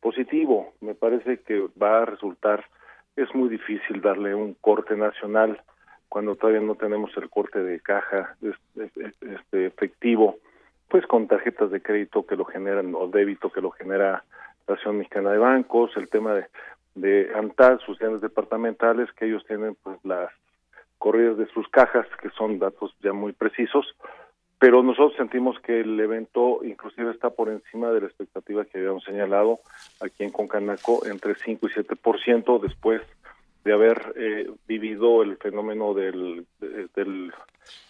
positivo. 0.00 0.72
Me 0.80 0.94
parece 0.94 1.38
que 1.40 1.68
va 1.80 2.02
a 2.02 2.04
resultar 2.06 2.64
es 3.16 3.34
muy 3.34 3.48
difícil 3.48 4.00
darle 4.00 4.34
un 4.34 4.54
corte 4.54 4.96
nacional 4.96 5.60
cuando 6.08 6.36
todavía 6.36 6.60
no 6.60 6.74
tenemos 6.74 7.10
el 7.16 7.30
corte 7.30 7.60
de 7.62 7.80
caja 7.80 8.36
este, 8.42 9.66
efectivo, 9.66 10.38
pues 10.88 11.06
con 11.06 11.26
tarjetas 11.26 11.70
de 11.70 11.80
crédito 11.80 12.26
que 12.26 12.36
lo 12.36 12.44
generan 12.44 12.94
o 12.94 13.08
débito 13.08 13.50
que 13.50 13.60
lo 13.60 13.70
genera 13.70 14.24
la 14.66 14.74
Asociación 14.74 14.98
Mexicana 14.98 15.30
de 15.30 15.38
Bancos, 15.38 15.96
el 15.96 16.08
tema 16.08 16.34
de, 16.34 16.46
de 16.94 17.30
ANTAD, 17.34 17.80
sus 17.80 17.98
tiendas 17.98 18.20
departamentales, 18.20 19.10
que 19.12 19.26
ellos 19.26 19.44
tienen 19.46 19.76
pues 19.82 19.98
las 20.04 20.30
corridas 20.98 21.36
de 21.36 21.46
sus 21.48 21.68
cajas, 21.68 22.06
que 22.20 22.30
son 22.30 22.58
datos 22.58 22.94
ya 23.02 23.12
muy 23.12 23.32
precisos, 23.32 23.86
pero 24.58 24.82
nosotros 24.82 25.14
sentimos 25.16 25.58
que 25.60 25.80
el 25.80 25.98
evento 26.00 26.60
inclusive 26.64 27.10
está 27.10 27.30
por 27.30 27.50
encima 27.50 27.90
de 27.90 28.00
la 28.00 28.06
expectativa 28.06 28.64
que 28.64 28.78
habíamos 28.78 29.04
señalado 29.04 29.60
aquí 30.00 30.24
en 30.24 30.30
Concanaco, 30.30 31.04
entre 31.06 31.34
5 31.34 31.66
y 31.66 31.70
7% 31.70 32.60
después 32.62 33.02
de 33.64 33.72
haber 33.72 34.14
eh, 34.16 34.50
vivido 34.66 35.22
el 35.22 35.36
fenómeno 35.36 35.94
del, 35.94 36.46
del 36.60 37.32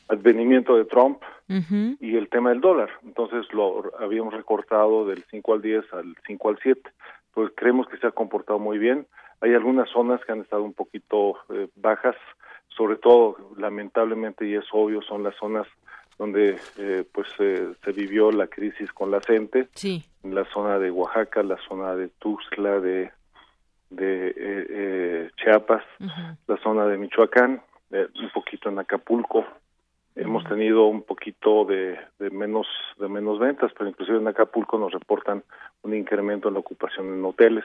advenimiento 0.09 0.77
de 0.77 0.85
Trump 0.85 1.21
y 1.49 2.17
el 2.17 2.29
tema 2.29 2.51
del 2.51 2.61
dólar. 2.61 2.91
Entonces 3.05 3.47
lo 3.53 3.93
habíamos 4.01 4.35
recortado 4.35 5.07
del 5.07 5.25
5 5.31 5.53
al 5.53 5.63
10 5.63 5.93
al 5.93 6.17
5 6.27 6.49
al 6.49 6.59
7. 6.63 6.91
Pues 7.35 7.51
creemos 7.57 7.89
que 7.89 7.99
se 7.99 8.07
ha 8.07 8.13
comportado 8.13 8.59
muy 8.59 8.79
bien. 8.79 9.07
Hay 9.41 9.55
algunas 9.55 9.89
zonas 9.91 10.21
que 10.25 10.33
han 10.33 10.41
estado 10.41 10.63
un 10.63 10.73
poquito 10.73 11.37
eh, 11.51 11.69
bajas, 11.77 12.17
sobre 12.69 12.97
todo, 12.97 13.37
lamentablemente, 13.57 14.47
y 14.47 14.55
es 14.55 14.65
obvio, 14.73 15.03
son 15.03 15.23
las 15.23 15.35
zonas 15.37 15.67
donde 16.19 16.59
eh, 16.79 17.05
pues 17.13 17.27
se 17.37 17.93
vivió 17.93 18.31
la 18.31 18.47
crisis 18.47 18.93
con 18.93 19.11
la 19.11 19.21
gente, 19.21 19.69
sí. 19.75 20.05
la 20.23 20.45
zona 20.53 20.79
de 20.79 20.91
Oaxaca, 20.91 21.43
la 21.43 21.59
zona 21.69 21.95
de 21.97 22.09
Tuxtla, 22.09 22.81
de, 22.81 23.11
de 23.91 24.29
eh, 24.29 24.35
eh 24.37 25.31
Chiapas, 25.37 25.85
la 26.47 26.57
zona 26.59 26.87
de 26.87 26.99
Michoacán, 26.99 27.63
eh, 27.91 28.07
un 28.21 28.31
poquito 28.31 28.69
en 28.69 28.79
Acapulco. 28.79 29.45
Hemos 30.17 30.45
tenido 30.45 30.87
un 30.87 31.03
poquito 31.03 31.65
de, 31.65 31.99
de 32.21 32.31
menos 32.31 32.67
de 32.99 33.09
menos 33.09 33.39
ventas, 33.39 33.73
pero 33.77 33.91
inclusive 33.91 34.19
en 34.19 34.29
Acapulco 34.29 34.79
nos 34.79 34.93
reportan 34.93 35.43
un 35.83 35.95
incremento 35.95 36.49
en 36.49 36.55
la 36.55 36.61
ocupación 36.61 37.13
en 37.13 37.25
hoteles. 37.25 37.65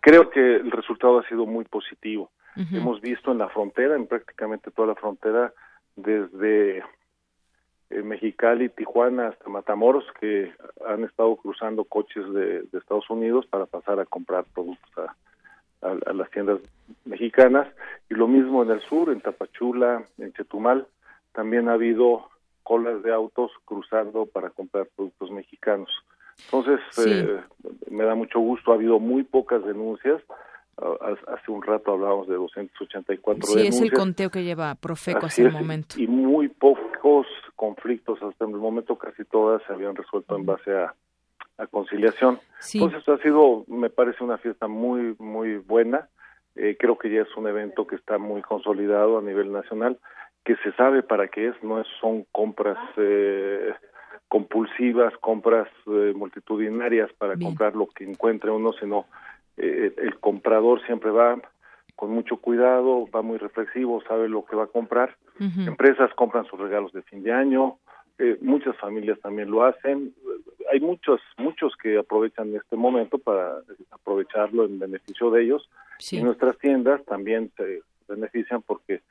Creo 0.00 0.30
que 0.30 0.56
el 0.56 0.70
resultado 0.70 1.18
ha 1.18 1.28
sido 1.28 1.46
muy 1.46 1.64
positivo. 1.64 2.30
Hemos 2.72 3.00
visto 3.00 3.30
en 3.30 3.38
la 3.38 3.48
frontera, 3.48 3.94
en 3.94 4.08
prácticamente 4.08 4.72
toda 4.72 4.88
la 4.88 4.94
frontera, 4.96 5.52
desde 5.94 6.78
eh, 7.90 8.02
Mexicali, 8.02 8.68
Tijuana 8.68 9.28
hasta 9.28 9.48
Matamoros, 9.48 10.04
que 10.20 10.52
han 10.84 11.04
estado 11.04 11.36
cruzando 11.36 11.84
coches 11.84 12.24
de, 12.32 12.64
Estados 12.72 13.08
Unidos 13.10 13.46
para 13.46 13.66
pasar 13.66 14.00
a 14.00 14.06
comprar 14.06 14.44
productos 14.52 14.90
a, 15.82 16.12
las 16.12 16.28
tiendas 16.30 16.58
mexicanas. 17.04 17.68
Y 18.10 18.14
lo 18.14 18.26
mismo 18.26 18.64
en 18.64 18.70
el 18.72 18.80
sur, 18.80 19.10
en 19.10 19.20
Tapachula, 19.20 20.02
en 20.18 20.32
Chetumal, 20.32 20.88
también 21.38 21.68
ha 21.68 21.74
habido 21.74 22.28
colas 22.64 23.00
de 23.04 23.14
autos 23.14 23.52
cruzando 23.64 24.26
para 24.26 24.50
comprar 24.50 24.88
productos 24.96 25.30
mexicanos. 25.30 25.88
Entonces, 26.46 26.80
eh, 27.06 27.40
me 27.92 28.02
da 28.02 28.16
mucho 28.16 28.40
gusto, 28.40 28.72
ha 28.72 28.74
habido 28.74 28.98
muy 28.98 29.22
pocas 29.22 29.64
denuncias, 29.64 30.20
hace 31.28 31.52
un 31.52 31.62
rato 31.62 31.92
hablábamos 31.92 32.26
de 32.26 32.34
284 32.34 33.46
sí, 33.46 33.68
es 33.68 33.80
el 33.80 33.92
conteo 33.92 34.30
que 34.30 34.42
lleva 34.42 34.74
Profeco 34.74 35.26
hasta 35.26 35.42
el 35.42 35.52
momento. 35.52 35.94
Y 35.96 36.08
muy 36.08 36.48
pocos 36.48 37.28
conflictos 37.54 38.20
hasta 38.20 38.44
el 38.44 38.50
momento, 38.50 38.98
casi 38.98 39.24
todas 39.24 39.62
se 39.64 39.72
habían 39.72 39.94
resuelto 39.94 40.34
en 40.34 40.44
base 40.44 40.72
a, 40.76 40.92
conciliación. 41.70 42.40
Entonces 42.74 43.08
ha 43.08 43.18
sido, 43.18 43.64
me 43.68 43.90
parece 43.90 44.24
una 44.24 44.38
fiesta 44.38 44.66
muy, 44.66 45.14
muy 45.20 45.58
buena. 45.58 46.08
Eh, 46.56 46.76
creo 46.76 46.98
que 46.98 47.10
ya 47.10 47.22
es 47.22 47.36
un 47.36 47.46
evento 47.46 47.86
que 47.86 47.94
está 47.94 48.18
muy 48.18 48.42
consolidado 48.42 49.18
a 49.18 49.22
nivel 49.22 49.52
nacional, 49.52 50.00
que 50.48 50.56
se 50.64 50.72
sabe 50.76 51.02
para 51.02 51.28
qué 51.28 51.48
es, 51.48 51.62
no 51.62 51.78
es, 51.78 51.86
son 52.00 52.24
compras 52.32 52.78
eh, 52.96 53.74
compulsivas, 54.28 55.12
compras 55.18 55.68
eh, 55.86 56.14
multitudinarias 56.16 57.12
para 57.18 57.36
comprar 57.36 57.76
lo 57.76 57.86
que 57.86 58.04
encuentre 58.04 58.50
uno, 58.50 58.72
sino 58.80 59.04
eh, 59.58 59.92
el 59.98 60.18
comprador 60.20 60.80
siempre 60.86 61.10
va 61.10 61.38
con 61.96 62.12
mucho 62.12 62.38
cuidado, 62.38 63.06
va 63.14 63.20
muy 63.20 63.36
reflexivo, 63.36 64.02
sabe 64.08 64.26
lo 64.30 64.46
que 64.46 64.56
va 64.56 64.64
a 64.64 64.68
comprar. 64.68 65.18
Empresas 65.38 66.14
compran 66.14 66.46
sus 66.46 66.58
regalos 66.58 66.92
de 66.94 67.02
fin 67.02 67.22
de 67.22 67.32
año, 67.32 67.76
eh, 68.18 68.38
muchas 68.40 68.74
familias 68.78 69.20
también 69.20 69.50
lo 69.50 69.64
hacen. 69.64 70.14
Hay 70.72 70.80
muchos, 70.80 71.20
muchos 71.36 71.74
que 71.76 71.98
aprovechan 71.98 72.56
este 72.56 72.76
momento 72.76 73.18
para 73.18 73.58
aprovecharlo 73.90 74.64
en 74.64 74.78
beneficio 74.78 75.30
de 75.30 75.42
ellos. 75.42 75.68
Y 76.10 76.22
nuestras 76.22 76.56
tiendas 76.56 77.04
también 77.04 77.52
se 77.58 77.82
benefician 78.08 78.62
porque 78.62 79.02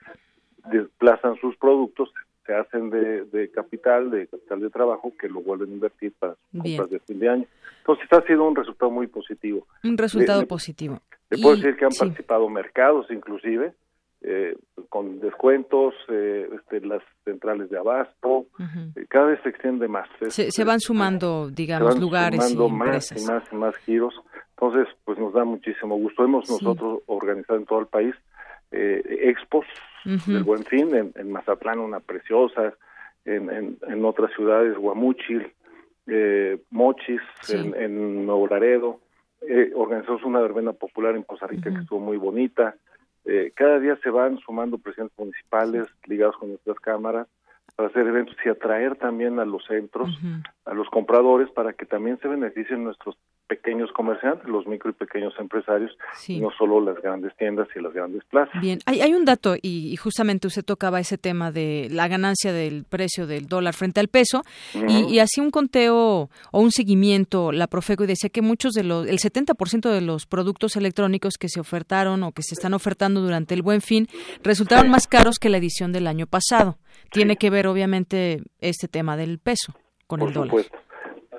desplazan 0.71 1.35
sus 1.39 1.55
productos 1.57 2.11
se 2.47 2.55
hacen 2.55 2.89
de, 2.89 3.51
capital, 3.53 4.09
de 4.09 4.25
capital 4.27 4.61
de 4.61 4.69
trabajo, 4.69 5.13
que 5.19 5.27
lo 5.27 5.41
vuelven 5.41 5.69
a 5.69 5.73
invertir 5.73 6.13
para 6.17 6.35
sus 6.51 6.61
compras 6.61 6.89
de 6.89 6.99
fin 6.99 7.19
de 7.19 7.29
año. 7.29 7.45
Entonces 7.79 8.07
ha 8.11 8.21
sido 8.21 8.47
un 8.47 8.55
resultado 8.55 8.89
muy 8.89 9.07
positivo. 9.07 9.67
Un 9.83 9.97
resultado 9.97 10.47
positivo. 10.47 10.99
Le 11.29 11.37
puedo 11.39 11.57
decir 11.57 11.75
que 11.75 11.85
han 11.85 11.91
participado 11.91 12.47
mercados 12.47 13.07
inclusive, 13.11 13.73
eh, 14.21 14.57
con 14.89 15.19
descuentos, 15.19 15.93
eh, 16.07 16.49
este, 16.55 16.79
las 16.87 17.03
centrales 17.25 17.69
de 17.69 17.77
abasto, 17.77 18.45
eh, 18.95 19.05
cada 19.09 19.27
vez 19.27 19.41
se 19.43 19.49
extiende 19.49 19.89
más. 19.89 20.07
se, 20.29 20.63
van 20.63 20.79
sumando, 20.79 21.49
digamos, 21.49 21.99
lugares 21.99 22.49
y 22.51 22.55
más 22.55 23.11
y 23.11 23.25
más 23.25 23.43
y 23.51 23.55
más 23.55 23.75
giros. 23.79 24.13
Entonces, 24.51 24.87
pues 25.03 25.19
nos 25.19 25.33
da 25.33 25.43
muchísimo 25.43 25.97
gusto. 25.97 26.23
Hemos 26.23 26.49
nosotros 26.49 27.01
organizado 27.05 27.59
en 27.59 27.65
todo 27.65 27.79
el 27.79 27.87
país 27.87 28.15
expos 28.71 29.65
del 30.25 30.43
Buen 30.43 30.63
Fin, 30.63 31.13
en, 31.15 31.31
Mazatlán 31.31 31.79
una 31.79 31.99
preciosa, 31.99 32.73
en, 33.25 33.77
en, 33.81 34.05
otras 34.05 34.31
ciudades, 34.33 34.77
Guamúchil, 34.77 35.51
eh, 36.07 36.57
Mochis, 36.71 37.21
en, 37.49 38.25
Nuevo 38.25 38.47
Laredo, 38.47 39.01
eh, 39.41 39.71
organizamos 39.75 40.23
una 40.23 40.39
verbena 40.39 40.73
popular 40.73 41.15
en 41.15 41.23
Costa 41.23 41.47
Rica 41.47 41.69
que 41.69 41.81
estuvo 41.81 41.99
muy 41.99 42.17
bonita. 42.17 42.75
Eh, 43.25 43.51
cada 43.53 43.79
día 43.79 43.97
se 44.01 44.09
van 44.09 44.37
sumando 44.39 44.77
presidentes 44.77 45.17
municipales 45.19 45.87
ligados 46.05 46.37
con 46.37 46.49
nuestras 46.49 46.79
cámaras 46.79 47.27
para 47.75 47.89
hacer 47.89 48.07
eventos 48.07 48.35
y 48.45 48.49
atraer 48.49 48.95
también 48.95 49.39
a 49.39 49.45
los 49.45 49.65
centros, 49.65 50.17
a 50.67 50.73
los 50.73 50.87
compradores, 50.89 51.49
para 51.51 51.73
que 51.73 51.85
también 51.85 52.19
se 52.21 52.27
beneficien 52.27 52.83
nuestros 52.83 53.15
pequeños 53.47 53.89
comerciantes, 53.93 54.47
los 54.49 54.67
micro 54.67 54.89
y 54.89 54.93
pequeños 54.93 55.33
empresarios, 55.39 55.91
no 56.27 56.49
solo 56.57 56.81
las 56.81 57.01
grandes 57.01 57.35
tiendas 57.37 57.67
y 57.75 57.79
las 57.79 57.93
grandes 57.93 58.23
plazas. 58.25 58.61
Bien, 58.61 58.79
hay, 58.85 58.99
hay 58.99 59.13
un 59.13 59.23
dato 59.23 59.55
y, 59.61 59.95
justamente 59.95 60.47
usted 60.47 60.65
tocaba 60.65 60.99
ese 60.99 61.17
tema 61.17 61.51
de 61.51 61.87
la 61.89 62.09
ganancia 62.09 62.51
del 62.51 62.83
precio 62.83 63.25
del 63.25 63.47
dólar 63.47 63.73
frente 63.73 64.01
al 64.01 64.09
peso 64.09 64.43
y, 64.73 65.05
y 65.05 65.19
hacía 65.19 65.43
un 65.43 65.51
conteo 65.51 66.29
o 66.51 66.59
un 66.59 66.71
seguimiento 66.71 67.51
la 67.53 67.67
Profeco 67.67 68.03
y 68.03 68.07
decía 68.07 68.29
que 68.29 68.41
muchos 68.41 68.73
de 68.73 68.83
los, 68.83 69.07
el 69.07 69.19
70% 69.19 69.89
de 69.89 70.01
los 70.01 70.25
productos 70.25 70.75
electrónicos 70.75 71.35
que 71.39 71.47
se 71.47 71.59
ofertaron 71.59 72.23
o 72.23 72.33
que 72.33 72.43
se 72.43 72.53
están 72.53 72.73
ofertando 72.73 73.21
durante 73.21 73.53
el 73.53 73.61
Buen 73.61 73.81
Fin 73.81 74.07
resultaron 74.43 74.89
más 74.89 75.07
caros 75.07 75.39
que 75.39 75.49
la 75.49 75.57
edición 75.57 75.93
del 75.93 76.07
año 76.07 76.27
pasado. 76.27 76.77
Tiene 77.11 77.37
que 77.37 77.49
ver 77.49 77.67
obviamente 77.67 78.41
este 78.59 78.87
tema 78.87 79.15
del 79.15 79.39
peso 79.39 79.73
con 80.07 80.21
el 80.21 80.33
dólar. 80.33 80.65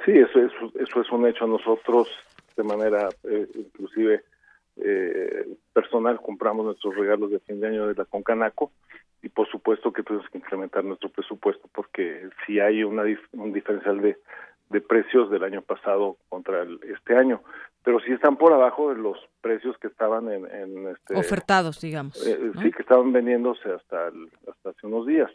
Sí, 0.04 0.12
eso 0.12 0.40
es, 0.40 0.52
eso 0.78 1.00
es 1.00 1.10
un 1.10 1.26
hecho. 1.26 1.46
Nosotros, 1.46 2.08
de 2.56 2.62
manera 2.62 3.08
eh, 3.24 3.46
inclusive 3.54 4.22
eh, 4.76 5.48
personal, 5.72 6.20
compramos 6.20 6.64
nuestros 6.64 6.94
regalos 6.94 7.30
de 7.30 7.40
fin 7.40 7.60
de 7.60 7.68
año 7.68 7.86
de 7.86 7.94
la 7.94 8.04
Concanaco 8.04 8.70
y 9.22 9.28
por 9.28 9.48
supuesto 9.48 9.92
que 9.92 10.02
tenemos 10.02 10.28
que 10.30 10.38
incrementar 10.38 10.84
nuestro 10.84 11.08
presupuesto 11.08 11.68
porque 11.74 12.28
si 12.46 12.60
hay 12.60 12.84
una, 12.84 13.02
un 13.32 13.52
diferencial 13.52 14.00
de, 14.00 14.18
de 14.70 14.80
precios 14.80 15.30
del 15.30 15.42
año 15.42 15.62
pasado 15.62 16.16
contra 16.28 16.62
el, 16.62 16.78
este 16.94 17.16
año, 17.16 17.42
pero 17.82 18.00
sí 18.00 18.12
están 18.12 18.36
por 18.36 18.52
abajo 18.52 18.94
de 18.94 19.00
los 19.00 19.18
precios 19.40 19.76
que 19.78 19.88
estaban 19.88 20.30
en, 20.30 20.46
en 20.46 20.88
este, 20.88 21.16
ofertados, 21.16 21.80
digamos. 21.80 22.24
Eh, 22.26 22.52
sí, 22.62 22.70
que 22.70 22.82
estaban 22.82 23.12
vendiéndose 23.12 23.72
hasta, 23.72 24.12
hasta 24.48 24.70
hace 24.70 24.86
unos 24.86 25.06
días. 25.06 25.30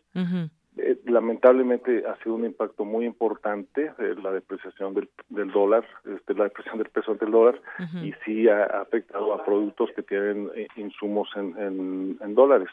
Eh, 0.78 0.98
lamentablemente 1.06 2.04
ha 2.08 2.16
sido 2.24 2.34
un 2.34 2.46
impacto 2.46 2.84
muy 2.84 3.06
importante 3.06 3.92
eh, 4.00 4.16
la 4.22 4.32
depreciación 4.32 4.96
del, 4.96 5.08
del 5.30 5.52
dólar, 5.52 5.86
este, 6.04 6.34
la 6.34 6.46
depreciación 6.46 6.82
del 6.82 6.92
peso 6.92 7.12
ante 7.12 7.26
el 7.26 7.32
dólar, 7.32 7.62
y 8.02 8.12
sí 8.26 8.50
ha, 8.50 8.64
afectado 8.66 9.34
a 9.34 9.46
productos 9.46 9.92
que 9.96 10.02
tienen 10.02 10.50
eh, 10.56 10.68
insumos 10.76 11.30
en, 11.36 12.18
en, 12.20 12.36
dólares. 12.36 12.70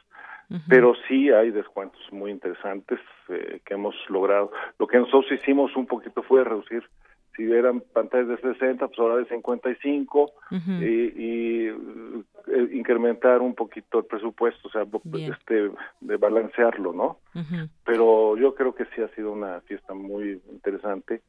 Pero 0.69 0.95
sí 1.07 1.31
hay 1.31 1.53
descuentos 1.53 2.01
muy 2.11 2.33
interesantes 2.33 2.99
que 3.29 3.75
hemos 3.75 3.95
logrado. 4.09 4.51
Lo 4.81 4.89
que 4.89 4.99
nosotros 4.99 5.31
hicimos 5.31 5.77
un 5.77 5.87
poquito 5.87 6.25
fue 6.25 6.43
reducir 6.43 6.83
si 7.37 7.51
eran 7.51 7.81
pantallas 7.81 8.28
de 8.28 8.55
60, 8.55 8.87
pues 8.87 8.99
ahora 8.99 9.16
de 9.16 9.26
55 9.26 10.33
y, 10.81 10.85
y 10.85 11.66
eh, 11.68 12.68
incrementar 12.72 13.41
un 13.41 13.55
poquito 13.55 14.01
el 14.01 14.05
presupuesto, 14.07 14.68
o 14.68 14.70
sea, 14.70 14.83
este, 14.83 15.70
de 16.01 16.16
balancearlo, 16.16 16.93
¿no? 16.93 17.18
Pero 17.85 18.37
yo 18.37 18.55
creo 18.55 18.74
que 18.74 18.87
sí 18.87 19.03
ha 19.03 19.09
sido 19.14 19.33
una 19.33 19.61
fiesta 19.62 19.95
muy 19.95 20.41
interesante 20.51 21.22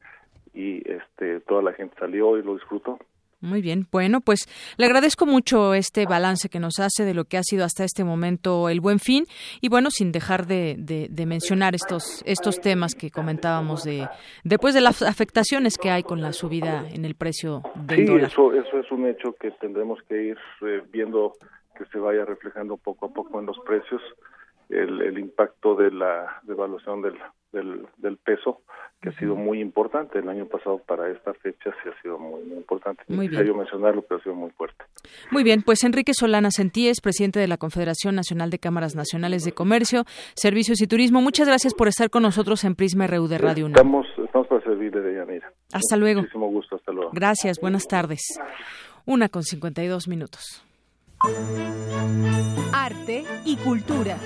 y 0.54 0.82
este 0.90 1.40
toda 1.40 1.62
la 1.62 1.72
gente 1.72 1.94
salió 1.98 2.36
y 2.38 2.42
lo 2.42 2.54
disfrutó. 2.54 2.98
Muy 3.42 3.60
bien, 3.60 3.88
bueno, 3.90 4.20
pues 4.20 4.46
le 4.76 4.86
agradezco 4.86 5.26
mucho 5.26 5.74
este 5.74 6.06
balance 6.06 6.48
que 6.48 6.60
nos 6.60 6.78
hace 6.78 7.04
de 7.04 7.12
lo 7.12 7.24
que 7.24 7.38
ha 7.38 7.42
sido 7.42 7.64
hasta 7.64 7.82
este 7.82 8.04
momento 8.04 8.68
el 8.68 8.80
buen 8.80 9.00
fin. 9.00 9.24
Y 9.60 9.68
bueno, 9.68 9.90
sin 9.90 10.12
dejar 10.12 10.46
de, 10.46 10.76
de, 10.78 11.26
mencionar 11.26 11.74
estos 11.74 12.22
estos 12.24 12.60
temas 12.60 12.94
que 12.94 13.10
comentábamos 13.10 13.82
de 13.82 14.08
después 14.44 14.74
de 14.74 14.80
las 14.80 15.02
afectaciones 15.02 15.76
que 15.76 15.90
hay 15.90 16.04
con 16.04 16.20
la 16.20 16.32
subida 16.32 16.86
en 16.88 17.04
el 17.04 17.16
precio 17.16 17.62
del 17.74 18.06
sí, 18.06 18.14
Eso, 18.14 18.52
eso 18.52 18.78
es 18.78 18.90
un 18.92 19.08
hecho 19.08 19.34
que 19.34 19.50
tendremos 19.52 20.00
que 20.08 20.22
ir 20.22 20.38
eh, 20.60 20.82
viendo 20.92 21.32
que 21.76 21.84
se 21.86 21.98
vaya 21.98 22.24
reflejando 22.24 22.76
poco 22.76 23.06
a 23.06 23.12
poco 23.12 23.40
en 23.40 23.46
los 23.46 23.58
precios 23.60 24.02
el, 24.68 25.00
el 25.02 25.18
impacto 25.18 25.74
de 25.74 25.90
la 25.90 26.40
devaluación 26.44 27.02
del, 27.02 27.18
del, 27.52 27.86
del 27.98 28.16
peso 28.16 28.62
que 29.02 29.08
ha 29.08 29.18
sido 29.18 29.34
muy 29.34 29.60
importante. 29.60 30.20
El 30.20 30.28
año 30.28 30.46
pasado 30.46 30.78
para 30.78 31.10
esta 31.10 31.34
fecha 31.34 31.70
sí 31.82 31.88
ha 31.88 32.02
sido 32.02 32.18
muy, 32.18 32.44
muy 32.44 32.58
importante. 32.58 33.02
Muy 33.08 33.28
bien. 33.28 33.56
mencionarlo, 33.56 34.02
pero 34.02 34.20
ha 34.20 34.22
sido 34.22 34.36
muy 34.36 34.50
fuerte. 34.50 34.84
Muy 35.32 35.42
bien, 35.42 35.62
pues 35.62 35.82
Enrique 35.82 36.14
Solana 36.14 36.50
Sentíes, 36.52 37.00
presidente 37.00 37.40
de 37.40 37.48
la 37.48 37.56
Confederación 37.56 38.14
Nacional 38.14 38.50
de 38.50 38.60
Cámaras 38.60 38.94
Nacionales 38.94 39.44
de 39.44 39.52
Comercio, 39.52 40.04
Servicios 40.34 40.80
y 40.80 40.86
Turismo, 40.86 41.20
muchas 41.20 41.48
gracias 41.48 41.74
por 41.74 41.88
estar 41.88 42.10
con 42.10 42.22
nosotros 42.22 42.62
en 42.64 42.76
Prisma 42.76 43.08
RU 43.08 43.26
de 43.26 43.38
Radio 43.38 43.66
1. 43.66 43.74
Estamos, 43.74 44.06
estamos 44.24 44.46
para 44.46 44.62
servirle, 44.62 45.00
de 45.00 45.14
Yanira. 45.16 45.52
Hasta 45.72 45.96
luego. 45.96 46.20
Muchísimo 46.20 46.48
gusto, 46.48 46.76
hasta 46.76 46.92
luego. 46.92 47.10
Gracias, 47.12 47.58
buenas 47.60 47.88
tardes. 47.88 48.38
Una 49.04 49.28
con 49.28 49.42
52 49.42 50.06
minutos. 50.06 50.64
Arte 52.72 53.24
y 53.44 53.56
cultura. 53.56 54.16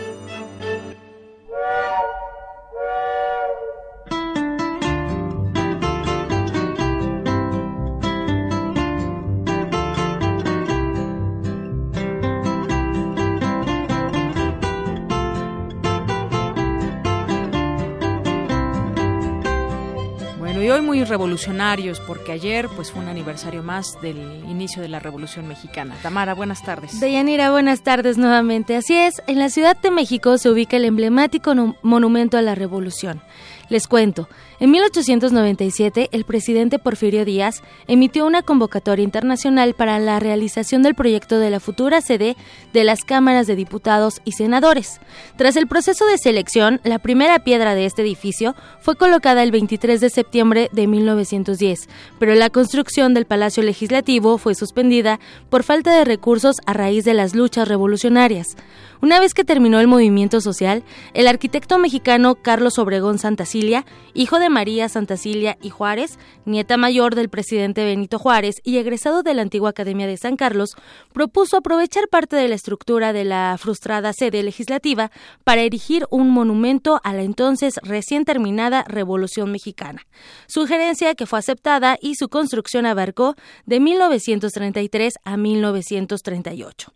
Y 20.67 20.71
hoy 20.71 20.81
muy 20.81 21.05
revolucionarios 21.05 22.01
porque 22.01 22.33
ayer 22.33 22.69
pues 22.75 22.91
fue 22.91 23.01
un 23.01 23.07
aniversario 23.07 23.63
más 23.63 24.01
del 24.03 24.17
inicio 24.49 24.83
de 24.83 24.89
la 24.89 24.99
Revolución 24.99 25.47
Mexicana. 25.47 25.95
Tamara, 26.03 26.35
buenas 26.35 26.65
tardes. 26.65 26.99
Deyanira, 26.99 27.53
buenas 27.53 27.83
tardes 27.83 28.19
nuevamente. 28.19 28.75
Así 28.75 28.97
es, 28.97 29.23
en 29.29 29.39
la 29.39 29.49
Ciudad 29.49 29.77
de 29.77 29.93
México 29.93 30.39
se 30.39 30.51
ubica 30.51 30.77
el 30.77 30.85
emblemático 30.85 31.55
monumento 31.83 32.37
a 32.37 32.43
la 32.43 32.57
Revolución. 32.57 33.23
Les 33.69 33.89
cuento, 33.89 34.29
en 34.61 34.71
1897 34.71 36.11
el 36.13 36.25
presidente 36.25 36.79
Porfirio 36.79 37.25
Díaz 37.25 37.63
emitió 37.89 38.25
una 38.25 38.43
convocatoria 38.43 39.03
internacional 39.03 39.75
para 39.75 39.99
la 39.99 40.21
realización 40.21 40.83
del 40.83 40.95
proyecto 40.95 41.41
de 41.41 41.51
la 41.51 41.59
futura 41.59 42.01
sede 42.01 42.37
de 42.73 42.85
las 42.85 43.03
cámaras 43.03 43.49
de 43.49 43.57
diputados 43.57 44.21
y 44.25 44.33
senadores. 44.33 45.01
Tras 45.37 45.57
el 45.57 45.67
proceso 45.67 46.07
de 46.07 46.17
selección, 46.17 46.81
la 46.85 47.01
primera 47.01 47.41
piedra 47.41 47.75
de 47.75 47.87
este 47.87 48.03
edificio 48.03 48.55
fue 48.81 48.95
colocada 48.95 49.43
el 49.43 49.51
23 49.51 50.01
de 50.01 50.11
septiembre 50.11 50.71
de 50.73 50.87
1910, 50.87 51.89
pero 52.21 52.35
la 52.37 52.51
construcción 52.51 53.15
del 53.15 53.27
Palacio 53.27 53.65
Legislativo 53.65 54.39
fue 54.39 54.55
suspendida 54.55 55.19
por 55.51 55.65
falta 55.65 55.97
de 55.97 56.05
recursos 56.05 56.57
a 56.67 56.73
raíz 56.73 57.05
de 57.05 57.15
las 57.15 57.35
luchas 57.35 57.67
revolucionarias. 57.67 58.57
Una 59.03 59.21
vez 59.21 59.35
que 59.35 59.45
terminó 59.45 59.79
el 59.79 59.89
movimiento 59.89 60.41
social, 60.41 60.83
el 61.13 61.29
arquitecto 61.29 61.79
mexicano 61.79 62.37
Carlos 62.37 62.79
Obregón 62.79 63.19
Santacilia, 63.19 63.85
hijo 64.15 64.39
de 64.39 64.49
María 64.49 64.89
Santacilia 64.89 65.59
y 65.61 65.71
Juárez, 65.71 66.19
nieta 66.47 66.77
mayor 66.77 67.15
del 67.15 67.29
presidente 67.29 67.85
Benito 67.85 68.19
Juárez 68.19 68.57
y 68.65 68.79
egresado 68.79 69.23
de 69.23 69.35
la 69.35 69.43
antigua 69.43 69.71
Academia 69.71 70.07
de 70.07 70.17
San 70.17 70.37
Carlos, 70.37 70.77
propuso 71.13 71.59
aprovechar 71.59 72.09
parte 72.09 72.37
de 72.37 72.49
la 72.49 72.55
estructura 72.55 73.13
de 73.13 73.25
la 73.25 73.57
frustrada 73.59 74.13
sede 74.13 74.43
legislativa 74.43 75.11
para 75.45 75.63
erigir 75.63 76.07
un 76.11 76.31
monumento 76.31 77.01
a 77.05 77.13
la 77.13 77.23
entonces 77.23 77.75
recién 77.83 78.25
terminada 78.25 78.85
Revolución 78.89 79.53
Mexicana. 79.53 80.07
Sugerencia 80.47 81.15
que 81.15 81.27
fue 81.27 81.39
aceptada 81.39 81.99
y 82.01 82.15
su 82.15 82.29
construcción 82.29 82.87
abarcó 82.87 83.35
de 83.67 83.81
1933 83.81 85.15
a 85.25 85.37
1938. 85.37 86.93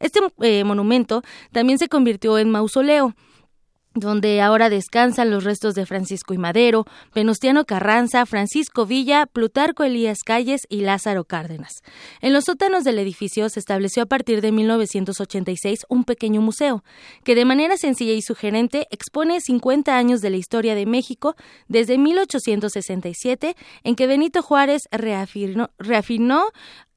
Este 0.00 0.20
eh, 0.40 0.64
monumento 0.64 1.22
también 1.52 1.78
se 1.78 1.88
convirtió 1.88 2.38
en 2.38 2.50
mausoleo 2.50 3.14
donde 3.94 4.40
ahora 4.40 4.70
descansan 4.70 5.30
los 5.30 5.44
restos 5.44 5.74
de 5.74 5.86
Francisco 5.86 6.34
y 6.34 6.38
Madero, 6.38 6.86
Venustiano 7.14 7.64
Carranza, 7.64 8.24
Francisco 8.26 8.86
Villa, 8.86 9.26
Plutarco 9.26 9.84
Elías 9.84 10.20
Calles 10.24 10.62
y 10.68 10.80
Lázaro 10.80 11.24
Cárdenas. 11.24 11.82
En 12.20 12.32
los 12.32 12.44
sótanos 12.44 12.84
del 12.84 12.98
edificio 12.98 13.48
se 13.48 13.60
estableció 13.60 14.04
a 14.04 14.06
partir 14.06 14.40
de 14.40 14.52
1986 14.52 15.80
un 15.88 16.04
pequeño 16.04 16.40
museo, 16.40 16.84
que 17.24 17.34
de 17.34 17.44
manera 17.44 17.76
sencilla 17.76 18.12
y 18.12 18.22
sugerente 18.22 18.86
expone 18.90 19.40
50 19.40 19.96
años 19.96 20.20
de 20.20 20.30
la 20.30 20.36
historia 20.38 20.74
de 20.74 20.86
México 20.86 21.36
desde 21.68 21.98
1867, 21.98 23.56
en 23.84 23.94
que 23.94 24.06
Benito 24.06 24.42
Juárez 24.42 24.82
reafirmó, 24.90 25.70
reafirmó 25.78 26.44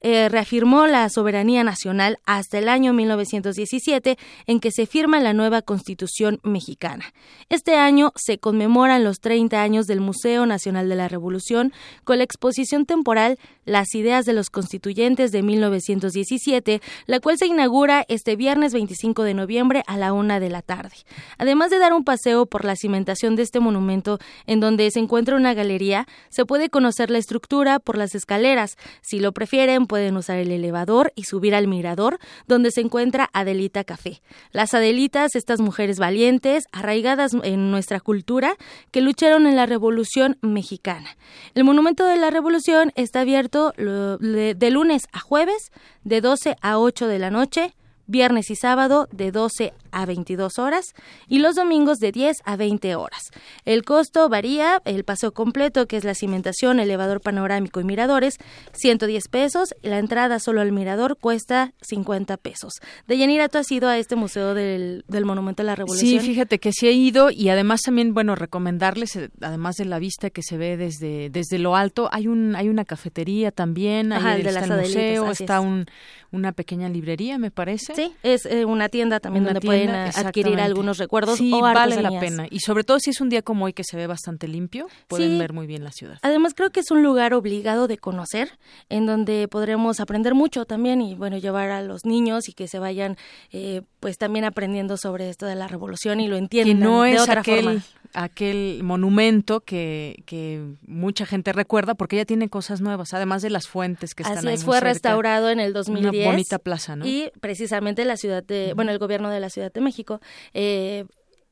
eh, 0.07 0.29
reafirmó 0.29 0.85
la 0.85 1.09
soberanía 1.09 1.63
nacional 1.63 2.19
hasta 2.27 2.59
el 2.59 2.69
año 2.69 2.93
1917 2.93 4.19
en 4.45 4.59
que 4.59 4.69
se 4.69 4.85
firma 4.85 5.19
la 5.19 5.33
nueva 5.33 5.63
Constitución 5.63 6.39
mexicana. 6.43 7.05
Este 7.49 7.77
año 7.77 8.11
se 8.15 8.37
conmemoran 8.37 9.03
los 9.03 9.19
30 9.19 9.59
años 9.59 9.87
del 9.87 10.01
Museo 10.01 10.45
Nacional 10.45 10.89
de 10.89 10.95
la 10.95 11.07
Revolución 11.07 11.73
con 12.03 12.19
la 12.19 12.23
exposición 12.23 12.85
temporal 12.85 13.39
Las 13.65 13.95
ideas 13.95 14.25
de 14.25 14.33
los 14.33 14.51
constituyentes 14.51 15.31
de 15.31 15.41
1917, 15.41 16.83
la 17.07 17.19
cual 17.19 17.39
se 17.39 17.47
inaugura 17.47 18.05
este 18.07 18.35
viernes 18.35 18.73
25 18.73 19.23
de 19.23 19.33
noviembre 19.33 19.81
a 19.87 19.97
la 19.97 20.13
una 20.13 20.39
de 20.39 20.51
la 20.51 20.61
tarde. 20.61 20.97
Además 21.39 21.71
de 21.71 21.79
dar 21.79 21.93
un 21.93 22.03
paseo 22.03 22.45
por 22.45 22.63
la 22.63 22.75
cimentación 22.75 23.35
de 23.35 23.41
este 23.41 23.59
monumento 23.59 24.19
en 24.45 24.59
donde 24.59 24.91
se 24.91 24.99
encuentra 24.99 25.35
una 25.35 25.55
galería, 25.55 26.05
se 26.29 26.45
puede 26.45 26.69
conocer 26.69 27.09
la 27.09 27.17
estructura 27.17 27.79
por 27.79 27.97
las 27.97 28.13
escaleras. 28.13 28.77
Si 29.01 29.19
lo 29.19 29.31
prefieren, 29.31 29.87
pueden 29.95 30.17
usar 30.17 30.39
el 30.39 30.51
elevador 30.51 31.13
y 31.15 31.23
subir 31.23 31.55
al 31.55 31.69
mirador, 31.69 32.19
donde 32.49 32.69
se 32.71 32.81
encuentra 32.81 33.29
Adelita 33.31 33.85
Café. 33.85 34.21
Las 34.51 34.73
Adelitas, 34.73 35.35
estas 35.35 35.61
mujeres 35.61 35.99
valientes, 35.99 36.65
arraigadas 36.73 37.31
en 37.43 37.71
nuestra 37.71 38.01
cultura, 38.01 38.57
que 38.91 38.99
lucharon 38.99 39.47
en 39.47 39.55
la 39.55 39.65
Revolución 39.65 40.37
Mexicana. 40.41 41.15
El 41.53 41.63
Monumento 41.63 42.05
de 42.05 42.17
la 42.17 42.29
Revolución 42.29 42.91
está 42.95 43.21
abierto 43.21 43.71
de 43.77 44.69
lunes 44.69 45.07
a 45.13 45.21
jueves, 45.21 45.71
de 46.03 46.19
12 46.19 46.57
a 46.61 46.77
8 46.77 47.07
de 47.07 47.19
la 47.19 47.31
noche, 47.31 47.73
viernes 48.07 48.49
y 48.49 48.55
sábado 48.55 49.07
de 49.11 49.31
12 49.31 49.73
a 49.91 50.05
22 50.05 50.59
horas 50.59 50.93
y 51.27 51.39
los 51.39 51.55
domingos 51.55 51.99
de 51.99 52.11
10 52.11 52.37
a 52.45 52.55
20 52.55 52.95
horas. 52.95 53.31
El 53.65 53.83
costo 53.83 54.29
varía, 54.29 54.81
el 54.85 55.03
paseo 55.03 55.33
completo, 55.33 55.87
que 55.87 55.97
es 55.97 56.03
la 56.03 56.15
cimentación, 56.15 56.79
elevador 56.79 57.21
panorámico 57.21 57.79
y 57.79 57.83
miradores, 57.83 58.37
110 58.73 59.27
pesos, 59.29 59.75
la 59.81 59.99
entrada 59.99 60.39
solo 60.39 60.61
al 60.61 60.71
mirador 60.71 61.17
cuesta 61.17 61.73
50 61.81 62.37
pesos. 62.37 62.73
Deyanira, 63.07 63.49
¿tú 63.49 63.57
has 63.57 63.71
ido 63.71 63.89
a 63.89 63.97
este 63.97 64.15
museo 64.15 64.53
del, 64.53 65.03
del 65.07 65.25
Monumento 65.25 65.63
de 65.63 65.67
la 65.67 65.75
Revolución? 65.75 66.09
Sí, 66.09 66.19
fíjate 66.19 66.59
que 66.59 66.71
sí 66.71 66.87
he 66.87 66.91
ido 66.91 67.29
y 67.31 67.49
además 67.49 67.81
también, 67.81 68.13
bueno, 68.13 68.35
recomendarles, 68.35 69.15
eh, 69.15 69.29
además 69.41 69.75
de 69.75 69.85
la 69.85 69.99
vista 69.99 70.29
que 70.29 70.43
se 70.43 70.57
ve 70.57 70.77
desde, 70.77 71.29
desde 71.29 71.59
lo 71.59 71.75
alto, 71.75 72.09
hay 72.11 72.27
un 72.27 72.55
hay 72.55 72.69
una 72.69 72.85
cafetería 72.85 73.51
también, 73.51 74.13
ahí 74.13 74.41
está 74.41 74.65
el 74.65 74.81
museo, 74.81 75.31
está 75.31 75.59
un, 75.59 75.85
una 76.31 76.51
pequeña 76.51 76.89
librería, 76.89 77.37
me 77.37 77.51
parece. 77.51 77.94
Sí, 77.95 78.13
es 78.23 78.45
eh, 78.45 78.65
una 78.65 78.89
tienda 78.89 79.19
también 79.19 79.45
donde 79.45 79.61
pueden 79.61 79.89
adquirir 79.89 80.59
algunos 80.59 80.97
recuerdos 80.97 81.37
sí, 81.37 81.51
vale 81.51 82.01
la 82.01 82.19
pena. 82.19 82.47
Y 82.49 82.59
sobre 82.59 82.83
todo 82.83 82.99
si 82.99 83.11
es 83.11 83.21
un 83.21 83.29
día 83.29 83.41
como 83.41 83.65
hoy 83.65 83.73
que 83.73 83.83
se 83.83 83.97
ve 83.97 84.07
bastante 84.07 84.47
limpio, 84.47 84.87
pueden 85.07 85.39
ver 85.39 85.53
muy 85.53 85.67
bien 85.67 85.83
la 85.83 85.91
ciudad. 85.91 86.17
Además 86.21 86.53
creo 86.55 86.71
que 86.71 86.79
es 86.79 86.91
un 86.91 87.03
lugar 87.03 87.33
obligado 87.33 87.87
de 87.87 87.97
conocer, 87.97 88.57
en 88.89 89.05
donde 89.05 89.47
podremos 89.47 89.99
aprender 89.99 90.35
mucho 90.35 90.65
también 90.65 91.01
y 91.01 91.15
bueno, 91.15 91.37
llevar 91.37 91.69
a 91.69 91.81
los 91.81 92.05
niños 92.05 92.49
y 92.49 92.53
que 92.53 92.67
se 92.67 92.79
vayan 92.79 93.17
eh, 93.51 93.81
pues 93.99 94.17
también 94.17 94.45
aprendiendo 94.45 94.97
sobre 94.97 95.29
esto 95.29 95.45
de 95.45 95.55
la 95.55 95.67
revolución 95.67 96.19
y 96.19 96.27
lo 96.27 96.37
entiendan 96.37 96.79
no 96.79 97.03
de 97.03 97.13
es 97.13 97.21
otra 97.21 97.41
aquel, 97.41 97.63
forma 97.63 97.81
aquel 98.15 98.81
monumento 98.81 99.59
que, 99.61 100.23
que 100.25 100.63
mucha 100.87 101.25
gente 101.25 101.53
recuerda 101.53 101.95
porque 101.95 102.15
ya 102.15 102.25
tiene 102.25 102.49
cosas 102.49 102.81
nuevas, 102.81 103.13
además 103.13 103.41
de 103.41 103.49
las 103.49 103.67
fuentes 103.67 104.15
que 104.15 104.23
están 104.23 104.39
Así 104.39 104.47
ahí 104.47 104.53
es, 104.55 104.63
fue 104.63 104.79
restaurado 104.79 105.49
en 105.49 105.59
el 105.59 105.73
2010. 105.73 106.13
Una 106.13 106.31
bonita 106.31 106.57
plaza, 106.57 106.95
¿no? 106.95 107.05
Y 107.05 107.31
precisamente 107.41 108.05
la 108.05 108.17
ciudad 108.17 108.43
de, 108.43 108.73
bueno, 108.73 108.91
el 108.91 108.99
gobierno 108.99 109.29
de 109.29 109.39
la 109.39 109.49
Ciudad 109.49 109.71
de 109.71 109.81
México 109.81 110.21
eh, 110.53 111.05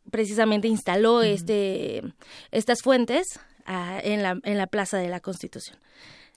precisamente 0.09 0.67
instaló 0.67 1.21
este 1.21 2.01
estas 2.51 2.81
fuentes 2.81 3.39
ah, 3.65 3.99
en, 4.01 4.23
la, 4.23 4.39
en 4.43 4.57
la 4.57 4.67
Plaza 4.67 4.97
de 4.97 5.09
la 5.09 5.19
Constitución. 5.19 5.77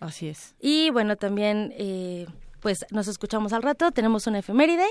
Así 0.01 0.29
es. 0.29 0.55
Y 0.61 0.91
bueno, 0.91 1.17
también 1.17 1.73
eh, 1.79 2.27
pues 2.61 2.85
nos 2.91 3.07
escuchamos 3.07 3.53
al 3.53 3.63
rato, 3.63 3.93
tenemos 3.93 4.27
una 4.27 4.41
efeméride, 4.41 4.87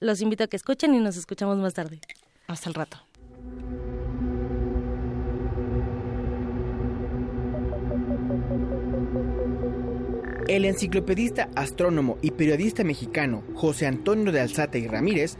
los 0.00 0.22
invito 0.22 0.44
a 0.44 0.46
que 0.46 0.56
escuchen 0.56 0.94
y 0.94 0.98
nos 0.98 1.16
escuchamos 1.16 1.58
más 1.58 1.74
tarde. 1.74 2.00
Hasta 2.46 2.70
el 2.70 2.74
rato. 2.74 2.98
El 10.48 10.64
enciclopedista, 10.64 11.50
astrónomo 11.54 12.16
y 12.22 12.30
periodista 12.30 12.82
mexicano 12.82 13.44
José 13.54 13.86
Antonio 13.86 14.32
de 14.32 14.40
Alzate 14.40 14.78
y 14.78 14.86
Ramírez, 14.86 15.36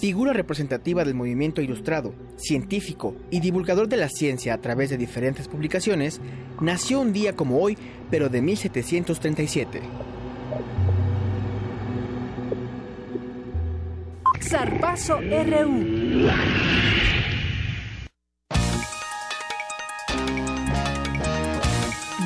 figura 0.00 0.32
representativa 0.32 1.04
del 1.04 1.14
movimiento 1.14 1.62
ilustrado, 1.62 2.12
científico 2.36 3.14
y 3.30 3.38
divulgador 3.38 3.86
de 3.86 3.98
la 3.98 4.08
ciencia 4.08 4.54
a 4.54 4.60
través 4.60 4.90
de 4.90 4.96
diferentes 4.96 5.46
publicaciones, 5.46 6.20
nació 6.60 7.00
un 7.00 7.12
día 7.12 7.36
como 7.36 7.60
hoy, 7.60 7.78
pero 8.10 8.28
de 8.28 8.42
1737. 8.42 9.80
Zarpazo 14.40 15.20
RU. 15.20 16.28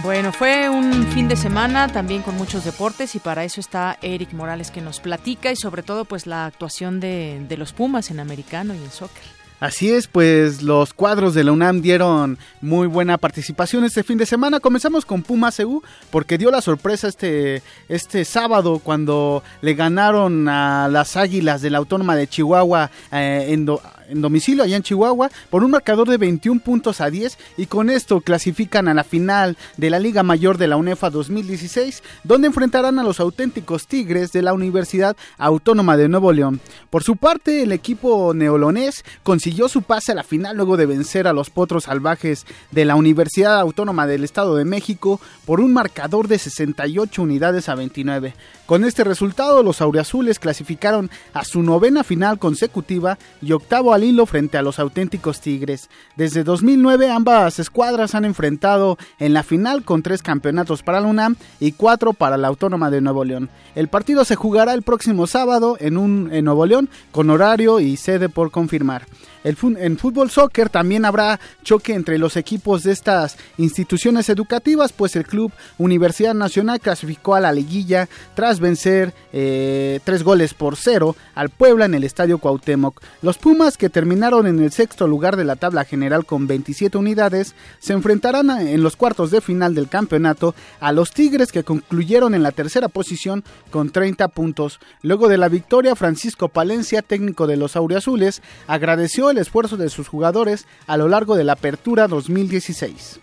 Bueno, 0.03 0.33
fue 0.33 0.69
un 0.69 1.07
fin 1.13 1.29
de 1.29 1.37
semana 1.37 1.87
también 1.87 2.23
con 2.23 2.37
muchos 2.37 2.65
deportes 2.65 3.15
y 3.15 3.21
para 3.21 3.45
eso 3.45 3.61
está 3.61 3.99
Eric 4.03 4.33
Morales 4.33 4.73
que 4.73 4.81
nos 4.81 4.99
platica 4.99 5.53
y 5.53 5.57
sobre 5.57 5.85
todo 5.85 6.05
pues 6.05 6.27
la 6.27 6.47
actuación 6.47 6.99
de, 6.99 7.47
los 7.57 7.73
Pumas 7.73 8.11
en 8.11 8.19
americano 8.19 8.75
y 8.75 8.79
en 8.79 8.91
soccer. 8.91 9.23
Así 9.61 9.93
es, 9.93 10.09
pues 10.09 10.61
los 10.61 10.93
cuadros 10.93 11.35
de 11.35 11.45
la 11.45 11.53
UNAM 11.53 11.83
dieron 11.83 12.37
muy 12.61 12.89
buena 12.89 13.17
participación 13.17 13.85
este 13.85 14.03
fin 14.03 14.19
de 14.19 14.27
semana. 14.27 14.59
Comenzamos 14.59 15.07
con 15.07 15.23
Pumas 15.23 15.61
EU 15.61 15.83
porque 16.11 16.37
dio 16.37 16.51
la 16.51 16.61
sorpresa 16.61 17.07
este, 17.07 17.63
este 17.89 18.25
sábado 18.25 18.81
cuando 18.83 19.45
le 19.61 19.75
ganaron 19.75 20.49
a 20.49 20.89
las 20.91 21.17
Águilas 21.17 21.63
de 21.63 21.71
la 21.71 21.79
Autónoma 21.79 22.17
de 22.17 22.27
Chihuahua 22.27 22.91
eh, 23.13 23.47
en, 23.51 23.67
do, 23.67 23.81
en 24.13 24.21
domicilio 24.21 24.63
allá 24.63 24.77
en 24.77 24.83
Chihuahua 24.83 25.31
por 25.51 25.65
un 25.65 25.71
marcador 25.71 26.09
de 26.09 26.19
21 26.19 26.61
puntos 26.61 27.01
a 27.01 27.11
10 27.11 27.39
y 27.57 27.67
con 27.67 27.91
esto 27.91 28.21
clasifican 28.21 28.87
a 28.87 28.95
la 28.95 29.05
final 29.05 29.57
de 29.77 29.91
la 29.91 29.99
Liga 29.99 30.23
Mayor 30.23 30.59
de 30.59 30.69
la 30.69 30.77
UNEFA 30.77 31.11
2016 31.11 32.03
donde 32.23 32.47
enfrentarán 32.47 32.99
a 32.99 33.03
los 33.03 33.21
auténticos 33.21 33.87
Tigres 33.87 34.31
de 34.33 34.43
la 34.43 34.53
Universidad 34.53 35.17
Autónoma 35.39 35.97
de 35.97 36.09
Nuevo 36.09 36.33
León. 36.33 36.61
Por 36.91 37.03
su 37.03 37.17
parte 37.17 37.63
el 37.63 37.73
equipo 37.73 38.35
neolonés 38.35 39.05
consiguió 39.23 39.69
su 39.69 39.83
pase 39.83 40.13
a 40.13 40.15
la 40.15 40.25
final 40.25 40.57
luego 40.57 40.77
de 40.77 40.87
vencer 40.87 41.27
a 41.27 41.33
los 41.33 41.49
Potros 41.49 41.85
Salvajes 41.85 42.45
de 42.71 42.85
la 42.85 42.97
Universidad 42.97 43.59
Autónoma 43.59 44.07
del 44.07 44.25
Estado 44.25 44.57
de 44.57 44.67
México 44.67 45.21
por 45.47 45.61
un 45.61 45.73
marcador 45.73 46.29
de 46.29 46.39
68 46.39 47.23
unidades 47.23 47.71
a 47.71 47.75
29. 47.75 48.35
Con 48.67 48.85
este 48.85 49.05
resultado, 49.05 49.63
los 49.63 49.81
auriazules 49.81 50.39
clasificaron 50.39 51.11
a 51.35 51.45
su 51.45 51.63
novena 51.63 52.05
final 52.05 52.39
consecutiva 52.39 53.19
y 53.41 53.53
octavo 53.53 53.93
al 53.93 54.02
hilo 54.03 54.27
frente 54.27 54.59
a 54.59 54.63
los 54.63 54.79
auténticos 54.79 55.41
Tigres. 55.41 55.89
Desde 56.17 56.45
2009 56.45 57.11
ambas 57.11 57.59
escuadras 57.59 58.15
han 58.15 58.25
enfrentado 58.25 58.99
en 59.19 59.33
la 59.33 59.43
final 59.43 59.85
con 59.85 60.03
tres 60.03 60.23
campeonatos 60.23 60.83
para 60.83 61.01
la 61.01 61.09
UNAM 61.09 61.37
y 61.61 61.73
cuatro 61.73 62.13
para 62.13 62.37
la 62.37 62.49
Autónoma 62.49 62.91
de 62.91 63.01
Nuevo 63.01 63.25
León. 63.25 63.51
El 63.75 63.89
partido 63.89 64.25
se 64.25 64.37
jugará 64.37 64.75
el 64.75 64.83
próximo 64.83 65.27
sábado 65.27 65.77
en, 65.81 65.97
un, 65.97 66.31
en 66.33 66.45
Nuevo 66.45 66.67
León 66.67 66.89
con 67.11 67.31
horario 67.31 67.81
y 67.81 67.97
sede 67.97 68.29
por 68.29 68.51
confirmar. 68.51 69.07
El, 69.45 69.57
en 69.79 69.99
fútbol 69.99 70.31
soccer 70.31 70.69
también 70.69 71.05
habrá 71.05 71.41
choque 71.63 71.95
entre 71.95 72.19
los 72.19 72.37
equipos 72.37 72.83
de 72.83 72.93
estas 72.93 73.37
instituciones 73.59 74.29
educativas, 74.29 74.93
pues 74.93 75.17
el 75.17 75.27
club 75.27 75.53
Universidad 75.79 76.35
Nacional 76.35 76.81
clasificó 76.81 77.35
a 77.35 77.41
la 77.41 77.53
liguilla 77.53 78.09
tras 78.35 78.61
vencer 78.61 79.15
eh, 79.33 80.01
tres 80.05 80.23
goles 80.23 80.55
por 80.55 80.77
cero 80.77 81.17
al 81.35 81.51
Puebla 81.51 81.87
en 81.87 81.95
el 81.95 82.05
Estadio 82.05 82.39
Cuauhtémoc. 82.39 83.01
Los 83.23 83.39
Pumas, 83.39 83.77
que 83.77 83.91
terminaron 83.91 84.47
en 84.47 84.61
el 84.61 84.73
sexto 84.73 85.07
lugar 85.07 85.37
de 85.37 85.45
la 85.45 85.57
tabla 85.57 85.85
general 85.85 86.25
con 86.25 86.47
27 86.47 86.99
unidades, 86.99 87.55
se 87.79 87.93
enfrentarán 87.93 88.51
en 88.51 88.83
los 88.83 88.97
cuartos 88.97 89.31
de 89.31 89.41
final 89.41 89.75
del 89.75 89.89
campeonato 89.89 90.55
a 90.81 90.93
los 90.93 91.13
Tigres, 91.13 91.53
que 91.53 91.65
concluyeron 91.65 92.35
en 92.35 92.43
la 92.43 92.53
tercera 92.53 92.89
posición 92.89 93.45
con 93.71 93.91
30 93.91 94.29
puntos. 94.29 94.81
Luego 95.03 95.29
de 95.29 95.39
la 95.39 95.49
victoria, 95.49 95.97
Francisco 95.97 96.49
Palencia, 96.49 97.03
técnico 97.03 97.47
de 97.47 97.57
los 97.57 97.77
Auriazules, 97.77 98.43
agradeció 98.67 99.32
el 99.33 99.39
esfuerzo 99.39 99.77
de 99.77 99.91
sus 99.91 100.09
jugadores 100.09 100.67
a 100.87 100.97
lo 100.97 101.09
largo 101.09 101.37
de 101.37 101.45
la 101.45 101.55
apertura 101.55 102.07
2016. 102.07 103.21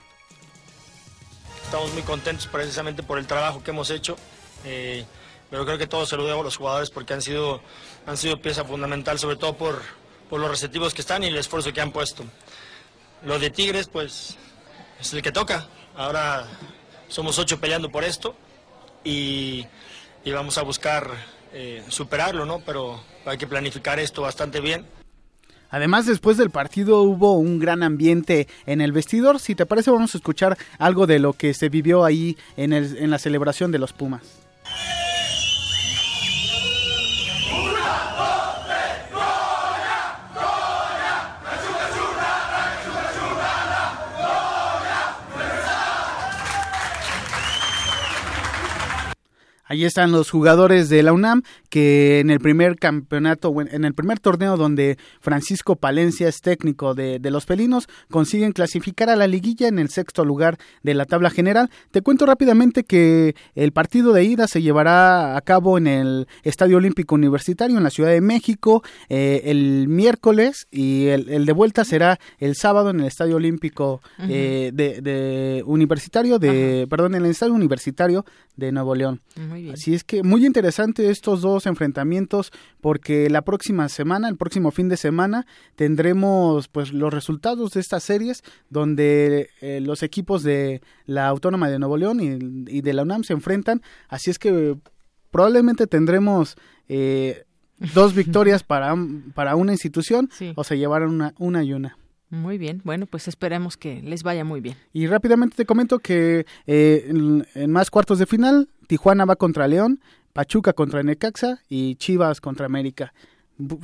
Estamos 1.63 1.93
muy 1.93 2.01
contentos 2.01 2.47
precisamente 2.47 3.03
por 3.03 3.17
el 3.17 3.27
trabajo 3.27 3.63
que 3.63 3.71
hemos 3.71 3.89
hecho, 3.91 4.17
eh, 4.65 5.05
pero 5.49 5.65
creo 5.65 5.77
que 5.77 5.87
todos 5.87 6.09
se 6.09 6.17
lo 6.17 6.25
debo 6.25 6.41
a 6.41 6.43
los 6.43 6.57
jugadores 6.57 6.89
porque 6.89 7.13
han 7.13 7.21
sido, 7.21 7.61
han 8.05 8.17
sido 8.17 8.41
pieza 8.41 8.65
fundamental, 8.65 9.17
sobre 9.19 9.37
todo 9.37 9.55
por, 9.55 9.81
por 10.29 10.39
los 10.39 10.49
receptivos 10.49 10.93
que 10.93 11.01
están 11.01 11.23
y 11.23 11.27
el 11.27 11.37
esfuerzo 11.37 11.71
que 11.71 11.81
han 11.81 11.91
puesto. 11.91 12.23
Lo 13.23 13.37
de 13.37 13.49
Tigres, 13.49 13.87
pues, 13.87 14.35
es 14.99 15.13
el 15.13 15.21
que 15.21 15.31
toca. 15.31 15.67
Ahora 15.95 16.47
somos 17.07 17.37
ocho 17.37 17.59
peleando 17.59 17.89
por 17.91 18.03
esto 18.03 18.35
y, 19.03 19.65
y 20.23 20.31
vamos 20.31 20.57
a 20.57 20.63
buscar 20.63 21.11
eh, 21.53 21.83
superarlo, 21.89 22.45
¿no? 22.45 22.59
Pero 22.65 23.03
hay 23.25 23.37
que 23.37 23.47
planificar 23.47 23.99
esto 23.99 24.21
bastante 24.21 24.59
bien. 24.59 24.87
Además, 25.69 26.05
después 26.05 26.37
del 26.37 26.49
partido 26.49 27.03
hubo 27.03 27.37
un 27.37 27.59
gran 27.59 27.83
ambiente 27.83 28.47
en 28.65 28.81
el 28.81 28.91
vestidor. 28.91 29.39
Si 29.39 29.55
te 29.55 29.65
parece, 29.65 29.91
vamos 29.91 30.15
a 30.15 30.17
escuchar 30.17 30.57
algo 30.77 31.07
de 31.07 31.19
lo 31.19 31.33
que 31.33 31.53
se 31.53 31.69
vivió 31.69 32.05
ahí 32.05 32.37
en, 32.57 32.73
el, 32.73 32.97
en 32.97 33.11
la 33.11 33.19
celebración 33.19 33.71
de 33.71 33.79
los 33.79 33.93
Pumas. 33.93 34.21
Ahí 49.69 49.85
están 49.85 50.11
los 50.11 50.31
jugadores 50.31 50.89
de 50.89 51.03
la 51.03 51.13
UNAM 51.13 51.43
que 51.69 52.19
en 52.19 52.31
el 52.31 52.39
primer 52.39 52.77
campeonato, 52.77 53.53
en 53.61 53.85
el 53.85 53.93
primer 53.93 54.19
torneo 54.19 54.57
donde 54.57 54.97
Francisco 55.21 55.75
Palencia 55.75 56.27
es 56.27 56.41
técnico 56.41 56.95
de, 56.95 57.19
de, 57.19 57.31
los 57.31 57.45
felinos, 57.45 57.87
consiguen 58.09 58.51
clasificar 58.51 59.11
a 59.11 59.15
la 59.15 59.27
liguilla 59.27 59.67
en 59.67 59.77
el 59.77 59.89
sexto 59.89 60.25
lugar 60.25 60.57
de 60.81 60.95
la 60.95 61.05
tabla 61.05 61.29
general. 61.29 61.69
Te 61.91 62.01
cuento 62.01 62.25
rápidamente 62.25 62.83
que 62.83 63.35
el 63.53 63.71
partido 63.71 64.11
de 64.11 64.23
ida 64.23 64.47
se 64.47 64.63
llevará 64.63 65.37
a 65.37 65.41
cabo 65.41 65.77
en 65.77 65.85
el 65.85 66.27
Estadio 66.43 66.77
Olímpico 66.77 67.13
Universitario 67.13 67.77
en 67.77 67.83
la 67.83 67.91
Ciudad 67.91 68.09
de 68.09 68.21
México 68.21 68.81
eh, 69.09 69.41
el 69.45 69.87
miércoles 69.87 70.67
y 70.71 71.07
el, 71.07 71.29
el, 71.29 71.45
de 71.45 71.53
vuelta 71.53 71.85
será 71.85 72.19
el 72.39 72.55
sábado 72.55 72.89
en 72.89 73.01
el 73.01 73.05
Estadio 73.05 73.35
Olímpico 73.35 74.01
eh, 74.17 74.71
de, 74.73 75.01
de, 75.01 75.63
Universitario, 75.65 76.39
de, 76.39 76.81
Ajá. 76.81 76.89
perdón, 76.89 77.15
en 77.15 77.25
el 77.25 77.31
Estadio 77.31 77.53
Universitario 77.53 78.25
de 78.55 78.71
Nuevo 78.71 78.95
León. 78.95 79.21
Así 79.71 79.93
es 79.93 80.03
que 80.03 80.23
muy 80.23 80.45
interesante 80.45 81.09
estos 81.09 81.41
dos 81.41 81.65
enfrentamientos 81.65 82.51
porque 82.81 83.29
la 83.29 83.41
próxima 83.41 83.89
semana, 83.89 84.29
el 84.29 84.37
próximo 84.37 84.71
fin 84.71 84.89
de 84.89 84.97
semana, 84.97 85.45
tendremos 85.75 86.67
pues 86.67 86.93
los 86.93 87.13
resultados 87.13 87.71
de 87.71 87.79
estas 87.79 88.03
series 88.03 88.43
donde 88.69 89.49
eh, 89.61 89.79
los 89.81 90.03
equipos 90.03 90.43
de 90.43 90.81
la 91.05 91.27
Autónoma 91.27 91.69
de 91.69 91.79
Nuevo 91.79 91.97
León 91.97 92.19
y, 92.19 92.77
y, 92.77 92.81
de 92.81 92.93
la 92.93 93.03
UNAM 93.03 93.23
se 93.23 93.33
enfrentan. 93.33 93.81
Así 94.07 94.29
es 94.31 94.39
que 94.39 94.77
probablemente 95.31 95.87
tendremos 95.87 96.55
eh, 96.87 97.43
dos 97.93 98.13
victorias 98.15 98.63
para, 98.63 98.95
para 99.33 99.55
una 99.55 99.73
institución 99.73 100.29
sí. 100.31 100.53
o 100.55 100.63
se 100.63 100.77
llevarán 100.77 101.09
una, 101.09 101.33
una 101.37 101.63
y 101.63 101.73
una. 101.73 101.98
Muy 102.29 102.57
bien, 102.57 102.81
bueno, 102.83 103.07
pues 103.07 103.27
esperemos 103.27 103.75
que 103.75 104.01
les 104.03 104.21
vaya 104.23 104.43
muy 104.43 104.61
bien. 104.61 104.75
Y 104.93 105.07
rápidamente 105.07 105.55
te 105.55 105.65
comento 105.65 105.99
que 105.99 106.45
eh, 106.67 107.05
en, 107.07 107.47
en, 107.55 107.71
más 107.71 107.89
cuartos 107.89 108.19
de 108.19 108.27
final, 108.27 108.69
Tijuana 108.87 109.25
va 109.25 109.35
contra 109.35 109.67
León, 109.67 109.99
Pachuca 110.33 110.73
contra 110.73 111.01
Necaxa 111.01 111.59
y 111.69 111.95
Chivas 111.95 112.39
contra 112.39 112.67
América. 112.67 113.13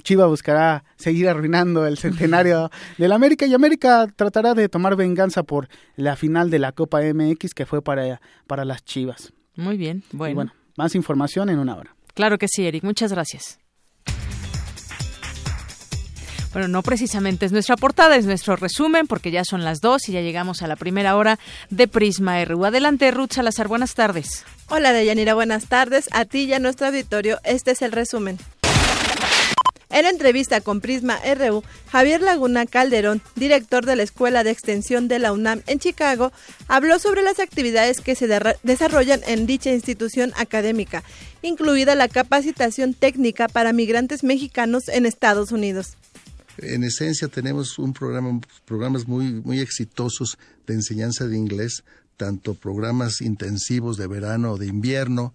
Chivas 0.04 0.30
buscará 0.30 0.86
seguir 0.96 1.28
arruinando 1.28 1.86
el 1.86 1.98
centenario 1.98 2.70
del 2.98 3.12
América 3.12 3.46
y 3.46 3.54
América 3.54 4.08
tratará 4.16 4.54
de 4.54 4.70
tomar 4.70 4.96
venganza 4.96 5.44
por 5.44 5.68
la 5.96 6.16
final 6.16 6.50
de 6.50 6.60
la 6.60 6.72
Copa 6.72 7.02
MX 7.02 7.54
que 7.54 7.66
fue 7.66 7.82
para, 7.82 8.22
para 8.48 8.64
las 8.64 8.86
Chivas. 8.86 9.34
Muy 9.56 9.78
bien, 9.78 10.04
bueno. 10.12 10.32
Y 10.32 10.36
bueno, 10.36 10.54
más 10.78 10.96
información 10.96 11.50
en 11.50 11.60
una 11.60 11.76
hora. 11.76 11.96
Claro 12.14 12.38
que 12.38 12.48
sí, 12.48 12.66
Eric, 12.66 12.84
muchas 12.84 13.12
gracias. 13.12 13.60
Bueno, 16.56 16.70
no 16.70 16.84
precisamente 16.84 17.46
es 17.46 17.52
nuestra 17.52 17.76
portada, 17.76 18.16
es 18.16 18.26
nuestro 18.26 18.56
resumen, 18.56 19.08
porque 19.08 19.30
ya 19.30 19.44
son 19.44 19.66
las 19.66 19.82
dos 19.82 20.08
y 20.08 20.14
ya 20.14 20.22
llegamos 20.22 20.62
a 20.62 20.68
la 20.68 20.78
primera 20.78 21.18
hora 21.18 21.38
de 21.70 21.90
Prisma 21.90 22.46
RU. 22.46 22.64
Adelante, 22.64 23.12
Ruth 23.12 23.34
Salazar, 23.34 23.68
buenas 23.68 23.94
tardes. 23.94 24.46
Hola, 24.70 24.94
Deyanira, 24.94 25.34
buenas 25.34 25.66
tardes. 25.66 26.08
A 26.14 26.24
ti 26.24 26.44
y 26.44 26.54
a 26.54 26.60
nuestro 26.60 26.88
auditorio, 26.88 27.40
este 27.44 27.72
es 27.72 27.82
el 27.82 27.92
resumen. 27.92 28.38
En 29.90 30.06
entrevista 30.06 30.62
con 30.62 30.80
Prisma 30.80 31.20
RU, 31.38 31.62
Javier 31.92 32.22
Laguna 32.22 32.66
Calderón, 32.66 33.22
director 33.36 33.86
de 33.86 33.98
la 33.98 34.04
Escuela 34.04 34.46
de 34.46 34.52
Extensión 34.52 35.10
de 35.10 35.20
la 35.20 35.34
UNAM 35.34 35.62
en 35.68 35.80
Chicago, 35.80 36.32
habló 36.70 37.00
sobre 37.00 37.22
las 37.22 37.42
actividades 37.42 38.00
que 38.00 38.16
se 38.16 38.30
de 38.30 38.56
desarrollan 38.64 39.20
en 39.28 39.46
dicha 39.46 39.72
institución 39.72 40.32
académica, 40.38 41.04
incluida 41.42 41.96
la 41.96 42.08
capacitación 42.08 42.94
técnica 42.94 43.50
para 43.50 43.74
migrantes 43.74 44.24
mexicanos 44.24 44.88
en 44.88 45.06
Estados 45.06 45.52
Unidos. 45.52 45.98
En 46.58 46.84
esencia 46.84 47.28
tenemos 47.28 47.78
un 47.80 47.94
programa, 47.94 48.40
programas 48.66 49.08
muy, 49.08 49.34
muy 49.34 49.60
exitosos 49.60 50.38
de 50.66 50.74
enseñanza 50.74 51.28
de 51.28 51.38
inglés 51.38 51.84
tanto 52.18 52.54
programas 52.54 53.22
intensivos 53.22 53.98
de 53.98 54.08
verano 54.08 54.54
o 54.54 54.58
de 54.58 54.68
invierno, 54.68 55.34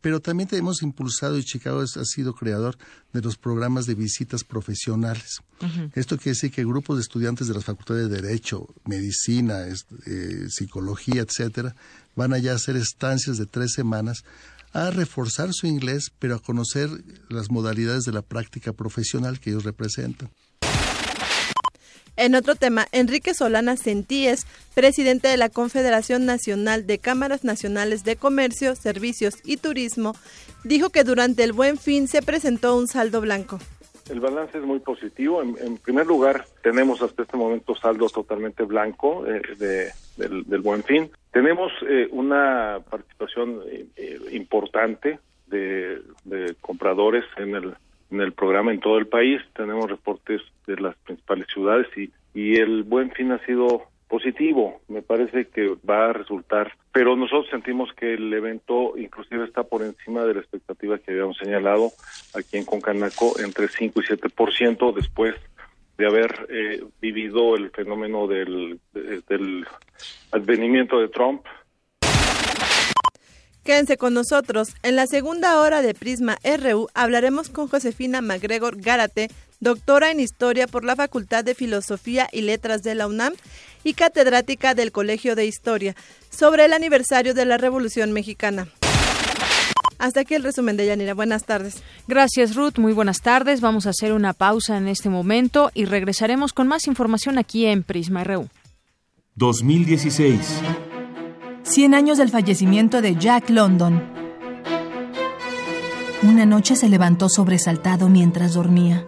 pero 0.00 0.20
también 0.20 0.48
hemos 0.52 0.82
impulsado 0.82 1.36
y 1.38 1.44
Chicago 1.44 1.80
ha 1.80 2.04
sido 2.04 2.34
creador 2.34 2.78
de 3.12 3.20
los 3.20 3.36
programas 3.36 3.84
de 3.84 3.94
visitas 3.94 4.44
profesionales. 4.44 5.40
Esto 5.94 6.16
quiere 6.16 6.30
decir 6.30 6.50
que 6.50 6.64
grupos 6.64 6.96
de 6.96 7.02
estudiantes 7.02 7.48
de 7.48 7.54
las 7.54 7.64
facultades 7.64 8.08
de 8.08 8.22
Derecho, 8.22 8.66
Medicina, 8.86 9.66
eh, 9.66 10.46
Psicología, 10.48 11.20
etcétera, 11.20 11.76
van 12.16 12.32
allá 12.32 12.52
a 12.52 12.56
hacer 12.56 12.76
estancias 12.76 13.36
de 13.36 13.44
tres 13.44 13.72
semanas 13.72 14.24
a 14.72 14.90
reforzar 14.90 15.52
su 15.52 15.66
inglés, 15.66 16.10
pero 16.18 16.36
a 16.36 16.42
conocer 16.42 16.88
las 17.28 17.50
modalidades 17.50 18.04
de 18.04 18.12
la 18.12 18.22
práctica 18.22 18.72
profesional 18.72 19.38
que 19.38 19.50
ellos 19.50 19.64
representan. 19.64 20.30
En 22.20 22.34
otro 22.34 22.54
tema, 22.54 22.84
Enrique 22.92 23.32
Solana 23.32 23.78
Sentíes, 23.78 24.46
presidente 24.74 25.26
de 25.28 25.38
la 25.38 25.48
Confederación 25.48 26.26
Nacional 26.26 26.86
de 26.86 26.98
Cámaras 26.98 27.44
Nacionales 27.44 28.04
de 28.04 28.16
Comercio, 28.16 28.76
Servicios 28.76 29.36
y 29.42 29.56
Turismo, 29.56 30.12
dijo 30.62 30.90
que 30.90 31.02
durante 31.02 31.44
el 31.44 31.54
buen 31.54 31.78
fin 31.78 32.08
se 32.08 32.20
presentó 32.20 32.76
un 32.76 32.88
saldo 32.88 33.22
blanco. 33.22 33.58
El 34.10 34.20
balance 34.20 34.58
es 34.58 34.64
muy 34.64 34.80
positivo. 34.80 35.40
En, 35.40 35.78
primer 35.78 36.06
lugar, 36.06 36.44
tenemos 36.62 37.00
hasta 37.00 37.22
este 37.22 37.38
momento 37.38 37.74
saldo 37.74 38.06
totalmente 38.10 38.64
blanco 38.64 39.24
eh, 39.26 39.40
del, 40.18 40.60
buen 40.60 40.82
fin. 40.82 41.10
Tenemos 41.32 41.72
eh, 41.88 42.06
una 42.10 42.80
participación 42.90 43.62
eh, 43.96 44.20
importante 44.32 45.20
de, 45.46 46.02
de 46.24 46.54
compradores 46.60 47.24
en 47.38 47.54
el 47.54 47.74
en 48.10 48.20
el 48.20 48.32
programa 48.32 48.72
en 48.72 48.80
todo 48.80 48.98
el 48.98 49.06
país. 49.06 49.40
Tenemos 49.54 49.90
reportes 49.90 50.40
de 50.66 50.76
las 50.76 50.96
principales 50.96 51.46
ciudades 51.52 51.86
y, 51.96 52.10
y 52.34 52.56
el 52.56 52.82
buen 52.82 53.10
fin 53.12 53.32
ha 53.32 53.44
sido 53.44 53.84
positivo. 54.10 54.80
Me 54.88 55.02
parece 55.02 55.46
que 55.46 55.76
va 55.88 56.10
a 56.10 56.12
resultar, 56.12 56.72
pero 56.92 57.16
nosotros 57.16 57.48
sentimos 57.48 57.92
que 57.94 58.14
el 58.14 58.32
evento 58.34 58.98
inclusive 58.98 59.44
está 59.44 59.62
por 59.62 59.82
encima 59.82 60.24
de 60.24 60.34
la 60.34 60.40
expectativa 60.40 60.98
que 60.98 61.12
habíamos 61.12 61.38
señalado 61.38 61.92
aquí 62.34 62.58
en 62.58 62.64
Concanaco 62.64 63.38
entre 63.38 63.68
5 63.68 64.00
y 64.00 64.04
7% 64.04 64.94
después 64.94 65.36
de 65.96 66.06
haber 66.06 66.46
eh, 66.48 66.82
vivido 67.00 67.54
el 67.54 67.70
fenómeno 67.70 68.26
del, 68.26 68.80
del 68.92 69.66
advenimiento 70.32 70.98
de 70.98 71.08
Trump 71.08 71.42
Quédense 73.64 73.96
con 73.96 74.14
nosotros. 74.14 74.70
En 74.82 74.96
la 74.96 75.06
segunda 75.06 75.60
hora 75.60 75.82
de 75.82 75.94
Prisma 75.94 76.38
RU 76.42 76.88
hablaremos 76.94 77.50
con 77.50 77.68
Josefina 77.68 78.20
MacGregor 78.20 78.80
Gárate, 78.80 79.30
doctora 79.60 80.10
en 80.10 80.20
Historia 80.20 80.66
por 80.66 80.84
la 80.84 80.96
Facultad 80.96 81.44
de 81.44 81.54
Filosofía 81.54 82.28
y 82.32 82.42
Letras 82.42 82.82
de 82.82 82.94
la 82.94 83.06
UNAM 83.06 83.34
y 83.84 83.94
catedrática 83.94 84.74
del 84.74 84.92
Colegio 84.92 85.36
de 85.36 85.46
Historia, 85.46 85.94
sobre 86.30 86.64
el 86.64 86.72
aniversario 86.72 87.34
de 87.34 87.44
la 87.44 87.58
Revolución 87.58 88.12
Mexicana. 88.12 88.68
Hasta 89.98 90.20
aquí 90.20 90.34
el 90.34 90.42
resumen 90.42 90.78
de 90.78 90.86
Yanira. 90.86 91.12
Buenas 91.12 91.44
tardes. 91.44 91.82
Gracias, 92.08 92.54
Ruth. 92.54 92.78
Muy 92.78 92.94
buenas 92.94 93.20
tardes. 93.20 93.60
Vamos 93.60 93.86
a 93.86 93.90
hacer 93.90 94.14
una 94.14 94.32
pausa 94.32 94.78
en 94.78 94.88
este 94.88 95.10
momento 95.10 95.70
y 95.74 95.84
regresaremos 95.84 96.54
con 96.54 96.66
más 96.68 96.86
información 96.86 97.36
aquí 97.36 97.66
en 97.66 97.82
Prisma 97.82 98.24
RU. 98.24 98.48
2016. 99.34 100.62
100 101.70 101.94
años 101.94 102.18
del 102.18 102.30
fallecimiento 102.30 103.00
de 103.00 103.14
Jack 103.14 103.48
London. 103.48 104.02
Una 106.24 106.44
noche 106.44 106.74
se 106.74 106.88
levantó 106.88 107.28
sobresaltado 107.28 108.08
mientras 108.08 108.54
dormía. 108.54 109.06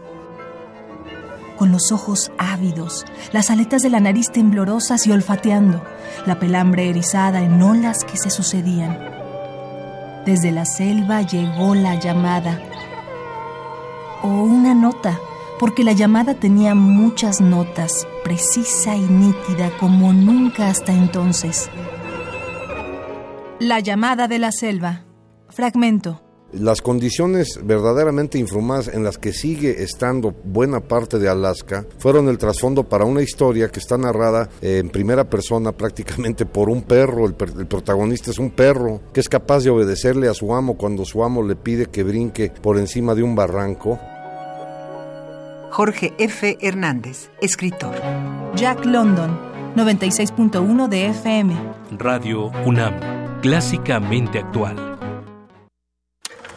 Con 1.58 1.72
los 1.72 1.90
ojos 1.90 2.30
ávidos, 2.38 3.04
las 3.32 3.50
aletas 3.50 3.82
de 3.82 3.90
la 3.90 3.98
nariz 3.98 4.30
temblorosas 4.30 5.08
y 5.08 5.10
olfateando, 5.10 5.82
la 6.24 6.38
pelambre 6.38 6.88
erizada 6.88 7.42
en 7.42 7.60
olas 7.60 8.04
que 8.04 8.16
se 8.16 8.30
sucedían. 8.30 8.96
Desde 10.24 10.52
la 10.52 10.64
selva 10.64 11.22
llegó 11.22 11.74
la 11.74 11.96
llamada. 11.96 12.60
O 14.22 14.28
una 14.28 14.72
nota, 14.72 15.18
porque 15.58 15.82
la 15.82 15.94
llamada 15.94 16.34
tenía 16.34 16.76
muchas 16.76 17.40
notas, 17.40 18.06
precisa 18.22 18.94
y 18.94 19.00
nítida 19.00 19.76
como 19.80 20.12
nunca 20.12 20.68
hasta 20.68 20.92
entonces. 20.92 21.68
La 23.62 23.78
llamada 23.78 24.26
de 24.26 24.40
la 24.40 24.50
selva. 24.50 25.04
Fragmento. 25.48 26.20
Las 26.52 26.82
condiciones 26.82 27.60
verdaderamente 27.62 28.36
infrahumanas 28.36 28.88
en 28.88 29.04
las 29.04 29.18
que 29.18 29.32
sigue 29.32 29.84
estando 29.84 30.32
buena 30.32 30.80
parte 30.80 31.20
de 31.20 31.28
Alaska 31.28 31.86
fueron 31.98 32.28
el 32.28 32.38
trasfondo 32.38 32.82
para 32.82 33.04
una 33.04 33.22
historia 33.22 33.68
que 33.68 33.78
está 33.78 33.96
narrada 33.96 34.48
en 34.62 34.90
primera 34.90 35.30
persona 35.30 35.70
prácticamente 35.70 36.44
por 36.44 36.68
un 36.68 36.82
perro. 36.82 37.24
El, 37.24 37.36
el, 37.56 37.66
protagonista 37.66 38.32
es 38.32 38.40
un 38.40 38.50
perro 38.50 39.00
que 39.12 39.20
es 39.20 39.28
capaz 39.28 39.62
de 39.62 39.70
obedecerle 39.70 40.28
a 40.28 40.34
su 40.34 40.52
amo 40.52 40.76
cuando 40.76 41.04
su 41.04 41.22
amo 41.22 41.40
le 41.44 41.54
pide 41.54 41.86
que 41.86 42.02
brinque 42.02 42.50
por 42.50 42.78
encima 42.78 43.14
de 43.14 43.22
un 43.22 43.36
barranco. 43.36 43.96
Jorge 45.70 46.14
F. 46.18 46.58
Hernández, 46.60 47.30
escritor. 47.40 47.94
Jack 48.56 48.84
London, 48.84 49.38
96.1 49.76 50.88
de 50.88 51.06
FM. 51.06 51.54
Radio 51.96 52.50
UNAM 52.66 53.31
clásicamente 53.42 54.38
actual. 54.38 54.76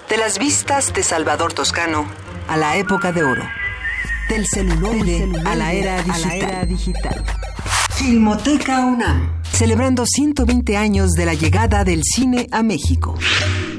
De 0.07 0.17
las 0.17 0.37
vistas 0.37 0.93
de 0.93 1.03
Salvador 1.03 1.51
Toscano 1.51 2.05
a 2.47 2.55
la 2.55 2.77
época 2.77 3.11
de 3.11 3.23
oro. 3.23 3.43
Del 4.29 4.45
celular 4.45 4.95
a, 5.45 5.55
la 5.55 5.73
era 5.73 6.65
digital. 6.65 7.23
Filmoteca 7.95 8.85
UNAM, 8.85 9.41
celebrando 9.51 10.05
120 10.05 10.77
años 10.77 11.11
de 11.13 11.25
la 11.25 11.33
llegada 11.33 11.83
del 11.83 12.01
cine 12.03 12.47
a 12.51 12.61
México. 12.61 13.17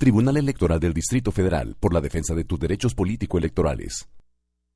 Tribunal 0.00 0.38
Electoral 0.38 0.80
del 0.80 0.94
Distrito 0.94 1.30
Federal 1.30 1.76
por 1.78 1.92
la 1.92 2.00
defensa 2.00 2.34
de 2.34 2.44
tus 2.44 2.58
derechos 2.58 2.94
político-electorales. 2.94 4.08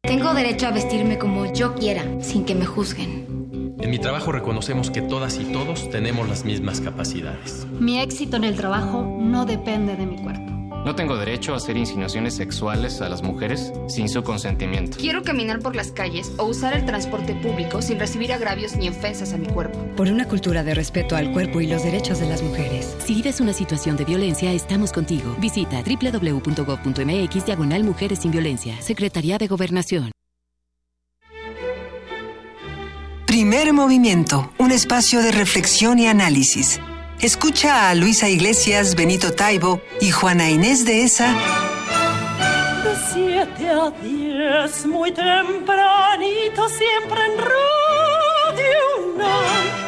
Tengo 0.03 0.35
derecho 0.35 0.67
a 0.67 0.71
vestirme 0.71 1.19
como 1.19 1.51
yo 1.51 1.75
quiera, 1.75 2.05
sin 2.21 2.45
que 2.45 2.55
me 2.55 2.67
juzguen. 2.67 3.75
En 3.81 3.91
mi 3.91 3.99
trabajo 3.99 4.33
reconocemos 4.33 4.91
que 4.91 5.01
todas 5.01 5.41
y 5.41 5.45
todos 5.45 5.89
tenemos 5.89 6.29
las 6.29 6.45
mismas 6.45 6.83
capacidades. 6.83 7.67
Mi 7.81 8.01
éxito 8.01 8.37
en 8.37 8.45
el 8.45 8.55
trabajo 8.55 9.19
no 9.19 9.47
depende 9.47 9.97
de 9.97 10.05
mi 10.05 10.23
cuerpo. 10.23 10.54
No 10.85 10.95
tengo 10.95 11.17
derecho 11.17 11.55
a 11.55 11.57
hacer 11.57 11.79
insinuaciones 11.79 12.35
sexuales 12.35 13.01
a 13.01 13.09
las 13.09 13.23
mujeres 13.23 13.73
sin 13.89 14.07
su 14.07 14.23
consentimiento. 14.23 14.99
Quiero 14.99 15.23
caminar 15.23 15.61
por 15.61 15.75
las 15.75 15.91
calles 15.91 16.33
o 16.37 16.45
usar 16.45 16.75
el 16.75 16.85
transporte 16.85 17.35
público 17.35 17.81
sin 17.81 17.99
recibir 17.99 18.35
agravios 18.35 18.77
ni 18.77 18.91
ofensas 18.91 19.33
a 19.33 19.39
mi 19.39 19.47
cuerpo. 19.47 19.79
Por 19.97 20.09
una 20.09 20.29
cultura 20.29 20.63
de 20.63 20.75
respeto 20.75 21.17
al 21.17 21.33
cuerpo 21.33 21.63
y 21.63 21.69
los 21.69 21.83
derechos 21.83 22.21
de 22.21 22.29
las 22.29 22.43
mujeres. 22.43 22.95
Si 23.03 23.15
vives 23.15 23.41
una 23.41 23.55
situación 23.55 23.97
de 23.97 24.05
violencia, 24.05 24.53
estamos 24.53 24.93
contigo. 24.93 25.35
Visita 25.39 25.83
www.gov.mx 25.83 27.47
diagonal 27.47 27.83
Mujeres 27.85 28.19
sin 28.19 28.31
Violencia. 28.31 28.81
Secretaría 28.83 29.39
de 29.39 29.47
Gobernación. 29.47 30.11
Primer 33.27 33.73
movimiento, 33.73 34.53
un 34.59 34.71
espacio 34.71 35.23
de 35.23 35.33
reflexión 35.33 35.99
y 35.99 36.07
análisis 36.07 36.79
Escucha 37.25 37.89
a 37.89 37.95
Luisa 37.95 38.29
Iglesias, 38.29 38.95
Benito 38.97 39.33
Taibo 39.33 39.81
y 39.99 40.11
Juana 40.11 40.51
Inés 40.51 40.85
de 40.85 41.05
esa. 41.05 41.33
De 41.33 42.95
siete 43.11 43.71
a 43.71 43.91
diez, 44.03 44.85
muy 44.85 45.11
tempranito, 45.11 46.69
siempre 46.69 47.25
en 47.25 47.39
Radio 47.39 49.15
Te 49.17 49.84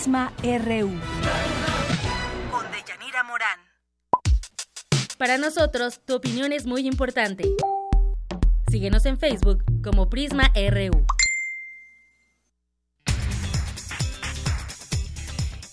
Prisma 0.00 0.32
RU. 0.42 0.98
Con 2.50 2.64
Deyanira 2.72 3.22
Morán. 3.22 3.60
Para 5.18 5.36
nosotros, 5.36 6.00
tu 6.06 6.14
opinión 6.14 6.52
es 6.52 6.64
muy 6.64 6.86
importante. 6.86 7.44
Síguenos 8.70 9.04
en 9.04 9.18
Facebook 9.18 9.62
como 9.84 10.08
Prisma 10.08 10.50
RU. 10.54 11.04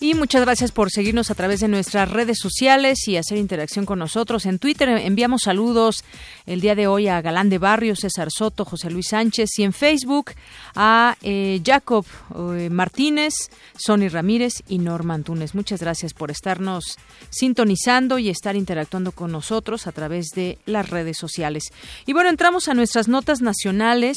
Y 0.00 0.14
muchas 0.14 0.42
gracias 0.42 0.70
por 0.70 0.92
seguirnos 0.92 1.32
a 1.32 1.34
través 1.34 1.58
de 1.58 1.66
nuestras 1.66 2.08
redes 2.08 2.38
sociales 2.38 3.08
y 3.08 3.16
hacer 3.16 3.36
interacción 3.36 3.84
con 3.84 3.98
nosotros. 3.98 4.46
En 4.46 4.60
Twitter 4.60 4.88
enviamos 4.90 5.42
saludos 5.42 6.04
el 6.46 6.60
día 6.60 6.76
de 6.76 6.86
hoy 6.86 7.08
a 7.08 7.20
Galán 7.20 7.50
de 7.50 7.58
Barrio, 7.58 7.96
César 7.96 8.28
Soto, 8.30 8.64
José 8.64 8.90
Luis 8.90 9.08
Sánchez 9.08 9.58
y 9.58 9.64
en 9.64 9.72
Facebook 9.72 10.30
a 10.76 11.16
eh, 11.22 11.60
Jacob 11.66 12.06
eh, 12.54 12.70
Martínez, 12.70 13.34
Sonny 13.76 14.06
Ramírez 14.06 14.62
y 14.68 14.78
Norma 14.78 15.14
Antunes. 15.14 15.56
Muchas 15.56 15.80
gracias 15.80 16.14
por 16.14 16.30
estarnos 16.30 16.96
sintonizando 17.30 18.20
y 18.20 18.28
estar 18.28 18.54
interactuando 18.54 19.10
con 19.10 19.32
nosotros 19.32 19.88
a 19.88 19.92
través 19.92 20.28
de 20.28 20.58
las 20.64 20.90
redes 20.90 21.18
sociales. 21.18 21.72
Y 22.06 22.12
bueno, 22.12 22.30
entramos 22.30 22.68
a 22.68 22.74
nuestras 22.74 23.08
notas 23.08 23.40
nacionales. 23.40 24.16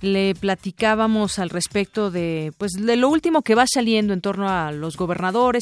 Le 0.00 0.34
platicábamos 0.34 1.38
al 1.38 1.50
respecto 1.50 2.10
de, 2.10 2.54
pues, 2.56 2.72
de 2.72 2.96
lo 2.96 3.10
último 3.10 3.42
que 3.42 3.54
va 3.54 3.66
saliendo 3.66 4.14
en 4.14 4.22
torno 4.22 4.48
a 4.48 4.72
los 4.72 4.96
gobernadores 4.96 5.17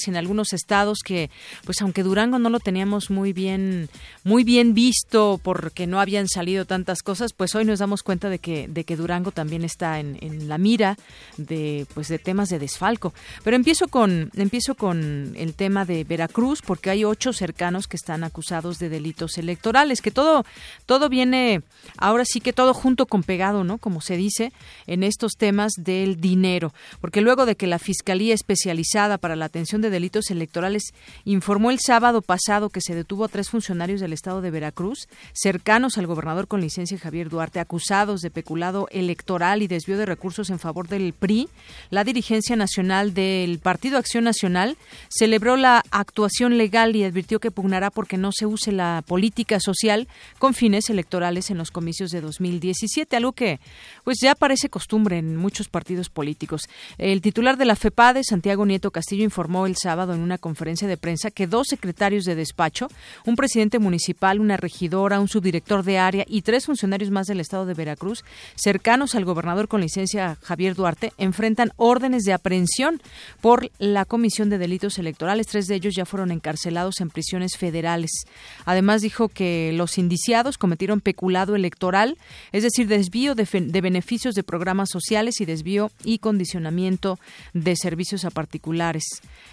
en 0.07 0.17
algunos 0.17 0.53
estados 0.53 0.99
que, 1.05 1.31
pues 1.65 1.81
aunque 1.81 2.03
Durango 2.03 2.39
no 2.39 2.51
lo 2.51 2.61
teníamos 2.61 3.11
muy 3.11 3.33
bien, 3.33 3.89
muy 4.25 4.45
bien 4.45 4.75
visto 4.75 5.41
porque 5.43 5.87
no 5.87 6.01
habían 6.01 6.29
salido 6.29 6.65
tantas 6.65 7.03
cosas, 7.03 7.33
pues 7.33 7.55
hoy 7.55 7.65
nos 7.65 7.79
damos 7.79 8.03
cuenta 8.03 8.29
de 8.29 8.39
que, 8.39 8.69
de 8.69 8.85
que 8.85 8.97
Durango 8.97 9.33
también 9.33 9.65
está 9.65 9.99
en, 9.99 10.19
en 10.21 10.49
la 10.49 10.59
mira 10.59 10.97
de, 11.37 11.87
pues 11.95 12.09
de 12.09 12.19
temas 12.19 12.49
de 12.49 12.59
desfalco. 12.59 13.15
Pero 13.43 13.57
empiezo 13.57 13.89
con, 13.89 14.31
empiezo 14.37 14.75
con 14.75 15.35
el 15.37 15.55
tema 15.55 15.85
de 15.85 16.05
Veracruz, 16.05 16.61
porque 16.63 16.91
hay 16.91 17.05
ocho 17.05 17.33
cercanos 17.33 17.87
que 17.87 17.97
están 17.97 18.25
acusados 18.25 18.79
de 18.79 18.89
delitos 18.89 19.39
electorales, 19.39 20.03
que 20.03 20.11
todo, 20.11 20.45
todo 20.85 21.09
viene, 21.09 21.63
ahora 21.97 22.25
sí 22.25 22.41
que 22.41 22.53
todo 22.53 22.75
junto 22.75 23.07
con 23.07 23.23
pegado, 23.23 23.65
¿no? 23.65 23.79
Como 23.79 24.01
se 24.01 24.17
dice, 24.17 24.53
en 24.87 25.03
estos 25.03 25.33
temas 25.33 25.73
del 25.79 26.21
dinero. 26.21 26.73
Porque 27.01 27.21
luego 27.21 27.47
de 27.47 27.57
que 27.57 27.67
la 27.67 27.79
Fiscalía 27.79 28.35
Especializada 28.35 29.19
para 29.19 29.37
la 29.37 29.46
Atención 29.47 29.81
de 29.81 29.91
Delitos 29.91 30.31
Electorales 30.31 30.93
informó 31.25 31.71
el 31.71 31.79
sábado 31.81 32.23
pasado 32.23 32.71
que 32.71 32.81
se 32.81 32.95
detuvo 32.95 33.25
a 33.25 33.29
tres 33.29 33.49
funcionarios 33.49 34.01
del 34.01 34.13
estado 34.13 34.41
de 34.41 34.51
Veracruz, 34.51 35.09
cercanos 35.33 35.99
al 35.99 36.07
gobernador 36.07 36.49
con 36.49 36.61
licencia 36.61 36.99
Javier 36.99 37.29
Duarte, 37.29 37.61
acusados 37.61 38.21
de 38.21 38.31
peculado 38.31 38.89
electoral 38.91 39.63
y 39.63 39.67
desvío 39.67 39.99
de 39.99 40.07
recursos 40.07 40.51
en 40.51 40.59
favor 40.59 40.89
del 40.89 41.13
PRI. 41.13 41.49
La 41.91 42.05
dirigencia 42.05 42.57
nacional 42.57 43.15
del 43.15 43.59
Partido 43.59 43.99
Acción 43.99 44.25
Nacional 44.25 44.77
celebró 45.09 45.57
la 45.57 45.83
actuación 45.91 46.59
legal 46.59 46.95
y 46.97 47.05
advirtió 47.05 47.41
que 47.41 47.51
pugnará 47.51 47.91
porque 47.91 48.17
no 48.17 48.31
se 48.33 48.47
use 48.47 48.73
la 48.73 49.03
política 49.07 49.61
social 49.61 50.09
con 50.39 50.55
fines 50.55 50.91
electorales 50.91 51.51
en 51.51 51.59
los 51.59 51.71
comicios 51.71 52.11
de 52.11 52.21
2017, 52.21 53.17
algo 53.17 53.33
que 53.33 53.61
pues 54.05 54.19
ya 54.21 54.35
parece 54.35 54.69
costumbre 54.69 55.19
en 55.19 55.37
muchos 55.37 55.69
partidos 55.69 56.09
políticos. 56.09 56.63
El 56.99 57.21
titular 57.21 57.57
de 57.57 57.65
la 57.65 57.77
FEPADE, 57.77 58.25
Santiago 58.25 58.67
Nieto 58.67 58.91
Castillo, 58.91 59.25
informó 59.37 59.67
el 59.67 59.77
sábado 59.77 60.15
en 60.15 60.21
una 60.21 60.39
conferencia 60.39 60.89
de 60.89 60.97
prensa 60.97 61.31
que 61.31 61.47
dos 61.47 61.67
secretarios 61.69 62.25
de 62.25 62.35
despacho, 62.35 62.89
un 63.27 63.37
presidente 63.37 63.79
municipal, 63.79 64.41
una 64.41 64.57
regidora, 64.57 65.21
un 65.21 65.29
subdirector 65.29 65.83
de 65.83 65.99
área 65.99 66.25
y 66.27 66.41
tres 66.41 66.65
funcionarios 66.65 67.11
más 67.11 67.27
del 67.27 67.41
estado 67.41 67.67
de 67.67 67.75
Veracruz, 67.75 68.25
cercanos 68.55 69.15
al 69.15 69.27
gobernador 69.27 69.69
con 69.69 69.83
licencia 69.83 70.39
Javier 70.41 70.75
Duarte, 70.75 71.13
enfrentan 71.19 71.71
órdenes 71.77 72.23
de 72.23 72.33
aprehensión 72.33 73.03
por 73.43 73.71
la 73.79 74.07
Comisión 74.07 74.49
de 74.49 74.57
Delitos 74.57 74.99
Electorales. 74.99 75.49
Tres 75.49 75.67
de 75.67 75.75
ellos 75.75 75.95
ya 75.95 76.07
fueron 76.07 76.31
encarcelados 76.31 77.03
en 77.03 77.11
prisiones 77.11 77.59
federales. 77.59 78.25
Además 78.65 79.03
dijo 79.03 79.29
que 79.29 79.71
los 79.75 79.99
indiciados 79.99 80.57
cometieron 80.57 81.03
peculado 81.03 81.57
electoral, 81.57 82.17
es 82.53 82.63
decir, 82.63 82.89
desvío 82.89 83.35
de, 83.35 83.45
de 83.45 83.81
beneficios 83.83 84.35
de 84.35 84.43
programas 84.43 84.89
sociales 84.91 85.43
y 85.43 85.45
desvío 85.45 85.91
y 86.05 86.21
condicionamiento 86.21 87.19
de 87.53 87.77
servicios 87.77 88.25
a 88.25 88.31
particulares 88.31 89.05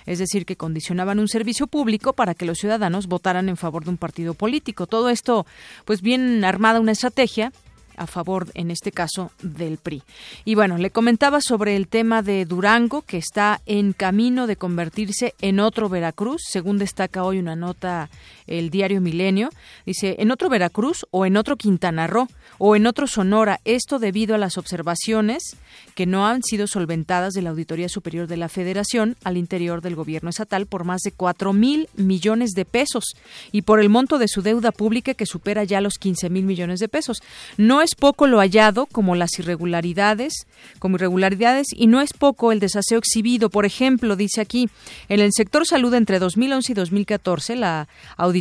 es 0.05 0.19
decir, 0.19 0.45
que 0.45 0.55
condicionaban 0.55 1.19
un 1.19 1.27
servicio 1.27 1.67
público 1.67 2.13
para 2.13 2.33
que 2.33 2.45
los 2.45 2.59
ciudadanos 2.59 3.07
votaran 3.07 3.49
en 3.49 3.57
favor 3.57 3.83
de 3.83 3.91
un 3.91 3.97
partido 3.97 4.33
político. 4.33 4.87
Todo 4.87 5.09
esto, 5.09 5.45
pues 5.85 6.01
bien 6.01 6.43
armada 6.43 6.79
una 6.79 6.91
estrategia 6.91 7.51
a 7.95 8.07
favor, 8.07 8.47
en 8.55 8.71
este 8.71 8.91
caso, 8.91 9.31
del 9.41 9.77
PRI. 9.77 10.03
Y 10.45 10.55
bueno, 10.55 10.77
le 10.77 10.89
comentaba 10.89 11.41
sobre 11.41 11.75
el 11.75 11.87
tema 11.87 12.21
de 12.21 12.45
Durango, 12.45 13.01
que 13.03 13.17
está 13.17 13.61
en 13.65 13.93
camino 13.93 14.47
de 14.47 14.55
convertirse 14.55 15.35
en 15.41 15.59
otro 15.59 15.89
Veracruz, 15.89 16.41
según 16.49 16.77
destaca 16.77 17.23
hoy 17.23 17.39
una 17.39 17.55
nota 17.55 18.09
el 18.47 18.69
diario 18.69 19.01
Milenio. 19.01 19.49
Dice, 19.85 20.15
en 20.19 20.31
otro 20.31 20.49
Veracruz 20.49 21.05
o 21.11 21.25
en 21.25 21.37
otro 21.37 21.57
Quintana 21.57 22.07
Roo 22.07 22.27
o 22.57 22.75
en 22.75 22.87
otro 22.87 23.07
Sonora, 23.07 23.59
esto 23.65 23.99
debido 23.99 24.35
a 24.35 24.37
las 24.37 24.57
observaciones 24.57 25.57
que 25.95 26.05
no 26.05 26.27
han 26.27 26.43
sido 26.43 26.67
solventadas 26.67 27.33
de 27.33 27.41
la 27.41 27.51
Auditoría 27.51 27.89
Superior 27.89 28.27
de 28.27 28.37
la 28.37 28.49
Federación 28.49 29.15
al 29.23 29.37
interior 29.37 29.81
del 29.81 29.95
gobierno 29.95 30.29
estatal 30.29 30.65
por 30.65 30.83
más 30.83 31.01
de 31.01 31.11
cuatro 31.11 31.53
mil 31.53 31.89
millones 31.95 32.51
de 32.51 32.65
pesos 32.65 33.15
y 33.51 33.63
por 33.63 33.79
el 33.79 33.89
monto 33.89 34.17
de 34.17 34.27
su 34.27 34.41
deuda 34.41 34.71
pública 34.71 35.13
que 35.13 35.25
supera 35.25 35.63
ya 35.63 35.81
los 35.81 35.97
15 35.97 36.29
mil 36.29 36.45
millones 36.45 36.79
de 36.79 36.87
pesos. 36.87 37.21
No 37.57 37.81
es 37.81 37.95
poco 37.95 38.27
lo 38.27 38.39
hallado 38.39 38.85
como 38.85 39.15
las 39.15 39.37
irregularidades, 39.39 40.47
como 40.79 40.95
irregularidades 40.97 41.67
y 41.75 41.87
no 41.87 42.01
es 42.01 42.13
poco 42.13 42.51
el 42.51 42.59
desaseo 42.59 42.97
exhibido. 42.97 43.49
Por 43.49 43.65
ejemplo, 43.65 44.15
dice 44.15 44.41
aquí, 44.41 44.69
en 45.09 45.19
el 45.19 45.31
sector 45.33 45.65
salud 45.65 45.93
entre 45.93 46.19
2011 46.19 46.71
y 46.71 46.75
2014, 46.75 47.55
la 47.55 47.87
auditoría 48.17 48.32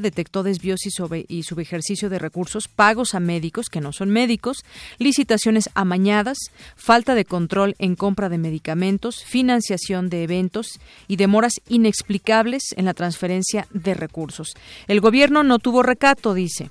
detectó 0.00 0.42
desvíos 0.42 0.80
y 0.86 1.42
subejercicio 1.42 2.08
de 2.08 2.18
recursos, 2.18 2.68
pagos 2.68 3.14
a 3.14 3.20
médicos 3.20 3.68
que 3.68 3.80
no 3.80 3.92
son 3.92 4.10
médicos, 4.10 4.64
licitaciones 4.98 5.68
amañadas, 5.74 6.38
falta 6.76 7.14
de 7.14 7.24
control 7.24 7.74
en 7.78 7.96
compra 7.96 8.28
de 8.28 8.38
medicamentos, 8.38 9.24
financiación 9.24 10.08
de 10.08 10.22
eventos 10.22 10.80
y 11.08 11.16
demoras 11.16 11.54
inexplicables 11.68 12.62
en 12.76 12.84
la 12.84 12.94
transferencia 12.94 13.66
de 13.72 13.94
recursos. 13.94 14.54
El 14.86 15.00
gobierno 15.00 15.42
no 15.42 15.58
tuvo 15.58 15.82
recato, 15.82 16.34
dice. 16.34 16.70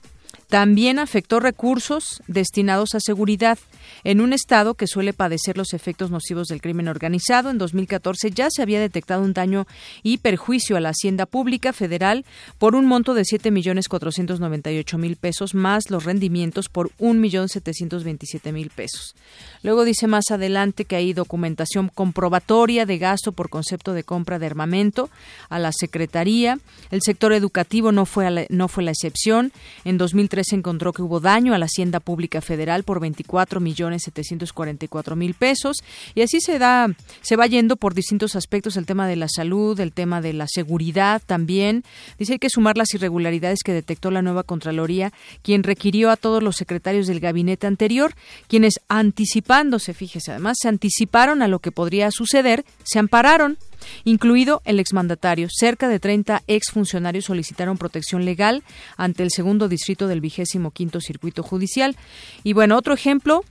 También 0.49 0.97
afectó 0.97 1.39
recursos 1.39 2.23
destinados 2.27 2.95
a 2.95 2.99
seguridad 2.99 3.59
en 4.03 4.19
un 4.19 4.33
estado 4.33 4.73
que 4.73 4.87
suele 4.87 5.13
padecer 5.13 5.57
los 5.57 5.73
efectos 5.73 6.09
nocivos 6.09 6.47
del 6.47 6.59
crimen 6.59 6.87
organizado. 6.87 7.51
En 7.51 7.59
2014 7.59 8.31
ya 8.31 8.49
se 8.49 8.63
había 8.63 8.79
detectado 8.79 9.21
un 9.21 9.33
daño 9.33 9.67
y 10.01 10.17
perjuicio 10.17 10.75
a 10.75 10.79
la 10.79 10.89
hacienda 10.89 11.27
pública 11.27 11.71
federal 11.71 12.25
por 12.57 12.73
un 12.73 12.87
monto 12.87 13.13
de 13.13 13.21
7.498.000 13.21 15.17
pesos 15.17 15.53
más 15.53 15.91
los 15.91 16.05
rendimientos 16.05 16.67
por 16.67 16.89
1.727.000 16.97 18.71
pesos. 18.71 19.13
Luego 19.61 19.85
dice 19.85 20.07
más 20.07 20.31
adelante 20.31 20.85
que 20.85 20.95
hay 20.95 21.13
documentación 21.13 21.89
comprobatoria 21.93 22.87
de 22.87 22.97
gasto 22.97 23.33
por 23.33 23.49
concepto 23.49 23.93
de 23.93 24.03
compra 24.03 24.39
de 24.39 24.47
armamento 24.47 25.11
a 25.49 25.59
la 25.59 25.71
Secretaría. 25.71 26.57
El 26.89 27.01
sector 27.03 27.33
educativo 27.33 27.91
no 27.91 28.07
fue, 28.07 28.31
la, 28.31 28.47
no 28.49 28.67
fue 28.67 28.83
la 28.83 28.89
excepción. 28.91 29.51
En 29.85 29.99
2013 29.99 30.38
se 30.43 30.55
encontró 30.55 30.93
que 30.93 31.01
hubo 31.01 31.19
daño 31.19 31.53
a 31.53 31.57
la 31.57 31.65
Hacienda 31.65 31.99
Pública 31.99 32.41
Federal 32.41 32.83
por 32.83 32.99
24 32.99 33.59
millones 33.59 34.03
744 34.03 35.15
mil 35.15 35.33
pesos 35.33 35.77
y 36.15 36.21
así 36.21 36.39
se 36.41 36.59
da 36.59 36.87
se 37.21 37.35
va 37.35 37.47
yendo 37.47 37.75
por 37.75 37.93
distintos 37.93 38.35
aspectos 38.35 38.77
el 38.77 38.85
tema 38.85 39.07
de 39.07 39.15
la 39.15 39.27
salud, 39.27 39.79
el 39.79 39.91
tema 39.91 40.21
de 40.21 40.33
la 40.33 40.47
seguridad 40.47 41.21
también. 41.25 41.83
Dice 42.17 42.33
hay 42.33 42.39
que 42.39 42.49
sumar 42.49 42.77
las 42.77 42.93
irregularidades 42.93 43.59
que 43.63 43.73
detectó 43.73 44.11
la 44.11 44.21
nueva 44.21 44.43
Contraloría, 44.43 45.13
quien 45.41 45.63
requirió 45.63 46.09
a 46.09 46.17
todos 46.17 46.41
los 46.43 46.55
secretarios 46.55 47.07
del 47.07 47.19
gabinete 47.19 47.67
anterior, 47.67 48.13
quienes 48.47 48.75
anticipándose, 48.87 49.93
fíjese, 49.93 50.31
además 50.31 50.57
se 50.61 50.67
anticiparon 50.67 51.41
a 51.41 51.47
lo 51.47 51.59
que 51.59 51.71
podría 51.71 52.11
suceder, 52.11 52.65
se 52.83 52.99
ampararon 52.99 53.57
incluido 54.03 54.61
el 54.65 54.79
exmandatario. 54.79 55.47
Cerca 55.51 55.87
de 55.87 55.99
30 55.99 56.43
exfuncionarios 56.47 57.25
solicitaron 57.25 57.77
protección 57.77 58.25
legal 58.25 58.63
ante 58.97 59.23
el 59.23 59.31
segundo 59.31 59.67
distrito 59.67 60.07
del 60.07 60.21
vigésimo 60.21 60.71
quinto 60.71 61.01
circuito 61.01 61.43
judicial. 61.43 61.95
Y 62.43 62.53
bueno, 62.53 62.77
otro 62.77 62.93
ejemplo 62.93 63.43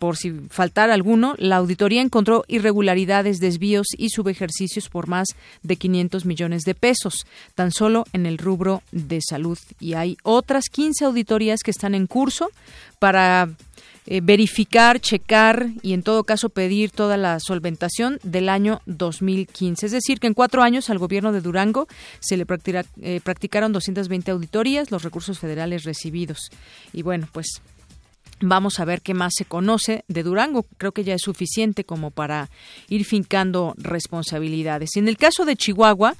por 0.00 0.16
si 0.16 0.32
faltara 0.48 0.94
alguno, 0.94 1.34
la 1.36 1.56
auditoría 1.56 2.00
encontró 2.00 2.44
irregularidades, 2.48 3.38
desvíos 3.38 3.86
y 3.98 4.08
subejercicios 4.08 4.88
por 4.88 5.08
más 5.08 5.28
de 5.62 5.76
500 5.76 6.24
millones 6.24 6.62
de 6.62 6.74
pesos, 6.74 7.26
tan 7.54 7.70
solo 7.70 8.06
en 8.14 8.24
el 8.24 8.38
rubro 8.38 8.82
de 8.92 9.20
salud. 9.20 9.58
Y 9.78 9.92
hay 9.92 10.16
otras 10.22 10.70
15 10.70 11.04
auditorías 11.04 11.60
que 11.62 11.70
están 11.70 11.94
en 11.94 12.06
curso 12.06 12.48
para 12.98 13.50
eh, 14.12 14.20
verificar, 14.20 15.00
checar 15.00 15.68
y 15.82 15.92
en 15.92 16.02
todo 16.02 16.24
caso 16.24 16.48
pedir 16.48 16.90
toda 16.90 17.16
la 17.16 17.38
solventación 17.38 18.18
del 18.24 18.48
año 18.48 18.82
2015. 18.86 19.86
Es 19.86 19.92
decir, 19.92 20.18
que 20.18 20.26
en 20.26 20.34
cuatro 20.34 20.64
años 20.64 20.90
al 20.90 20.98
gobierno 20.98 21.30
de 21.30 21.40
Durango 21.40 21.86
se 22.18 22.36
le 22.36 22.44
eh, 23.02 23.20
practicaron 23.22 23.72
220 23.72 24.32
auditorías, 24.32 24.90
los 24.90 25.04
recursos 25.04 25.38
federales 25.38 25.84
recibidos. 25.84 26.50
Y 26.92 27.02
bueno, 27.02 27.28
pues 27.30 27.62
Vamos 28.42 28.80
a 28.80 28.86
ver 28.86 29.02
qué 29.02 29.12
más 29.12 29.34
se 29.36 29.44
conoce 29.44 30.04
de 30.08 30.22
Durango. 30.22 30.64
Creo 30.78 30.92
que 30.92 31.04
ya 31.04 31.14
es 31.14 31.20
suficiente 31.20 31.84
como 31.84 32.10
para 32.10 32.48
ir 32.88 33.04
fincando 33.04 33.74
responsabilidades. 33.76 34.96
En 34.96 35.08
el 35.08 35.18
caso 35.18 35.44
de 35.44 35.56
Chihuahua, 35.56 36.14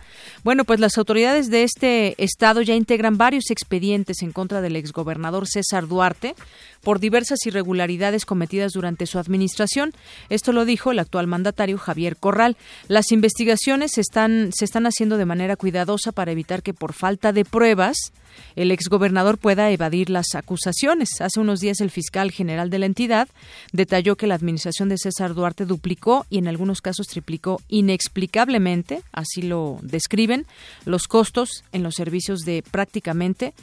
bueno, 0.44 0.64
pues 0.64 0.80
las 0.80 0.98
autoridades 0.98 1.48
de 1.48 1.62
este 1.62 2.22
estado 2.22 2.60
ya 2.60 2.74
integran 2.74 3.16
varios 3.16 3.51
expedientes 3.51 4.20
en 4.20 4.32
contra 4.32 4.60
del 4.60 4.76
exgobernador 4.76 5.48
César 5.48 5.88
Duarte 5.88 6.34
por 6.82 7.01
diversas 7.01 7.38
irregularidades 7.47 8.26
cometidas 8.26 8.72
durante 8.72 9.06
su 9.06 9.18
administración. 9.18 9.94
Esto 10.28 10.52
lo 10.52 10.66
dijo 10.66 10.90
el 10.90 10.98
actual 10.98 11.26
mandatario 11.26 11.78
Javier 11.78 12.18
Corral. 12.18 12.59
Las 12.86 13.12
investigaciones 13.12 13.97
están, 13.97 14.51
se 14.52 14.66
están 14.66 14.86
haciendo 14.86 15.16
de 15.16 15.24
manera 15.24 15.56
cuidadosa 15.56 16.12
para 16.12 16.32
evitar 16.32 16.62
que 16.62 16.74
por 16.74 16.92
falta 16.92 17.32
de 17.32 17.47
pruebas 17.47 18.12
el 18.57 18.70
exgobernador 18.73 19.39
pueda 19.39 19.70
evadir 19.70 20.11
las 20.11 20.35
acusaciones. 20.35 21.09
Hace 21.20 21.40
unos 21.40 21.61
días 21.61 21.81
el 21.81 21.90
fiscal 21.90 22.31
general 22.31 22.70
de 22.70 22.78
la 22.78 22.86
entidad 22.86 23.28
detalló 23.73 24.16
que 24.16 24.27
la 24.27 24.35
administración 24.35 24.89
de 24.89 24.98
César 24.98 25.35
Duarte 25.35 25.66
duplicó 25.66 26.27
y 26.31 26.39
en 26.39 26.48
algunos 26.48 26.81
casos 26.81 27.07
triplicó 27.07 27.61
inexplicablemente, 27.69 29.02
así 29.12 29.43
lo 29.43 29.78
describen, 29.82 30.47
los 30.85 31.09
costos 31.09 31.65
en 31.73 31.82
los 31.82 31.94
servicios 31.94 32.40
de 32.40 32.62
prácticamente 32.69 33.55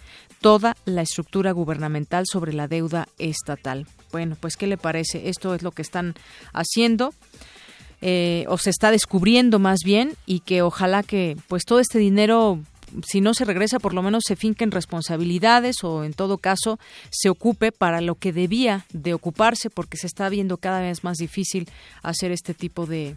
toda 0.42 0.76
la 0.86 1.02
estructura 1.02 1.52
gubernamental 1.52 2.26
sobre 2.32 2.54
la 2.54 2.68
deuda 2.68 3.08
estatal. 3.18 3.88
Bueno, 4.12 4.38
pues 4.40 4.56
¿qué 4.56 4.68
le 4.68 4.78
parece? 4.78 5.30
Esto 5.30 5.54
es 5.56 5.64
lo 5.64 5.72
que 5.72 5.82
están 5.82 6.16
haciendo. 6.54 7.14
Eh, 8.02 8.46
o 8.48 8.60
se 8.60 8.70
está 8.70 8.92
descubriendo 8.92 9.58
más 9.58 9.80
bien 9.84 10.14
y 10.28 10.42
que 10.42 10.62
ojalá 10.62 11.02
que 11.02 11.36
pues 11.48 11.66
todo 11.66 11.80
este 11.80 11.98
dinero 11.98 12.60
si 13.06 13.22
no 13.22 13.34
se 13.34 13.46
regresa, 13.46 13.80
por 13.80 13.94
lo 13.94 14.02
menos 14.02 14.24
se 14.26 14.36
finquen 14.36 14.72
responsabilidades 14.72 15.84
o 15.84 16.04
en 16.04 16.14
todo 16.14 16.38
caso 16.38 16.80
se 17.10 17.30
ocupe 17.30 17.72
para 17.72 18.02
lo 18.02 18.16
que 18.16 18.34
debía 18.34 18.86
de 18.92 19.14
ocuparse 19.14 19.70
porque 19.70 19.98
se 19.98 20.08
está 20.08 20.30
viendo 20.30 20.58
cada 20.58 20.82
vez 20.82 21.04
más 21.04 21.18
difícil 21.18 21.70
hacer 22.04 22.32
este 22.32 22.54
tipo 22.54 22.86
de, 22.86 23.16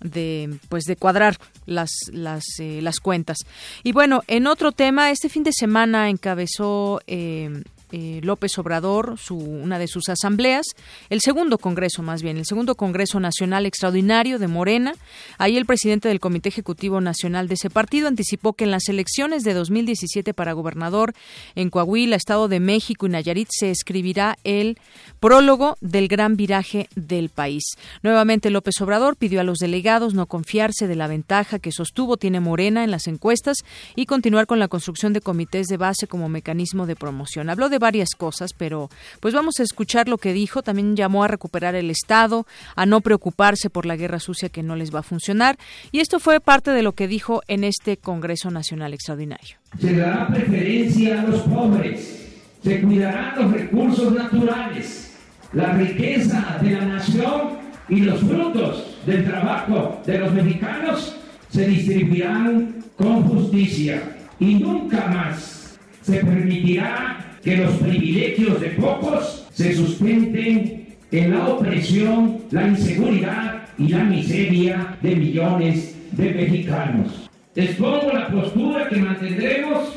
de 0.00 0.58
pues 0.68 0.84
de 0.84 0.96
cuadrar 0.96 1.38
las 1.66 1.90
las, 2.12 2.44
eh, 2.58 2.80
las 2.82 3.00
cuentas. 3.00 3.38
Y 3.82 3.92
bueno 3.92 4.22
en 4.26 4.46
otro 4.46 4.72
tema 4.72 5.10
este 5.10 5.28
fin 5.28 5.42
de 5.42 5.52
semana 5.52 6.10
encabezó 6.10 7.00
eh, 7.06 7.62
eh, 7.92 8.20
López 8.22 8.58
Obrador, 8.58 9.18
su, 9.18 9.36
una 9.36 9.78
de 9.78 9.86
sus 9.86 10.08
asambleas, 10.08 10.66
el 11.10 11.20
segundo 11.20 11.58
Congreso 11.58 12.02
más 12.02 12.22
bien, 12.22 12.36
el 12.36 12.46
segundo 12.46 12.74
Congreso 12.74 13.20
Nacional 13.20 13.66
Extraordinario 13.66 14.38
de 14.38 14.48
Morena. 14.48 14.94
Ahí 15.38 15.56
el 15.56 15.66
presidente 15.66 16.08
del 16.08 16.20
Comité 16.20 16.48
Ejecutivo 16.48 17.00
Nacional 17.00 17.48
de 17.48 17.54
ese 17.54 17.70
partido 17.70 18.08
anticipó 18.08 18.54
que 18.54 18.64
en 18.64 18.70
las 18.70 18.88
elecciones 18.88 19.42
de 19.42 19.54
2017 19.54 20.34
para 20.34 20.52
gobernador 20.52 21.14
en 21.54 21.70
Coahuila, 21.70 22.16
Estado 22.16 22.48
de 22.48 22.60
México 22.60 23.06
y 23.06 23.10
Nayarit 23.10 23.48
se 23.50 23.70
escribirá 23.70 24.36
el 24.44 24.78
prólogo 25.20 25.76
del 25.80 26.08
gran 26.08 26.36
viraje 26.36 26.88
del 26.94 27.28
país. 27.28 27.62
Nuevamente 28.02 28.50
López 28.50 28.80
Obrador 28.80 29.16
pidió 29.16 29.40
a 29.40 29.44
los 29.44 29.58
delegados 29.58 30.14
no 30.14 30.26
confiarse 30.26 30.86
de 30.86 30.96
la 30.96 31.06
ventaja 31.06 31.58
que 31.58 31.72
sostuvo 31.72 32.16
tiene 32.16 32.40
Morena 32.40 32.84
en 32.84 32.90
las 32.90 33.06
encuestas 33.06 33.58
y 33.94 34.06
continuar 34.06 34.46
con 34.46 34.58
la 34.58 34.68
construcción 34.68 35.12
de 35.12 35.20
comités 35.20 35.66
de 35.66 35.76
base 35.76 36.06
como 36.06 36.28
mecanismo 36.28 36.86
de 36.86 36.96
promoción. 36.96 37.50
Habló 37.50 37.68
de 37.68 37.75
varias 37.78 38.10
cosas, 38.16 38.52
pero 38.52 38.90
pues 39.20 39.34
vamos 39.34 39.60
a 39.60 39.62
escuchar 39.62 40.08
lo 40.08 40.18
que 40.18 40.32
dijo. 40.32 40.62
También 40.62 40.96
llamó 40.96 41.24
a 41.24 41.28
recuperar 41.28 41.74
el 41.74 41.90
Estado, 41.90 42.46
a 42.74 42.86
no 42.86 43.00
preocuparse 43.00 43.70
por 43.70 43.86
la 43.86 43.96
guerra 43.96 44.20
sucia 44.20 44.48
que 44.48 44.62
no 44.62 44.76
les 44.76 44.94
va 44.94 45.00
a 45.00 45.02
funcionar. 45.02 45.58
Y 45.92 46.00
esto 46.00 46.18
fue 46.18 46.40
parte 46.40 46.70
de 46.70 46.82
lo 46.82 46.92
que 46.92 47.08
dijo 47.08 47.42
en 47.48 47.64
este 47.64 47.96
Congreso 47.96 48.50
Nacional 48.50 48.94
Extraordinario. 48.94 49.56
Se 49.80 49.94
dará 49.94 50.28
preferencia 50.28 51.20
a 51.20 51.24
los 51.24 51.40
pobres, 51.42 52.26
se 52.62 52.80
cuidarán 52.80 53.42
los 53.42 53.52
recursos 53.52 54.12
naturales, 54.12 55.12
la 55.52 55.72
riqueza 55.72 56.58
de 56.60 56.70
la 56.70 56.84
nación 56.84 57.58
y 57.88 58.00
los 58.00 58.20
frutos 58.20 58.96
del 59.06 59.24
trabajo 59.24 60.02
de 60.04 60.18
los 60.18 60.32
mexicanos 60.32 61.16
se 61.50 61.66
distribuirán 61.66 62.84
con 62.96 63.22
justicia 63.28 64.16
y 64.38 64.56
nunca 64.56 65.06
más 65.06 65.78
se 66.02 66.18
permitirá 66.18 67.35
que 67.46 67.58
los 67.58 67.74
privilegios 67.74 68.60
de 68.60 68.70
pocos 68.70 69.46
se 69.52 69.72
sustenten 69.72 70.96
en 71.12 71.30
la 71.30 71.46
opresión, 71.46 72.40
la 72.50 72.66
inseguridad 72.66 73.68
y 73.78 73.86
la 73.86 74.02
miseria 74.02 74.98
de 75.00 75.14
millones 75.14 75.94
de 76.10 76.34
mexicanos. 76.34 77.30
Expongo 77.54 78.10
la 78.12 78.26
postura 78.26 78.88
que 78.88 78.96
mantendremos 78.96 79.94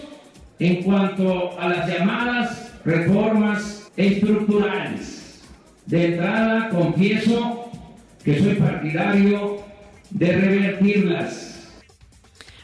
en 0.59 0.84
cuanto 0.84 1.59
a 1.59 1.69
las 1.69 1.88
llamadas 1.88 2.71
reformas 2.85 3.91
estructurales. 3.97 5.41
De 5.88 6.05
entrada, 6.05 6.69
confieso 6.69 7.71
que 8.23 8.39
soy 8.43 8.53
partidario 8.53 9.57
de 10.11 10.34
revertirlas 10.34 11.48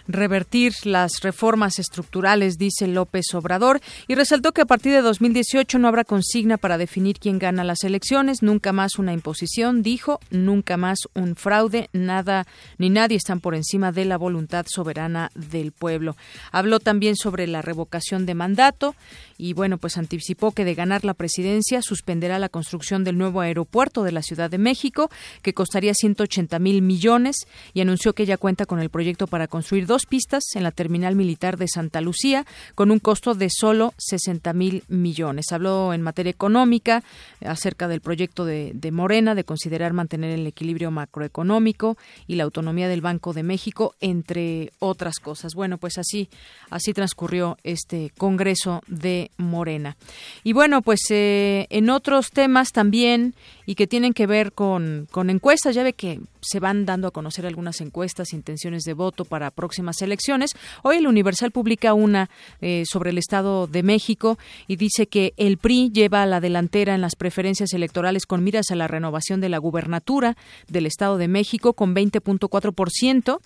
revertir 0.08 0.74
las 0.84 1.22
reformas 1.22 1.80
estructurales, 1.80 2.58
dice 2.58 2.88
López 2.88 3.26
Obrador, 3.34 3.82
y 4.08 4.16
resaltó 4.16 4.52
que 4.52 4.62
a 4.62 4.66
partir 4.66 4.94
de 4.94 5.02
2018 5.02 5.80
no 5.80 5.88
habrá 5.88 6.04
consigna 6.04 6.58
para 6.58 6.78
definir 6.78 7.20
quién 7.20 7.40
gana 7.40 7.64
las 7.64 7.84
elecciones, 7.84 8.42
nunca 8.42 8.72
más 8.74 8.98
una 8.98 9.14
imposición, 9.14 9.82
dijo, 9.82 10.20
nunca 10.30 10.78
más 10.78 11.00
un 11.14 11.36
fraude, 11.36 11.90
nada 11.94 12.46
ni 12.78 12.90
nadie 12.90 13.18
están 13.18 13.40
por 13.40 13.56
encima 13.56 13.92
de 13.92 14.06
la 14.06 14.18
voluntad 14.18 14.66
soberana 14.70 15.32
del 15.36 15.72
pueblo. 15.72 16.16
Habló 16.52 16.80
también 16.80 17.16
sobre 17.16 17.48
la 17.48 17.62
revocación 17.62 18.26
de 18.26 18.36
mandato 18.36 18.96
y 19.38 19.54
bueno, 19.54 19.78
pues 19.78 19.98
anticipó 19.98 20.52
que 20.52 20.66
de 20.66 20.76
ganar 20.76 21.06
la 21.06 21.14
presidencia 21.14 21.82
suspenderá 21.82 22.40
la 22.40 22.50
construcción 22.50 23.04
del 23.04 23.18
nuevo 23.18 23.42
aeropuerto 23.42 24.04
de 24.04 24.12
la 24.12 24.22
Ciudad 24.22 24.50
de 24.50 24.58
México, 24.58 25.10
que 25.42 25.54
costaría 25.54 25.94
180 25.94 26.58
mil 26.60 26.82
millones, 26.82 27.36
y 27.74 27.82
anunció 27.82 28.14
que 28.14 28.26
ya 28.26 28.38
cuenta 28.38 28.66
con 28.66 28.80
el 28.80 28.90
proyecto 28.90 29.28
para 29.28 29.48
construir 29.48 29.86
dos 29.86 30.06
pistas 30.06 30.44
en 30.56 30.64
la 30.64 30.72
terminal 30.72 31.16
militar 31.16 31.58
de 31.58 31.68
Santa 31.68 32.02
Lucía, 32.02 32.46
con 32.76 32.92
un 32.92 33.00
costo 33.00 33.34
de 33.34 33.50
solo 33.50 33.94
60 33.98 34.54
mil 34.54 34.84
millones. 34.88 35.52
Habló 35.52 35.94
en 35.94 36.02
materia 36.02 36.30
económica 36.32 37.04
acerca 37.42 37.88
del 37.88 38.02
proyecto 38.02 38.46
de, 38.46 38.72
de 38.74 38.92
Morena 38.92 39.36
de 39.36 39.44
considerar 39.44 39.94
mantener 39.94 40.32
el 40.32 40.48
equilibrio 40.48 40.92
macroeconómico 40.92 41.98
y 42.28 42.36
la 42.36 42.44
autonomía 42.44 42.88
del 42.88 43.02
Banco 43.02 43.34
de 43.34 43.44
México, 43.44 43.96
entre 44.00 44.72
otras 44.80 45.20
cosas. 45.20 45.54
Bueno, 45.56 45.78
pues 45.78 45.98
así, 45.98 46.30
así 46.70 46.94
transcurrió 46.94 47.58
este 47.64 48.12
Congreso 48.18 48.82
de 48.88 49.25
Morena. 49.38 49.98
Y 50.44 50.54
bueno, 50.54 50.82
pues 50.82 51.00
eh, 51.10 51.68
en 51.70 51.90
otros 51.90 52.32
temas 52.32 52.72
también 52.72 53.34
y 53.66 53.76
que 53.76 53.88
tienen 53.88 54.14
que 54.14 54.28
ver 54.28 54.54
con, 54.54 55.08
con 55.12 55.30
encuestas, 55.30 55.76
ya 55.76 55.84
ve 55.84 55.94
que 55.94 56.20
se 56.42 56.60
van 56.60 56.86
dando 56.86 57.08
a 57.08 57.12
conocer 57.12 57.46
algunas 57.46 57.82
encuestas, 57.82 58.34
intenciones 58.34 58.84
de 58.84 58.94
voto 58.94 59.26
para 59.26 59.52
próximas 59.52 60.02
elecciones. 60.02 60.52
Hoy 60.84 60.98
el 60.98 61.08
Universal 61.08 61.52
publica 61.52 61.94
una 61.94 62.30
eh, 62.62 62.84
sobre 62.86 63.10
el 63.10 63.18
Estado 63.18 63.68
de 63.68 63.84
México 63.84 64.38
y 64.68 64.76
dice 64.76 65.08
que 65.08 65.34
el 65.38 65.58
PRI 65.58 65.92
lleva 65.92 66.22
a 66.22 66.26
la 66.26 66.40
delantera 66.40 66.94
en 66.94 67.02
las 67.02 67.16
preferencias 67.16 67.74
electorales 67.74 68.26
con 68.26 68.44
miras 68.44 68.70
a 68.70 68.76
la 68.76 68.88
renovación 68.88 69.42
de 69.42 69.50
la 69.50 69.58
gubernatura 69.58 70.38
del 70.68 70.86
Estado 70.86 71.18
de 71.18 71.28
México 71.28 71.74
con 71.74 71.96
20.4%. 71.96 73.40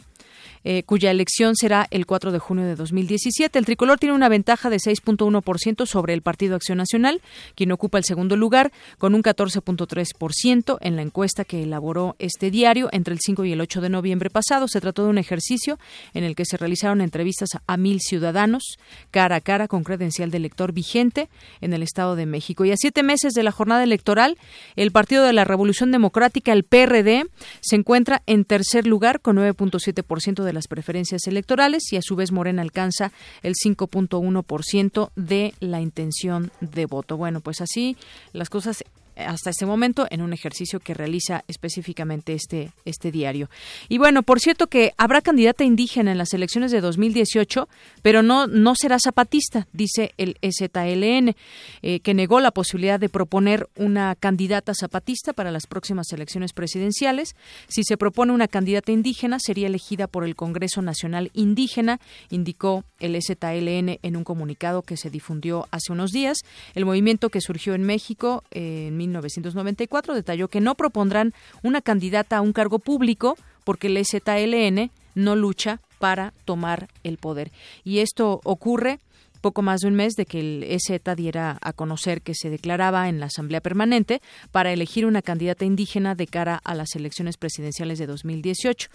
Eh, 0.63 0.83
cuya 0.83 1.11
elección 1.11 1.55
será 1.55 1.87
el 1.89 2.05
4 2.05 2.31
de 2.31 2.39
junio 2.39 2.65
de 2.65 2.75
2017. 2.75 3.57
El 3.57 3.65
tricolor 3.65 3.97
tiene 3.97 4.15
una 4.15 4.29
ventaja 4.29 4.69
de 4.69 4.77
6.1% 4.77 5.85
sobre 5.85 6.13
el 6.13 6.21
Partido 6.21 6.55
Acción 6.55 6.77
Nacional, 6.77 7.21
quien 7.55 7.71
ocupa 7.71 7.97
el 7.97 8.03
segundo 8.03 8.35
lugar 8.35 8.71
con 8.97 9.15
un 9.15 9.23
14.3% 9.23 10.77
en 10.81 10.95
la 10.95 11.01
encuesta 11.01 11.45
que 11.45 11.63
elaboró 11.63 12.15
este 12.19 12.51
diario 12.51 12.89
entre 12.91 13.13
el 13.13 13.19
5 13.21 13.45
y 13.45 13.53
el 13.53 13.61
8 13.61 13.81
de 13.81 13.89
noviembre 13.89 14.29
pasado. 14.29 14.67
Se 14.67 14.81
trató 14.81 15.03
de 15.03 15.09
un 15.09 15.17
ejercicio 15.17 15.79
en 16.13 16.23
el 16.23 16.35
que 16.35 16.45
se 16.45 16.57
realizaron 16.57 17.01
entrevistas 17.01 17.49
a 17.65 17.77
mil 17.77 17.99
ciudadanos 18.01 18.77
cara 19.11 19.37
a 19.37 19.41
cara 19.41 19.67
con 19.67 19.83
credencial 19.83 20.31
de 20.31 20.37
elector 20.37 20.73
vigente 20.73 21.29
en 21.61 21.73
el 21.73 21.83
Estado 21.83 22.15
de 22.15 22.25
México. 22.25 22.65
Y 22.65 22.71
a 22.71 22.77
siete 22.77 23.03
meses 23.03 23.33
de 23.33 23.43
la 23.43 23.51
jornada 23.51 23.83
electoral, 23.83 24.37
el 24.75 24.91
Partido 24.91 25.23
de 25.23 25.33
la 25.33 25.45
Revolución 25.45 25.91
Democrática, 25.91 26.51
el 26.51 26.63
PRD, 26.63 27.25
se 27.61 27.75
encuentra 27.75 28.21
en 28.25 28.45
tercer 28.45 28.85
lugar 28.87 29.21
con 29.21 29.37
9.7% 29.37 30.43
de 30.43 30.48
de 30.49 30.53
las 30.53 30.67
preferencias 30.67 31.27
electorales 31.27 31.93
y 31.93 31.97
a 31.97 32.01
su 32.01 32.15
vez 32.15 32.31
Morena 32.31 32.63
alcanza 32.63 33.11
el 33.43 33.53
5.1% 33.53 35.11
de 35.15 35.53
la 35.59 35.79
intención 35.79 36.51
de 36.59 36.87
voto. 36.87 37.17
Bueno, 37.17 37.39
pues 37.39 37.61
así 37.61 37.97
las 38.33 38.49
cosas 38.49 38.83
hasta 39.25 39.49
este 39.49 39.65
momento 39.65 40.07
en 40.09 40.21
un 40.21 40.33
ejercicio 40.33 40.79
que 40.79 40.93
realiza 40.93 41.43
específicamente 41.47 42.33
este, 42.33 42.71
este 42.85 43.11
diario. 43.11 43.49
Y 43.87 43.97
bueno, 43.97 44.23
por 44.23 44.39
cierto 44.39 44.67
que 44.67 44.93
habrá 44.97 45.21
candidata 45.21 45.63
indígena 45.63 46.11
en 46.11 46.17
las 46.17 46.33
elecciones 46.33 46.71
de 46.71 46.81
2018, 46.81 47.67
pero 48.01 48.21
no, 48.21 48.47
no 48.47 48.75
será 48.75 48.97
zapatista, 48.99 49.67
dice 49.73 50.13
el 50.17 50.37
EZLN, 50.41 51.35
eh, 51.81 51.99
que 52.01 52.13
negó 52.13 52.39
la 52.39 52.51
posibilidad 52.51 52.99
de 52.99 53.09
proponer 53.09 53.67
una 53.75 54.15
candidata 54.15 54.73
zapatista 54.73 55.33
para 55.33 55.51
las 55.51 55.67
próximas 55.67 56.11
elecciones 56.11 56.53
presidenciales. 56.53 57.35
Si 57.67 57.83
se 57.83 57.97
propone 57.97 58.31
una 58.31 58.47
candidata 58.47 58.91
indígena, 58.91 59.39
sería 59.39 59.67
elegida 59.67 60.07
por 60.07 60.23
el 60.23 60.35
Congreso 60.35 60.81
Nacional 60.81 61.31
Indígena, 61.33 61.99
indicó 62.29 62.83
el 62.99 63.15
EZLN 63.15 63.99
en 64.01 64.15
un 64.15 64.23
comunicado 64.23 64.81
que 64.81 64.97
se 64.97 65.09
difundió 65.09 65.67
hace 65.71 65.91
unos 65.91 66.11
días. 66.11 66.39
El 66.75 66.85
movimiento 66.85 67.29
que 67.29 67.41
surgió 67.41 67.73
en 67.73 67.83
México 67.83 68.43
eh, 68.51 68.87
en 68.87 68.97
1994 69.09 70.13
detalló 70.13 70.47
que 70.47 70.61
no 70.61 70.75
propondrán 70.75 71.33
una 71.63 71.81
candidata 71.81 72.37
a 72.37 72.41
un 72.41 72.53
cargo 72.53 72.79
público 72.79 73.37
porque 73.63 73.87
el 73.87 73.97
EZLN 73.97 74.91
no 75.15 75.35
lucha 75.35 75.81
para 75.99 76.33
tomar 76.45 76.87
el 77.03 77.17
poder. 77.17 77.51
Y 77.83 77.99
esto 77.99 78.41
ocurre 78.43 78.99
poco 79.39 79.61
más 79.61 79.81
de 79.81 79.87
un 79.87 79.95
mes 79.95 80.13
de 80.15 80.25
que 80.25 80.39
el 80.39 80.63
EZ 80.63 81.01
diera 81.15 81.57
a 81.61 81.73
conocer 81.73 82.21
que 82.21 82.35
se 82.35 82.49
declaraba 82.49 83.09
en 83.09 83.19
la 83.19 83.27
Asamblea 83.27 83.61
Permanente 83.61 84.21
para 84.51 84.71
elegir 84.71 85.05
una 85.05 85.21
candidata 85.21 85.65
indígena 85.65 86.15
de 86.15 86.27
cara 86.27 86.59
a 86.63 86.75
las 86.75 86.95
elecciones 86.95 87.37
presidenciales 87.37 87.99
de 87.99 88.07
2018. 88.07 88.89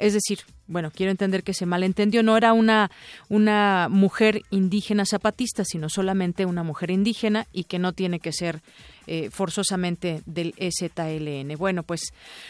Es 0.00 0.14
decir, 0.14 0.40
bueno, 0.66 0.90
quiero 0.90 1.12
entender 1.12 1.42
que 1.42 1.52
se 1.52 1.66
malentendió, 1.66 2.22
no 2.22 2.36
era 2.36 2.54
una, 2.54 2.90
una 3.28 3.88
mujer 3.90 4.42
indígena 4.50 5.04
zapatista, 5.04 5.62
sino 5.64 5.90
solamente 5.90 6.46
una 6.46 6.62
mujer 6.62 6.90
indígena 6.90 7.46
y 7.52 7.64
que 7.64 7.78
no 7.78 7.92
tiene 7.92 8.18
que 8.18 8.32
ser 8.32 8.62
eh, 9.06 9.28
forzosamente 9.30 10.22
del 10.24 10.54
EZLN. 10.56 11.54
Bueno, 11.58 11.82
pues 11.82 12.00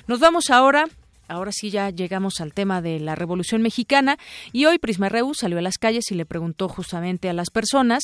nos 0.06 0.20
vamos 0.20 0.50
ahora 0.50 0.86
ahora 1.26 1.52
sí 1.52 1.70
ya 1.70 1.90
llegamos 1.90 2.40
al 2.40 2.52
tema 2.52 2.82
de 2.82 2.98
la 2.98 3.14
Revolución 3.14 3.62
Mexicana 3.62 4.18
y 4.52 4.64
hoy 4.64 4.78
Prisma 4.78 5.08
Reus 5.08 5.38
salió 5.38 5.58
a 5.58 5.62
las 5.62 5.78
calles 5.78 6.10
y 6.10 6.16
le 6.16 6.26
preguntó 6.26 6.68
justamente 6.68 7.28
a 7.28 7.32
las 7.32 7.50
personas 7.50 8.02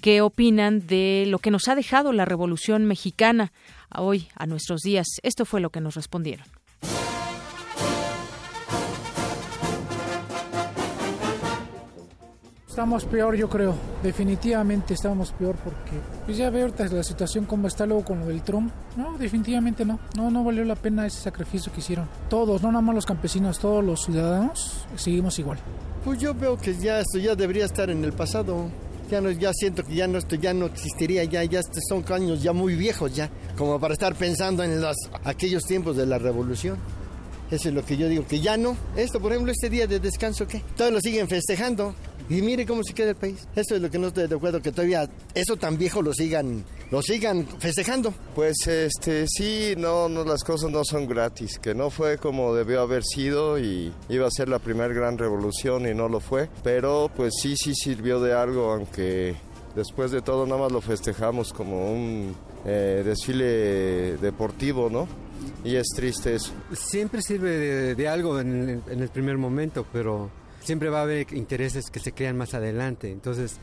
qué 0.00 0.22
opinan 0.22 0.86
de 0.86 1.24
lo 1.28 1.38
que 1.38 1.50
nos 1.50 1.68
ha 1.68 1.74
dejado 1.74 2.12
la 2.12 2.24
Revolución 2.24 2.86
Mexicana 2.86 3.52
hoy 3.94 4.28
a 4.34 4.46
nuestros 4.46 4.80
días. 4.80 5.06
Esto 5.22 5.44
fue 5.44 5.60
lo 5.60 5.68
que 5.68 5.80
nos 5.80 5.94
respondieron. 5.94 6.63
Estamos 12.74 13.04
peor, 13.04 13.36
yo 13.36 13.48
creo. 13.48 13.72
Definitivamente 14.02 14.94
estamos 14.94 15.30
peor 15.30 15.54
porque 15.62 15.92
pues 16.24 16.36
ya 16.36 16.50
veo 16.50 16.62
ahorita 16.62 16.88
la 16.88 17.04
situación 17.04 17.44
como 17.44 17.68
está 17.68 17.86
luego 17.86 18.04
con 18.04 18.18
lo 18.18 18.26
del 18.26 18.42
Trump. 18.42 18.72
No, 18.96 19.16
definitivamente 19.16 19.84
no. 19.84 20.00
No, 20.16 20.28
no 20.28 20.42
valió 20.42 20.64
la 20.64 20.74
pena 20.74 21.06
ese 21.06 21.20
sacrificio 21.20 21.72
que 21.72 21.78
hicieron. 21.78 22.08
Todos, 22.28 22.62
no 22.62 22.72
nada 22.72 22.82
más 22.82 22.96
los 22.96 23.06
campesinos, 23.06 23.60
todos 23.60 23.84
los 23.84 24.04
ciudadanos, 24.04 24.86
seguimos 24.96 25.38
igual. 25.38 25.60
Pues 26.04 26.18
yo 26.18 26.34
veo 26.34 26.58
que 26.58 26.74
ya 26.74 26.98
esto 26.98 27.18
ya 27.18 27.36
debería 27.36 27.64
estar 27.64 27.90
en 27.90 28.02
el 28.02 28.12
pasado. 28.12 28.68
Ya 29.08 29.20
no, 29.20 29.30
ya 29.30 29.52
siento 29.52 29.84
que 29.84 29.94
ya 29.94 30.08
no 30.08 30.18
esto 30.18 30.34
ya 30.34 30.52
no 30.52 30.66
existiría, 30.66 31.22
ya, 31.22 31.44
ya 31.44 31.60
son 31.88 32.04
años 32.12 32.42
ya 32.42 32.52
muy 32.52 32.74
viejos 32.74 33.14
ya, 33.14 33.30
como 33.56 33.78
para 33.78 33.94
estar 33.94 34.16
pensando 34.16 34.64
en 34.64 34.80
los 34.80 34.96
aquellos 35.22 35.62
tiempos 35.62 35.96
de 35.96 36.06
la 36.06 36.18
revolución. 36.18 36.76
Eso 37.50 37.68
es 37.68 37.74
lo 37.74 37.84
que 37.84 37.96
yo 37.96 38.08
digo, 38.08 38.26
que 38.26 38.40
ya 38.40 38.56
no. 38.56 38.76
Esto, 38.96 39.20
por 39.20 39.30
ejemplo, 39.30 39.52
este 39.52 39.70
día 39.70 39.86
de 39.86 40.00
descanso, 40.00 40.46
¿qué? 40.48 40.62
Todos 40.76 40.92
lo 40.92 41.00
siguen 41.00 41.28
festejando. 41.28 41.94
Y 42.28 42.40
mire 42.40 42.64
cómo 42.64 42.82
se 42.82 42.94
queda 42.94 43.10
el 43.10 43.16
país. 43.16 43.46
Eso 43.54 43.76
es 43.76 43.82
lo 43.82 43.90
que 43.90 43.98
no 43.98 44.08
estoy 44.08 44.26
de 44.26 44.34
acuerdo, 44.34 44.62
que 44.62 44.72
todavía 44.72 45.08
eso 45.34 45.56
tan 45.56 45.76
viejo 45.76 46.00
lo 46.00 46.14
sigan, 46.14 46.64
lo 46.90 47.02
sigan 47.02 47.46
festejando. 47.58 48.14
Pues 48.34 48.66
este 48.66 49.26
sí, 49.28 49.74
no, 49.76 50.08
no, 50.08 50.24
las 50.24 50.42
cosas 50.42 50.70
no 50.70 50.84
son 50.84 51.06
gratis, 51.06 51.58
que 51.58 51.74
no 51.74 51.90
fue 51.90 52.16
como 52.16 52.54
debió 52.54 52.80
haber 52.80 53.04
sido 53.04 53.58
y 53.58 53.92
iba 54.08 54.26
a 54.26 54.30
ser 54.30 54.48
la 54.48 54.58
primera 54.58 54.92
gran 54.92 55.18
revolución 55.18 55.86
y 55.86 55.94
no 55.94 56.08
lo 56.08 56.20
fue. 56.20 56.48
Pero 56.62 57.10
pues 57.14 57.34
sí, 57.42 57.56
sí 57.56 57.74
sirvió 57.74 58.20
de 58.20 58.32
algo, 58.32 58.72
aunque 58.72 59.34
después 59.76 60.10
de 60.10 60.22
todo 60.22 60.46
nada 60.46 60.62
más 60.62 60.72
lo 60.72 60.80
festejamos 60.80 61.52
como 61.52 61.92
un 61.92 62.34
eh, 62.64 63.02
desfile 63.04 64.16
deportivo, 64.16 64.88
¿no? 64.88 65.06
Y 65.62 65.76
es 65.76 65.88
triste 65.94 66.34
eso. 66.34 66.52
Siempre 66.72 67.20
sirve 67.20 67.94
de, 67.94 68.08
algo 68.08 68.40
en 68.40 68.82
el 68.88 69.08
primer 69.08 69.36
momento, 69.36 69.84
pero 69.92 70.30
siempre 70.64 70.88
va 70.88 71.00
a 71.00 71.02
haber 71.02 71.32
intereses 71.34 71.90
que 71.90 72.00
se 72.00 72.12
crean 72.12 72.36
más 72.36 72.54
adelante. 72.54 73.10
Entonces, 73.10 73.58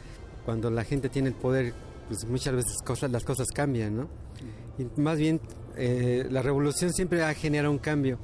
cuando 0.45 0.69
la 0.69 0.84
gente 0.84 1.10
tiene 1.10 1.30
el 1.30 1.36
poder, 1.36 1.73
pues 2.07 2.26
muchas 2.26 2.56
veces 2.56 2.78
las 3.10 3.23
cosas 3.23 3.48
cambian, 3.52 3.95
¿no? 3.95 4.07
Y 4.78 4.99
más 4.99 5.18
bien, 5.18 5.40
eh, 5.78 6.26
la 6.30 6.41
revolución 6.41 6.91
siempre 6.94 7.23
ha 7.23 7.34
generado 7.34 7.72
un 7.72 7.80
cambio, 7.80 8.19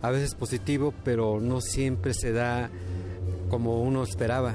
a 0.00 0.10
veces 0.10 0.34
positivo, 0.34 0.92
pero 1.04 1.40
no 1.40 1.60
siempre 1.60 2.12
se 2.14 2.32
da 2.32 2.70
como 3.48 3.82
uno 3.82 4.02
esperaba, 4.02 4.54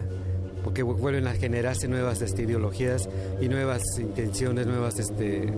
porque 0.63 0.83
vuelven 0.83 1.27
a 1.27 1.33
generarse 1.33 1.87
nuevas 1.87 2.21
este, 2.21 2.43
ideologías 2.43 3.07
y 3.39 3.47
nuevas 3.47 3.81
intenciones, 3.99 4.67
nuevas 4.67 4.99
este, 4.99 5.53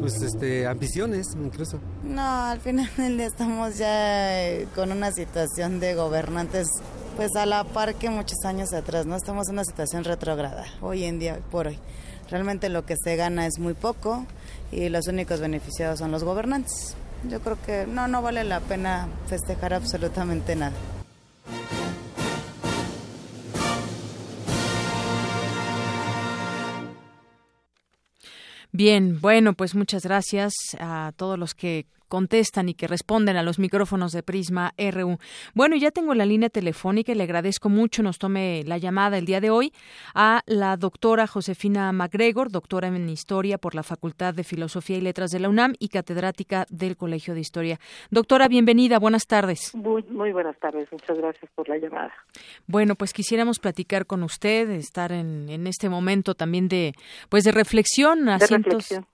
pues, 0.00 0.22
este, 0.22 0.66
ambiciones 0.66 1.26
incluso. 1.34 1.80
No, 2.04 2.22
al 2.22 2.60
final 2.60 2.88
estamos 3.20 3.78
ya 3.78 4.46
eh, 4.46 4.68
con 4.74 4.92
una 4.92 5.10
situación 5.10 5.80
de 5.80 5.94
gobernantes 5.94 6.68
pues 7.16 7.34
a 7.34 7.46
la 7.46 7.64
par 7.64 7.94
que 7.94 8.10
muchos 8.10 8.44
años 8.44 8.74
atrás, 8.74 9.06
¿no? 9.06 9.16
Estamos 9.16 9.48
en 9.48 9.54
una 9.54 9.64
situación 9.64 10.04
retrógrada 10.04 10.66
hoy 10.82 11.04
en 11.04 11.18
día, 11.18 11.40
por 11.50 11.66
hoy. 11.66 11.78
Realmente 12.30 12.68
lo 12.68 12.84
que 12.84 12.94
se 13.02 13.16
gana 13.16 13.46
es 13.46 13.58
muy 13.58 13.72
poco 13.72 14.26
y 14.70 14.90
los 14.90 15.06
únicos 15.06 15.40
beneficiados 15.40 15.98
son 15.98 16.10
los 16.10 16.24
gobernantes. 16.24 16.94
Yo 17.28 17.40
creo 17.40 17.58
que 17.62 17.86
no, 17.86 18.06
no 18.06 18.20
vale 18.20 18.44
la 18.44 18.60
pena 18.60 19.08
festejar 19.28 19.72
absolutamente 19.72 20.56
nada. 20.56 20.76
Bien, 28.72 29.18
bueno, 29.22 29.54
pues 29.54 29.74
muchas 29.74 30.02
gracias 30.02 30.52
a 30.78 31.12
todos 31.16 31.38
los 31.38 31.54
que 31.54 31.86
contestan 32.08 32.68
y 32.68 32.74
que 32.74 32.86
responden 32.86 33.36
a 33.36 33.42
los 33.42 33.58
micrófonos 33.58 34.12
de 34.12 34.22
Prisma 34.22 34.72
RU. 34.78 35.18
Bueno, 35.54 35.76
ya 35.76 35.90
tengo 35.90 36.14
la 36.14 36.26
línea 36.26 36.48
telefónica 36.48 37.12
y 37.12 37.14
le 37.14 37.24
agradezco 37.24 37.68
mucho 37.68 38.02
nos 38.02 38.18
tome 38.18 38.62
la 38.64 38.78
llamada 38.78 39.18
el 39.18 39.26
día 39.26 39.40
de 39.40 39.50
hoy 39.50 39.72
a 40.14 40.42
la 40.46 40.76
doctora 40.76 41.26
Josefina 41.26 41.92
MacGregor, 41.92 42.50
doctora 42.50 42.88
en 42.88 43.08
Historia 43.08 43.58
por 43.58 43.74
la 43.74 43.82
Facultad 43.82 44.34
de 44.34 44.44
Filosofía 44.44 44.98
y 44.98 45.00
Letras 45.00 45.30
de 45.30 45.40
la 45.40 45.48
UNAM 45.48 45.74
y 45.78 45.88
catedrática 45.88 46.66
del 46.70 46.96
Colegio 46.96 47.34
de 47.34 47.40
Historia. 47.40 47.78
Doctora, 48.10 48.48
bienvenida, 48.48 48.98
buenas 48.98 49.26
tardes. 49.26 49.74
Muy, 49.74 50.02
muy 50.04 50.32
buenas 50.32 50.58
tardes, 50.58 50.90
muchas 50.92 51.18
gracias 51.18 51.50
por 51.54 51.68
la 51.68 51.78
llamada. 51.78 52.12
Bueno, 52.66 52.94
pues 52.94 53.12
quisiéramos 53.12 53.58
platicar 53.58 54.06
con 54.06 54.22
usted, 54.22 54.70
estar 54.70 55.12
en, 55.12 55.48
en 55.48 55.66
este 55.66 55.88
momento 55.88 56.34
también 56.34 56.68
de, 56.68 56.92
pues 57.28 57.44
de 57.44 57.52
reflexión, 57.52 58.28
a 58.28 58.38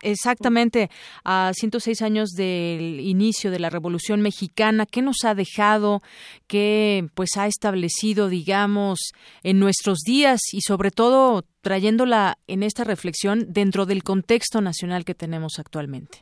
exactamente 0.02 0.90
a 1.24 1.52
106 1.54 2.02
años 2.02 2.30
de 2.30 2.78
inicio 3.00 3.50
de 3.50 3.58
la 3.58 3.70
Revolución 3.70 4.20
Mexicana, 4.20 4.86
qué 4.86 5.02
nos 5.02 5.24
ha 5.24 5.34
dejado, 5.34 6.00
qué 6.46 7.06
pues 7.14 7.36
ha 7.36 7.46
establecido, 7.46 8.28
digamos, 8.28 9.12
en 9.42 9.58
nuestros 9.58 9.98
días 10.00 10.40
y 10.52 10.60
sobre 10.60 10.90
todo 10.90 11.42
trayéndola 11.60 12.36
en 12.46 12.62
esta 12.62 12.84
reflexión 12.84 13.52
dentro 13.52 13.86
del 13.86 14.02
contexto 14.02 14.60
nacional 14.60 15.04
que 15.04 15.14
tenemos 15.14 15.58
actualmente. 15.58 16.18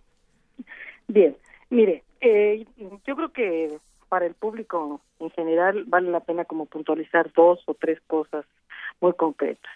Bien, 1.09 1.37
mire, 1.71 2.05
eh, 2.21 2.67
yo 3.07 3.17
creo 3.17 3.33
que 3.33 3.79
para 4.09 4.27
el 4.27 4.35
público 4.35 5.01
en 5.21 5.31
general 5.31 5.85
vale 5.87 6.11
la 6.11 6.21
pena 6.21 6.45
como 6.45 6.67
puntualizar 6.67 7.33
dos 7.33 7.61
o 7.67 7.75
tres 7.75 8.01
cosas 8.07 8.45
muy 9.01 9.15
concretas. 9.15 9.71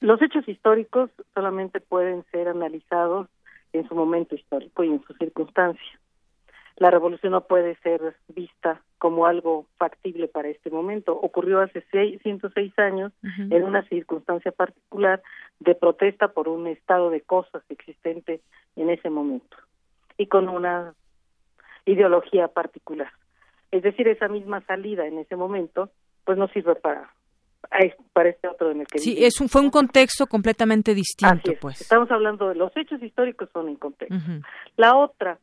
Los 0.00 0.20
hechos 0.20 0.48
históricos 0.48 1.10
solamente 1.34 1.80
pueden 1.80 2.24
ser 2.32 2.48
analizados 2.48 3.28
en 3.72 3.86
su 3.88 3.94
momento 3.94 4.34
histórico 4.34 4.84
y 4.84 4.88
en 4.88 5.04
sus 5.04 5.16
circunstancias 5.18 6.00
la 6.76 6.90
revolución 6.90 7.32
no 7.32 7.42
puede 7.42 7.76
ser 7.76 8.16
vista 8.28 8.80
como 8.98 9.26
algo 9.26 9.66
factible 9.76 10.28
para 10.28 10.48
este 10.48 10.70
momento. 10.70 11.12
Ocurrió 11.12 11.60
hace 11.60 11.84
seis, 11.92 12.20
106 12.22 12.78
años 12.78 13.12
en 13.22 13.62
una 13.62 13.86
circunstancia 13.88 14.50
particular 14.50 15.22
de 15.60 15.74
protesta 15.74 16.28
por 16.28 16.48
un 16.48 16.66
estado 16.66 17.10
de 17.10 17.20
cosas 17.20 17.62
existente 17.68 18.40
en 18.76 18.90
ese 18.90 19.08
momento 19.10 19.56
y 20.18 20.26
con 20.26 20.48
una 20.48 20.94
ideología 21.86 22.48
particular. 22.48 23.12
Es 23.70 23.82
decir, 23.82 24.08
esa 24.08 24.28
misma 24.28 24.60
salida 24.62 25.06
en 25.06 25.18
ese 25.18 25.36
momento 25.36 25.90
pues 26.24 26.38
no 26.38 26.48
sirve 26.48 26.74
para 26.74 27.10
para 28.12 28.28
este 28.28 28.46
otro 28.46 28.70
en 28.70 28.80
el 28.80 28.86
que 28.86 28.98
sí 28.98 29.24
es 29.24 29.40
un, 29.40 29.48
fue 29.48 29.60
un 29.60 29.70
contexto 29.70 30.26
completamente 30.26 30.94
distinto 30.94 31.52
pues. 31.60 31.80
Estamos 31.80 32.10
hablando 32.10 32.48
de 32.48 32.54
los 32.54 32.76
hechos 32.76 33.02
históricos 33.02 33.48
son 33.52 33.68
en 33.68 33.76
contexto. 33.76 34.16
La 34.76 34.96
otra 34.96 35.38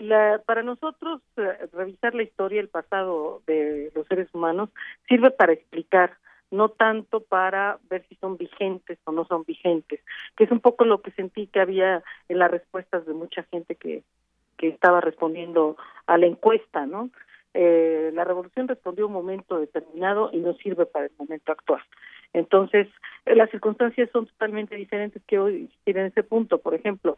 la, 0.00 0.42
para 0.44 0.62
nosotros 0.62 1.20
eh, 1.36 1.68
revisar 1.72 2.14
la 2.14 2.22
historia, 2.22 2.60
el 2.60 2.68
pasado 2.68 3.42
de 3.46 3.92
los 3.94 4.06
seres 4.06 4.28
humanos, 4.32 4.70
sirve 5.08 5.30
para 5.30 5.52
explicar 5.52 6.16
no 6.50 6.68
tanto 6.68 7.20
para 7.20 7.78
ver 7.90 8.06
si 8.08 8.14
son 8.16 8.36
vigentes 8.36 8.98
o 9.04 9.12
no 9.12 9.24
son 9.24 9.44
vigentes, 9.44 10.00
que 10.36 10.44
es 10.44 10.50
un 10.50 10.60
poco 10.60 10.84
lo 10.84 11.02
que 11.02 11.10
sentí 11.12 11.48
que 11.48 11.60
había 11.60 12.02
en 12.28 12.38
las 12.38 12.50
respuestas 12.50 13.04
de 13.06 13.12
mucha 13.12 13.42
gente 13.44 13.74
que, 13.74 14.04
que 14.56 14.68
estaba 14.68 15.00
respondiendo 15.00 15.76
a 16.06 16.16
la 16.16 16.26
encuesta, 16.26 16.86
¿no? 16.86 17.10
Eh, 17.54 18.10
la 18.14 18.24
revolución 18.24 18.66
respondió 18.68 19.04
a 19.04 19.08
un 19.08 19.12
momento 19.12 19.58
determinado 19.58 20.30
y 20.32 20.38
no 20.38 20.54
sirve 20.54 20.86
para 20.86 21.06
el 21.06 21.12
momento 21.18 21.52
actual. 21.52 21.82
Entonces, 22.32 22.88
eh, 23.26 23.36
las 23.36 23.50
circunstancias 23.50 24.10
son 24.12 24.26
totalmente 24.26 24.74
diferentes 24.74 25.22
que 25.26 25.38
hoy 25.38 25.70
tienen 25.84 26.06
ese 26.06 26.24
punto. 26.24 26.58
Por 26.58 26.74
ejemplo, 26.74 27.16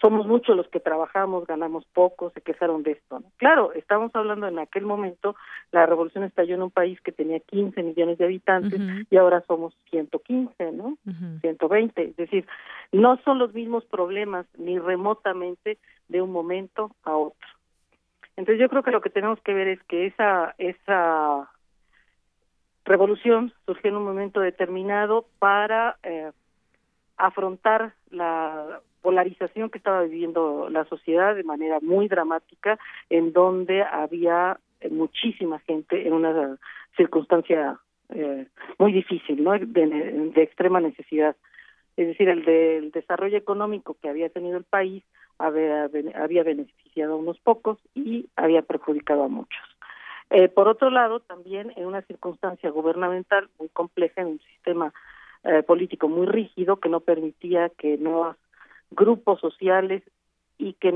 somos 0.00 0.26
muchos 0.26 0.56
los 0.56 0.68
que 0.68 0.80
trabajamos, 0.80 1.46
ganamos 1.46 1.84
poco, 1.86 2.30
se 2.30 2.40
quejaron 2.40 2.82
de 2.82 2.92
esto. 2.92 3.22
Claro, 3.36 3.72
estamos 3.72 4.10
hablando 4.14 4.46
en 4.48 4.58
aquel 4.58 4.84
momento, 4.84 5.36
la 5.70 5.86
revolución 5.86 6.24
estalló 6.24 6.56
en 6.56 6.62
un 6.62 6.70
país 6.70 7.00
que 7.00 7.12
tenía 7.12 7.40
15 7.40 7.82
millones 7.82 8.18
de 8.18 8.24
habitantes 8.24 8.80
y 9.10 9.16
ahora 9.16 9.42
somos 9.46 9.76
115, 9.90 10.72
¿no? 10.72 10.98
120, 11.40 12.02
es 12.02 12.16
decir, 12.16 12.46
no 12.92 13.18
son 13.24 13.38
los 13.38 13.54
mismos 13.54 13.84
problemas 13.84 14.46
ni 14.58 14.78
remotamente 14.78 15.78
de 16.08 16.20
un 16.20 16.32
momento 16.32 16.90
a 17.04 17.16
otro. 17.16 17.48
Entonces 18.36 18.60
yo 18.60 18.68
creo 18.68 18.82
que 18.82 18.90
lo 18.90 19.00
que 19.00 19.10
tenemos 19.10 19.40
que 19.42 19.54
ver 19.54 19.68
es 19.68 19.82
que 19.84 20.06
esa 20.06 20.54
esa 20.58 21.50
revolución 22.84 23.52
surgió 23.64 23.90
en 23.90 23.96
un 23.96 24.04
momento 24.04 24.40
determinado 24.40 25.26
para 25.38 25.96
eh, 26.02 26.32
afrontar 27.16 27.94
la 28.10 28.80
polarización 29.04 29.68
que 29.68 29.76
estaba 29.76 30.02
viviendo 30.04 30.70
la 30.70 30.86
sociedad 30.86 31.36
de 31.36 31.44
manera 31.44 31.78
muy 31.82 32.08
dramática, 32.08 32.78
en 33.10 33.34
donde 33.34 33.82
había 33.82 34.58
muchísima 34.90 35.58
gente 35.60 36.06
en 36.06 36.14
una 36.14 36.56
circunstancia 36.96 37.78
eh, 38.08 38.46
muy 38.78 38.92
difícil, 38.94 39.44
¿no? 39.44 39.52
De, 39.52 40.32
extrema 40.36 40.80
necesidad. 40.80 41.36
Es 41.98 42.06
decir, 42.08 42.30
el 42.30 42.46
del 42.46 42.92
desarrollo 42.92 43.36
económico 43.36 43.94
que 44.00 44.08
había 44.08 44.30
tenido 44.30 44.56
el 44.56 44.64
país 44.64 45.02
había, 45.38 45.90
había 46.14 46.42
beneficiado 46.42 47.12
a 47.12 47.16
unos 47.16 47.38
pocos 47.40 47.78
y 47.94 48.30
había 48.36 48.62
perjudicado 48.62 49.24
a 49.24 49.28
muchos. 49.28 49.62
Eh, 50.30 50.48
por 50.48 50.66
otro 50.66 50.88
lado, 50.88 51.20
también 51.20 51.74
en 51.76 51.84
una 51.84 52.00
circunstancia 52.02 52.70
gubernamental 52.70 53.50
muy 53.58 53.68
compleja, 53.68 54.22
en 54.22 54.28
un 54.28 54.40
sistema 54.54 54.94
eh, 55.44 55.62
político 55.62 56.08
muy 56.08 56.26
rígido 56.26 56.80
que 56.80 56.88
no 56.88 57.00
permitía 57.00 57.68
que 57.68 57.98
nuevas 57.98 58.38
grupos 58.94 59.40
sociales 59.40 60.02
y 60.58 60.74
que, 60.74 60.88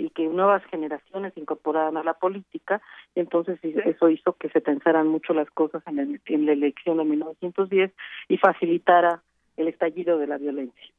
y 0.00 0.10
que 0.10 0.26
nuevas 0.26 0.64
generaciones 0.66 1.34
se 1.34 1.40
incorporaran 1.40 1.96
a 1.96 2.02
la 2.02 2.14
política, 2.14 2.82
entonces 3.14 3.58
eso 3.62 4.08
hizo 4.08 4.34
que 4.34 4.48
se 4.50 4.60
tensaran 4.60 5.06
mucho 5.08 5.34
las 5.34 5.50
cosas 5.50 5.82
en, 5.86 6.20
en 6.24 6.46
la 6.46 6.52
elección 6.52 6.98
de 6.98 7.04
1910 7.04 7.92
y 8.28 8.36
facilitara 8.38 9.22
el 9.56 9.68
estallido 9.68 10.18
de 10.18 10.26
la 10.26 10.38
violencia. 10.38 10.94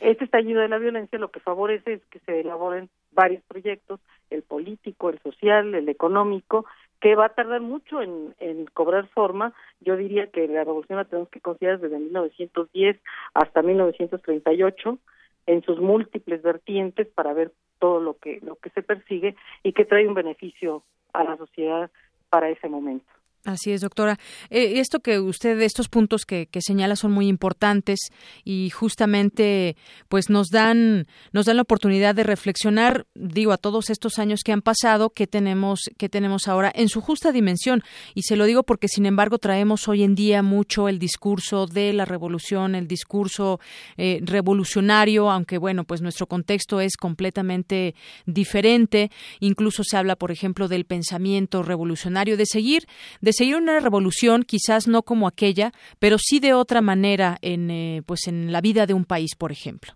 Este 0.00 0.24
estallido 0.24 0.60
de 0.60 0.68
la 0.68 0.78
violencia 0.78 1.18
lo 1.18 1.32
que 1.32 1.40
favorece 1.40 1.94
es 1.94 2.04
que 2.10 2.20
se 2.20 2.40
elaboren 2.40 2.88
varios 3.10 3.42
proyectos, 3.42 3.98
el 4.30 4.42
político, 4.42 5.10
el 5.10 5.18
social, 5.18 5.74
el 5.74 5.88
económico, 5.88 6.64
que 7.00 7.16
va 7.16 7.26
a 7.26 7.34
tardar 7.34 7.60
mucho 7.60 8.00
en, 8.00 8.36
en 8.38 8.66
cobrar 8.66 9.08
forma. 9.08 9.52
Yo 9.80 9.96
diría 9.96 10.28
que 10.28 10.46
la 10.46 10.62
revolución 10.62 10.98
la 10.98 11.06
tenemos 11.06 11.28
que 11.28 11.40
considerar 11.40 11.80
desde 11.80 11.98
1910 11.98 12.98
hasta 13.34 13.62
1938 13.62 14.98
en 15.46 15.62
sus 15.62 15.80
múltiples 15.80 16.42
vertientes 16.42 17.06
para 17.08 17.32
ver 17.32 17.52
todo 17.78 18.00
lo 18.00 18.18
que 18.18 18.40
lo 18.42 18.56
que 18.56 18.70
se 18.70 18.82
persigue 18.82 19.36
y 19.62 19.72
que 19.72 19.84
trae 19.84 20.08
un 20.08 20.14
beneficio 20.14 20.82
a 21.12 21.24
la 21.24 21.36
sociedad 21.36 21.90
para 22.30 22.50
ese 22.50 22.68
momento. 22.68 23.15
Así 23.46 23.70
es, 23.70 23.80
doctora. 23.80 24.18
Eh, 24.50 24.80
esto 24.80 24.98
que 24.98 25.20
usted, 25.20 25.60
estos 25.60 25.88
puntos 25.88 26.26
que, 26.26 26.48
que, 26.48 26.60
señala 26.60 26.96
son 26.96 27.12
muy 27.12 27.28
importantes 27.28 28.00
y 28.44 28.70
justamente, 28.70 29.76
pues 30.08 30.30
nos 30.30 30.48
dan, 30.48 31.06
nos 31.30 31.46
dan 31.46 31.54
la 31.54 31.62
oportunidad 31.62 32.16
de 32.16 32.24
reflexionar, 32.24 33.06
digo, 33.14 33.52
a 33.52 33.56
todos 33.56 33.88
estos 33.88 34.18
años 34.18 34.40
que 34.44 34.50
han 34.50 34.62
pasado, 34.62 35.10
qué 35.10 35.28
tenemos, 35.28 35.82
qué 35.96 36.08
tenemos 36.08 36.48
ahora 36.48 36.72
en 36.74 36.88
su 36.88 37.00
justa 37.00 37.30
dimensión. 37.30 37.84
Y 38.14 38.22
se 38.22 38.34
lo 38.34 38.46
digo 38.46 38.64
porque, 38.64 38.88
sin 38.88 39.06
embargo, 39.06 39.38
traemos 39.38 39.86
hoy 39.86 40.02
en 40.02 40.16
día 40.16 40.42
mucho 40.42 40.88
el 40.88 40.98
discurso 40.98 41.66
de 41.66 41.92
la 41.92 42.04
revolución, 42.04 42.74
el 42.74 42.88
discurso 42.88 43.60
eh, 43.96 44.18
revolucionario, 44.24 45.30
aunque 45.30 45.58
bueno, 45.58 45.84
pues 45.84 46.02
nuestro 46.02 46.26
contexto 46.26 46.80
es 46.80 46.96
completamente 46.96 47.94
diferente. 48.24 49.12
Incluso 49.38 49.84
se 49.84 49.96
habla, 49.96 50.16
por 50.16 50.32
ejemplo, 50.32 50.66
del 50.66 50.84
pensamiento 50.84 51.62
revolucionario, 51.62 52.36
de 52.36 52.46
seguir, 52.46 52.88
de 53.20 53.35
seguir 53.36 53.56
una 53.56 53.80
revolución, 53.80 54.42
quizás 54.42 54.88
no 54.88 55.02
como 55.02 55.28
aquella, 55.28 55.72
pero 55.98 56.16
sí 56.18 56.40
de 56.40 56.54
otra 56.54 56.80
manera 56.80 57.36
en, 57.42 57.70
eh, 57.70 58.02
pues 58.06 58.26
en 58.26 58.52
la 58.52 58.60
vida 58.60 58.86
de 58.86 58.94
un 58.94 59.04
país, 59.04 59.34
por 59.36 59.52
ejemplo. 59.52 59.92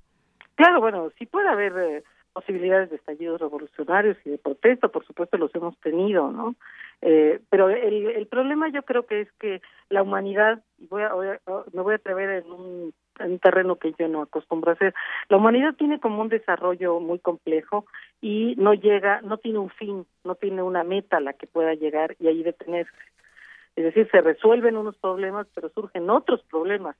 Claro, 0.54 0.80
bueno, 0.80 1.10
sí 1.18 1.26
puede 1.26 1.48
haber 1.48 1.72
eh, 1.78 2.02
posibilidades 2.32 2.90
de 2.90 2.96
estallidos 2.96 3.40
revolucionarios 3.40 4.16
y 4.24 4.30
de 4.30 4.38
protesta, 4.38 4.88
por 4.88 5.06
supuesto 5.06 5.36
los 5.38 5.54
hemos 5.54 5.78
tenido, 5.80 6.30
¿no? 6.30 6.54
Eh, 7.02 7.40
pero 7.48 7.70
el, 7.70 8.08
el 8.08 8.26
problema 8.26 8.68
yo 8.68 8.82
creo 8.82 9.06
que 9.06 9.22
es 9.22 9.32
que 9.40 9.62
la 9.88 10.02
humanidad, 10.02 10.62
voy 10.90 11.02
a, 11.02 11.10
me 11.72 11.82
voy 11.82 11.92
a 11.94 11.96
atrever 11.96 12.44
en 12.44 12.52
un, 12.52 12.94
en 13.18 13.32
un 13.32 13.38
terreno 13.38 13.76
que 13.76 13.94
yo 13.98 14.06
no 14.08 14.22
acostumbro 14.22 14.70
a 14.70 14.74
hacer, 14.74 14.94
la 15.28 15.38
humanidad 15.38 15.74
tiene 15.76 15.98
como 15.98 16.20
un 16.20 16.28
desarrollo 16.28 17.00
muy 17.00 17.18
complejo 17.18 17.86
y 18.20 18.54
no 18.58 18.74
llega, 18.74 19.22
no 19.22 19.38
tiene 19.38 19.58
un 19.58 19.70
fin, 19.70 20.06
no 20.24 20.34
tiene 20.34 20.62
una 20.62 20.84
meta 20.84 21.16
a 21.16 21.20
la 21.20 21.32
que 21.32 21.46
pueda 21.46 21.74
llegar 21.74 22.16
y 22.20 22.28
ahí 22.28 22.42
detenerse. 22.42 22.92
Es 23.76 23.84
decir, 23.84 24.08
se 24.10 24.20
resuelven 24.20 24.76
unos 24.76 24.96
problemas, 24.96 25.46
pero 25.54 25.70
surgen 25.70 26.10
otros 26.10 26.42
problemas. 26.50 26.96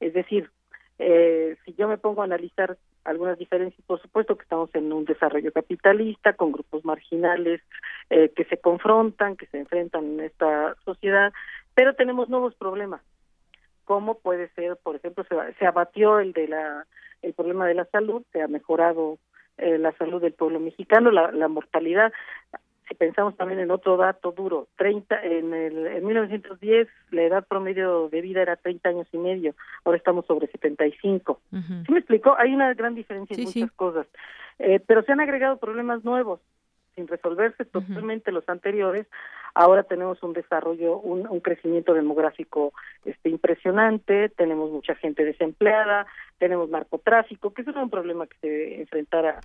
Es 0.00 0.12
decir, 0.14 0.50
eh, 0.98 1.56
si 1.64 1.74
yo 1.74 1.88
me 1.88 1.98
pongo 1.98 2.22
a 2.22 2.24
analizar 2.24 2.76
algunas 3.04 3.38
diferencias, 3.38 3.84
por 3.86 4.00
supuesto 4.00 4.36
que 4.36 4.42
estamos 4.42 4.70
en 4.74 4.92
un 4.92 5.04
desarrollo 5.04 5.52
capitalista, 5.52 6.34
con 6.34 6.52
grupos 6.52 6.84
marginales 6.84 7.60
eh, 8.10 8.30
que 8.34 8.44
se 8.44 8.58
confrontan, 8.58 9.36
que 9.36 9.46
se 9.46 9.58
enfrentan 9.58 10.04
en 10.04 10.20
esta 10.20 10.76
sociedad, 10.84 11.32
pero 11.74 11.94
tenemos 11.94 12.28
nuevos 12.28 12.54
problemas. 12.54 13.02
¿Cómo 13.84 14.18
puede 14.18 14.48
ser, 14.50 14.76
por 14.82 14.96
ejemplo, 14.96 15.24
se, 15.24 15.36
se 15.58 15.66
abatió 15.66 16.18
el 16.18 16.32
de 16.32 16.48
la 16.48 16.86
el 17.24 17.32
problema 17.32 17.66
de 17.66 17.74
la 17.74 17.86
salud, 17.86 18.22
se 18.32 18.42
ha 18.42 18.48
mejorado 18.48 19.18
eh, 19.56 19.78
la 19.78 19.92
salud 19.96 20.20
del 20.20 20.34
pueblo 20.34 20.60
mexicano, 20.60 21.10
la, 21.10 21.32
la 21.32 21.48
mortalidad 21.48 22.12
si 22.88 22.94
pensamos 22.94 23.36
también 23.36 23.60
en 23.60 23.70
otro 23.70 23.96
dato 23.96 24.32
duro, 24.32 24.68
30, 24.76 25.22
en, 25.22 25.54
el, 25.54 25.86
en 25.86 26.06
1910 26.06 26.88
la 27.10 27.22
edad 27.22 27.46
promedio 27.46 28.08
de 28.08 28.20
vida 28.20 28.42
era 28.42 28.56
30 28.56 28.88
años 28.88 29.08
y 29.12 29.18
medio, 29.18 29.54
ahora 29.84 29.98
estamos 29.98 30.26
sobre 30.26 30.48
75. 30.48 31.40
Uh 31.50 31.56
¿Sí 31.86 31.92
me 31.92 31.98
explico? 31.98 32.34
Hay 32.36 32.54
una 32.54 32.72
gran 32.74 32.94
diferencia 32.94 33.36
en 33.36 33.44
muchas 33.44 33.72
cosas, 33.72 34.06
eh, 34.58 34.80
pero 34.86 35.02
se 35.02 35.12
han 35.12 35.20
agregado 35.20 35.56
problemas 35.56 36.04
nuevos 36.04 36.40
sin 36.94 37.08
resolverse 37.08 37.64
totalmente 37.64 38.30
los 38.30 38.48
anteriores, 38.48 39.08
ahora 39.52 39.82
tenemos 39.82 40.22
un 40.22 40.32
desarrollo, 40.32 40.98
un, 40.98 41.26
un, 41.26 41.40
crecimiento 41.40 41.92
demográfico 41.92 42.72
este 43.04 43.30
impresionante, 43.30 44.28
tenemos 44.28 44.70
mucha 44.70 44.94
gente 44.94 45.24
desempleada, 45.24 46.06
tenemos 46.38 46.70
narcotráfico, 46.70 47.52
que 47.52 47.62
eso 47.62 47.72
era 47.72 47.82
un 47.82 47.90
problema 47.90 48.28
que 48.28 48.36
se 48.40 48.80
enfrentara 48.80 49.40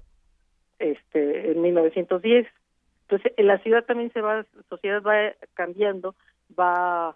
este 0.78 1.52
en 1.52 1.62
1910 1.64 2.48
entonces, 3.10 3.34
en 3.38 3.48
la 3.48 3.58
ciudad 3.58 3.86
también 3.86 4.14
se 4.14 4.22
va, 4.22 4.36
la 4.38 4.64
sociedad 4.70 5.02
va 5.02 5.34
cambiando, 5.56 6.14
va 6.58 7.16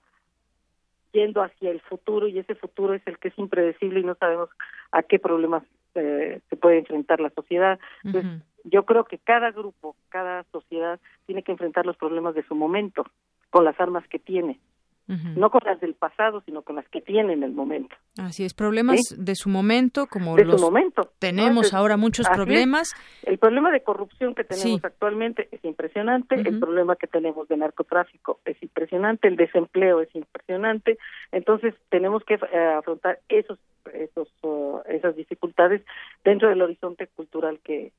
yendo 1.11 1.43
hacia 1.43 1.69
el 1.69 1.81
futuro 1.81 2.27
y 2.27 2.39
ese 2.39 2.55
futuro 2.55 2.95
es 2.95 3.03
el 3.05 3.19
que 3.19 3.27
es 3.27 3.37
impredecible 3.37 3.99
y 3.99 4.03
no 4.03 4.15
sabemos 4.15 4.49
a 4.91 5.03
qué 5.03 5.19
problemas 5.19 5.61
eh, 5.93 6.39
se 6.49 6.55
puede 6.55 6.79
enfrentar 6.79 7.19
la 7.19 7.29
sociedad. 7.29 7.79
Entonces, 8.03 8.41
yo 8.63 8.85
creo 8.85 9.03
que 9.03 9.19
cada 9.19 9.51
grupo, 9.51 9.95
cada 10.09 10.43
sociedad 10.51 10.99
tiene 11.27 11.43
que 11.43 11.51
enfrentar 11.51 11.85
los 11.85 11.95
problemas 11.95 12.33
de 12.33 12.43
su 12.47 12.55
momento 12.55 13.05
con 13.51 13.63
las 13.63 13.79
armas 13.79 14.07
que 14.07 14.17
tiene 14.17 14.59
no 15.07 15.49
con 15.49 15.61
las 15.65 15.79
del 15.81 15.95
pasado, 15.95 16.41
sino 16.45 16.61
con 16.61 16.77
las 16.77 16.87
que 16.89 17.01
tiene 17.01 17.33
en 17.33 17.43
el 17.43 17.51
momento. 17.51 17.95
Así 18.17 18.45
es, 18.45 18.53
problemas 18.53 18.99
de 19.17 19.35
su 19.35 19.49
momento, 19.49 20.07
como 20.07 20.35
de 20.35 20.45
su 20.45 20.57
momento. 20.57 21.11
tenemos 21.19 21.73
ahora 21.73 21.97
muchos 21.97 22.27
problemas. 22.29 22.93
El 23.23 23.37
problema 23.37 23.71
de 23.71 23.81
corrupción 23.81 24.33
que 24.33 24.43
tenemos 24.43 24.83
actualmente 24.83 25.49
es 25.51 25.63
impresionante, 25.65 26.35
el 26.35 26.59
problema 26.59 26.95
que 26.95 27.07
tenemos 27.07 27.47
de 27.47 27.57
narcotráfico 27.57 28.39
es 28.45 28.61
impresionante, 28.63 29.27
el 29.27 29.35
desempleo 29.35 30.01
es 30.01 30.13
impresionante, 30.15 30.97
entonces 31.31 31.73
tenemos 31.89 32.23
que 32.23 32.35
eh, 32.35 32.57
afrontar 32.77 33.19
esos 33.29 33.59
esos 33.93 34.29
uh, 34.43 34.79
esas 34.87 35.15
dificultades 35.15 35.81
dentro 36.23 36.49
del 36.49 36.61
horizonte 36.61 37.07
cultural 37.07 37.59
que, 37.63 37.91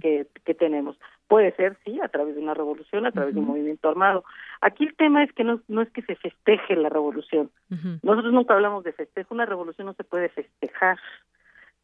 que, 0.00 0.26
que 0.44 0.54
tenemos. 0.54 0.98
Puede 1.28 1.52
ser, 1.56 1.76
sí, 1.84 2.00
a 2.00 2.08
través 2.08 2.34
de 2.34 2.42
una 2.42 2.54
revolución, 2.54 3.06
a 3.06 3.12
través 3.12 3.34
de 3.34 3.40
un 3.40 3.46
movimiento 3.46 3.88
armado. 3.88 4.24
Aquí 4.60 4.84
el 4.84 4.96
tema 4.96 5.22
es 5.22 5.32
que 5.32 5.44
no, 5.44 5.60
no 5.68 5.82
es 5.82 5.90
que 5.90 6.02
se 6.02 6.16
festeje 6.16 6.76
la 6.76 6.88
revolución. 6.88 7.50
Nosotros 8.02 8.32
nunca 8.32 8.54
hablamos 8.54 8.84
de 8.84 8.92
festejo. 8.92 9.34
Una 9.34 9.46
revolución 9.46 9.86
no 9.86 9.94
se 9.94 10.04
puede 10.04 10.28
festejar. 10.28 10.98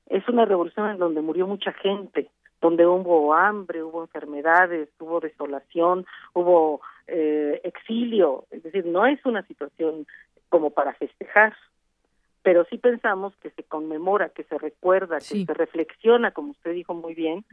Es 0.06 0.28
una 0.28 0.44
revolución 0.44 0.90
en 0.90 0.98
donde 0.98 1.20
murió 1.20 1.46
mucha 1.46 1.72
gente, 1.72 2.28
donde 2.60 2.86
hubo 2.86 3.34
hambre, 3.34 3.82
hubo 3.82 4.02
enfermedades, 4.02 4.88
hubo 4.98 5.20
desolación, 5.20 6.06
hubo 6.32 6.80
eh, 7.06 7.60
exilio. 7.64 8.46
Es 8.50 8.62
decir, 8.62 8.86
no 8.86 9.06
es 9.06 9.24
una 9.24 9.42
situación 9.42 10.06
como 10.48 10.70
para 10.70 10.94
festejar, 10.94 11.54
pero 12.46 12.64
sí 12.70 12.78
pensamos 12.78 13.34
que 13.42 13.50
se 13.50 13.64
conmemora, 13.64 14.28
que 14.28 14.44
se 14.44 14.56
recuerda, 14.56 15.18
que 15.18 15.44
se 15.44 15.52
reflexiona, 15.52 16.30
como 16.30 16.52
usted 16.52 16.74
dijo 16.74 16.94
muy 16.94 17.12
bien, 17.12 17.44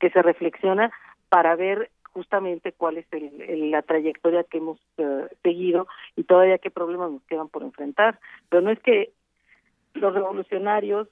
que 0.00 0.08
se 0.08 0.22
reflexiona 0.22 0.90
para 1.28 1.54
ver 1.54 1.90
justamente 2.14 2.72
cuál 2.72 2.96
es 2.96 3.04
el, 3.10 3.70
la 3.70 3.82
trayectoria 3.82 4.44
que 4.44 4.56
hemos 4.56 4.78
eh, 4.96 5.26
seguido 5.42 5.86
y 6.16 6.24
todavía 6.24 6.56
qué 6.56 6.70
problemas 6.70 7.10
nos 7.10 7.22
quedan 7.24 7.50
por 7.50 7.62
enfrentar. 7.62 8.20
Pero 8.48 8.62
no 8.62 8.70
es 8.70 8.78
que 8.78 9.12
los 9.92 10.14
revolucionarios 10.14 11.08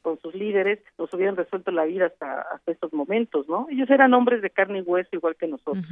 con 0.00 0.18
sus 0.20 0.34
líderes 0.34 0.78
nos 0.96 1.12
hubieran 1.12 1.36
resuelto 1.36 1.70
la 1.70 1.84
vida 1.84 2.06
hasta, 2.06 2.40
hasta 2.40 2.72
estos 2.72 2.94
momentos, 2.94 3.46
¿no? 3.50 3.66
Ellos 3.70 3.90
eran 3.90 4.14
hombres 4.14 4.40
de 4.40 4.48
carne 4.48 4.78
y 4.78 4.80
hueso 4.80 5.10
igual 5.12 5.36
que 5.36 5.46
nosotros, 5.46 5.84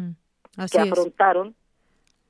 que 0.73 0.79
afrontaron 0.79 1.55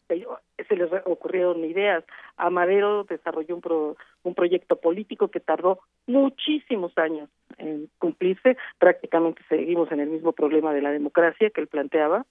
se 0.09 0.77
les 0.77 0.91
ocurrieron 1.05 1.65
ideas. 1.65 2.05
Amadero 2.37 3.05
desarrolló 3.05 3.57
un, 3.57 3.97
un 4.23 4.35
proyecto 4.35 4.77
político 4.77 5.28
que 5.28 5.41
tardó 5.41 5.81
muchísimos 6.07 6.97
años 6.99 7.28
en 7.59 7.89
cumplirse. 7.99 8.57
Prácticamente 8.78 9.43
seguimos 9.49 9.91
en 9.93 10.01
el 10.01 10.09
mismo 10.09 10.33
problema 10.33 10.73
de 10.73 10.83
la 10.83 10.91
democracia 10.91 11.51
que 11.51 11.61
él 11.61 11.66
planteaba. 11.69 12.24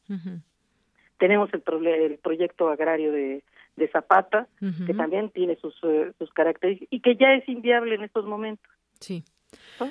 Tenemos 1.17 1.49
el, 1.53 1.87
el 1.87 2.17
proyecto 2.17 2.69
agrario 2.69 3.11
de, 3.11 3.43
de 3.75 3.87
Zapata, 3.87 4.47
que 4.85 4.93
también 4.93 5.29
tiene 5.29 5.55
sus, 5.57 5.75
eh, 5.83 6.11
sus 6.17 6.31
características 6.33 6.91
y 6.91 6.99
que 7.01 7.15
ya 7.15 7.33
es 7.33 7.47
inviable 7.47 7.95
en 7.95 8.03
estos 8.03 8.25
momentos. 8.25 8.69
Sí. 8.99 9.23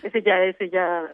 Ese 0.03 0.23
ya, 0.23 0.43
ese 0.45 0.69
ya 0.69 1.11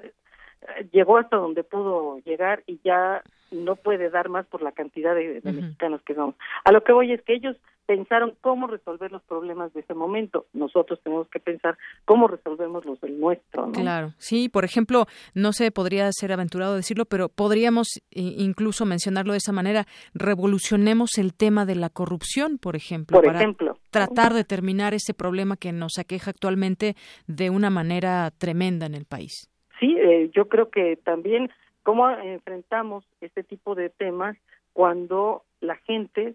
llegó 0.93 1.19
hasta 1.19 1.37
donde 1.37 1.65
pudo 1.65 2.19
llegar 2.25 2.63
y 2.67 2.81
ya 2.85 3.23
no 3.51 3.77
puede 3.77 4.11
dar 4.11 4.29
más 4.29 4.47
por 4.47 4.63
la 4.63 4.73
cantidad 4.73 5.15
de, 5.15 5.41
mexicanos 5.45 6.03
que 6.03 6.15
somos. 6.15 6.37
A 6.65 6.73
lo 6.73 6.85
que 6.85 6.93
voy 6.93 7.13
es 7.13 7.23
que 7.23 7.35
ellos 7.35 7.57
pensaron 7.87 8.35
cómo 8.41 8.69
resolver 8.69 9.11
los 9.11 9.23
problemas 9.23 9.73
de 9.73 9.81
ese 9.81 9.95
momento. 9.95 10.47
Nosotros 10.53 11.01
tenemos 11.03 11.27
que 11.29 11.41
pensar 11.41 11.77
cómo 12.05 12.29
resolvemos 12.29 12.85
los 12.85 13.01
del 13.01 13.19
nuestro. 13.19 13.67
¿no? 13.67 13.73
Claro, 13.73 14.13
sí, 14.19 14.49
por 14.49 14.65
ejemplo, 14.65 15.07
no 15.35 15.53
sé, 15.53 15.73
podría 15.73 16.09
ser 16.13 16.33
aventurado 16.33 16.77
decirlo, 16.77 17.05
pero 17.07 17.29
podríamos 17.29 18.01
incluso 18.11 18.87
mencionarlo 18.87 19.33
de 19.33 19.39
esa 19.39 19.51
manera, 19.51 19.87
revolucionemos 20.15 21.19
el 21.19 21.35
tema 21.35 21.67
de 21.67 21.75
la 21.75 21.91
corrupción, 21.91 22.59
por 22.59 22.77
ejemplo. 22.77 23.21
Por 23.21 23.35
ejemplo. 23.35 23.77
Tratar 23.91 24.35
de 24.35 24.45
terminar 24.45 24.95
ese 24.95 25.13
problema 25.13 25.57
que 25.57 25.73
nos 25.73 25.99
aqueja 25.99 26.31
actualmente 26.31 26.95
de 27.27 27.51
una 27.51 27.71
manera 27.71 28.31
tremenda 28.31 28.87
en 28.87 28.95
el 28.95 29.05
país. 29.05 29.51
Sí, 29.81 29.97
eh, 29.99 30.31
yo 30.33 30.49
creo 30.49 30.71
que 30.71 30.97
también 30.97 31.51
cómo 31.83 32.09
enfrentamos 32.11 33.05
este 33.21 33.43
tipo 33.43 33.75
de 33.75 33.89
temas 33.89 34.37
cuando 34.73 35.43
la 35.61 35.77
gente, 35.77 36.35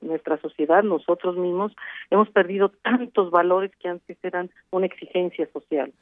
nuestra 0.00 0.38
sociedad, 0.38 0.82
nosotros 0.82 1.36
mismos, 1.36 1.72
hemos 2.10 2.28
perdido 2.30 2.68
tantos 2.82 3.30
valores 3.30 3.70
que 3.76 3.88
antes 3.88 4.18
eran 4.22 4.50
una 4.70 4.86
exigencia 4.86 5.48
social. 5.52 5.92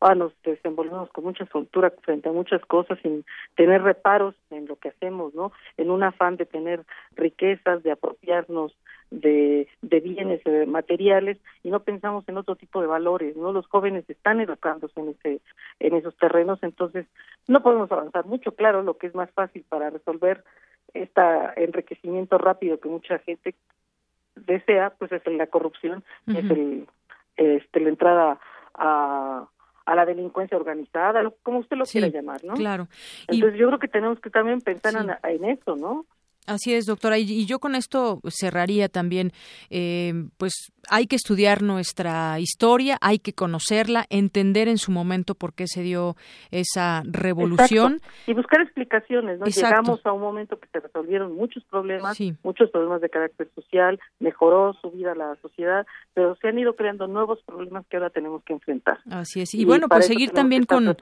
Ahora 0.00 0.14
nos 0.14 0.32
desenvolvemos 0.42 1.10
con 1.10 1.24
mucha 1.24 1.44
soltura 1.46 1.92
frente 2.02 2.28
a 2.28 2.32
muchas 2.32 2.64
cosas 2.64 2.98
sin 3.02 3.24
tener 3.54 3.82
reparos 3.82 4.34
en 4.50 4.66
lo 4.66 4.76
que 4.76 4.88
hacemos, 4.88 5.34
¿no? 5.34 5.52
En 5.76 5.90
un 5.90 6.02
afán 6.02 6.36
de 6.36 6.46
tener 6.46 6.84
riquezas, 7.16 7.82
de 7.82 7.92
apropiarnos 7.92 8.74
de, 9.10 9.68
de 9.82 10.00
bienes 10.00 10.40
eh, 10.46 10.66
materiales 10.66 11.36
y 11.62 11.70
no 11.70 11.80
pensamos 11.80 12.26
en 12.28 12.38
otro 12.38 12.56
tipo 12.56 12.80
de 12.80 12.86
valores, 12.86 13.36
¿no? 13.36 13.52
Los 13.52 13.66
jóvenes 13.66 14.08
están 14.08 14.40
educándose 14.40 14.98
en 15.00 15.08
ese 15.10 15.40
en 15.80 15.94
esos 15.94 16.16
terrenos, 16.16 16.62
entonces 16.62 17.06
no 17.46 17.62
podemos 17.62 17.90
avanzar 17.92 18.24
mucho, 18.24 18.52
claro, 18.52 18.82
lo 18.82 18.96
que 18.96 19.06
es 19.06 19.14
más 19.14 19.30
fácil 19.32 19.64
para 19.68 19.90
resolver 19.90 20.44
este 20.94 21.20
enriquecimiento 21.56 22.38
rápido 22.38 22.80
que 22.80 22.88
mucha 22.88 23.18
gente 23.18 23.54
desea, 24.36 24.90
pues 24.98 25.12
es 25.12 25.26
la 25.26 25.46
corrupción, 25.46 26.04
es 26.26 26.50
el 26.50 26.86
este 27.36 27.80
la 27.80 27.88
entrada 27.88 28.38
a 28.74 29.46
a 29.90 29.96
la 29.96 30.06
delincuencia 30.06 30.56
organizada, 30.56 31.20
como 31.42 31.58
usted 31.58 31.76
lo 31.76 31.84
quiera 31.84 32.06
llamar, 32.06 32.44
¿no? 32.44 32.54
Claro. 32.54 32.86
Entonces 33.26 33.58
yo 33.58 33.66
creo 33.66 33.80
que 33.80 33.88
tenemos 33.88 34.20
que 34.20 34.30
también 34.30 34.60
pensar 34.60 34.94
en, 34.94 35.10
en, 35.28 35.44
eso, 35.46 35.74
¿no? 35.74 36.06
Así 36.50 36.74
es, 36.74 36.86
doctora. 36.86 37.16
Y, 37.16 37.46
yo 37.46 37.60
con 37.60 37.76
esto 37.76 38.20
cerraría 38.28 38.88
también, 38.88 39.30
eh, 39.70 40.12
pues 40.36 40.72
hay 40.88 41.06
que 41.06 41.14
estudiar 41.14 41.62
nuestra 41.62 42.40
historia, 42.40 42.98
hay 43.00 43.20
que 43.20 43.34
conocerla, 43.34 44.06
entender 44.10 44.66
en 44.66 44.78
su 44.78 44.90
momento 44.90 45.36
por 45.36 45.54
qué 45.54 45.68
se 45.68 45.82
dio 45.82 46.16
esa 46.50 47.02
revolución. 47.04 48.00
Y 48.26 48.34
buscar 48.34 48.62
explicaciones, 48.62 49.38
¿no? 49.38 49.46
Llegamos 49.46 50.04
a 50.04 50.12
un 50.12 50.20
momento 50.20 50.58
que 50.58 50.66
se 50.72 50.80
resolvieron 50.80 51.36
muchos 51.36 51.62
problemas, 51.70 52.18
muchos 52.42 52.68
problemas 52.70 53.00
de 53.00 53.10
carácter 53.10 53.48
social, 53.54 54.00
mejoró 54.18 54.74
su 54.82 54.90
vida 54.90 55.14
la 55.14 55.36
sociedad, 55.42 55.86
pero 56.14 56.34
se 56.36 56.48
han 56.48 56.58
ido 56.58 56.74
creando 56.74 57.06
nuevos 57.06 57.40
problemas 57.44 57.86
que 57.86 57.96
ahora 57.96 58.10
tenemos 58.10 58.42
que 58.42 58.54
enfrentar. 58.54 58.98
Así 59.08 59.40
es. 59.40 59.54
Y, 59.54 59.64
bueno, 59.64 59.86
pues 59.88 60.06
seguir 60.06 60.30
también 60.30 60.64
con... 60.64 60.96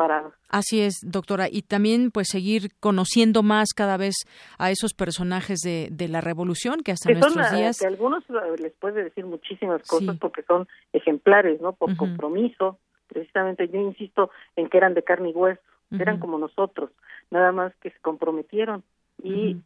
Así 0.51 0.81
es, 0.81 0.99
doctora. 1.03 1.47
Y 1.51 1.63
también 1.63 2.11
pues 2.11 2.29
seguir 2.29 2.71
conociendo 2.81 3.43
más 3.43 3.69
cada 3.75 3.97
vez 3.97 4.15
a 4.59 4.71
esos 4.71 4.93
personajes 4.93 5.38
de, 5.63 6.09
la 6.09 6.21
revolución 6.21 6.83
que 6.83 6.93
hasta 6.93 7.11
nuestros 7.11 7.53
días. 7.53 7.79
Que 7.79 7.87
algunos 7.87 8.25
eh, 8.31 8.35
les 8.59 8.73
puede 8.73 9.05
decir 9.05 9.25
muchísimas 9.25 9.83
cosas 9.87 10.17
porque 10.19 10.43
son 10.43 10.67
ejemplares, 10.93 11.61
¿no? 11.61 11.73
Por 11.73 11.97
compromiso. 11.97 12.79
Precisamente 13.07 13.69
yo 13.69 13.81
insisto 13.81 14.31
en 14.57 14.69
que 14.69 14.77
eran 14.77 14.95
de 14.95 15.03
carne 15.03 15.31
y 15.31 15.33
hueso, 15.33 15.61
eran 15.91 16.19
como 16.19 16.39
nosotros, 16.39 16.91
nada 17.31 17.53
más 17.53 17.75
que 17.77 17.91
se 17.91 17.99
comprometieron 18.01 18.85
y 19.23 19.57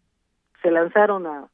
se 0.63 0.71
lanzaron 0.71 1.27
a, 1.27 1.49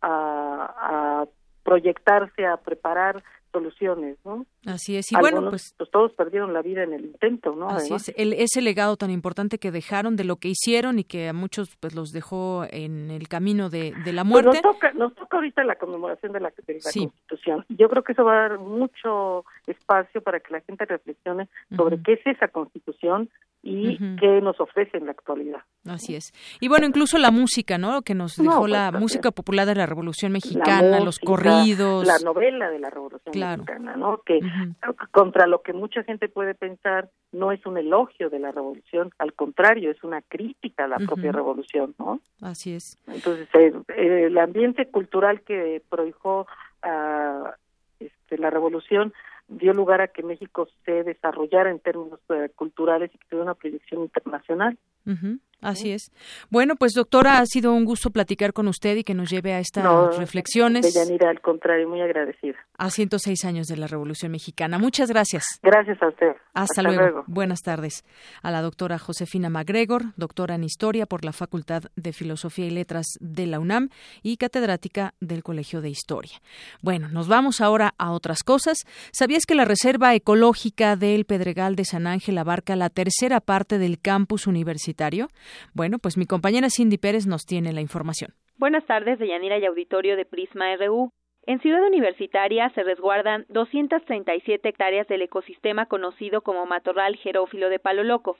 a, 0.00 1.20
a 1.22 1.26
proyectarse, 1.62 2.46
a 2.46 2.56
preparar 2.56 3.22
soluciones, 3.52 4.16
¿no? 4.24 4.46
Así 4.66 4.96
es, 4.96 5.10
y 5.10 5.16
bueno, 5.16 5.48
pues, 5.48 5.74
pues, 5.78 5.90
todos 5.90 6.12
perdieron 6.12 6.52
la 6.52 6.60
vida 6.60 6.82
en 6.82 6.92
el 6.92 7.06
intento, 7.06 7.56
¿no? 7.56 7.68
Así 7.68 7.94
es, 7.94 8.12
el, 8.16 8.34
ese 8.34 8.60
legado 8.60 8.96
tan 8.98 9.10
importante 9.10 9.58
que 9.58 9.70
dejaron 9.70 10.16
de 10.16 10.24
lo 10.24 10.36
que 10.36 10.48
hicieron 10.48 10.98
y 10.98 11.04
que 11.04 11.28
a 11.28 11.32
muchos 11.32 11.74
pues 11.80 11.94
los 11.94 12.10
dejó 12.10 12.66
en 12.70 13.10
el 13.10 13.26
camino 13.28 13.70
de, 13.70 13.94
de 14.04 14.12
la 14.12 14.22
pues, 14.22 14.44
muerte. 14.44 14.60
nos, 14.62 14.74
toca, 14.74 14.92
nos 14.92 15.14
toca 15.14 15.38
ahorita 15.38 15.64
la 15.64 15.76
conmemoración 15.76 16.32
de 16.32 16.40
la, 16.40 16.52
de 16.66 16.74
la 16.74 16.92
Constitución. 16.92 17.64
Yo 17.70 17.88
creo 17.88 18.02
que 18.04 18.12
eso 18.12 18.22
va 18.22 18.34
a 18.34 18.48
dar 18.48 18.58
mucho 18.58 19.44
espacio 19.66 20.20
para 20.22 20.40
que 20.40 20.52
la 20.52 20.60
gente 20.60 20.84
reflexione 20.84 21.48
sobre 21.74 22.02
qué 22.02 22.14
es 22.14 22.26
esa 22.26 22.48
Constitución 22.48 23.30
y 23.62 23.98
qué 24.16 24.40
nos 24.40 24.58
ofrece 24.60 24.96
en 24.96 25.06
la 25.06 25.12
actualidad. 25.12 25.60
Así 25.86 26.14
es. 26.14 26.32
Y 26.60 26.68
bueno, 26.68 26.86
incluso 26.86 27.18
la 27.18 27.30
música, 27.30 27.78
¿no? 27.78 28.02
Que 28.02 28.14
nos 28.14 28.36
dejó 28.36 28.60
pues, 28.60 28.72
la 28.72 28.90
música 28.92 29.30
popular 29.30 29.66
de 29.66 29.74
la 29.74 29.86
Revolución 29.86 30.32
Mexicana, 30.32 31.00
los 31.00 31.18
corridos. 31.18 32.06
La 32.06 32.18
novela 32.18 32.70
de 32.70 32.78
la 32.78 32.90
Revolución 32.90 33.32
Mexicana, 33.34 33.96
¿no? 33.96 34.22
Que 34.24 34.40
contra 35.10 35.46
lo 35.46 35.62
que 35.62 35.72
mucha 35.72 36.02
gente 36.02 36.28
puede 36.28 36.54
pensar, 36.54 37.10
no 37.32 37.52
es 37.52 37.64
un 37.66 37.78
elogio 37.78 38.30
de 38.30 38.38
la 38.38 38.52
revolución, 38.52 39.10
al 39.18 39.32
contrario, 39.34 39.90
es 39.90 40.02
una 40.02 40.22
crítica 40.22 40.84
a 40.84 40.88
la 40.88 40.98
propia 40.98 41.32
revolución, 41.32 41.94
¿no? 41.98 42.20
Así 42.40 42.74
es. 42.74 42.98
Entonces, 43.06 43.48
eh, 43.54 43.72
eh, 43.88 44.24
el 44.26 44.38
ambiente 44.38 44.86
cultural 44.88 45.42
que 45.42 45.82
prohijó 45.88 46.46
a 46.82 47.54
este, 47.98 48.38
la 48.38 48.50
revolución 48.50 49.12
dio 49.48 49.72
lugar 49.72 50.00
a 50.00 50.08
que 50.08 50.22
México 50.22 50.68
se 50.84 51.02
desarrollara 51.02 51.70
en 51.70 51.80
términos 51.80 52.20
eh, 52.28 52.50
culturales 52.54 53.10
y 53.12 53.18
que 53.18 53.26
tuviera 53.28 53.44
una 53.44 53.54
proyección 53.54 54.02
internacional. 54.02 54.78
Así 55.62 55.92
es. 55.92 56.10
Bueno, 56.48 56.76
pues 56.76 56.92
doctora, 56.92 57.38
ha 57.38 57.46
sido 57.46 57.72
un 57.72 57.84
gusto 57.84 58.10
platicar 58.10 58.52
con 58.52 58.66
usted 58.68 58.96
y 58.96 59.04
que 59.04 59.14
nos 59.14 59.30
lleve 59.30 59.52
a 59.52 59.60
estas 59.60 60.16
reflexiones. 60.16 60.82
Deyanira, 60.82 61.28
al 61.28 61.40
contrario, 61.40 61.88
muy 61.88 62.00
agradecida. 62.00 62.56
A 62.78 62.90
106 62.90 63.44
años 63.44 63.66
de 63.66 63.76
la 63.76 63.86
Revolución 63.86 64.32
Mexicana. 64.32 64.78
Muchas 64.78 65.10
gracias. 65.10 65.44
Gracias 65.62 66.02
a 66.02 66.08
usted. 66.08 66.32
Hasta, 66.54 66.82
luego. 66.82 67.24
Buenas 67.26 67.60
tardes. 67.60 68.04
A 68.42 68.50
la 68.50 68.62
doctora 68.62 68.98
Josefina 68.98 69.50
MacGregor, 69.50 70.14
doctora 70.16 70.54
en 70.54 70.64
Historia 70.64 71.06
por 71.06 71.24
la 71.24 71.32
Facultad 71.32 71.84
de 71.94 72.12
Filosofía 72.12 72.66
y 72.66 72.70
Letras 72.70 73.06
de 73.20 73.46
la 73.46 73.60
UNAM 73.60 73.90
y 74.22 74.38
catedrática 74.38 75.14
del 75.20 75.42
Colegio 75.42 75.80
de 75.80 75.90
Historia. 75.90 76.40
Bueno, 76.80 77.08
nos 77.08 77.28
vamos 77.28 77.60
ahora 77.60 77.94
a 77.98 78.12
otras 78.12 78.42
cosas. 78.42 78.78
¿Sabías 79.12 79.44
que 79.46 79.54
la 79.54 79.64
Reserva 79.64 80.14
Ecológica 80.14 80.96
del 80.96 81.26
Pedregal 81.26 81.76
de 81.76 81.84
San 81.84 82.06
Ángel 82.06 82.38
abarca 82.38 82.76
la 82.76 82.88
tercera 82.88 83.40
parte 83.40 83.78
del 83.78 84.00
campus 84.00 84.46
universitario? 84.46 85.28
Bueno, 85.74 85.98
pues 85.98 86.16
mi 86.16 86.26
compañera 86.26 86.68
Cindy 86.70 86.98
Pérez 86.98 87.26
nos 87.26 87.46
tiene 87.46 87.72
la 87.72 87.80
información. 87.80 88.32
Buenas 88.56 88.84
tardes, 88.86 89.18
Deyanira 89.18 89.58
y 89.58 89.64
auditorio 89.64 90.16
de 90.16 90.26
Prisma 90.26 90.76
RU. 90.76 91.12
En 91.46 91.60
Ciudad 91.60 91.82
Universitaria 91.82 92.70
se 92.74 92.82
resguardan 92.82 93.46
237 93.48 94.68
hectáreas 94.68 95.08
del 95.08 95.22
ecosistema 95.22 95.86
conocido 95.86 96.42
como 96.42 96.66
matorral 96.66 97.16
jerófilo 97.16 97.70
de 97.70 97.78
Palo 97.78 98.04
Loco, 98.04 98.36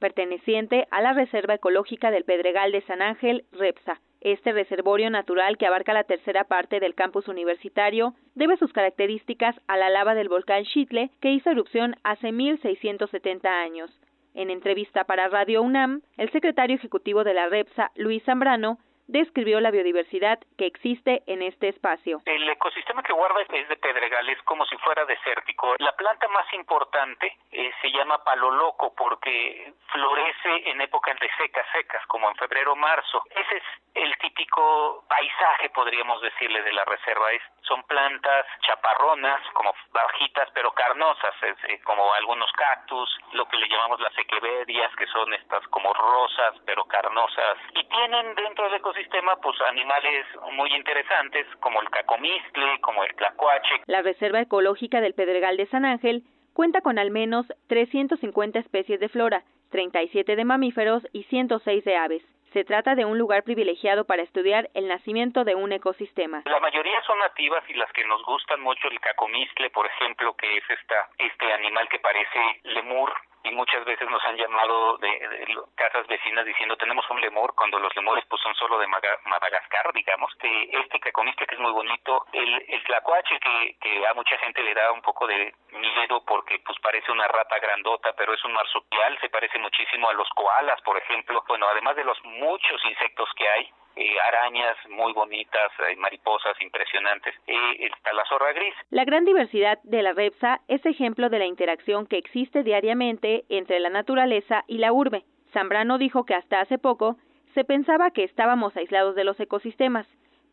perteneciente 0.00 0.88
a 0.90 1.00
la 1.00 1.12
Reserva 1.12 1.54
Ecológica 1.54 2.10
del 2.10 2.24
Pedregal 2.24 2.72
de 2.72 2.82
San 2.82 3.02
Ángel, 3.02 3.44
REPSA. 3.52 4.00
Este 4.20 4.52
reservorio 4.52 5.08
natural 5.08 5.56
que 5.56 5.66
abarca 5.66 5.94
la 5.94 6.04
tercera 6.04 6.44
parte 6.44 6.80
del 6.80 6.94
campus 6.94 7.28
universitario 7.28 8.14
debe 8.34 8.56
sus 8.56 8.72
características 8.72 9.54
a 9.68 9.76
la 9.76 9.88
lava 9.88 10.14
del 10.14 10.28
volcán 10.28 10.64
Chitle 10.64 11.10
que 11.20 11.32
hizo 11.32 11.50
erupción 11.50 11.94
hace 12.02 12.32
1670 12.32 13.48
años. 13.48 13.90
En 14.34 14.50
entrevista 14.50 15.04
para 15.04 15.28
Radio 15.28 15.62
UNAM, 15.62 16.02
el 16.16 16.30
secretario 16.30 16.76
ejecutivo 16.76 17.24
de 17.24 17.34
la 17.34 17.48
REPSA, 17.48 17.90
Luis 17.96 18.22
Zambrano, 18.24 18.78
describió 19.10 19.60
la 19.60 19.70
biodiversidad 19.70 20.38
que 20.56 20.66
existe 20.66 21.22
en 21.26 21.42
este 21.42 21.68
espacio. 21.68 22.22
El 22.24 22.48
ecosistema 22.48 23.02
que 23.02 23.12
guarda 23.12 23.40
es 23.42 23.68
de 23.68 23.76
pedregales 23.76 24.40
como 24.44 24.64
si 24.66 24.76
fuera 24.78 25.04
desértico. 25.04 25.74
La 25.78 25.92
planta 25.92 26.28
más 26.28 26.46
importante 26.54 27.36
eh, 27.50 27.72
se 27.82 27.90
llama 27.90 28.22
palo 28.22 28.50
loco 28.50 28.94
porque 28.96 29.72
florece 29.92 30.70
en 30.70 30.80
épocas 30.80 31.18
de 31.18 31.28
secas, 31.36 31.66
secas, 31.72 32.04
como 32.06 32.28
en 32.28 32.36
febrero 32.36 32.76
marzo. 32.76 33.22
Ese 33.30 33.56
es 33.56 33.62
el 33.94 34.16
típico 34.18 35.04
paisaje, 35.08 35.70
podríamos 35.70 36.22
decirle, 36.22 36.62
de 36.62 36.72
la 36.72 36.84
reserva. 36.84 37.32
Es, 37.32 37.42
son 37.62 37.82
plantas 37.84 38.46
chaparronas, 38.60 39.40
como 39.52 39.74
bajitas, 39.92 40.48
pero 40.54 40.70
carnosas, 40.72 41.34
eh, 41.42 41.80
como 41.84 42.12
algunos 42.14 42.50
cactus, 42.52 43.18
lo 43.32 43.46
que 43.48 43.56
le 43.56 43.68
llamamos 43.68 44.00
las 44.00 44.16
equeverias, 44.16 44.94
que 44.96 45.06
son 45.06 45.32
estas 45.34 45.66
como 45.68 45.92
rosas, 45.92 46.54
pero 46.64 46.84
carnosas. 46.84 47.58
Y 47.74 47.84
tienen 47.84 48.34
dentro 48.34 48.64
del 48.64 48.74
ecosistema, 48.74 48.99
pues, 49.42 49.56
animales 49.68 50.26
muy 50.52 50.72
interesantes, 50.74 51.46
como 51.60 51.80
el 51.80 51.90
cacomistle, 51.90 52.80
como 52.80 53.04
el 53.04 53.14
tlacuache. 53.14 53.82
La 53.86 54.02
Reserva 54.02 54.40
Ecológica 54.40 55.00
del 55.00 55.14
Pedregal 55.14 55.56
de 55.56 55.66
San 55.66 55.84
Ángel 55.84 56.22
cuenta 56.52 56.80
con 56.80 56.98
al 56.98 57.10
menos 57.10 57.46
350 57.68 58.58
especies 58.58 59.00
de 59.00 59.08
flora, 59.08 59.42
37 59.70 60.36
de 60.36 60.44
mamíferos 60.44 61.06
y 61.12 61.24
106 61.24 61.84
de 61.84 61.96
aves. 61.96 62.22
Se 62.52 62.64
trata 62.64 62.96
de 62.96 63.04
un 63.04 63.16
lugar 63.16 63.44
privilegiado 63.44 64.04
para 64.04 64.22
estudiar 64.22 64.70
el 64.74 64.88
nacimiento 64.88 65.44
de 65.44 65.54
un 65.54 65.72
ecosistema. 65.72 66.42
La 66.46 66.58
mayoría 66.58 67.00
son 67.06 67.16
nativas 67.20 67.62
y 67.68 67.74
las 67.74 67.90
que 67.92 68.04
nos 68.04 68.20
gustan 68.24 68.60
mucho 68.60 68.88
el 68.88 68.98
cacomistle, 68.98 69.70
por 69.70 69.86
ejemplo, 69.86 70.34
que 70.34 70.56
es 70.56 70.64
esta 70.68 71.08
este 71.18 71.52
animal 71.52 71.88
que 71.88 72.00
parece 72.00 72.40
lemur 72.64 73.12
y 73.42 73.50
muchas 73.52 73.84
veces 73.84 74.08
nos 74.10 74.24
han 74.24 74.36
llamado 74.36 74.98
de, 74.98 75.56
casas 75.74 76.06
vecinas 76.06 76.44
diciendo 76.44 76.76
tenemos 76.76 77.08
un 77.10 77.20
lemur 77.20 77.54
cuando 77.54 77.78
los 77.78 77.94
lemures 77.96 78.24
pues 78.28 78.40
son 78.42 78.54
solo 78.54 78.78
de 78.78 78.86
Madagascar 78.86 79.92
digamos 79.94 80.30
este, 80.32 80.78
este 80.78 81.00
cacomistle 81.00 81.46
que 81.46 81.54
es 81.54 81.60
muy 81.60 81.72
bonito 81.72 82.26
el, 82.32 82.64
el 82.68 82.82
tlacuache 82.84 83.38
que, 83.40 83.76
que 83.80 84.06
a 84.06 84.14
mucha 84.14 84.36
gente 84.38 84.62
le 84.62 84.74
da 84.74 84.92
un 84.92 85.02
poco 85.02 85.26
de 85.26 85.54
miedo 85.72 86.22
porque 86.26 86.58
pues 86.60 86.78
parece 86.80 87.10
una 87.12 87.28
rata 87.28 87.58
grandota 87.58 88.12
pero 88.16 88.34
es 88.34 88.44
un 88.44 88.52
marsupial 88.52 89.18
se 89.20 89.30
parece 89.30 89.58
muchísimo 89.58 90.08
a 90.08 90.14
los 90.14 90.28
koalas 90.30 90.80
por 90.82 90.98
ejemplo. 90.98 91.42
Bueno 91.48 91.66
además 91.68 91.96
de 91.96 92.04
los 92.04 92.22
muchos 92.24 92.84
insectos 92.84 93.28
que 93.36 93.48
hay 93.48 93.72
eh, 94.00 94.16
arañas 94.28 94.76
muy 94.88 95.12
bonitas, 95.12 95.70
hay 95.86 95.94
mariposas 95.96 96.58
impresionantes, 96.62 97.34
eh, 97.46 97.76
está 97.80 98.14
la 98.14 98.24
zorra 98.24 98.52
gris. 98.54 98.74
La 98.88 99.04
gran 99.04 99.26
diversidad 99.26 99.78
de 99.82 100.02
la 100.02 100.14
repsa 100.14 100.62
es 100.68 100.84
ejemplo 100.86 101.28
de 101.28 101.38
la 101.38 101.44
interacción 101.44 102.06
que 102.06 102.16
existe 102.16 102.62
diariamente 102.62 103.44
entre 103.50 103.78
la 103.78 103.90
naturaleza 103.90 104.64
y 104.66 104.78
la 104.78 104.92
urbe. 104.92 105.24
Zambrano 105.52 105.98
dijo 105.98 106.24
que 106.24 106.34
hasta 106.34 106.60
hace 106.60 106.78
poco 106.78 107.16
se 107.52 107.64
pensaba 107.64 108.10
que 108.10 108.24
estábamos 108.24 108.74
aislados 108.74 109.14
de 109.16 109.24
los 109.24 109.38
ecosistemas, 109.38 110.06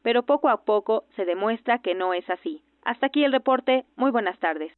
pero 0.03 0.24
poco 0.24 0.49
a 0.49 0.65
poco 0.65 1.06
se 1.15 1.24
demuestra 1.24 1.80
que 1.80 1.95
no 1.95 2.14
es 2.14 2.30
así. 2.30 2.61
Hasta 2.84 3.06
aquí 3.07 3.24
el 3.24 3.32
reporte. 3.32 3.86
Muy 3.95 4.11
buenas 4.11 4.38
tardes. 4.40 4.74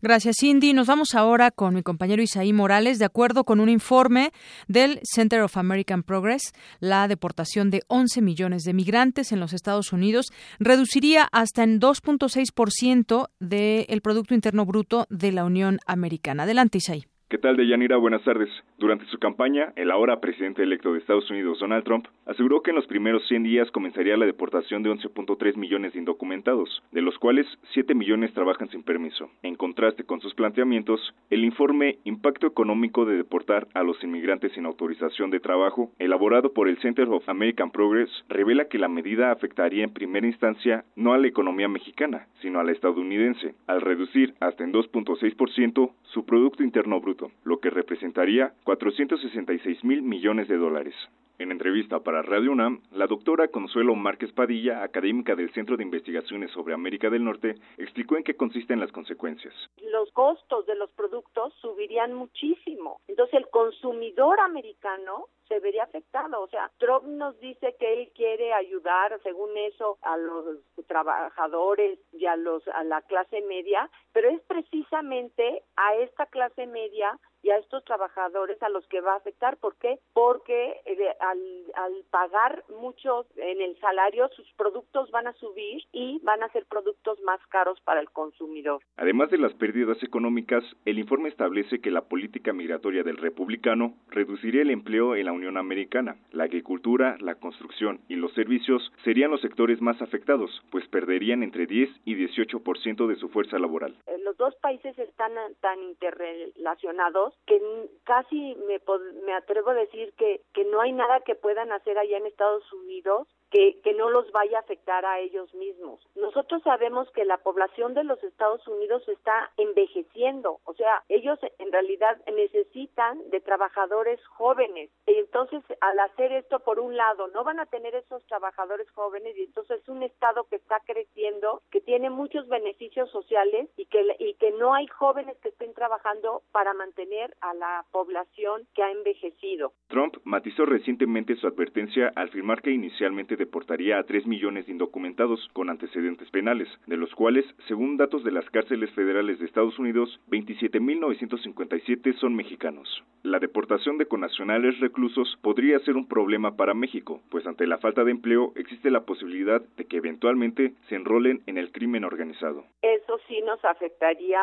Gracias, 0.00 0.36
Cindy. 0.38 0.72
Nos 0.72 0.86
vamos 0.86 1.14
ahora 1.14 1.50
con 1.50 1.74
mi 1.74 1.82
compañero 1.82 2.22
Isaí 2.22 2.52
Morales. 2.52 2.98
De 2.98 3.04
acuerdo 3.04 3.44
con 3.44 3.58
un 3.58 3.68
informe 3.68 4.32
del 4.68 5.00
Center 5.02 5.42
of 5.42 5.56
American 5.56 6.02
Progress, 6.02 6.52
la 6.78 7.08
deportación 7.08 7.70
de 7.70 7.82
11 7.88 8.22
millones 8.22 8.62
de 8.62 8.74
migrantes 8.74 9.32
en 9.32 9.40
los 9.40 9.52
Estados 9.52 9.92
Unidos 9.92 10.26
reduciría 10.60 11.28
hasta 11.32 11.64
en 11.64 11.80
2.6% 11.80 13.28
del 13.40 14.00
Producto 14.00 14.34
Interno 14.34 14.64
Bruto 14.66 15.06
de 15.10 15.32
la 15.32 15.44
Unión 15.44 15.80
Americana. 15.86 16.44
Adelante, 16.44 16.78
Isaí. 16.78 17.06
¿Qué 17.30 17.36
tal, 17.36 17.58
Deyanira? 17.58 17.98
Buenas 17.98 18.24
tardes. 18.24 18.48
Durante 18.78 19.04
su 19.04 19.18
campaña, 19.18 19.74
el 19.76 19.90
ahora 19.90 20.18
presidente 20.18 20.62
electo 20.62 20.94
de 20.94 21.00
Estados 21.00 21.30
Unidos, 21.30 21.58
Donald 21.58 21.84
Trump, 21.84 22.06
aseguró 22.24 22.62
que 22.62 22.70
en 22.70 22.76
los 22.76 22.86
primeros 22.86 23.28
100 23.28 23.42
días 23.42 23.70
comenzaría 23.70 24.16
la 24.16 24.24
deportación 24.24 24.82
de 24.82 24.90
11.3 24.90 25.56
millones 25.56 25.92
de 25.92 25.98
indocumentados, 25.98 26.82
de 26.90 27.02
los 27.02 27.18
cuales 27.18 27.46
7 27.74 27.94
millones 27.94 28.32
trabajan 28.32 28.70
sin 28.70 28.82
permiso. 28.82 29.28
En 29.42 29.56
contraste 29.56 30.04
con 30.04 30.22
sus 30.22 30.32
planteamientos, 30.32 31.02
el 31.28 31.44
informe 31.44 31.98
Impacto 32.04 32.46
Económico 32.46 33.04
de 33.04 33.18
Deportar 33.18 33.68
a 33.74 33.82
los 33.82 34.02
Inmigrantes 34.02 34.52
sin 34.52 34.64
Autorización 34.64 35.28
de 35.28 35.40
Trabajo, 35.40 35.92
elaborado 35.98 36.54
por 36.54 36.66
el 36.66 36.78
Center 36.78 37.08
of 37.10 37.28
American 37.28 37.70
Progress, 37.70 38.08
revela 38.30 38.68
que 38.68 38.78
la 38.78 38.88
medida 38.88 39.32
afectaría 39.32 39.84
en 39.84 39.92
primera 39.92 40.26
instancia 40.26 40.86
no 40.96 41.12
a 41.12 41.18
la 41.18 41.28
economía 41.28 41.68
mexicana, 41.68 42.26
sino 42.40 42.58
a 42.58 42.64
la 42.64 42.72
estadounidense, 42.72 43.54
al 43.66 43.82
reducir 43.82 44.32
hasta 44.40 44.64
en 44.64 44.72
2.6% 44.72 45.90
su 46.04 46.24
Producto 46.24 46.62
Interno 46.62 47.02
Bruto 47.02 47.17
lo 47.44 47.60
que 47.60 47.70
representaría 47.70 48.52
466 48.64 49.84
mil 49.84 50.02
millones 50.02 50.48
de 50.48 50.56
dólares. 50.56 50.94
En 51.40 51.52
entrevista 51.52 52.00
para 52.00 52.20
Radio 52.22 52.50
UNAM, 52.50 52.82
la 52.90 53.06
doctora 53.06 53.46
Consuelo 53.46 53.94
Márquez 53.94 54.32
Padilla, 54.32 54.82
académica 54.82 55.36
del 55.36 55.52
Centro 55.52 55.76
de 55.76 55.84
Investigaciones 55.84 56.50
sobre 56.50 56.74
América 56.74 57.10
del 57.10 57.24
Norte, 57.24 57.54
explicó 57.76 58.16
en 58.16 58.24
qué 58.24 58.34
consisten 58.34 58.80
las 58.80 58.90
consecuencias. 58.90 59.54
Los 59.92 60.10
costos 60.10 60.66
de 60.66 60.74
los 60.74 60.90
productos 60.90 61.54
subirían 61.60 62.12
muchísimo. 62.12 63.00
Entonces 63.06 63.34
el 63.34 63.48
consumidor 63.50 64.40
americano 64.40 65.26
se 65.46 65.60
vería 65.60 65.84
afectado. 65.84 66.42
O 66.42 66.48
sea, 66.48 66.72
Trump 66.78 67.04
nos 67.04 67.38
dice 67.38 67.76
que 67.78 67.92
él 67.92 68.10
quiere 68.16 68.52
ayudar, 68.52 69.16
según 69.22 69.56
eso, 69.58 69.96
a 70.02 70.16
los 70.16 70.58
trabajadores 70.88 72.00
y 72.12 72.26
a 72.26 72.34
los 72.34 72.66
a 72.66 72.82
la 72.82 73.00
clase 73.02 73.42
media, 73.42 73.88
pero 74.12 74.28
es 74.28 74.40
precisamente 74.42 75.62
a 75.76 75.94
esta 75.94 76.26
clase 76.26 76.66
media 76.66 77.16
y 77.42 77.50
a 77.50 77.58
estos 77.58 77.84
trabajadores 77.84 78.62
a 78.62 78.68
los 78.68 78.86
que 78.88 79.00
va 79.00 79.14
a 79.14 79.16
afectar. 79.16 79.56
¿Por 79.58 79.76
qué? 79.76 79.98
Porque 80.12 80.80
eh, 80.84 80.98
al, 81.20 81.38
al 81.74 82.04
pagar 82.10 82.64
mucho 82.80 83.26
en 83.36 83.60
el 83.60 83.78
salario, 83.80 84.28
sus 84.36 84.50
productos 84.54 85.10
van 85.10 85.26
a 85.26 85.32
subir 85.34 85.82
y 85.92 86.20
van 86.22 86.42
a 86.42 86.48
ser 86.50 86.66
productos 86.66 87.20
más 87.22 87.40
caros 87.48 87.80
para 87.82 88.00
el 88.00 88.10
consumidor. 88.10 88.80
Además 88.96 89.30
de 89.30 89.38
las 89.38 89.54
pérdidas 89.54 90.02
económicas, 90.02 90.64
el 90.84 90.98
informe 90.98 91.28
establece 91.28 91.80
que 91.80 91.90
la 91.90 92.02
política 92.02 92.52
migratoria 92.52 93.02
del 93.02 93.16
republicano 93.16 93.94
reduciría 94.08 94.62
el 94.62 94.70
empleo 94.70 95.16
en 95.16 95.26
la 95.26 95.32
Unión 95.32 95.56
Americana. 95.56 96.16
La 96.32 96.44
agricultura, 96.44 97.16
la 97.20 97.36
construcción 97.36 98.00
y 98.08 98.16
los 98.16 98.32
servicios 98.34 98.92
serían 99.04 99.30
los 99.30 99.40
sectores 99.40 99.80
más 99.80 100.00
afectados, 100.02 100.50
pues 100.70 100.86
perderían 100.88 101.42
entre 101.42 101.66
10 101.66 101.88
y 102.04 102.14
18% 102.14 103.06
de 103.06 103.16
su 103.16 103.28
fuerza 103.28 103.58
laboral. 103.58 103.96
Eh, 104.06 104.18
los 104.24 104.36
dos 104.36 104.54
países 104.56 104.98
están 104.98 105.32
tan 105.60 105.82
interrelacionados 105.82 107.34
que 107.46 107.60
casi 108.04 108.54
me, 108.66 108.80
me 109.24 109.32
atrevo 109.34 109.70
a 109.70 109.74
decir 109.74 110.12
que, 110.14 110.42
que 110.52 110.64
no 110.64 110.80
hay 110.80 110.92
nada 110.92 111.20
que 111.20 111.34
puedan 111.34 111.72
hacer 111.72 111.98
allá 111.98 112.18
en 112.18 112.26
Estados 112.26 112.70
Unidos 112.72 113.28
que, 113.50 113.80
que 113.82 113.94
no 113.94 114.10
los 114.10 114.30
vaya 114.32 114.58
a 114.58 114.60
afectar 114.60 115.04
a 115.06 115.20
ellos 115.20 115.52
mismos. 115.54 116.00
Nosotros 116.14 116.62
sabemos 116.62 117.10
que 117.12 117.24
la 117.24 117.38
población 117.38 117.94
de 117.94 118.04
los 118.04 118.22
Estados 118.22 118.66
Unidos 118.68 119.08
está 119.08 119.50
envejeciendo, 119.56 120.60
o 120.64 120.74
sea, 120.74 121.02
ellos 121.08 121.38
en 121.58 121.72
realidad 121.72 122.18
necesitan 122.34 123.30
de 123.30 123.40
trabajadores 123.40 124.24
jóvenes. 124.26 124.90
Y 125.06 125.14
entonces, 125.14 125.62
al 125.80 125.98
hacer 126.00 126.32
esto, 126.32 126.60
por 126.60 126.78
un 126.80 126.96
lado, 126.96 127.28
no 127.28 127.44
van 127.44 127.60
a 127.60 127.66
tener 127.66 127.94
esos 127.94 128.24
trabajadores 128.26 128.90
jóvenes 128.90 129.36
y 129.36 129.44
entonces 129.44 129.80
es 129.80 129.88
un 129.88 130.02
Estado 130.02 130.44
que 130.44 130.56
está 130.56 130.80
creciendo, 130.86 131.62
que 131.70 131.80
tiene 131.80 132.10
muchos 132.10 132.48
beneficios 132.48 133.10
sociales 133.10 133.70
y 133.76 133.86
que, 133.86 134.16
y 134.18 134.34
que 134.34 134.52
no 134.52 134.74
hay 134.74 134.86
jóvenes 134.88 135.38
que 135.38 135.48
estén 135.48 135.72
trabajando 135.74 136.42
para 136.52 136.74
mantener 136.74 137.08
a 137.40 137.54
la 137.54 137.84
población 137.90 138.62
que 138.74 138.82
ha 138.82 138.90
envejecido. 138.90 139.72
Trump 139.88 140.16
matizó 140.24 140.64
recientemente 140.66 141.36
su 141.36 141.46
advertencia 141.46 142.12
al 142.14 142.28
afirmar 142.28 142.62
que 142.62 142.70
inicialmente 142.70 143.36
deportaría 143.36 143.98
a 143.98 144.04
3 144.04 144.26
millones 144.26 144.66
de 144.66 144.72
indocumentados 144.72 145.48
con 145.52 145.70
antecedentes 145.70 146.30
penales, 146.30 146.68
de 146.86 146.96
los 146.96 147.14
cuales, 147.14 147.44
según 147.66 147.96
datos 147.96 148.22
de 148.22 148.32
las 148.32 148.48
cárceles 148.50 148.90
federales 148.92 149.38
de 149.38 149.46
Estados 149.46 149.78
Unidos, 149.78 150.20
27.957 150.28 152.14
son 152.18 152.36
mexicanos. 152.36 153.02
La 153.22 153.40
deportación 153.40 153.98
de 153.98 154.06
connacionales 154.06 154.78
reclusos 154.78 155.36
podría 155.42 155.78
ser 155.80 155.96
un 155.96 156.06
problema 156.06 156.56
para 156.56 156.74
México, 156.74 157.20
pues 157.30 157.46
ante 157.46 157.66
la 157.66 157.78
falta 157.78 158.04
de 158.04 158.12
empleo 158.12 158.52
existe 158.54 158.90
la 158.90 159.04
posibilidad 159.04 159.60
de 159.76 159.84
que 159.86 159.96
eventualmente 159.96 160.74
se 160.88 160.94
enrolen 160.94 161.42
en 161.46 161.58
el 161.58 161.72
crimen 161.72 162.04
organizado. 162.04 162.64
Eso 162.82 163.18
sí 163.26 163.40
nos 163.42 163.64
afectaría 163.64 164.40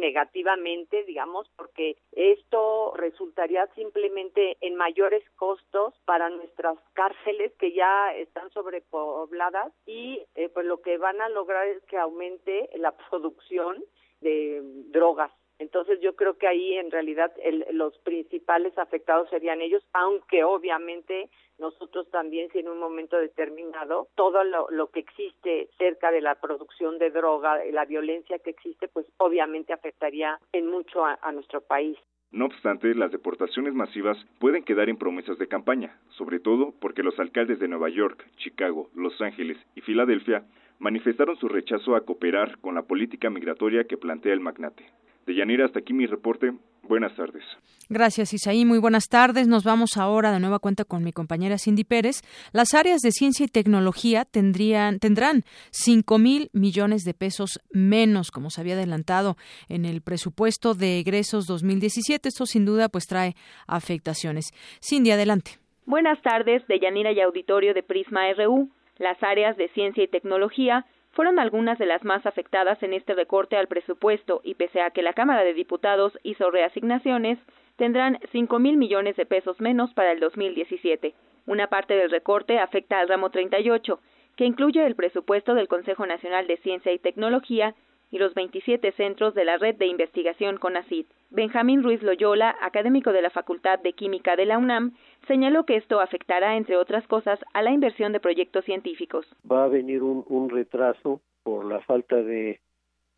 negativamente, 0.00 1.04
digamos, 1.04 1.50
porque 1.56 1.96
esto 2.12 2.94
resultaría 2.96 3.66
simplemente 3.74 4.56
en 4.60 4.74
mayores 4.76 5.22
costos 5.36 5.94
para 6.04 6.30
nuestras 6.30 6.78
cárceles 6.94 7.52
que 7.58 7.72
ya 7.72 8.14
están 8.14 8.50
sobrepobladas 8.50 9.72
y 9.86 10.24
eh, 10.34 10.48
pues 10.48 10.66
lo 10.66 10.80
que 10.80 10.98
van 10.98 11.20
a 11.20 11.28
lograr 11.28 11.66
es 11.68 11.82
que 11.84 11.96
aumente 11.96 12.70
la 12.76 12.92
producción 13.10 13.84
de 14.20 14.60
drogas. 14.90 15.30
Entonces 15.58 16.00
yo 16.00 16.14
creo 16.14 16.38
que 16.38 16.46
ahí 16.46 16.74
en 16.74 16.90
realidad 16.90 17.32
los 17.72 17.96
principales 17.98 18.76
afectados 18.78 19.28
serían 19.30 19.60
ellos, 19.60 19.84
aunque 19.92 20.44
obviamente 20.44 21.28
nosotros 21.58 22.08
también 22.10 22.50
si 22.52 22.60
en 22.60 22.68
un 22.68 22.78
momento 22.78 23.16
determinado 23.18 24.08
todo 24.14 24.44
lo, 24.44 24.90
que 24.90 25.00
existe 25.00 25.68
cerca 25.76 26.12
de 26.12 26.20
la 26.20 26.36
producción 26.36 26.98
de 26.98 27.10
droga, 27.10 27.58
la 27.72 27.84
violencia 27.84 28.38
que 28.38 28.50
existe, 28.50 28.88
pues 28.88 29.06
obviamente 29.16 29.72
afectaría 29.72 30.38
en 30.52 30.68
mucho 30.68 31.04
a 31.04 31.32
nuestro 31.32 31.60
país. 31.60 31.98
No 32.30 32.44
obstante, 32.44 32.94
las 32.94 33.10
deportaciones 33.10 33.72
masivas 33.72 34.18
pueden 34.38 34.62
quedar 34.62 34.90
en 34.90 34.98
promesas 34.98 35.38
de 35.38 35.48
campaña, 35.48 35.98
sobre 36.10 36.40
todo 36.40 36.74
porque 36.78 37.02
los 37.02 37.18
alcaldes 37.18 37.58
de 37.58 37.68
Nueva 37.68 37.88
York, 37.88 38.22
Chicago, 38.36 38.90
Los 38.94 39.18
Ángeles 39.22 39.56
y 39.74 39.80
Filadelfia 39.80 40.44
manifestaron 40.78 41.38
su 41.38 41.48
rechazo 41.48 41.96
a 41.96 42.02
cooperar 42.02 42.58
con 42.58 42.74
la 42.74 42.82
política 42.82 43.30
migratoria 43.30 43.84
que 43.84 43.96
plantea 43.96 44.34
el 44.34 44.40
magnate. 44.40 44.84
De 45.28 45.34
Yanira, 45.34 45.66
hasta 45.66 45.80
aquí 45.80 45.92
mi 45.92 46.06
reporte. 46.06 46.54
Buenas 46.84 47.14
tardes. 47.14 47.44
Gracias, 47.90 48.32
Isaí. 48.32 48.64
Muy 48.64 48.78
buenas 48.78 49.08
tardes. 49.10 49.46
Nos 49.46 49.62
vamos 49.62 49.98
ahora 49.98 50.32
de 50.32 50.40
nueva 50.40 50.58
cuenta 50.58 50.86
con 50.86 51.04
mi 51.04 51.12
compañera 51.12 51.58
Cindy 51.58 51.84
Pérez. 51.84 52.22
Las 52.54 52.72
áreas 52.72 53.02
de 53.02 53.10
ciencia 53.10 53.44
y 53.44 53.48
tecnología 53.48 54.24
tendrían, 54.24 54.98
tendrán 54.98 55.42
5 55.70 56.18
mil 56.18 56.48
millones 56.54 57.04
de 57.04 57.12
pesos 57.12 57.60
menos, 57.70 58.30
como 58.30 58.48
se 58.48 58.62
había 58.62 58.72
adelantado 58.72 59.36
en 59.68 59.84
el 59.84 60.00
presupuesto 60.00 60.72
de 60.72 60.98
egresos 60.98 61.44
2017. 61.46 62.30
Esto 62.30 62.46
sin 62.46 62.64
duda 62.64 62.88
pues 62.88 63.06
trae 63.06 63.34
afectaciones. 63.66 64.46
Cindy, 64.80 65.10
adelante. 65.10 65.58
Buenas 65.84 66.22
tardes, 66.22 66.66
de 66.68 66.80
Yanira 66.80 67.12
y 67.12 67.20
Auditorio 67.20 67.74
de 67.74 67.82
Prisma 67.82 68.32
RU. 68.32 68.70
Las 68.96 69.22
áreas 69.22 69.58
de 69.58 69.68
ciencia 69.74 70.02
y 70.02 70.08
tecnología 70.08 70.86
fueron 71.18 71.40
algunas 71.40 71.80
de 71.80 71.86
las 71.86 72.04
más 72.04 72.24
afectadas 72.26 72.80
en 72.80 72.92
este 72.92 73.12
recorte 73.12 73.56
al 73.56 73.66
presupuesto 73.66 74.40
y 74.44 74.54
pese 74.54 74.80
a 74.80 74.90
que 74.90 75.02
la 75.02 75.14
Cámara 75.14 75.42
de 75.42 75.52
Diputados 75.52 76.16
hizo 76.22 76.48
reasignaciones, 76.48 77.40
tendrán 77.74 78.20
cinco 78.30 78.60
mil 78.60 78.76
millones 78.76 79.16
de 79.16 79.26
pesos 79.26 79.60
menos 79.60 79.92
para 79.94 80.12
el 80.12 80.20
2017. 80.20 81.14
Una 81.48 81.66
parte 81.66 81.94
del 81.94 82.12
recorte 82.12 82.60
afecta 82.60 83.00
al 83.00 83.08
ramo 83.08 83.30
38, 83.30 83.98
que 84.36 84.44
incluye 84.44 84.86
el 84.86 84.94
presupuesto 84.94 85.56
del 85.56 85.66
Consejo 85.66 86.06
Nacional 86.06 86.46
de 86.46 86.58
Ciencia 86.58 86.92
y 86.92 87.00
Tecnología 87.00 87.74
y 88.10 88.18
los 88.18 88.34
27 88.34 88.92
centros 88.92 89.34
de 89.34 89.44
la 89.44 89.58
red 89.58 89.76
de 89.76 89.86
investigación 89.86 90.58
CONACYT. 90.58 91.06
Benjamín 91.30 91.82
Ruiz 91.82 92.02
Loyola, 92.02 92.56
académico 92.60 93.12
de 93.12 93.22
la 93.22 93.30
Facultad 93.30 93.78
de 93.80 93.92
Química 93.92 94.36
de 94.36 94.46
la 94.46 94.58
UNAM, 94.58 94.94
señaló 95.26 95.64
que 95.64 95.76
esto 95.76 96.00
afectará, 96.00 96.56
entre 96.56 96.76
otras 96.76 97.06
cosas, 97.06 97.38
a 97.52 97.62
la 97.62 97.70
inversión 97.70 98.12
de 98.12 98.20
proyectos 98.20 98.64
científicos. 98.64 99.26
Va 99.50 99.64
a 99.64 99.68
venir 99.68 100.02
un, 100.02 100.24
un 100.28 100.48
retraso 100.48 101.20
por 101.42 101.64
la 101.64 101.80
falta 101.80 102.16
de 102.16 102.60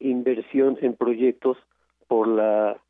inversión 0.00 0.78
en 0.80 0.94
proyectos, 0.94 1.56
por 2.08 2.26
la 2.26 2.80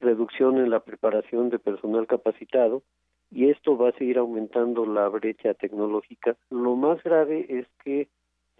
reducción 0.00 0.58
en 0.58 0.70
la 0.70 0.80
preparación 0.80 1.50
de 1.50 1.58
personal 1.58 2.06
capacitado 2.06 2.82
y 3.30 3.50
esto 3.50 3.76
va 3.76 3.90
a 3.90 3.92
seguir 3.92 4.18
aumentando 4.18 4.86
la 4.86 5.08
brecha 5.08 5.54
tecnológica. 5.54 6.36
Lo 6.50 6.76
más 6.76 7.02
grave 7.02 7.46
es 7.48 7.66
que 7.84 8.08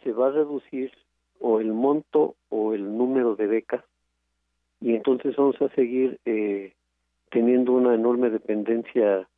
se 0.03 0.13
va 0.13 0.29
a 0.29 0.33
reducir 0.33 0.93
o 1.41 1.61
el 1.61 1.73
monto 1.73 2.35
o 2.49 2.75
el 2.75 2.97
número 2.97 3.37
de 3.37 3.47
becas 3.47 3.85
y 4.81 4.95
entonces 4.95 5.37
vamos 5.37 5.61
a 5.61 5.69
seguir 5.71 6.19
eh, 6.25 6.73
teniendo 7.31 7.73
una 7.73 7.95
enorme 7.95 8.31
dependencia 8.31 9.29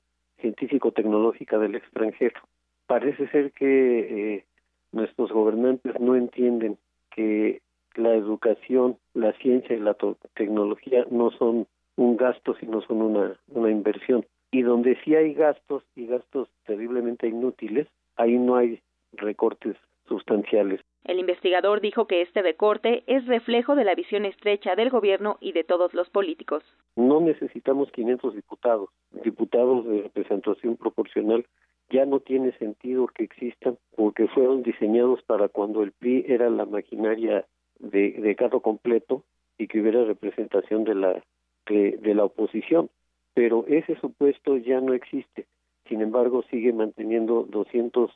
científico-tecnológica 0.41 1.59
del 1.59 1.77
extranjero. 1.77 2.41
Parece 2.87 3.29
ser 3.29 3.53
que 3.53 4.35
eh, 4.37 4.45
nuestros 4.93 5.33
gobernantes 5.33 5.99
no 6.01 6.15
entienden 6.15 6.77
que 7.15 7.63
la 7.95 8.15
educación, 8.15 8.97
la 9.15 9.33
ciencia 9.35 9.77
y 9.77 9.81
la 9.81 9.97
tecnología 10.35 11.07
no 11.11 11.31
son 11.33 11.67
un 11.97 12.17
gasto, 12.17 12.55
sino 12.57 12.81
son 12.83 13.03
una, 13.03 13.37
una 13.49 13.71
inversión. 13.71 14.25
Y 14.51 14.63
donde 14.63 14.99
sí 15.05 15.15
hay 15.15 15.35
gastos 15.35 15.85
y 15.95 16.07
gastos 16.07 16.49
terriblemente 16.67 17.29
inútiles, 17.29 17.87
ahí 18.17 18.39
no 18.39 18.57
hay 18.57 18.81
recortes 19.13 19.77
sustanciales. 20.09 20.81
El 21.05 21.19
investigador 21.19 21.81
dijo 21.81 22.07
que 22.07 22.21
este 22.21 22.43
recorte 22.43 23.03
es 23.07 23.27
reflejo 23.27 23.75
de 23.75 23.85
la 23.85 23.95
visión 23.95 24.27
estrecha 24.27 24.77
del 24.77 24.91
gobierno 24.91 25.39
y 25.41 25.53
de 25.53 25.65
todos 25.65 25.95
los 25.95 26.11
políticos. 26.11 26.63
No 26.97 27.21
necesitamos 27.21 27.91
500 27.93 28.35
diputados, 28.35 28.91
diputados 29.25 29.87
de 29.87 30.03
representación 30.03 30.77
proporcional. 30.77 31.47
Ya 31.89 32.05
no 32.05 32.21
tiene 32.21 32.53
sentido 32.59 33.07
que 33.09 33.25
existan 33.25 33.79
porque 33.97 34.29
fueron 34.29 34.63
diseñados 34.63 35.23
para 35.23 35.49
cuando 35.49 35.83
el 35.83 35.93
PRI 35.93 36.27
era 36.29 36.51
la 36.51 36.67
maquinaria 36.67 37.47
de, 37.79 38.13
de 38.13 38.37
carro 38.37 38.61
completo 38.61 39.25
y 39.59 39.67
que 39.69 39.81
hubiera 39.81 40.05
representación 40.05 40.85
de 40.85 40.95
la, 40.95 41.25
de, 41.67 41.97
de 41.97 42.15
la 42.15 42.25
oposición. 42.25 42.91
Pero 43.35 43.65
ese 43.69 43.97
supuesto 43.97 44.59
ya 44.59 44.81
no 44.81 44.93
existe. 44.93 45.47
Sin 45.89 46.03
embargo, 46.03 46.45
sigue 46.51 46.73
manteniendo 46.73 47.47
200 47.49 48.11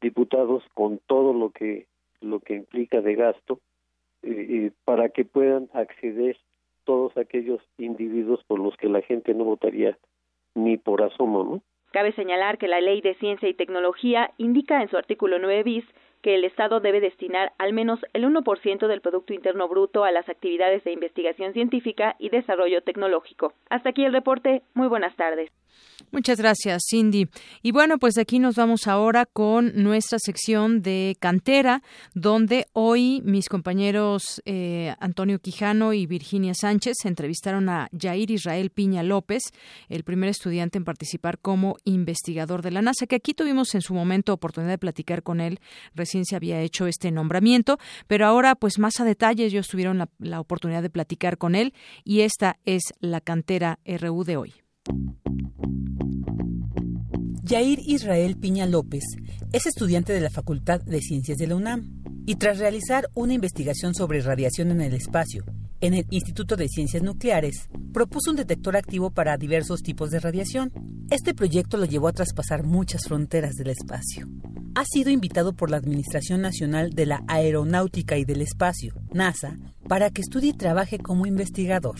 diputados 0.00 0.62
con 0.74 0.98
todo 1.06 1.34
lo 1.34 1.50
que 1.50 1.86
lo 2.20 2.40
que 2.40 2.54
implica 2.54 3.00
de 3.00 3.14
gasto 3.14 3.60
eh, 4.22 4.72
para 4.84 5.08
que 5.10 5.24
puedan 5.24 5.68
acceder 5.72 6.36
todos 6.84 7.16
aquellos 7.16 7.60
individuos 7.76 8.42
por 8.44 8.58
los 8.58 8.76
que 8.76 8.88
la 8.88 9.02
gente 9.02 9.34
no 9.34 9.44
votaría 9.44 9.96
ni 10.54 10.76
por 10.76 11.02
asomo, 11.02 11.44
¿no? 11.44 11.62
Cabe 11.92 12.12
señalar 12.12 12.58
que 12.58 12.68
la 12.68 12.80
Ley 12.80 13.00
de 13.00 13.14
Ciencia 13.14 13.48
y 13.48 13.54
Tecnología 13.54 14.32
indica 14.36 14.82
en 14.82 14.88
su 14.88 14.96
artículo 14.96 15.38
9 15.38 15.62
bis 15.62 15.84
que 16.22 16.34
el 16.34 16.44
Estado 16.44 16.80
debe 16.80 17.00
destinar 17.00 17.52
al 17.58 17.72
menos 17.72 18.00
el 18.12 18.24
1% 18.24 18.86
del 18.86 19.00
Producto 19.00 19.32
Interno 19.32 19.68
Bruto 19.68 20.04
a 20.04 20.10
las 20.10 20.28
actividades 20.28 20.82
de 20.84 20.92
investigación 20.92 21.52
científica 21.52 22.16
y 22.18 22.28
desarrollo 22.28 22.82
tecnológico. 22.82 23.52
Hasta 23.70 23.90
aquí 23.90 24.04
el 24.04 24.12
reporte. 24.12 24.62
Muy 24.74 24.88
buenas 24.88 25.14
tardes. 25.16 25.50
Muchas 26.10 26.38
gracias, 26.38 26.84
Cindy. 26.88 27.28
Y 27.62 27.72
bueno, 27.72 27.98
pues 27.98 28.14
de 28.14 28.22
aquí 28.22 28.38
nos 28.38 28.54
vamos 28.54 28.86
ahora 28.86 29.26
con 29.26 29.72
nuestra 29.74 30.18
sección 30.18 30.80
de 30.80 31.16
cantera, 31.20 31.82
donde 32.14 32.66
hoy 32.72 33.20
mis 33.24 33.48
compañeros 33.50 34.40
eh, 34.46 34.94
Antonio 35.00 35.38
Quijano 35.38 35.92
y 35.92 36.06
Virginia 36.06 36.54
Sánchez 36.54 37.04
entrevistaron 37.04 37.68
a 37.68 37.88
Jair 37.98 38.30
Israel 38.30 38.70
Piña 38.70 39.02
López, 39.02 39.42
el 39.90 40.02
primer 40.02 40.30
estudiante 40.30 40.78
en 40.78 40.84
participar 40.84 41.38
como 41.38 41.76
investigador 41.84 42.62
de 42.62 42.70
la 42.70 42.80
NASA, 42.80 43.06
que 43.06 43.16
aquí 43.16 43.34
tuvimos 43.34 43.74
en 43.74 43.82
su 43.82 43.92
momento 43.92 44.32
oportunidad 44.32 44.72
de 44.72 44.78
platicar 44.78 45.22
con 45.22 45.40
él, 45.40 45.60
recién 45.94 46.24
se 46.24 46.36
había 46.36 46.60
hecho 46.62 46.86
este 46.86 47.10
nombramiento, 47.10 47.78
pero 48.06 48.26
ahora 48.26 48.54
pues 48.54 48.78
más 48.78 48.98
a 49.00 49.04
detalle 49.04 49.44
ellos 49.44 49.68
tuvieron 49.68 49.98
la, 49.98 50.08
la 50.18 50.40
oportunidad 50.40 50.82
de 50.82 50.90
platicar 50.90 51.36
con 51.36 51.54
él 51.54 51.74
y 52.02 52.20
esta 52.20 52.56
es 52.64 52.94
la 53.00 53.20
cantera 53.20 53.78
RU 53.84 54.24
de 54.24 54.36
hoy. 54.38 54.54
Yair 57.42 57.80
Israel 57.86 58.36
Piña 58.36 58.66
López 58.66 59.04
es 59.52 59.66
estudiante 59.66 60.12
de 60.12 60.20
la 60.20 60.30
Facultad 60.30 60.80
de 60.80 61.00
Ciencias 61.00 61.38
de 61.38 61.46
la 61.46 61.56
UNAM 61.56 62.02
y 62.26 62.36
tras 62.36 62.58
realizar 62.58 63.08
una 63.14 63.34
investigación 63.34 63.94
sobre 63.94 64.20
radiación 64.20 64.70
en 64.70 64.82
el 64.82 64.94
espacio 64.94 65.44
en 65.80 65.94
el 65.94 66.06
Instituto 66.10 66.56
de 66.56 66.68
Ciencias 66.68 67.02
Nucleares, 67.02 67.68
propuso 67.92 68.30
un 68.30 68.36
detector 68.36 68.76
activo 68.76 69.10
para 69.10 69.36
diversos 69.36 69.82
tipos 69.82 70.10
de 70.10 70.20
radiación. 70.20 70.72
Este 71.10 71.34
proyecto 71.34 71.76
lo 71.76 71.84
llevó 71.84 72.08
a 72.08 72.12
traspasar 72.12 72.64
muchas 72.64 73.02
fronteras 73.06 73.54
del 73.54 73.68
espacio. 73.68 74.28
Ha 74.74 74.84
sido 74.84 75.10
invitado 75.10 75.54
por 75.54 75.70
la 75.70 75.76
Administración 75.76 76.40
Nacional 76.40 76.90
de 76.90 77.06
la 77.06 77.24
Aeronáutica 77.26 78.16
y 78.16 78.24
del 78.24 78.42
Espacio, 78.42 78.94
NASA, 79.12 79.56
para 79.88 80.10
que 80.10 80.20
estudie 80.20 80.50
y 80.50 80.56
trabaje 80.56 80.98
como 80.98 81.26
investigador. 81.26 81.96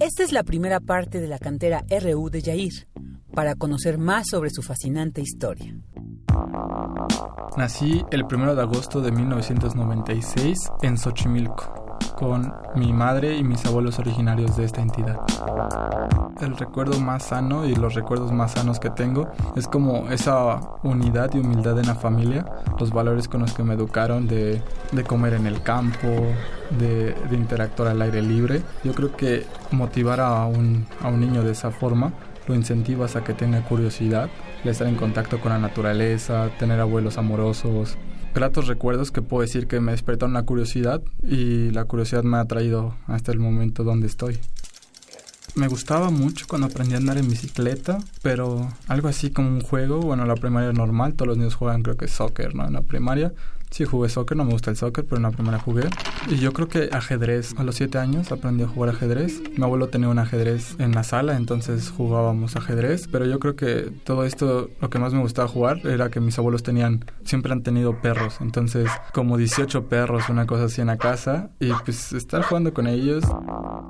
Esta 0.00 0.22
es 0.22 0.32
la 0.32 0.42
primera 0.42 0.80
parte 0.80 1.20
de 1.20 1.28
la 1.28 1.38
cantera 1.38 1.84
RU 1.88 2.30
de 2.30 2.42
Yair, 2.42 2.88
para 3.34 3.54
conocer 3.54 3.98
más 3.98 4.28
sobre 4.28 4.50
su 4.50 4.62
fascinante 4.62 5.20
historia. 5.20 5.74
Nací 7.56 8.04
el 8.10 8.24
1 8.24 8.54
de 8.54 8.62
agosto 8.62 9.00
de 9.00 9.12
1996 9.12 10.58
en 10.82 10.96
Xochimilco 10.96 11.90
con 12.20 12.52
mi 12.74 12.92
madre 12.92 13.36
y 13.36 13.42
mis 13.42 13.64
abuelos 13.64 13.98
originarios 13.98 14.54
de 14.56 14.64
esta 14.64 14.82
entidad. 14.82 15.18
El 16.40 16.56
recuerdo 16.56 17.00
más 17.00 17.24
sano 17.24 17.66
y 17.66 17.74
los 17.74 17.94
recuerdos 17.94 18.30
más 18.30 18.52
sanos 18.52 18.78
que 18.78 18.90
tengo 18.90 19.28
es 19.56 19.66
como 19.66 20.10
esa 20.10 20.60
unidad 20.82 21.30
y 21.34 21.38
humildad 21.38 21.78
en 21.78 21.86
la 21.86 21.94
familia, 21.94 22.44
los 22.78 22.90
valores 22.90 23.26
con 23.26 23.40
los 23.40 23.54
que 23.54 23.62
me 23.62 23.74
educaron 23.74 24.26
de, 24.26 24.62
de 24.92 25.04
comer 25.04 25.34
en 25.34 25.46
el 25.46 25.62
campo, 25.62 26.08
de, 26.78 27.14
de, 27.14 27.36
interactuar 27.36 27.88
al 27.88 28.02
aire 28.02 28.20
libre. 28.20 28.62
Yo 28.84 28.92
creo 28.94 29.16
que 29.16 29.46
motivar 29.70 30.20
a 30.20 30.44
un, 30.44 30.86
a 31.02 31.08
un 31.08 31.20
niño 31.20 31.42
de 31.42 31.52
esa 31.52 31.70
forma 31.70 32.12
incentivas 32.54 33.16
a 33.16 33.24
que 33.24 33.34
tenga 33.34 33.62
curiosidad, 33.62 34.30
estar 34.64 34.86
en 34.86 34.96
contacto 34.96 35.40
con 35.40 35.52
la 35.52 35.58
naturaleza, 35.58 36.50
tener 36.58 36.80
abuelos 36.80 37.18
amorosos, 37.18 37.96
gratos 38.34 38.66
recuerdos 38.66 39.10
que 39.10 39.22
puedo 39.22 39.42
decir 39.42 39.66
que 39.66 39.80
me 39.80 39.92
despertaron 39.92 40.34
la 40.34 40.44
curiosidad 40.44 41.02
y 41.22 41.70
la 41.70 41.84
curiosidad 41.84 42.22
me 42.22 42.38
ha 42.38 42.44
traído 42.44 42.96
hasta 43.06 43.32
el 43.32 43.38
momento 43.38 43.84
donde 43.84 44.06
estoy. 44.06 44.38
Me 45.56 45.66
gustaba 45.66 46.10
mucho 46.10 46.46
cuando 46.48 46.68
aprendí 46.68 46.94
a 46.94 46.98
andar 46.98 47.18
en 47.18 47.28
bicicleta, 47.28 47.98
pero 48.22 48.68
algo 48.86 49.08
así 49.08 49.30
como 49.30 49.48
un 49.48 49.60
juego, 49.60 50.00
bueno, 50.00 50.24
la 50.24 50.36
primaria 50.36 50.72
normal, 50.72 51.14
todos 51.14 51.28
los 51.28 51.38
niños 51.38 51.56
juegan 51.56 51.82
creo 51.82 51.96
que 51.96 52.06
soccer, 52.06 52.54
¿no? 52.54 52.66
En 52.66 52.74
la 52.74 52.82
primaria, 52.82 53.32
Sí, 53.70 53.84
jugué 53.84 54.08
soccer, 54.08 54.36
no 54.36 54.44
me 54.44 54.50
gusta 54.50 54.70
el 54.70 54.76
soccer, 54.76 55.04
pero 55.04 55.18
en 55.18 55.22
la 55.22 55.30
primera 55.30 55.60
jugué. 55.60 55.88
Y 56.28 56.36
yo 56.36 56.52
creo 56.52 56.66
que 56.66 56.90
ajedrez, 56.92 57.54
a 57.56 57.62
los 57.62 57.76
siete 57.76 57.98
años 57.98 58.32
aprendí 58.32 58.64
a 58.64 58.68
jugar 58.68 58.90
ajedrez. 58.90 59.40
Mi 59.56 59.62
abuelo 59.62 59.88
tenía 59.88 60.08
un 60.08 60.18
ajedrez 60.18 60.74
en 60.80 60.92
la 60.92 61.04
sala, 61.04 61.36
entonces 61.36 61.92
jugábamos 61.96 62.56
ajedrez. 62.56 63.06
Pero 63.06 63.26
yo 63.26 63.38
creo 63.38 63.54
que 63.54 63.92
todo 64.02 64.24
esto, 64.24 64.70
lo 64.80 64.90
que 64.90 64.98
más 64.98 65.14
me 65.14 65.20
gustaba 65.20 65.46
jugar 65.46 65.86
era 65.86 66.10
que 66.10 66.18
mis 66.18 66.36
abuelos 66.36 66.64
tenían, 66.64 67.04
siempre 67.22 67.52
han 67.52 67.62
tenido 67.62 68.00
perros. 68.00 68.38
Entonces, 68.40 68.90
como 69.14 69.36
18 69.36 69.84
perros, 69.84 70.28
una 70.28 70.46
cosa 70.46 70.64
así 70.64 70.80
en 70.80 70.88
la 70.88 70.98
casa. 70.98 71.50
Y 71.60 71.70
pues 71.84 72.12
estar 72.12 72.42
jugando 72.42 72.74
con 72.74 72.88
ellos. 72.88 73.22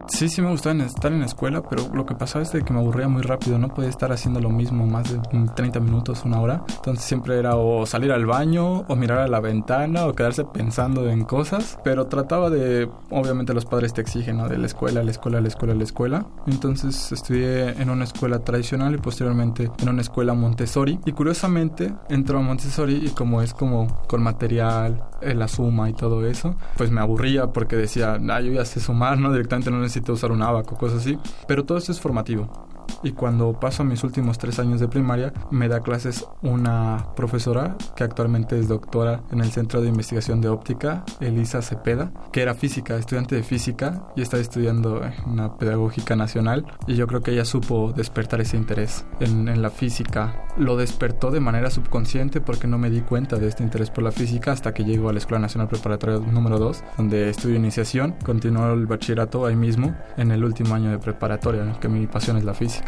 Sí, 0.09 0.29
sí 0.29 0.43
me 0.43 0.51
gustaba 0.51 0.79
estar 0.85 1.11
en 1.11 1.21
la 1.21 1.27
escuela, 1.27 1.63
pero 1.63 1.89
lo 1.95 2.05
que 2.05 2.15
pasaba 2.15 2.43
es 2.43 2.51
que 2.51 2.73
me 2.73 2.81
aburría 2.81 3.09
muy 3.09 3.23
rápido. 3.23 3.59
No 3.59 3.69
podía 3.69 3.89
estar 3.89 4.13
haciendo 4.13 4.41
lo 4.41 4.51
mismo 4.51 4.87
más 4.87 5.11
de 5.11 5.21
30 5.57 5.81
minutos, 5.81 6.23
una 6.27 6.39
hora. 6.39 6.65
Entonces 6.69 7.03
siempre 7.03 7.39
era 7.39 7.57
o 7.57 7.87
salir 7.87 8.13
al 8.13 8.27
baño 8.27 8.81
o 8.81 8.95
mirar 8.95 9.21
a 9.21 9.27
la 9.27 9.41
ventana 9.41 9.70
o 9.71 10.15
quedarse 10.15 10.45
pensando 10.45 11.09
en 11.09 11.25
cosas, 11.25 11.79
pero 11.85 12.07
trataba 12.07 12.51
de, 12.51 12.91
obviamente 13.11 13.55
los 13.55 13.65
padres 13.65 13.95
te 13.95 14.01
exigen, 14.01 14.39
¿no? 14.39 14.49
De 14.49 14.59
la 14.59 14.67
escuela, 14.67 15.05
la 15.05 15.13
escuela, 15.13 15.41
la 15.41 15.47
escuela, 15.47 15.75
la 15.75 15.85
escuela. 15.85 16.27
Entonces 16.49 17.13
estudié 17.13 17.81
en 17.81 17.89
una 17.89 18.03
escuela 18.03 18.41
tradicional 18.41 18.95
y 18.95 18.99
posteriormente 18.99 19.71
en 19.81 19.89
una 19.89 20.01
escuela 20.01 20.35
Montessori. 20.35 20.99
Y 21.07 21.13
curiosamente 21.13 21.95
entró 22.09 22.39
a 22.39 22.43
Montessori 22.43 22.97
y 22.97 23.11
como 23.11 23.43
es 23.43 23.55
como 23.55 23.87
con 24.09 24.25
material, 24.25 25.05
eh, 25.21 25.35
la 25.35 25.47
suma 25.47 25.89
y 25.89 25.93
todo 25.93 26.27
eso, 26.27 26.57
pues 26.77 26.91
me 26.91 27.01
aburría 27.01 27.47
porque 27.53 27.77
decía, 27.77 28.19
ah, 28.29 28.41
yo 28.41 28.53
ya 28.53 28.65
sé 28.65 28.81
sumar, 28.81 29.19
¿no? 29.19 29.31
Directamente 29.31 29.71
no 29.71 29.79
necesito 29.79 30.15
usar 30.15 30.33
un 30.33 30.43
abaco, 30.43 30.77
cosas 30.77 30.99
así. 30.99 31.17
Pero 31.47 31.65
todo 31.65 31.79
esto 31.79 31.93
es 31.93 32.01
formativo 32.01 32.71
y 33.03 33.13
cuando 33.13 33.59
paso 33.59 33.85
mis 33.85 34.05
últimos 34.05 34.39
tres 34.39 34.59
años 34.59 34.81
de 34.81 34.89
primaria 34.89 35.33
me 35.51 35.69
da 35.69 35.81
clases 35.81 36.27
una 36.43 37.07
profesora 37.17 37.77
que 37.97 38.05
actualmente 38.05 38.59
es 38.59 38.69
doctora 38.69 39.23
en 39.31 39.41
el 39.41 39.51
Centro 39.51 39.81
de 39.81 39.89
Investigación 39.89 40.41
de 40.41 40.49
Óptica, 40.49 41.05
Elisa 41.21 41.63
Cepeda, 41.63 42.13
que 42.33 42.43
era 42.43 42.55
física, 42.55 42.97
estudiante 42.97 43.35
de 43.35 43.43
física 43.43 44.03
y 44.17 44.23
está 44.23 44.39
estudiando 44.39 45.03
en 45.05 45.13
una 45.27 45.57
pedagógica 45.57 46.17
nacional 46.17 46.67
y 46.87 46.95
yo 46.95 47.07
creo 47.07 47.23
que 47.23 47.33
ella 47.33 47.45
supo 47.45 47.93
despertar 47.93 48.41
ese 48.41 48.57
interés 48.57 49.05
en, 49.21 49.49
en 49.49 49.63
la 49.63 49.71
física. 49.71 50.47
Lo 50.57 50.77
despertó 50.77 51.31
de 51.31 51.41
manera 51.41 51.71
subconsciente 51.71 52.41
porque 52.41 52.67
no 52.67 52.79
me 52.79 52.91
di 52.91 53.01
cuenta 53.01 53.37
de 53.37 53.49
este 53.49 53.63
interés 53.63 53.91
por 53.91 54.05
la 54.05 54.13
física 54.13 54.53
hasta 54.53 54.75
que 54.75 54.85
llego 54.85 55.09
a 55.09 55.13
la 55.13 55.19
Escuela 55.19 55.41
Nacional 55.41 55.69
Preparatoria 55.69 56.19
número 56.19 56.59
2, 56.59 56.85
donde 56.97 57.31
estudio 57.31 57.57
iniciación, 57.57 58.15
continuó 58.25 58.73
el 58.73 58.87
bachillerato 58.87 59.47
ahí 59.47 59.57
mismo 59.57 59.95
en 60.17 60.31
el 60.31 60.45
último 60.45 60.75
año 60.75 60.91
de 60.91 60.99
preparatoria, 60.99 61.77
que 61.81 61.89
mi 61.89 62.07
pasión 62.07 62.37
es 62.37 62.45
la 62.45 62.55
física. 62.55 62.80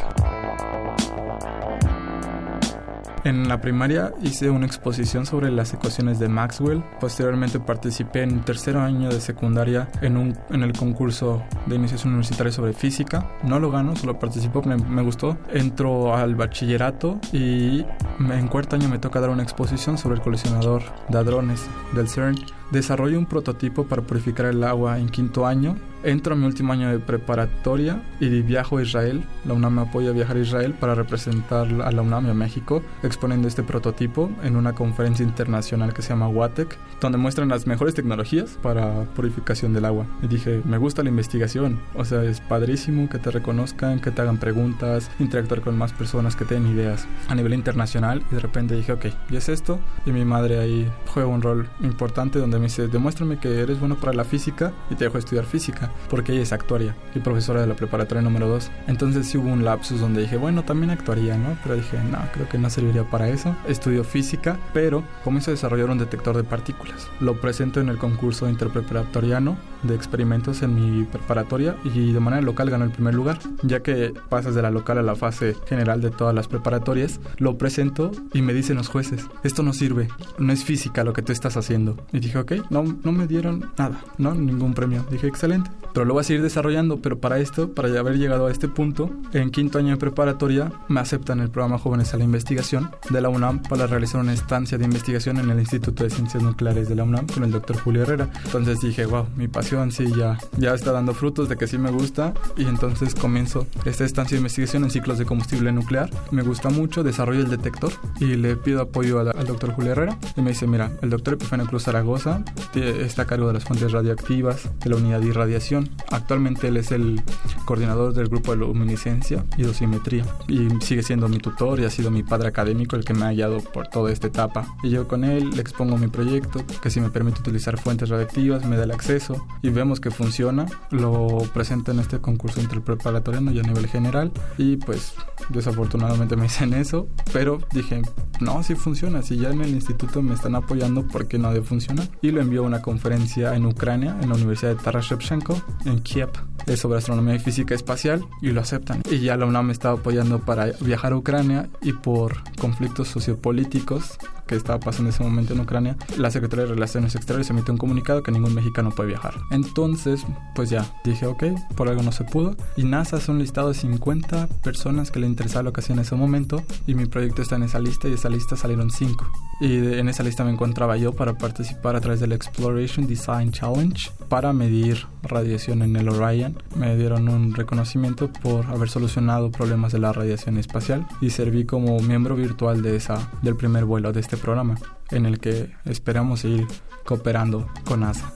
En 3.24 3.48
la 3.48 3.60
primaria 3.60 4.12
hice 4.20 4.50
una 4.50 4.66
exposición 4.66 5.26
sobre 5.26 5.50
las 5.52 5.72
ecuaciones 5.72 6.18
de 6.18 6.28
Maxwell. 6.28 6.82
Posteriormente 6.98 7.60
participé 7.60 8.22
en 8.22 8.40
tercer 8.40 8.76
año 8.76 9.10
de 9.10 9.20
secundaria 9.20 9.88
en, 10.00 10.16
un, 10.16 10.36
en 10.50 10.64
el 10.64 10.72
concurso 10.72 11.40
de 11.66 11.76
iniciación 11.76 12.14
universitaria 12.14 12.52
sobre 12.52 12.72
física. 12.72 13.30
No 13.44 13.60
lo 13.60 13.70
gano, 13.70 13.94
solo 13.94 14.18
participo, 14.18 14.62
me, 14.62 14.76
me 14.76 15.02
gustó. 15.02 15.38
Entro 15.52 16.16
al 16.16 16.34
bachillerato 16.34 17.20
y 17.32 17.86
en 18.18 18.48
cuarto 18.48 18.74
año 18.74 18.88
me 18.88 18.98
toca 18.98 19.20
dar 19.20 19.30
una 19.30 19.44
exposición 19.44 19.98
sobre 19.98 20.16
el 20.16 20.20
colisionador 20.20 20.82
de 21.08 21.18
hadrones 21.18 21.64
del 21.94 22.08
CERN. 22.08 22.34
Desarrollo 22.72 23.18
un 23.18 23.26
prototipo 23.26 23.84
para 23.84 24.00
purificar 24.00 24.46
el 24.46 24.64
agua 24.64 24.98
en 24.98 25.10
quinto 25.10 25.46
año 25.46 25.76
Entro 26.04 26.34
a 26.34 26.36
mi 26.36 26.46
último 26.46 26.72
año 26.72 26.90
de 26.90 26.98
preparatoria 26.98 28.02
y 28.18 28.42
viajo 28.42 28.78
a 28.78 28.82
Israel. 28.82 29.22
La 29.44 29.54
UNAM 29.54 29.74
me 29.74 29.82
apoya 29.82 30.10
a 30.10 30.12
viajar 30.12 30.36
a 30.36 30.40
Israel 30.40 30.74
para 30.74 30.96
representar 30.96 31.68
a 31.80 31.92
la 31.92 32.02
UNAM 32.02 32.26
y 32.26 32.30
a 32.30 32.34
México 32.34 32.82
exponiendo 33.04 33.46
este 33.46 33.62
prototipo 33.62 34.28
en 34.42 34.56
una 34.56 34.72
conferencia 34.72 35.24
internacional 35.24 35.94
que 35.94 36.02
se 36.02 36.08
llama 36.08 36.26
WATEC, 36.28 36.76
donde 37.00 37.18
muestran 37.18 37.48
las 37.48 37.68
mejores 37.68 37.94
tecnologías 37.94 38.58
para 38.62 39.04
purificación 39.14 39.72
del 39.74 39.84
agua. 39.84 40.06
Y 40.22 40.26
dije, 40.26 40.60
me 40.64 40.76
gusta 40.76 41.04
la 41.04 41.08
investigación, 41.08 41.78
o 41.94 42.04
sea, 42.04 42.24
es 42.24 42.40
padrísimo 42.40 43.08
que 43.08 43.18
te 43.18 43.30
reconozcan, 43.30 44.00
que 44.00 44.10
te 44.10 44.22
hagan 44.22 44.38
preguntas, 44.38 45.08
interactuar 45.20 45.60
con 45.60 45.78
más 45.78 45.92
personas 45.92 46.34
que 46.34 46.44
tengan 46.44 46.72
ideas 46.72 47.06
a 47.28 47.36
nivel 47.36 47.54
internacional. 47.54 48.24
Y 48.32 48.34
de 48.34 48.40
repente 48.40 48.74
dije, 48.74 48.92
ok, 48.92 49.06
y 49.30 49.36
es 49.36 49.48
esto. 49.48 49.78
Y 50.04 50.10
mi 50.10 50.24
madre 50.24 50.58
ahí 50.58 50.90
juega 51.06 51.28
un 51.28 51.42
rol 51.42 51.68
importante 51.80 52.40
donde 52.40 52.58
me 52.62 52.68
dice, 52.68 52.86
demuéstrame 52.86 53.38
que 53.38 53.60
eres 53.60 53.80
bueno 53.80 53.96
para 53.96 54.12
la 54.12 54.24
física 54.24 54.72
y 54.88 54.94
te 54.94 55.04
dejo 55.04 55.18
estudiar 55.18 55.44
física 55.44 55.90
porque 56.08 56.32
ella 56.32 56.42
es 56.42 56.52
actuaria 56.52 56.94
y 57.14 57.18
profesora 57.18 57.60
de 57.60 57.66
la 57.66 57.74
preparatoria 57.74 58.22
número 58.22 58.46
2. 58.46 58.70
Entonces 58.86 59.26
sí 59.26 59.36
hubo 59.36 59.50
un 59.50 59.64
lapsus 59.64 60.00
donde 60.00 60.22
dije, 60.22 60.36
bueno, 60.36 60.64
también 60.64 60.90
actuaría, 60.90 61.36
¿no? 61.36 61.58
Pero 61.62 61.74
dije, 61.74 61.98
no, 62.10 62.18
creo 62.32 62.48
que 62.48 62.58
no 62.58 62.70
serviría 62.70 63.02
para 63.02 63.28
eso. 63.28 63.56
Estudio 63.66 64.04
física, 64.04 64.58
pero 64.72 65.02
comienzo 65.24 65.50
a 65.50 65.54
desarrollar 65.54 65.90
un 65.90 65.98
detector 65.98 66.36
de 66.36 66.44
partículas. 66.44 67.08
Lo 67.18 67.40
presento 67.40 67.80
en 67.80 67.88
el 67.88 67.98
concurso 67.98 68.48
interpreparatoriano 68.48 69.56
de 69.82 69.94
experimentos 69.94 70.62
en 70.62 70.74
mi 70.74 71.04
preparatoria 71.04 71.76
y 71.84 72.12
de 72.12 72.20
manera 72.20 72.42
local 72.42 72.70
ganó 72.70 72.84
el 72.84 72.90
primer 72.90 73.14
lugar. 73.14 73.38
Ya 73.62 73.82
que 73.82 74.12
pasas 74.28 74.54
de 74.54 74.62
la 74.62 74.70
local 74.70 74.98
a 74.98 75.02
la 75.02 75.16
fase 75.16 75.56
general 75.66 76.00
de 76.00 76.10
todas 76.10 76.34
las 76.34 76.48
preparatorias, 76.48 77.20
lo 77.38 77.58
presento 77.58 78.12
y 78.32 78.42
me 78.42 78.54
dicen 78.54 78.76
los 78.76 78.88
jueces, 78.88 79.26
esto 79.42 79.62
no 79.62 79.72
sirve, 79.72 80.08
no 80.38 80.52
es 80.52 80.64
física 80.64 81.04
lo 81.04 81.12
que 81.12 81.22
tú 81.22 81.32
estás 81.32 81.56
haciendo. 81.56 81.96
Y 82.12 82.20
dije, 82.20 82.38
ok, 82.38 82.52
no, 82.70 82.84
no 83.02 83.12
me 83.12 83.26
dieron 83.26 83.70
nada, 83.76 84.00
no, 84.18 84.34
ningún 84.34 84.74
premio. 84.74 85.04
Dije, 85.10 85.26
excelente 85.26 85.70
pero 85.92 86.06
lo 86.06 86.14
voy 86.14 86.22
a 86.22 86.24
seguir 86.24 86.42
desarrollando. 86.42 86.98
Pero 87.00 87.18
para 87.18 87.38
esto, 87.38 87.72
para 87.72 87.88
ya 87.88 88.00
haber 88.00 88.18
llegado 88.18 88.46
a 88.46 88.50
este 88.50 88.68
punto, 88.68 89.10
en 89.32 89.50
quinto 89.50 89.78
año 89.78 89.90
de 89.90 89.96
preparatoria 89.96 90.72
me 90.88 91.00
aceptan 91.00 91.40
el 91.40 91.50
programa 91.50 91.78
Jóvenes 91.78 92.14
a 92.14 92.16
la 92.16 92.24
Investigación 92.24 92.90
de 93.10 93.20
la 93.20 93.28
UNAM 93.28 93.62
para 93.62 93.86
realizar 93.86 94.20
una 94.20 94.32
estancia 94.32 94.78
de 94.78 94.84
investigación 94.84 95.38
en 95.38 95.50
el 95.50 95.58
Instituto 95.58 96.04
de 96.04 96.10
Ciencias 96.10 96.42
Nucleares 96.42 96.88
de 96.88 96.94
la 96.94 97.04
UNAM 97.04 97.26
con 97.26 97.44
el 97.44 97.50
doctor 97.50 97.78
Julio 97.78 98.02
Herrera. 98.02 98.28
Entonces 98.44 98.80
dije, 98.80 99.06
wow, 99.06 99.26
mi 99.36 99.48
pasión 99.48 99.71
sí 99.90 100.12
ya, 100.14 100.38
ya 100.58 100.74
está 100.74 100.92
dando 100.92 101.14
frutos 101.14 101.48
de 101.48 101.56
que 101.56 101.66
sí 101.66 101.78
me 101.78 101.90
gusta. 101.90 102.34
Y 102.56 102.64
entonces 102.64 103.14
comienzo 103.14 103.66
esta 103.86 104.04
estancia 104.04 104.36
de 104.36 104.40
investigación 104.40 104.84
en 104.84 104.90
ciclos 104.90 105.18
de 105.18 105.24
combustible 105.24 105.72
nuclear. 105.72 106.10
Me 106.30 106.42
gusta 106.42 106.68
mucho, 106.68 107.02
desarrollo 107.02 107.40
el 107.40 107.50
detector 107.50 107.90
y 108.20 108.36
le 108.36 108.56
pido 108.56 108.82
apoyo 108.82 109.20
al, 109.20 109.46
doctor 109.46 109.72
Julio 109.72 109.92
Herrera. 109.92 110.18
Y 110.36 110.42
me 110.42 110.50
dice, 110.50 110.66
mira, 110.66 110.92
el 111.00 111.08
doctor 111.08 111.34
Epifanio 111.34 111.66
Cruz 111.66 111.84
Zaragoza 111.84 112.44
está 112.74 113.22
a 113.22 113.24
cargo 113.26 113.46
de 113.46 113.54
las 113.54 113.64
fuentes 113.64 113.92
radioactivas 113.92 114.68
de 114.84 114.90
la 114.90 114.96
unidad 114.96 115.20
de 115.20 115.28
irradiación. 115.28 115.88
Actualmente 116.10 116.68
él 116.68 116.76
es 116.76 116.92
el 116.92 117.22
coordinador 117.64 118.12
del 118.12 118.28
grupo 118.28 118.52
de 118.52 118.58
luminiscencia 118.58 119.44
y 119.56 119.62
dosimetría. 119.62 120.26
Y 120.48 120.68
sigue 120.80 121.02
siendo 121.02 121.28
mi 121.28 121.38
tutor 121.38 121.80
y 121.80 121.84
ha 121.84 121.90
sido 121.90 122.10
mi 122.10 122.22
padre 122.22 122.48
académico 122.48 122.96
el 122.96 123.04
que 123.04 123.14
me 123.14 123.24
ha 123.24 123.32
guiado 123.32 123.60
por 123.60 123.88
toda 123.88 124.12
esta 124.12 124.26
etapa. 124.26 124.66
Y 124.82 124.90
yo 124.90 125.08
con 125.08 125.24
él 125.24 125.50
le 125.50 125.62
expongo 125.62 125.96
mi 125.96 126.08
proyecto, 126.08 126.62
que 126.82 126.90
si 126.90 127.00
me 127.00 127.08
permite 127.08 127.40
utilizar 127.40 127.80
fuentes 127.80 128.10
radiactivas, 128.10 128.66
me 128.66 128.76
da 128.76 128.84
el 128.84 128.90
acceso 128.90 129.46
y 129.62 129.70
vemos 129.70 130.00
que 130.00 130.10
funciona. 130.10 130.66
Lo 130.90 131.38
presento 131.54 131.92
en 131.92 132.00
este 132.00 132.20
concurso 132.20 132.60
interpreparatoriano 132.60 133.52
y 133.52 133.60
a 133.60 133.62
nivel 133.62 133.86
general 133.86 134.32
y 134.58 134.76
pues 134.76 135.14
desafortunadamente 135.48 136.36
me 136.36 136.44
dicen 136.44 136.74
eso, 136.74 137.08
pero 137.32 137.58
dije, 137.72 138.02
no, 138.40 138.62
si 138.62 138.74
funciona, 138.74 139.22
si 139.22 139.36
ya 139.36 139.50
en 139.50 139.60
el 139.60 139.70
instituto 139.70 140.22
me 140.22 140.34
están 140.34 140.54
apoyando, 140.54 141.06
¿por 141.06 141.28
qué 141.28 141.38
no 141.38 141.52
debe 141.52 141.64
funcionar? 141.64 142.08
Y 142.20 142.30
lo 142.30 142.40
envío 142.40 142.62
a 142.62 142.66
una 142.66 142.82
conferencia 142.82 143.54
en 143.54 143.66
Ucrania, 143.66 144.16
en 144.20 144.28
la 144.28 144.34
Universidad 144.34 144.76
de 144.76 144.82
Taras 144.82 145.06
Shevchenko, 145.06 145.60
en 145.84 146.00
Kiev 146.00 146.30
es 146.66 146.80
sobre 146.80 146.98
astronomía 146.98 147.34
y 147.34 147.38
física 147.38 147.74
espacial 147.74 148.24
y 148.40 148.50
lo 148.50 148.60
aceptan. 148.60 149.02
Y 149.10 149.20
ya 149.20 149.36
la 149.36 149.46
UNAM 149.46 149.66
me 149.66 149.72
estaba 149.72 149.98
apoyando 149.98 150.40
para 150.40 150.66
viajar 150.80 151.12
a 151.12 151.16
Ucrania 151.16 151.68
y 151.80 151.92
por 151.92 152.36
conflictos 152.58 153.08
sociopolíticos 153.08 154.18
que 154.46 154.56
estaba 154.56 154.80
pasando 154.80 155.08
en 155.10 155.14
ese 155.14 155.22
momento 155.22 155.54
en 155.54 155.60
Ucrania, 155.60 155.96
la 156.16 156.30
Secretaría 156.30 156.64
de 156.64 156.74
Relaciones 156.74 157.14
Exteriores 157.14 157.50
emitió 157.50 157.72
un 157.72 157.78
comunicado 157.78 158.22
que 158.22 158.32
ningún 158.32 158.54
mexicano 158.54 158.90
puede 158.90 159.10
viajar. 159.10 159.34
Entonces, 159.50 160.24
pues 160.54 160.70
ya, 160.70 160.86
dije, 161.04 161.26
ok, 161.26 161.44
por 161.76 161.88
algo 161.88 162.02
no 162.02 162.12
se 162.12 162.24
pudo. 162.24 162.56
Y 162.76 162.84
NASA 162.84 163.16
hace 163.16 163.30
un 163.30 163.38
listado 163.38 163.68
de 163.68 163.74
50 163.74 164.48
personas 164.62 165.10
que 165.10 165.20
le 165.20 165.26
interesaba 165.26 165.62
lo 165.62 165.72
que 165.72 165.80
hacía 165.80 165.94
en 165.94 166.00
ese 166.00 166.14
momento 166.14 166.62
y 166.86 166.94
mi 166.94 167.06
proyecto 167.06 167.42
está 167.42 167.56
en 167.56 167.64
esa 167.64 167.78
lista 167.78 168.08
y 168.08 168.14
esa 168.14 168.28
lista 168.28 168.56
salieron 168.56 168.90
5. 168.90 169.30
Y 169.60 169.76
en 169.76 170.08
esa 170.08 170.22
lista 170.22 170.44
me 170.44 170.50
encontraba 170.50 170.96
yo 170.96 171.12
para 171.12 171.38
participar 171.38 171.94
a 171.94 172.00
través 172.00 172.20
del 172.20 172.32
Exploration 172.32 173.06
Design 173.06 173.52
Challenge 173.52 174.10
para 174.28 174.52
medir 174.52 175.06
radiación 175.22 175.82
en 175.82 175.94
el 175.96 176.08
Orion. 176.08 176.56
Me 176.74 176.96
dieron 176.96 177.28
un 177.28 177.54
reconocimiento 177.54 178.32
por 178.42 178.66
haber 178.66 178.88
solucionado 178.88 179.50
problemas 179.50 179.92
de 179.92 180.00
la 180.00 180.12
radiación 180.12 180.58
espacial 180.58 181.06
y 181.20 181.30
serví 181.30 181.64
como 181.64 181.98
miembro 182.00 182.34
virtual 182.34 182.82
de 182.82 182.96
esa 182.96 183.30
del 183.42 183.56
primer 183.56 183.84
vuelo 183.84 184.12
de 184.12 184.20
este 184.20 184.31
programa 184.36 184.76
en 185.10 185.26
el 185.26 185.38
que 185.38 185.74
esperamos 185.84 186.40
seguir 186.40 186.66
cooperando 187.04 187.68
con 187.84 188.00
NASA. 188.00 188.32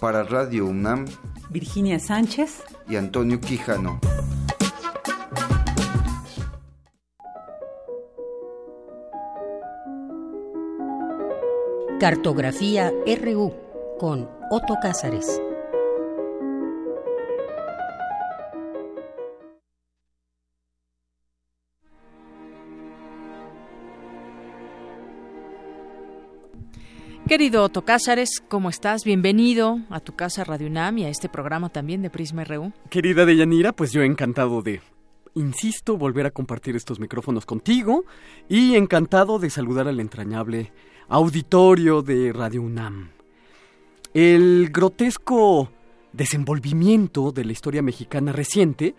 Para 0.00 0.24
Radio 0.24 0.66
UNAM, 0.66 1.06
Virginia 1.50 1.98
Sánchez 1.98 2.64
y 2.88 2.96
Antonio 2.96 3.40
Quijano. 3.40 4.00
Cartografía 12.00 12.92
RU 13.22 13.54
con 14.00 14.28
Otto 14.50 14.76
Cázares. 14.82 15.40
Querido 27.28 27.62
Otto 27.62 27.84
Cázares, 27.84 28.42
¿cómo 28.48 28.68
estás? 28.68 29.04
Bienvenido 29.04 29.78
a 29.90 30.00
tu 30.00 30.14
casa 30.14 30.42
Radio 30.42 30.66
UNAM 30.66 30.98
y 30.98 31.04
a 31.04 31.08
este 31.08 31.28
programa 31.28 31.68
también 31.68 32.02
de 32.02 32.10
Prisma 32.10 32.44
RU. 32.44 32.72
Querida 32.90 33.24
Deyanira, 33.24 33.72
pues 33.72 33.92
yo 33.92 34.02
encantado 34.02 34.60
de, 34.60 34.80
insisto, 35.34 35.96
volver 35.96 36.26
a 36.26 36.32
compartir 36.32 36.74
estos 36.74 36.98
micrófonos 36.98 37.46
contigo 37.46 38.04
y 38.48 38.74
encantado 38.74 39.38
de 39.38 39.50
saludar 39.50 39.86
al 39.86 40.00
entrañable 40.00 40.72
auditorio 41.08 42.02
de 42.02 42.32
Radio 42.32 42.60
UNAM. 42.60 43.10
El 44.12 44.70
grotesco 44.70 45.70
desenvolvimiento 46.12 47.30
de 47.30 47.44
la 47.44 47.52
historia 47.52 47.82
mexicana 47.82 48.32
reciente 48.32 48.94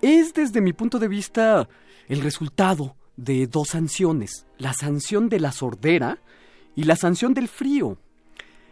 es 0.00 0.32
desde 0.32 0.62
mi 0.62 0.72
punto 0.72 0.98
de 0.98 1.08
vista 1.08 1.68
el 2.08 2.22
resultado 2.22 2.96
de 3.16 3.46
dos 3.46 3.68
sanciones, 3.68 4.46
la 4.58 4.72
sanción 4.72 5.28
de 5.28 5.40
la 5.40 5.52
sordera 5.52 6.18
y 6.74 6.84
la 6.84 6.96
sanción 6.96 7.34
del 7.34 7.48
frío. 7.48 7.98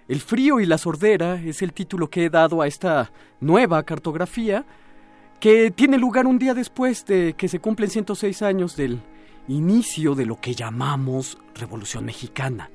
El 0.08 0.20
frío 0.20 0.60
y 0.60 0.66
la 0.66 0.78
sordera 0.78 1.40
es 1.40 1.62
el 1.62 1.72
título 1.72 2.10
que 2.10 2.24
he 2.24 2.30
dado 2.30 2.60
a 2.60 2.66
esta 2.66 3.12
nueva 3.40 3.82
cartografía 3.84 4.64
que 5.40 5.70
tiene 5.70 5.98
lugar 5.98 6.26
un 6.26 6.38
día 6.38 6.54
después 6.54 7.04
de 7.04 7.34
que 7.34 7.48
se 7.48 7.58
cumplen 7.58 7.90
106 7.90 8.42
años 8.42 8.76
del 8.76 9.00
inicio 9.48 10.14
de 10.14 10.26
lo 10.26 10.40
que 10.40 10.54
llamamos 10.54 11.38
Revolución 11.54 12.04
Mexicana. 12.04 12.70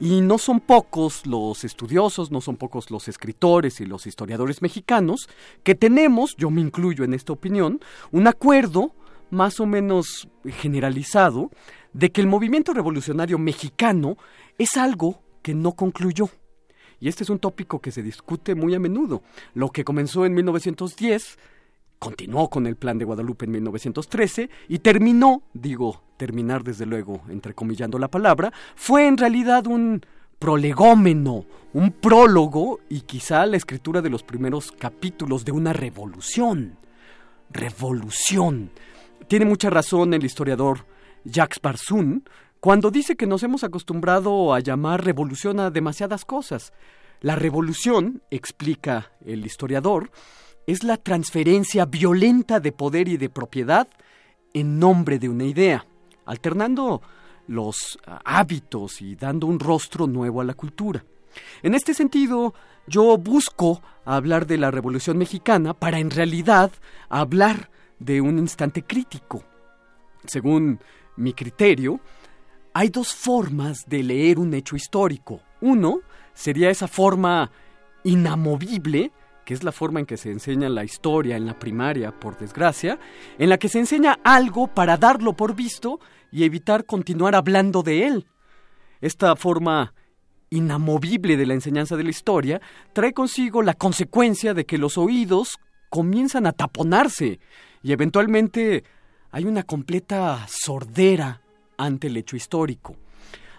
Y 0.00 0.20
no 0.20 0.38
son 0.38 0.58
pocos 0.58 1.24
los 1.24 1.62
estudiosos, 1.62 2.32
no 2.32 2.40
son 2.40 2.56
pocos 2.56 2.90
los 2.90 3.06
escritores 3.06 3.80
y 3.80 3.86
los 3.86 4.06
historiadores 4.06 4.60
mexicanos 4.60 5.28
que 5.62 5.76
tenemos, 5.76 6.34
yo 6.36 6.50
me 6.50 6.60
incluyo 6.60 7.04
en 7.04 7.14
esta 7.14 7.32
opinión, 7.32 7.80
un 8.10 8.26
acuerdo 8.26 8.92
más 9.30 9.60
o 9.60 9.66
menos 9.66 10.28
generalizado 10.44 11.50
de 11.94 12.12
que 12.12 12.20
el 12.20 12.26
movimiento 12.26 12.74
revolucionario 12.74 13.38
mexicano 13.38 14.18
es 14.58 14.76
algo 14.76 15.22
que 15.40 15.54
no 15.54 15.72
concluyó. 15.72 16.28
Y 17.00 17.08
este 17.08 17.22
es 17.22 17.30
un 17.30 17.38
tópico 17.38 17.80
que 17.80 17.92
se 17.92 18.02
discute 18.02 18.54
muy 18.54 18.74
a 18.74 18.78
menudo. 18.78 19.22
Lo 19.54 19.70
que 19.70 19.84
comenzó 19.84 20.26
en 20.26 20.34
1910 20.34 21.38
continuó 21.98 22.50
con 22.50 22.66
el 22.66 22.76
Plan 22.76 22.98
de 22.98 23.04
Guadalupe 23.04 23.46
en 23.46 23.52
1913 23.52 24.50
y 24.68 24.78
terminó, 24.80 25.42
digo, 25.54 26.02
terminar 26.16 26.62
desde 26.62 26.86
luego, 26.86 27.22
entrecomillando 27.28 27.98
la 27.98 28.08
palabra, 28.08 28.52
fue 28.74 29.06
en 29.06 29.16
realidad 29.16 29.66
un 29.66 30.04
prolegómeno, 30.38 31.46
un 31.72 31.92
prólogo 31.92 32.80
y 32.88 33.02
quizá 33.02 33.46
la 33.46 33.56
escritura 33.56 34.02
de 34.02 34.10
los 34.10 34.22
primeros 34.22 34.72
capítulos 34.72 35.44
de 35.44 35.52
una 35.52 35.72
revolución. 35.72 36.76
Revolución. 37.50 38.70
Tiene 39.28 39.44
mucha 39.44 39.70
razón 39.70 40.12
el 40.12 40.24
historiador 40.24 40.86
Jacques 41.24 41.60
Barsun 41.60 42.24
cuando 42.60 42.90
dice 42.90 43.16
que 43.16 43.26
nos 43.26 43.42
hemos 43.42 43.64
acostumbrado 43.64 44.54
a 44.54 44.60
llamar 44.60 45.04
revolución 45.04 45.60
a 45.60 45.70
demasiadas 45.70 46.24
cosas. 46.24 46.72
La 47.20 47.36
revolución, 47.36 48.22
explica 48.30 49.12
el 49.24 49.44
historiador, 49.44 50.10
es 50.66 50.82
la 50.82 50.96
transferencia 50.96 51.84
violenta 51.84 52.60
de 52.60 52.72
poder 52.72 53.08
y 53.08 53.16
de 53.16 53.28
propiedad 53.28 53.88
en 54.54 54.78
nombre 54.78 55.18
de 55.18 55.28
una 55.28 55.44
idea, 55.44 55.86
alternando 56.24 57.02
los 57.46 57.98
hábitos 58.24 59.02
y 59.02 59.16
dando 59.16 59.46
un 59.46 59.60
rostro 59.60 60.06
nuevo 60.06 60.40
a 60.40 60.44
la 60.44 60.54
cultura. 60.54 61.04
En 61.62 61.74
este 61.74 61.92
sentido, 61.92 62.54
yo 62.86 63.18
busco 63.18 63.82
hablar 64.04 64.46
de 64.46 64.58
la 64.58 64.70
Revolución 64.70 65.18
Mexicana 65.18 65.74
para 65.74 65.98
en 65.98 66.10
realidad 66.10 66.70
hablar 67.08 67.70
de 67.98 68.20
un 68.20 68.38
instante 68.38 68.82
crítico. 68.82 69.44
Según 70.26 70.80
mi 71.16 71.32
criterio, 71.32 72.00
hay 72.72 72.88
dos 72.88 73.14
formas 73.14 73.86
de 73.86 74.02
leer 74.02 74.38
un 74.38 74.52
hecho 74.54 74.76
histórico. 74.76 75.40
Uno 75.60 76.00
sería 76.34 76.70
esa 76.70 76.88
forma 76.88 77.50
inamovible, 78.02 79.12
que 79.44 79.54
es 79.54 79.62
la 79.62 79.72
forma 79.72 80.00
en 80.00 80.06
que 80.06 80.16
se 80.16 80.30
enseña 80.30 80.68
la 80.68 80.84
historia 80.84 81.36
en 81.36 81.46
la 81.46 81.58
primaria, 81.58 82.12
por 82.12 82.38
desgracia, 82.38 82.98
en 83.38 83.48
la 83.48 83.58
que 83.58 83.68
se 83.68 83.78
enseña 83.78 84.18
algo 84.24 84.66
para 84.66 84.96
darlo 84.96 85.34
por 85.34 85.54
visto 85.54 86.00
y 86.32 86.44
evitar 86.44 86.84
continuar 86.84 87.34
hablando 87.34 87.82
de 87.82 88.06
él. 88.06 88.26
Esta 89.00 89.36
forma 89.36 89.94
inamovible 90.50 91.36
de 91.36 91.46
la 91.46 91.54
enseñanza 91.54 91.96
de 91.96 92.04
la 92.04 92.10
historia 92.10 92.60
trae 92.92 93.12
consigo 93.12 93.62
la 93.62 93.74
consecuencia 93.74 94.54
de 94.54 94.64
que 94.64 94.78
los 94.78 94.98
oídos 94.98 95.58
comienzan 95.90 96.46
a 96.46 96.52
taponarse 96.52 97.38
y 97.82 97.92
eventualmente 97.92 98.84
hay 99.34 99.46
una 99.46 99.64
completa 99.64 100.46
sordera 100.48 101.40
ante 101.76 102.06
el 102.06 102.16
hecho 102.16 102.36
histórico. 102.36 102.94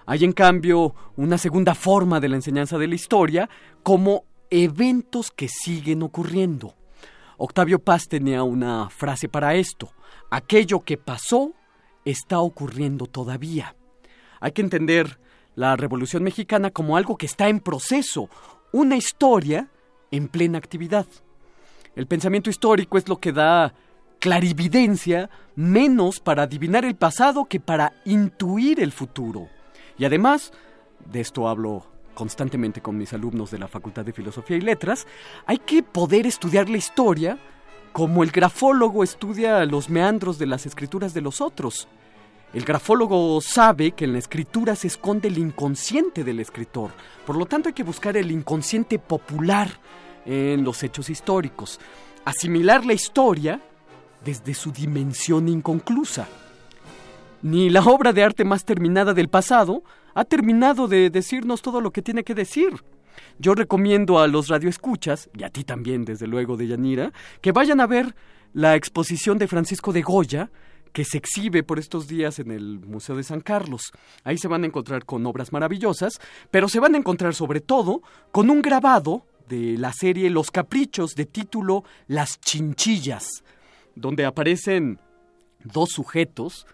Hay 0.05 0.23
en 0.23 0.31
cambio 0.31 0.95
una 1.17 1.37
segunda 1.37 1.75
forma 1.75 2.21
de 2.21 2.29
la 2.29 2.37
enseñanza 2.37 2.77
de 2.77 2.87
la 2.87 2.95
historia 2.95 3.49
como 3.83 4.23
eventos 4.49 5.31
que 5.31 5.49
siguen 5.49 6.01
ocurriendo. 6.01 6.75
Octavio 7.35 7.79
Paz 7.79 8.07
tenía 8.07 8.43
una 8.43 8.89
frase 8.89 9.27
para 9.27 9.55
esto. 9.55 9.91
Aquello 10.31 10.79
que 10.79 10.95
pasó 10.95 11.51
está 12.05 12.39
ocurriendo 12.39 13.05
todavía. 13.05 13.75
Hay 14.39 14.53
que 14.53 14.61
entender 14.61 15.19
la 15.55 15.75
Revolución 15.75 16.23
Mexicana 16.23 16.71
como 16.71 16.95
algo 16.95 17.17
que 17.17 17.25
está 17.25 17.49
en 17.49 17.59
proceso, 17.59 18.29
una 18.71 18.95
historia 18.95 19.67
en 20.09 20.29
plena 20.29 20.57
actividad. 20.57 21.05
El 21.97 22.07
pensamiento 22.07 22.49
histórico 22.49 22.97
es 22.97 23.09
lo 23.09 23.17
que 23.17 23.33
da 23.33 23.73
clarividencia 24.25 25.29
menos 25.55 26.19
para 26.19 26.41
adivinar 26.41 26.83
el 26.83 26.95
pasado 26.95 27.45
que 27.45 27.59
para 27.59 27.93
intuir 28.05 28.79
el 28.79 28.91
futuro. 28.91 29.49
Y 29.99 30.05
además, 30.05 30.51
de 31.11 31.21
esto 31.21 31.47
hablo 31.47 31.85
constantemente 32.15 32.81
con 32.81 32.97
mis 32.97 33.13
alumnos 33.13 33.51
de 33.51 33.59
la 33.59 33.67
Facultad 33.67 34.03
de 34.03 34.13
Filosofía 34.13 34.57
y 34.57 34.61
Letras, 34.61 35.05
hay 35.45 35.59
que 35.59 35.83
poder 35.83 36.25
estudiar 36.25 36.69
la 36.69 36.77
historia 36.77 37.37
como 37.93 38.23
el 38.23 38.31
grafólogo 38.31 39.03
estudia 39.03 39.63
los 39.65 39.91
meandros 39.91 40.39
de 40.39 40.47
las 40.47 40.65
escrituras 40.65 41.13
de 41.13 41.21
los 41.21 41.39
otros. 41.39 41.87
El 42.51 42.65
grafólogo 42.65 43.39
sabe 43.41 43.91
que 43.91 44.05
en 44.05 44.13
la 44.13 44.19
escritura 44.19 44.75
se 44.75 44.87
esconde 44.87 45.27
el 45.27 45.37
inconsciente 45.37 46.23
del 46.23 46.39
escritor, 46.39 46.89
por 47.27 47.37
lo 47.37 47.45
tanto 47.45 47.69
hay 47.69 47.73
que 47.73 47.83
buscar 47.83 48.17
el 48.17 48.31
inconsciente 48.31 48.97
popular 48.97 49.69
en 50.25 50.63
los 50.63 50.81
hechos 50.81 51.11
históricos, 51.11 51.79
asimilar 52.25 52.83
la 52.83 52.93
historia 52.93 53.61
desde 54.25 54.53
su 54.55 54.71
dimensión 54.71 55.47
inconclusa. 55.47 56.27
Ni 57.43 57.69
la 57.69 57.81
obra 57.81 58.11
de 58.11 58.23
arte 58.23 58.43
más 58.43 58.65
terminada 58.65 59.13
del 59.13 59.29
pasado 59.29 59.83
ha 60.15 60.25
terminado 60.25 60.87
de 60.87 61.09
decirnos 61.11 61.61
todo 61.61 61.79
lo 61.79 61.91
que 61.91 62.01
tiene 62.01 62.23
que 62.23 62.33
decir. 62.33 62.83
Yo 63.37 63.53
recomiendo 63.53 64.19
a 64.19 64.27
los 64.27 64.47
radioescuchas, 64.47 65.29
y 65.37 65.43
a 65.43 65.49
ti 65.49 65.63
también, 65.63 66.05
desde 66.05 66.27
luego, 66.27 66.57
de 66.57 66.67
Yanira, 66.67 67.13
que 67.41 67.51
vayan 67.51 67.79
a 67.79 67.87
ver 67.87 68.15
la 68.53 68.75
exposición 68.75 69.37
de 69.37 69.47
Francisco 69.47 69.93
de 69.93 70.01
Goya, 70.01 70.49
que 70.91 71.03
se 71.03 71.17
exhibe 71.17 71.61
por 71.61 71.77
estos 71.77 72.07
días 72.07 72.39
en 72.39 72.51
el 72.51 72.79
Museo 72.79 73.17
de 73.17 73.23
San 73.23 73.41
Carlos. 73.41 73.91
Ahí 74.23 74.37
se 74.37 74.47
van 74.47 74.63
a 74.63 74.67
encontrar 74.67 75.05
con 75.05 75.25
obras 75.25 75.51
maravillosas, 75.51 76.19
pero 76.49 76.69
se 76.69 76.79
van 76.79 76.95
a 76.95 76.97
encontrar 76.97 77.35
sobre 77.35 77.59
todo 77.59 78.01
con 78.31 78.49
un 78.49 78.61
grabado 78.61 79.25
de 79.49 79.77
la 79.77 79.91
serie 79.91 80.29
Los 80.29 80.51
Caprichos 80.51 81.13
de 81.15 81.25
título 81.25 81.83
Las 82.07 82.39
Chinchillas, 82.39 83.43
donde 83.95 84.25
aparecen 84.25 84.99
dos 85.63 85.91
sujetos, 85.91 86.65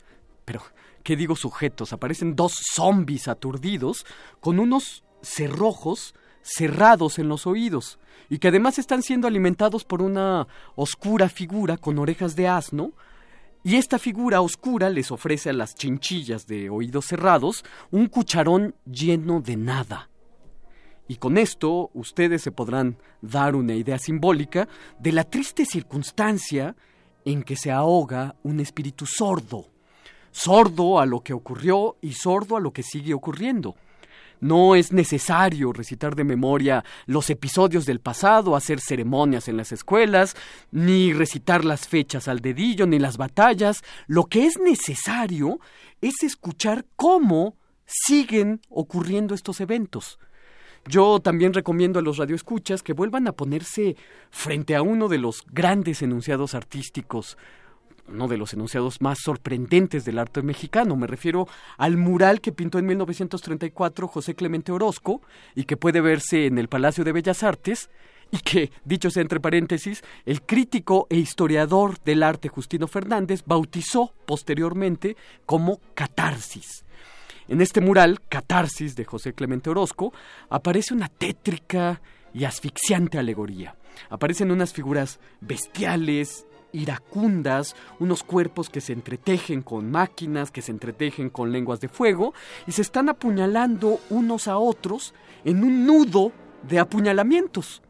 pero 0.46 0.62
¿qué 1.04 1.16
digo 1.16 1.36
sujetos? 1.36 1.94
Aparecen 1.94 2.36
dos 2.36 2.54
zombies 2.74 3.28
aturdidos 3.28 4.06
con 4.40 4.60
unos 4.60 5.04
cerrojos 5.22 6.14
cerrados 6.42 7.20
en 7.20 7.30
los 7.30 7.46
oídos 7.46 8.00
y 8.30 8.40
que 8.40 8.48
además 8.48 8.80
están 8.80 9.04
siendo 9.04 9.28
alimentados 9.28 9.84
por 9.86 10.02
una 10.02 10.48
oscura 10.76 11.30
figura 11.30 11.78
con 11.78 12.00
orejas 12.00 12.36
de 12.36 12.48
asno 12.48 12.94
y 13.64 13.76
esta 13.76 14.00
figura 14.00 14.42
oscura 14.42 14.90
les 14.90 15.12
ofrece 15.12 15.52
a 15.52 15.54
las 15.54 15.76
chinchillas 15.76 16.48
de 16.48 16.70
oídos 16.70 17.06
cerrados 17.06 17.64
un 17.92 18.08
cucharón 18.08 18.76
lleno 18.86 19.40
de 19.40 19.56
nada. 19.56 20.10
Y 21.08 21.18
con 21.18 21.38
esto 21.38 21.92
ustedes 21.94 22.42
se 22.42 22.52
podrán 22.52 22.98
dar 23.22 23.56
una 23.56 23.76
idea 23.76 24.00
simbólica 24.00 24.68
de 24.98 25.12
la 25.12 25.26
triste 25.26 25.66
circunstancia 25.66 26.76
en 27.26 27.44
que 27.44 27.56
se 27.56 27.72
ahoga 27.72 28.36
un 28.44 28.60
espíritu 28.60 29.06
sordo, 29.06 29.68
sordo 30.32 31.00
a 31.00 31.06
lo 31.06 31.22
que 31.22 31.34
ocurrió 31.34 31.98
y 32.02 32.14
sordo 32.14 32.58
a 32.58 32.60
lo 32.60 32.72
que 32.72 32.84
sigue 32.84 33.14
ocurriendo. 33.14 33.76
No 34.42 34.76
es 34.76 34.92
necesario 34.92 35.72
recitar 35.72 36.16
de 36.16 36.24
memoria 36.24 36.84
los 37.06 37.30
episodios 37.30 37.86
del 37.86 38.00
pasado, 38.00 38.56
hacer 38.56 38.80
ceremonias 38.80 39.48
en 39.48 39.56
las 39.56 39.72
escuelas, 39.72 40.36
ni 40.72 41.14
recitar 41.14 41.64
las 41.64 41.88
fechas 41.88 42.28
al 42.28 42.40
dedillo, 42.40 42.88
ni 42.88 42.98
las 42.98 43.18
batallas. 43.18 43.84
Lo 44.08 44.26
que 44.26 44.48
es 44.48 44.58
necesario 44.58 45.60
es 46.02 46.24
escuchar 46.24 46.86
cómo 46.96 47.56
siguen 47.86 48.62
ocurriendo 48.70 49.36
estos 49.36 49.62
eventos. 49.62 50.18
Yo 50.88 51.20
también 51.20 51.54
recomiendo 51.54 52.00
a 52.00 52.02
los 52.02 52.18
radioescuchas 52.18 52.82
que 52.82 52.94
vuelvan 52.94 53.28
a 53.28 53.34
ponerse 53.34 53.96
frente 54.32 54.76
a 54.76 54.82
uno 54.82 55.08
de 55.08 55.20
los 55.20 55.44
grandes 55.52 56.02
enunciados 56.02 56.56
artísticos 56.56 57.38
uno 58.08 58.28
de 58.28 58.38
los 58.38 58.54
enunciados 58.54 59.02
más 59.02 59.20
sorprendentes 59.24 60.06
del 60.06 60.20
arte 60.20 60.42
mexicano. 60.42 60.96
Me 60.96 61.08
refiero 61.08 61.48
al 61.78 61.98
mural 61.98 62.42
que 62.42 62.52
pintó 62.52 62.78
en 62.80 62.86
1934 62.88 64.08
José 64.08 64.36
Clemente 64.36 64.72
Orozco 64.72 65.22
y 65.56 65.64
que 65.64 65.78
puede 65.78 66.02
verse 66.02 66.46
en 66.46 66.58
el 66.58 66.68
Palacio 66.68 67.04
de 67.04 67.14
Bellas 67.14 67.44
Artes 67.44 67.90
y 68.32 68.40
que, 68.40 68.72
dicho 68.86 69.10
sea 69.10 69.22
entre 69.22 69.40
paréntesis, 69.40 70.04
el 70.26 70.42
crítico 70.42 71.08
e 71.10 71.18
historiador 71.18 72.00
del 72.04 72.24
arte 72.24 72.48
Justino 72.48 72.88
Fernández 72.88 73.44
bautizó 73.46 74.14
posteriormente 74.26 75.18
como 75.46 75.80
catarsis. 75.94 76.86
En 77.52 77.60
este 77.60 77.82
mural, 77.82 78.22
Catarsis 78.30 78.96
de 78.96 79.04
José 79.04 79.34
Clemente 79.34 79.70
Orozco, 79.70 80.14
aparece 80.50 80.94
una 80.94 81.10
tétrica 81.10 82.02
y 82.34 82.46
asfixiante 82.46 83.20
alegoría. 83.20 83.76
Aparecen 84.10 84.52
unas 84.52 84.72
figuras 84.72 85.20
bestiales, 85.42 86.46
iracundas, 86.72 87.76
unos 88.00 88.24
cuerpos 88.24 88.70
que 88.70 88.80
se 88.80 88.94
entretejen 88.94 89.64
con 89.64 89.92
máquinas, 89.92 90.50
que 90.50 90.62
se 90.62 90.72
entretejen 90.72 91.30
con 91.30 91.52
lenguas 91.52 91.82
de 91.82 91.90
fuego, 91.90 92.34
y 92.68 92.72
se 92.72 92.84
están 92.84 93.10
apuñalando 93.10 94.00
unos 94.10 94.48
a 94.48 94.58
otros 94.58 95.14
en 95.44 95.66
un 95.66 95.86
nudo 95.86 96.32
de 96.64 96.80
apuñalamientos. 96.80 97.82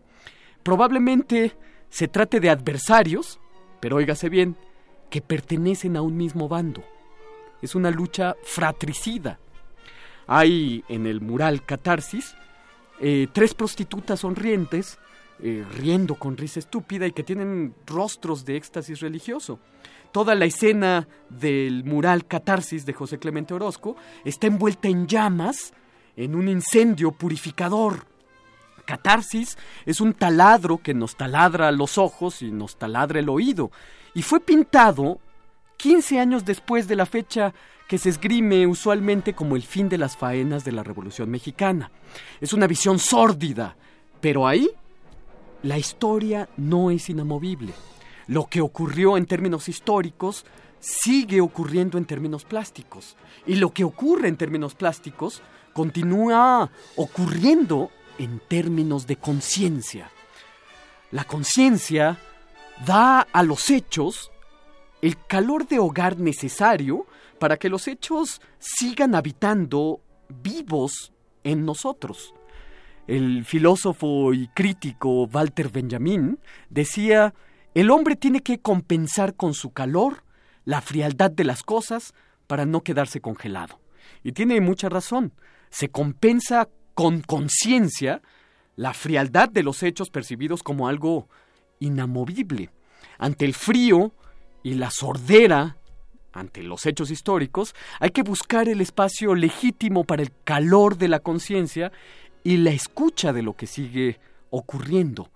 Probablemente 0.63 1.55
se 1.91 2.07
trate 2.07 2.39
de 2.39 2.49
adversarios, 2.49 3.39
pero 3.79 3.97
óigase 3.97 4.27
bien, 4.27 4.57
que 5.11 5.21
pertenecen 5.21 5.97
a 5.97 6.01
un 6.01 6.17
mismo 6.17 6.47
bando. 6.47 6.83
Es 7.61 7.75
una 7.75 7.91
lucha 7.91 8.35
fratricida. 8.43 9.37
Hay 10.33 10.85
en 10.87 11.07
el 11.07 11.19
mural 11.19 11.65
Catarsis 11.65 12.37
eh, 13.01 13.27
tres 13.33 13.53
prostitutas 13.53 14.21
sonrientes 14.21 14.97
eh, 15.43 15.65
riendo 15.75 16.15
con 16.15 16.37
risa 16.37 16.59
estúpida 16.59 17.05
y 17.05 17.11
que 17.11 17.23
tienen 17.23 17.75
rostros 17.85 18.45
de 18.45 18.55
éxtasis 18.55 19.01
religioso. 19.01 19.59
Toda 20.13 20.33
la 20.33 20.45
escena 20.45 21.05
del 21.27 21.83
mural 21.83 22.27
Catarsis 22.27 22.85
de 22.85 22.93
José 22.93 23.19
Clemente 23.19 23.53
Orozco 23.53 23.97
está 24.23 24.47
envuelta 24.47 24.87
en 24.87 25.05
llamas 25.05 25.73
en 26.15 26.35
un 26.35 26.47
incendio 26.47 27.11
purificador. 27.11 28.05
Catarsis 28.85 29.57
es 29.85 29.99
un 29.99 30.13
taladro 30.13 30.77
que 30.77 30.93
nos 30.93 31.17
taladra 31.17 31.73
los 31.73 31.97
ojos 31.97 32.41
y 32.41 32.51
nos 32.51 32.77
taladra 32.77 33.19
el 33.19 33.27
oído, 33.27 33.69
y 34.13 34.21
fue 34.21 34.39
pintado 34.39 35.19
15 35.75 36.19
años 36.21 36.45
después 36.45 36.87
de 36.87 36.95
la 36.95 37.05
fecha 37.05 37.53
que 37.91 37.97
se 37.97 38.07
esgrime 38.07 38.65
usualmente 38.67 39.33
como 39.33 39.57
el 39.57 39.63
fin 39.63 39.89
de 39.89 39.97
las 39.97 40.15
faenas 40.15 40.63
de 40.63 40.71
la 40.71 40.81
Revolución 40.81 41.29
Mexicana. 41.29 41.91
Es 42.39 42.53
una 42.53 42.65
visión 42.65 42.99
sórdida, 42.99 43.75
pero 44.21 44.47
ahí 44.47 44.69
la 45.63 45.77
historia 45.77 46.47
no 46.55 46.89
es 46.89 47.09
inamovible. 47.09 47.73
Lo 48.27 48.45
que 48.45 48.61
ocurrió 48.61 49.17
en 49.17 49.25
términos 49.25 49.67
históricos 49.67 50.45
sigue 50.79 51.41
ocurriendo 51.41 51.97
en 51.97 52.05
términos 52.05 52.45
plásticos. 52.45 53.17
Y 53.45 53.55
lo 53.55 53.73
que 53.73 53.83
ocurre 53.83 54.29
en 54.29 54.37
términos 54.37 54.73
plásticos 54.73 55.41
continúa 55.73 56.71
ocurriendo 56.95 57.91
en 58.17 58.39
términos 58.47 59.05
de 59.05 59.17
conciencia. 59.17 60.09
La 61.11 61.25
conciencia 61.25 62.17
da 62.85 63.19
a 63.19 63.43
los 63.43 63.69
hechos 63.69 64.31
el 65.01 65.17
calor 65.27 65.67
de 65.67 65.79
hogar 65.79 66.17
necesario 66.17 67.05
para 67.41 67.57
que 67.57 67.69
los 67.69 67.87
hechos 67.87 68.39
sigan 68.59 69.15
habitando 69.15 69.99
vivos 70.29 71.11
en 71.43 71.65
nosotros. 71.65 72.35
El 73.07 73.45
filósofo 73.45 74.31
y 74.31 74.47
crítico 74.49 75.23
Walter 75.23 75.69
Benjamin 75.69 76.37
decía, 76.69 77.33
el 77.73 77.89
hombre 77.89 78.15
tiene 78.15 78.41
que 78.41 78.59
compensar 78.59 79.33
con 79.33 79.55
su 79.55 79.71
calor 79.71 80.23
la 80.65 80.81
frialdad 80.81 81.31
de 81.31 81.43
las 81.43 81.63
cosas 81.63 82.13
para 82.45 82.67
no 82.67 82.83
quedarse 82.83 83.21
congelado. 83.21 83.79
Y 84.23 84.33
tiene 84.33 84.61
mucha 84.61 84.87
razón. 84.87 85.33
Se 85.71 85.89
compensa 85.89 86.69
con 86.93 87.21
conciencia 87.21 88.21
la 88.75 88.93
frialdad 88.93 89.49
de 89.49 89.63
los 89.63 89.81
hechos 89.81 90.11
percibidos 90.11 90.61
como 90.61 90.87
algo 90.87 91.27
inamovible. 91.79 92.69
Ante 93.17 93.45
el 93.45 93.55
frío 93.55 94.13
y 94.61 94.75
la 94.75 94.91
sordera, 94.91 95.77
ante 96.33 96.63
los 96.63 96.85
hechos 96.85 97.11
históricos, 97.11 97.75
hay 97.99 98.11
que 98.11 98.23
buscar 98.23 98.69
el 98.69 98.81
espacio 98.81 99.35
legítimo 99.35 100.03
para 100.03 100.23
el 100.23 100.31
calor 100.43 100.97
de 100.97 101.07
la 101.07 101.19
conciencia 101.19 101.91
y 102.43 102.57
la 102.57 102.71
escucha 102.71 103.33
de 103.33 103.43
lo 103.43 103.53
que 103.53 103.67
sigue 103.67 104.19
ocurriendo. 104.49 105.29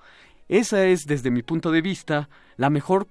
Esa 0.48 0.86
es, 0.86 1.06
desde 1.06 1.32
mi 1.32 1.44
punto 1.44 1.72
de 1.72 1.82
vista, 1.82 2.30
la 2.58 2.70
mejor 2.70 3.08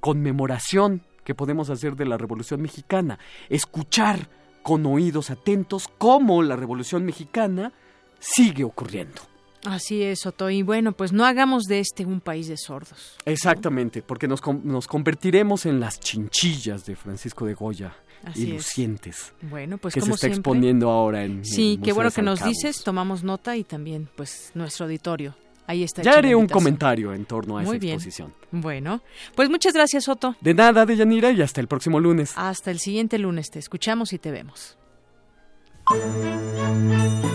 conmemoración 0.00 1.02
que 1.24 1.34
podemos 1.34 1.70
hacer 1.70 1.96
de 1.96 2.04
la 2.04 2.18
Revolución 2.18 2.60
Mexicana. 2.60 3.18
Escuchar 3.48 4.28
con 4.62 4.84
oídos 4.86 5.30
atentos 5.30 5.88
cómo 5.98 6.42
la 6.42 6.56
Revolución 6.56 7.04
Mexicana 7.04 7.72
sigue 8.18 8.64
ocurriendo. 8.64 9.33
Así 9.64 10.02
es, 10.02 10.26
Otto. 10.26 10.50
Y 10.50 10.62
bueno, 10.62 10.92
pues 10.92 11.12
no 11.12 11.24
hagamos 11.24 11.64
de 11.64 11.80
este 11.80 12.04
un 12.04 12.20
país 12.20 12.48
de 12.48 12.56
sordos. 12.56 13.16
Exactamente, 13.24 14.02
porque 14.02 14.28
nos, 14.28 14.40
nos 14.62 14.86
convertiremos 14.86 15.66
en 15.66 15.80
las 15.80 15.98
chinchillas 16.00 16.84
de 16.84 16.96
Francisco 16.96 17.46
de 17.46 17.54
Goya 17.54 17.94
y 18.34 18.46
lucientes. 18.46 19.32
Bueno, 19.42 19.78
pues 19.78 19.94
que 19.94 20.00
como 20.00 20.16
se 20.16 20.26
está 20.26 20.36
exponiendo 20.36 20.90
ahora 20.90 21.24
en 21.24 21.44
Sí, 21.44 21.74
el 21.74 21.82
qué 21.82 21.92
bueno 21.92 22.10
que 22.10 22.22
nos 22.22 22.42
dices, 22.44 22.82
tomamos 22.84 23.22
nota 23.24 23.56
y 23.56 23.64
también 23.64 24.08
pues 24.16 24.50
nuestro 24.54 24.84
auditorio. 24.86 25.34
Ahí 25.66 25.82
está. 25.82 26.02
Ya 26.02 26.18
haré 26.18 26.34
un 26.34 26.46
comentario 26.46 27.14
en 27.14 27.24
torno 27.24 27.56
a 27.56 27.62
Muy 27.62 27.76
esa 27.76 27.78
bien. 27.80 27.94
exposición. 27.94 28.34
Bueno, 28.50 29.00
pues 29.34 29.48
muchas 29.48 29.72
gracias, 29.72 30.08
Otto. 30.10 30.36
De 30.42 30.52
nada, 30.52 30.84
Deyanira, 30.84 31.30
y 31.30 31.40
hasta 31.40 31.62
el 31.62 31.68
próximo 31.68 32.00
lunes. 32.00 32.32
Hasta 32.36 32.70
el 32.70 32.78
siguiente 32.80 33.18
lunes 33.18 33.50
te 33.50 33.60
escuchamos 33.60 34.12
y 34.12 34.18
te 34.18 34.30
vemos. 34.30 34.76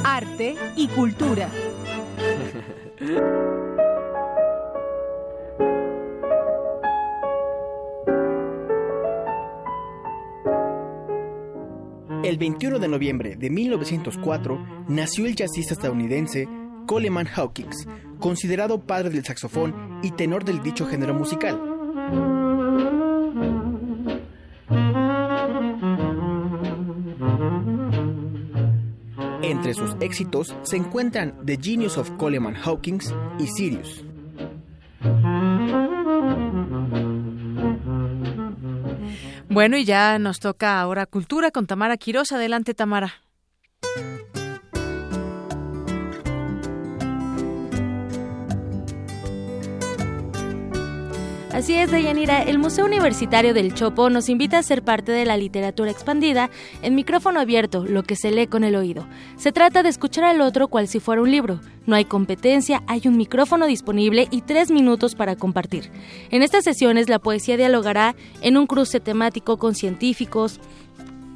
Arte 0.04 0.56
y 0.76 0.88
cultura. 0.90 1.50
El 12.24 12.38
21 12.38 12.80
de 12.80 12.88
noviembre 12.88 13.36
de 13.36 13.50
1904 13.50 14.86
nació 14.88 15.26
el 15.26 15.36
jazzista 15.36 15.74
estadounidense 15.74 16.48
Coleman 16.86 17.28
Hawkins, 17.28 17.88
considerado 18.20 18.82
padre 18.82 19.10
del 19.10 19.26
saxofón 19.26 20.00
y 20.04 20.12
tenor 20.12 20.44
del 20.46 20.62
dicho 20.62 20.86
género 20.86 21.14
musical. 21.14 22.39
Entre 29.60 29.74
sus 29.74 29.98
éxitos 30.00 30.56
se 30.64 30.78
encuentran 30.78 31.36
The 31.46 31.60
Genius 31.62 31.98
of 31.98 32.10
Coleman 32.12 32.56
Hawkins 32.56 33.14
y 33.40 33.48
Sirius. 33.48 34.06
Bueno, 39.50 39.76
y 39.76 39.84
ya 39.84 40.18
nos 40.18 40.40
toca 40.40 40.80
ahora 40.80 41.06
cultura 41.06 41.52
con 41.52 41.68
Tamara 41.68 41.98
Quiroz. 41.98 42.32
Adelante, 42.32 42.74
Tamara. 42.74 43.16
Así 51.60 51.74
es, 51.74 51.92
Deyanira, 51.92 52.42
el 52.42 52.58
Museo 52.58 52.86
Universitario 52.86 53.54
del 53.54 53.74
Chopo 53.74 54.10
nos 54.10 54.30
invita 54.30 54.58
a 54.58 54.64
ser 54.64 54.82
parte 54.82 55.12
de 55.12 55.26
la 55.26 55.36
literatura 55.36 55.92
expandida 55.92 56.50
en 56.82 56.96
micrófono 56.96 57.42
abierto, 57.42 57.84
lo 57.84 58.04
que 58.04 58.16
se 58.16 58.32
lee 58.32 58.48
con 58.48 58.64
el 58.64 58.78
oído. 58.78 59.06
Se 59.36 59.52
trata 59.52 59.84
de 59.84 59.90
escuchar 59.90 60.24
al 60.24 60.40
otro 60.40 60.70
cual 60.70 60.88
si 60.88 61.02
fuera 61.02 61.22
un 61.22 61.30
libro. 61.30 61.60
No 61.86 61.98
hay 61.98 62.06
competencia, 62.06 62.82
hay 62.88 63.02
un 63.10 63.18
micrófono 63.18 63.68
disponible 63.68 64.30
y 64.32 64.40
tres 64.40 64.72
minutos 64.72 65.16
para 65.16 65.36
compartir. 65.36 65.92
En 66.32 66.44
estas 66.44 66.64
sesiones 66.64 67.10
la 67.10 67.20
poesía 67.20 67.58
dialogará 67.58 68.16
en 68.40 68.56
un 68.56 68.66
cruce 68.66 69.02
temático 69.02 69.58
con 69.58 69.76
científicos, 69.76 70.62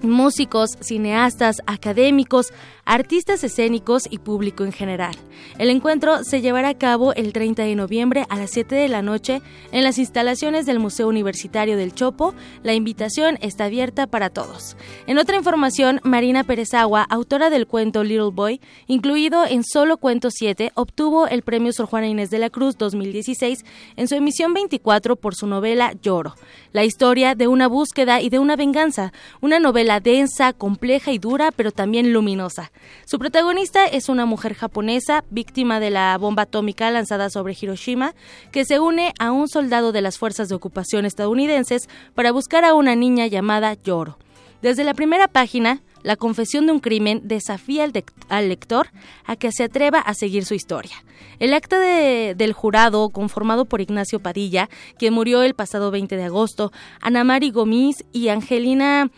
músicos, 0.04 0.78
cineastas, 0.80 1.58
académicos, 1.66 2.54
artistas 2.86 3.44
escénicos 3.44 4.08
y 4.10 4.20
público 4.20 4.64
en 4.64 4.72
general. 4.72 5.16
El 5.58 5.70
encuentro 5.70 6.24
se 6.24 6.42
llevará 6.42 6.70
a 6.70 6.78
cabo 6.78 7.14
el 7.14 7.34
30 7.34 7.64
de 7.64 7.76
noviembre 7.76 8.26
a 8.30 8.38
las 8.38 8.52
7 8.52 8.76
de 8.76 8.88
la 8.90 9.02
noche 9.02 9.42
en 9.72 9.84
las 9.84 9.98
instalaciones 9.98 10.66
del 10.66 10.80
Museo 10.80 11.08
Universitario 11.08 11.78
del 11.78 11.94
Chopo. 11.94 12.34
La 12.62 12.74
invitación 12.74 13.38
está 13.42 13.66
abierta 13.66 14.08
para 14.08 14.30
todos. 14.30 14.76
En 15.08 15.18
otra 15.18 15.38
información, 15.38 16.02
Marina 16.04 16.44
Pérez 16.44 16.74
Agua, 16.74 17.06
autora 17.10 17.50
del 17.50 17.68
cuento 17.68 18.04
Little 18.04 18.32
Boy, 18.34 18.60
incluido 18.88 19.46
en 19.46 19.64
Solo 19.64 19.98
Cuento 19.98 20.30
7, 20.32 20.72
obtuvo 20.76 21.28
el 21.28 21.42
premio 21.42 21.72
Sor 21.72 21.88
Juana 21.88 22.08
Inés 22.08 22.30
de 22.30 22.40
la 22.40 22.50
Cruz 22.50 22.78
2016 22.78 23.64
en 23.96 24.08
su 24.08 24.16
emisión 24.16 24.54
24 24.54 25.16
por 25.16 25.36
su 25.36 25.48
novela 25.48 25.94
Lloro. 26.02 26.36
La 26.74 26.84
historia 26.84 27.36
de 27.36 27.48
una 27.48 27.68
búsqueda 27.68 28.22
y 28.22 28.30
de 28.30 28.40
una 28.40 28.56
venganza, 28.56 29.14
una 29.42 29.60
novela 29.60 30.00
densa, 30.00 30.54
compleja 30.54 31.12
y 31.12 31.20
dura, 31.20 31.52
pero 31.52 31.72
también 31.72 32.12
luminosa. 32.12 32.73
Su 33.06 33.20
protagonista 33.20 33.86
es 33.86 34.10
una 34.10 34.26
mujer 34.26 34.54
japonesa, 34.54 35.24
víctima 35.30 35.80
de 35.80 35.90
la 35.90 36.18
bomba 36.18 36.44
atómica 36.44 36.90
lanzada 36.92 37.30
sobre 37.30 37.56
Hiroshima, 37.60 38.14
que 38.52 38.66
se 38.66 38.80
une 38.80 39.14
a 39.20 39.32
un 39.32 39.48
soldado 39.48 39.92
de 39.92 40.02
las 40.02 40.18
fuerzas 40.18 40.50
de 40.50 40.56
ocupación 40.56 41.06
estadounidenses 41.06 41.90
para 42.16 42.32
buscar 42.32 42.66
a 42.66 42.74
una 42.74 42.96
niña 42.96 43.28
llamada 43.28 43.74
Yoro. 43.74 44.18
Desde 44.62 44.86
la 44.86 44.94
primera 44.94 45.28
página, 45.28 45.82
la 46.04 46.16
confesión 46.16 46.66
de 46.66 46.74
un 46.74 46.80
crimen 46.80 47.22
desafía 47.24 47.86
al, 48.30 48.50
lector 48.50 48.88
a 49.26 49.36
que 49.36 49.52
se 49.52 49.64
atreva 49.64 50.00
a 50.00 50.14
seguir 50.14 50.46
su 50.46 50.54
historia. 50.54 51.04
El 51.40 51.54
acta 51.54 51.80
del 51.80 52.54
jurado, 52.54 53.10
conformado 53.10 53.66
por 53.66 53.82
Ignacio 53.82 54.20
Padilla, 54.20 54.70
quien 54.98 55.14
murió 55.14 55.44
el 55.44 55.54
pasado 55.54 55.92
20 55.92 56.16
de 56.16 56.24
agosto, 56.24 56.72
Ana 57.02 57.24
Mari 57.24 57.52
Gomis 57.52 58.06
y 58.12 58.28
Angelina 58.28 59.10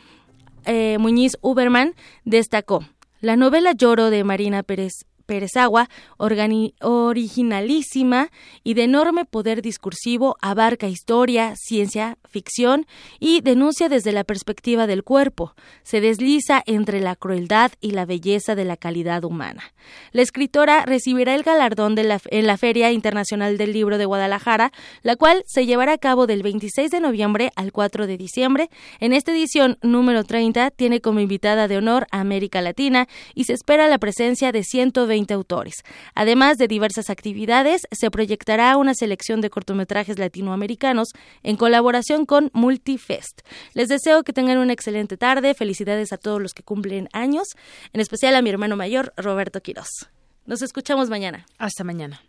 eh, 0.65 0.97
Muñiz 0.99 1.37
Uberman, 1.41 1.95
destacó. 2.23 2.83
La 3.21 3.37
novela 3.37 3.71
Lloro 3.71 4.09
de 4.09 4.25
Marina 4.25 4.61
Pérez 4.61 5.05
Agua, 5.55 5.89
originalísima 6.17 8.29
y 8.63 8.73
de 8.73 8.83
enorme 8.83 9.25
poder 9.25 9.61
discursivo, 9.61 10.37
abarca 10.41 10.87
historia, 10.87 11.53
ciencia, 11.55 12.17
ficción 12.29 12.85
y 13.19 13.41
denuncia 13.41 13.89
desde 13.89 14.11
la 14.11 14.23
perspectiva 14.23 14.87
del 14.87 15.03
cuerpo. 15.03 15.53
Se 15.83 16.01
desliza 16.01 16.61
entre 16.65 16.99
la 16.99 17.15
crueldad 17.15 17.71
y 17.81 17.91
la 17.91 18.05
belleza 18.05 18.55
de 18.55 18.65
la 18.65 18.77
calidad 18.77 19.23
humana. 19.23 19.63
La 20.11 20.21
escritora 20.21 20.85
recibirá 20.85 21.35
el 21.35 21.43
galardón 21.43 21.95
de 21.95 22.05
en 22.29 22.47
la 22.47 22.57
Feria 22.57 22.91
Internacional 22.91 23.57
del 23.57 23.73
Libro 23.73 23.97
de 23.97 24.05
Guadalajara, 24.05 24.71
la 25.01 25.15
cual 25.15 25.43
se 25.47 25.65
llevará 25.65 25.93
a 25.93 25.97
cabo 25.97 26.27
del 26.27 26.43
26 26.43 26.91
de 26.91 26.99
noviembre 26.99 27.51
al 27.55 27.71
4 27.71 28.05
de 28.05 28.17
diciembre. 28.17 28.69
En 28.99 29.13
esta 29.13 29.31
edición 29.31 29.77
número 29.81 30.23
30 30.23 30.71
tiene 30.71 31.01
como 31.01 31.19
invitada 31.19 31.67
de 31.67 31.77
honor 31.77 32.05
a 32.11 32.19
América 32.19 32.61
Latina 32.61 33.07
y 33.33 33.45
se 33.45 33.53
espera 33.53 33.87
la 33.87 33.97
presencia 33.97 34.51
de 34.51 34.63
120 34.63 35.14
autores. 35.33 35.83
Además 36.13 36.57
de 36.57 36.67
diversas 36.67 37.09
actividades, 37.09 37.81
se 37.91 38.11
proyectará 38.11 38.77
una 38.77 38.93
selección 38.93 39.41
de 39.41 39.49
cortometrajes 39.49 40.19
latinoamericanos 40.19 41.09
en 41.43 41.55
colaboración 41.57 42.25
con 42.25 42.51
Multifest. 42.53 43.41
Les 43.73 43.87
deseo 43.87 44.23
que 44.23 44.33
tengan 44.33 44.57
una 44.57 44.73
excelente 44.73 45.17
tarde. 45.17 45.53
Felicidades 45.53 46.11
a 46.11 46.17
todos 46.17 46.41
los 46.41 46.53
que 46.53 46.63
cumplen 46.63 47.09
años, 47.13 47.47
en 47.93 48.01
especial 48.01 48.35
a 48.35 48.41
mi 48.41 48.49
hermano 48.49 48.75
mayor, 48.75 49.13
Roberto 49.17 49.61
Quiroz. 49.61 50.09
Nos 50.45 50.61
escuchamos 50.61 51.09
mañana. 51.09 51.45
Hasta 51.57 51.83
mañana. 51.83 52.21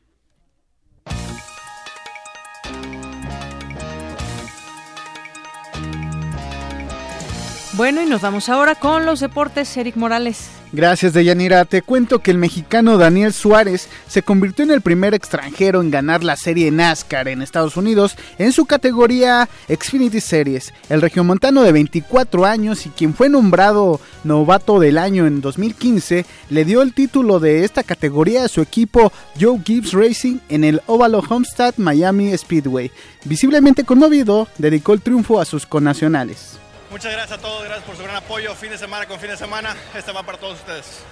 Bueno, 7.77 8.03
y 8.03 8.07
nos 8.07 8.23
vamos 8.23 8.49
ahora 8.49 8.75
con 8.75 9.05
los 9.05 9.21
deportes. 9.21 9.77
Eric 9.77 9.97
Morales. 9.97 10.49
Gracias, 10.77 11.15
Deyanira. 11.15 11.65
Te 11.65 11.81
cuento 11.81 12.19
que 12.19 12.31
el 12.31 12.37
mexicano 12.37 12.99
Daniel 12.99 13.33
Suárez 13.33 13.89
se 14.09 14.21
convirtió 14.21 14.63
en 14.63 14.71
el 14.71 14.83
primer 14.83 15.15
extranjero 15.15 15.81
en 15.81 15.91
ganar 15.91 16.23
la 16.23 16.37
serie 16.37 16.71
NASCAR 16.71 17.29
en 17.29 17.41
Estados 17.41 17.79
Unidos 17.79 18.15
en 18.37 18.53
su 18.53 18.67
categoría 18.67 19.49
Xfinity 19.71 20.21
Series. 20.21 20.75
El 20.91 21.01
regiomontano 21.01 21.63
de 21.63 21.73
24 21.73 22.45
años 22.45 22.85
y 22.85 22.91
quien 22.91 23.15
fue 23.15 23.31
nombrado 23.31 24.03
novato 24.23 24.79
del 24.79 24.99
año 24.99 25.27
en 25.27 25.41
2015 25.41 26.27
le 26.51 26.65
dio 26.67 26.83
el 26.83 26.93
título 26.93 27.41
de 27.41 27.65
esta 27.65 27.83
categoría 27.83 28.45
a 28.45 28.49
su 28.49 28.61
equipo 28.61 29.11
Joe 29.41 29.59
Gibbs 29.65 29.95
Racing 29.95 30.41
en 30.51 30.63
el 30.63 30.83
Ovalo 30.85 31.21
Homestead 31.27 31.73
Miami 31.79 32.37
Speedway. 32.37 32.91
Visiblemente 33.25 33.85
conmovido, 33.85 34.47
dedicó 34.59 34.93
el 34.93 35.01
triunfo 35.01 35.41
a 35.41 35.47
sus 35.47 35.65
connacionales. 35.65 36.59
Muchas 36.91 37.13
gracias 37.13 37.39
a 37.39 37.43
todos, 37.43 37.65
gracias 37.65 37.85
por 37.85 37.97
su 37.97 38.03
gran 38.05 38.17
apoyo, 38.17 38.55
fin 38.55 38.71
de 38.71 38.79
semana 38.79 39.07
con 39.07 39.19
fin 39.19 39.31
de 39.31 39.37
semana, 39.37 39.77
esta 39.95 40.13
va 40.13 40.23
para 40.23 40.39
todos 40.39 40.59
ustedes. 40.61 41.03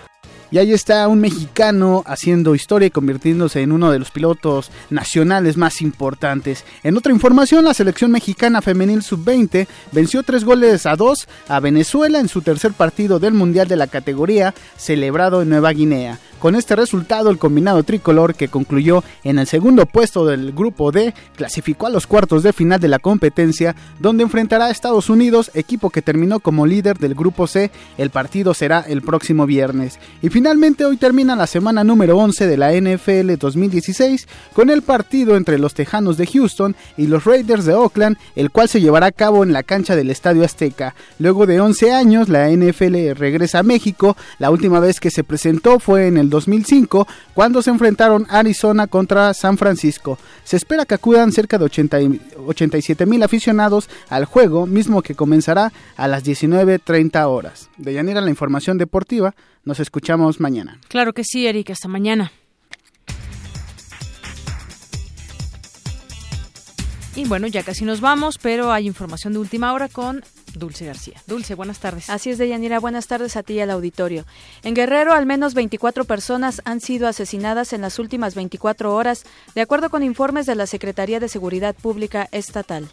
Y 0.51 0.59
ahí 0.59 0.73
está 0.73 1.09
un 1.09 1.19
mexicano 1.19 2.05
haciendo 2.07 2.55
historia 2.55 2.87
y 2.87 2.91
convirtiéndose 2.91 3.63
en 3.63 3.73
uno 3.73 3.91
de 3.91 3.99
los 3.99 4.13
pilotos 4.13 4.71
nacionales 4.89 5.57
más 5.57 5.83
importantes. 5.83 6.65
En 6.85 6.97
otra 6.97 7.13
información, 7.13 7.65
la 7.65 7.75
selección 7.75 8.13
mexicana 8.13 8.63
femenil 8.63 9.03
sub-20 9.03 9.67
venció 9.91 10.23
tres 10.23 10.45
goles 10.45 10.87
a 10.87 10.95
dos 10.95 11.27
a 11.49 11.59
Venezuela 11.59 12.21
en 12.21 12.29
su 12.29 12.41
tercer 12.41 12.73
partido 12.73 13.19
del 13.19 13.35
Mundial 13.35 13.67
de 13.67 13.75
la 13.75 13.89
categoría 13.89 14.55
celebrado 14.77 15.43
en 15.43 15.49
Nueva 15.49 15.73
Guinea. 15.73 16.21
Con 16.45 16.57
este 16.57 16.77
resultado, 16.77 17.31
el 17.31 17.39
combinado 17.39 17.85
tricolor, 17.85 18.35
que 18.35 18.49
concluyó 18.49 19.03
en 19.23 19.39
el 19.39 19.47
segundo 19.47 19.87
puesto 19.87 20.27
del 20.27 20.53
grupo 20.53 20.93
D, 20.93 21.15
clasificó 21.37 21.87
a 21.87 21.91
los 21.91 22.07
cuartos 22.07 22.43
de 22.43 22.53
final 22.53 22.79
de 22.79 22.89
la 22.89 22.99
competencia, 22.99 23.75
donde 23.99 24.25
enfrentará 24.25 24.67
a 24.67 24.71
Estados 24.71 25.09
Unidos, 25.09 25.51
equipo 25.55 25.89
que 25.89 26.03
terminó 26.03 26.41
como 26.41 26.67
líder 26.67 26.99
del 26.99 27.15
grupo 27.15 27.47
C. 27.47 27.71
El 27.97 28.11
partido 28.11 28.53
será 28.53 28.81
el 28.81 29.01
próximo 29.01 29.47
viernes. 29.47 29.99
Y 30.21 30.29
finalmente 30.29 30.85
hoy 30.85 30.99
termina 30.99 31.35
la 31.35 31.47
semana 31.47 31.83
número 31.83 32.19
11 32.19 32.47
de 32.47 32.57
la 32.59 32.73
NFL 32.75 33.39
2016 33.39 34.29
con 34.53 34.69
el 34.69 34.83
partido 34.83 35.39
entre 35.39 35.59
los 35.59 35.73
Tejanos 35.73 36.19
de 36.19 36.27
Houston 36.27 36.77
y 36.99 37.07
los 37.07 37.25
Raiders 37.25 37.65
de 37.65 37.73
Oakland, 37.73 38.19
el 38.37 38.51
cual 38.51 38.69
se 38.69 38.83
llevará 38.83 39.07
a 39.07 39.13
cabo 39.13 39.45
en 39.45 39.55
la 39.55 39.63
cancha 39.63 39.97
del 39.97 40.11
Estadio 40.11 40.45
Azteca. 40.45 40.95
Luego 41.19 41.47
de 41.47 41.63
11 41.63 41.95
años, 41.95 42.29
la 42.29 42.51
NFL 42.51 43.15
regresa 43.15 43.61
a 43.61 43.63
México. 43.63 44.15
La 44.39 44.51
última 44.51 44.79
vez 44.79 45.01
que 45.01 45.11
se 45.11 45.25
presentó 45.25 45.79
fue 45.79 46.07
en 46.07 46.19
el 46.19 46.34
2005 46.35 47.07
cuando 47.33 47.63
se 47.63 47.71
enfrentaron 47.71 48.27
Arizona 48.29 48.87
contra 48.87 49.33
San 49.35 49.57
Francisco. 49.57 50.19
Se 50.45 50.57
espera 50.57 50.85
que 50.85 50.95
acudan 50.95 51.33
cerca 51.33 51.59
de 51.59 51.65
87 51.65 53.07
mil 53.07 53.23
aficionados 53.23 53.89
al 54.09 54.25
juego, 54.25 54.67
mismo 54.67 55.03
que 55.03 55.15
comenzará 55.15 55.73
a 55.97 56.09
las 56.09 56.25
19.30 56.25 57.27
horas. 57.27 57.71
De 57.79 57.95
Yanira 57.95 58.21
la 58.21 58.31
información 58.31 58.79
deportiva, 58.79 59.35
nos 59.65 59.81
escuchamos 59.81 60.41
mañana. 60.41 60.79
Claro 60.89 61.13
que 61.13 61.25
sí, 61.25 61.47
Eric, 61.47 61.71
hasta 61.71 61.89
mañana. 61.89 62.33
Y 67.17 67.27
bueno, 67.27 67.47
ya 67.47 67.63
casi 67.63 67.85
nos 67.85 68.01
vamos, 68.01 68.39
pero 68.39 68.73
hay 68.73 68.89
información 68.89 69.33
de 69.35 69.39
última 69.39 69.73
hora 69.73 69.89
con 69.89 70.25
Dulce 70.55 70.87
García. 70.87 71.21
Dulce, 71.27 71.55
buenas 71.55 71.81
tardes. 71.81 72.09
Así 72.11 72.31
es, 72.31 72.39
Deyanira, 72.39 72.81
buenas 72.81 73.07
tardes 73.07 73.37
a 73.37 73.43
ti 73.43 73.55
y 73.55 73.61
al 73.61 73.71
auditorio. 73.71 74.25
En 74.63 74.75
Guerrero, 74.75 75.13
al 75.13 75.27
menos 75.27 75.55
24 75.55 76.05
personas 76.05 76.63
han 76.65 76.81
sido 76.81 77.09
asesinadas 77.09 77.73
en 77.73 77.81
las 77.81 77.99
últimas 77.99 78.35
24 78.35 78.95
horas, 78.95 79.25
de 79.55 79.61
acuerdo 79.61 79.91
con 79.91 80.03
informes 80.03 80.47
de 80.47 80.55
la 80.55 80.67
Secretaría 80.67 81.21
de 81.21 81.29
Seguridad 81.29 81.75
Pública 81.75 82.29
Estatal. 82.33 82.89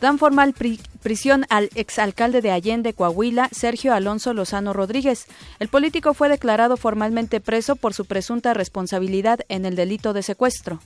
Dan 0.00 0.18
formal 0.18 0.54
prisión 1.02 1.44
al 1.48 1.70
exalcalde 1.74 2.40
de 2.40 2.52
Allende, 2.52 2.92
Coahuila, 2.92 3.48
Sergio 3.50 3.94
Alonso 3.94 4.32
Lozano 4.32 4.72
Rodríguez. 4.72 5.26
El 5.58 5.68
político 5.68 6.14
fue 6.14 6.28
declarado 6.28 6.76
formalmente 6.76 7.40
preso 7.40 7.74
por 7.74 7.94
su 7.94 8.04
presunta 8.04 8.54
responsabilidad 8.54 9.40
en 9.48 9.66
el 9.66 9.74
delito 9.74 10.12
de 10.12 10.22
secuestro. 10.22 10.80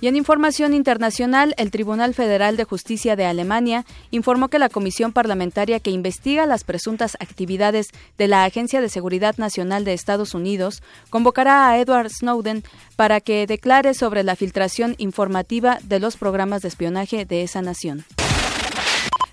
Y 0.00 0.08
en 0.08 0.16
información 0.16 0.74
internacional, 0.74 1.54
el 1.56 1.70
Tribunal 1.70 2.12
Federal 2.12 2.56
de 2.56 2.64
Justicia 2.64 3.16
de 3.16 3.24
Alemania 3.24 3.86
informó 4.10 4.48
que 4.48 4.58
la 4.58 4.68
comisión 4.68 5.12
parlamentaria 5.12 5.80
que 5.80 5.90
investiga 5.90 6.44
las 6.44 6.64
presuntas 6.64 7.16
actividades 7.18 7.88
de 8.18 8.28
la 8.28 8.44
Agencia 8.44 8.80
de 8.80 8.90
Seguridad 8.90 9.36
Nacional 9.38 9.84
de 9.84 9.94
Estados 9.94 10.34
Unidos 10.34 10.82
convocará 11.08 11.68
a 11.68 11.78
Edward 11.78 12.10
Snowden 12.10 12.62
para 12.96 13.20
que 13.20 13.46
declare 13.46 13.94
sobre 13.94 14.22
la 14.22 14.36
filtración 14.36 14.94
informativa 14.98 15.78
de 15.82 15.98
los 15.98 16.16
programas 16.16 16.62
de 16.62 16.68
espionaje 16.68 17.24
de 17.24 17.42
esa 17.42 17.62
nación. 17.62 18.04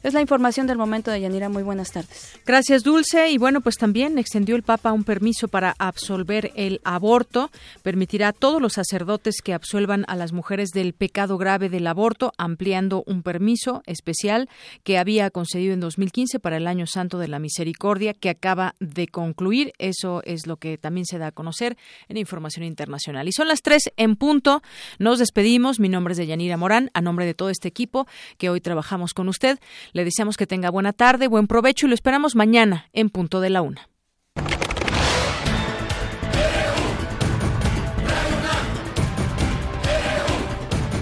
Es 0.04 0.14
la 0.14 0.20
información 0.20 0.68
del 0.68 0.78
momento 0.78 1.12
de 1.12 1.22
Yanira. 1.22 1.48
Muy 1.48 1.64
buenas 1.64 1.94
tardes. 1.94 2.34
Gracias, 2.46 2.84
Dulce. 2.84 3.32
Y 3.32 3.38
bueno, 3.38 3.62
pues 3.62 3.78
también 3.78 4.18
extendió 4.18 4.58
el 4.58 4.62
Papa 4.64 4.92
un 4.92 5.06
permiso 5.06 5.48
para 5.48 5.76
absolver 5.80 6.52
el 6.56 6.82
aborto. 6.84 7.50
Permitirá 7.84 8.28
a 8.28 8.34
todos 8.34 8.62
los 8.62 8.74
sacerdotes 8.74 9.42
que 9.42 9.54
absuelvan 9.54 10.04
a 10.10 10.18
las 10.18 10.34
mujeres 10.34 10.72
del 10.72 10.92
pecado 10.92 11.38
grave 11.38 11.70
del 11.70 11.88
aborto, 11.88 12.34
ampliando 12.38 13.06
un 13.08 13.24
permiso 13.24 13.82
especial 13.86 14.50
que 14.84 14.98
había 14.98 15.30
concedido 15.30 15.74
en 15.74 15.80
2015 15.80 16.38
para 16.42 16.58
el 16.58 16.68
Año 16.68 16.86
Santo 16.86 17.18
de 17.18 17.30
la 17.30 17.40
Misericordia, 17.40 18.14
que 18.14 18.30
acaba 18.30 18.76
de 18.82 19.08
concluir. 19.08 19.72
Eso 19.78 20.22
es 20.26 20.48
lo 20.48 20.58
que 20.58 20.78
también 20.78 21.06
se 21.06 21.18
da 21.18 21.28
a 21.28 21.32
conocer 21.32 21.78
en 22.10 22.18
información 22.18 22.66
internacional. 22.66 23.30
Y 23.30 23.32
son 23.32 23.48
las 23.48 23.62
tres 23.62 23.84
en 23.96 24.18
punto. 24.18 24.64
Nos 25.00 25.20
despedimos. 25.20 25.80
Mi 25.80 25.88
nombre 25.88 26.12
es 26.12 26.18
de 26.18 26.28
Yanira 26.28 26.58
Morán, 26.58 26.92
a 26.94 27.00
nombre 27.00 27.26
de 27.26 27.34
todo 27.34 27.50
este 27.50 27.70
equipo 27.70 28.06
que 28.38 28.50
hoy 28.50 28.60
trabajamos 28.60 29.14
con 29.14 29.30
usted. 29.30 29.60
Le 29.94 30.04
deseamos 30.04 30.38
que 30.38 30.48
tenga 30.48 30.72
buena 30.72 30.92
tarde, 30.92 31.28
buen 31.28 31.46
provecho 31.46 31.86
y 31.86 31.90
lo 31.90 31.96
esperamos 31.96 32.36
mañana 32.36 32.90
en 32.94 33.10
punto 33.10 33.40
de 33.42 33.52
la 33.52 33.62
una. 33.62 33.90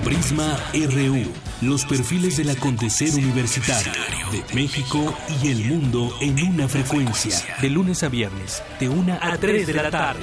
Prisma 0.03 0.57
RU. 0.73 1.23
Los 1.61 1.85
perfiles 1.85 2.37
del 2.37 2.49
acontecer 2.49 3.13
universitario 3.15 3.93
de 4.31 4.43
México 4.53 5.15
y 5.41 5.49
el 5.49 5.65
mundo 5.65 6.11
en 6.19 6.41
una 6.49 6.67
frecuencia. 6.67 7.37
De 7.61 7.69
lunes 7.69 8.03
a 8.03 8.09
viernes, 8.09 8.61
de 8.79 8.89
una 8.89 9.19
a 9.21 9.37
3 9.37 9.67
de 9.67 9.73
la 9.73 9.89
tarde. 9.89 10.21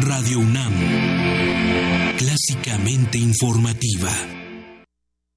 Radio 0.00 0.38
UNAM. 0.40 0.72
Clásicamente 2.16 3.18
informativa. 3.18 4.43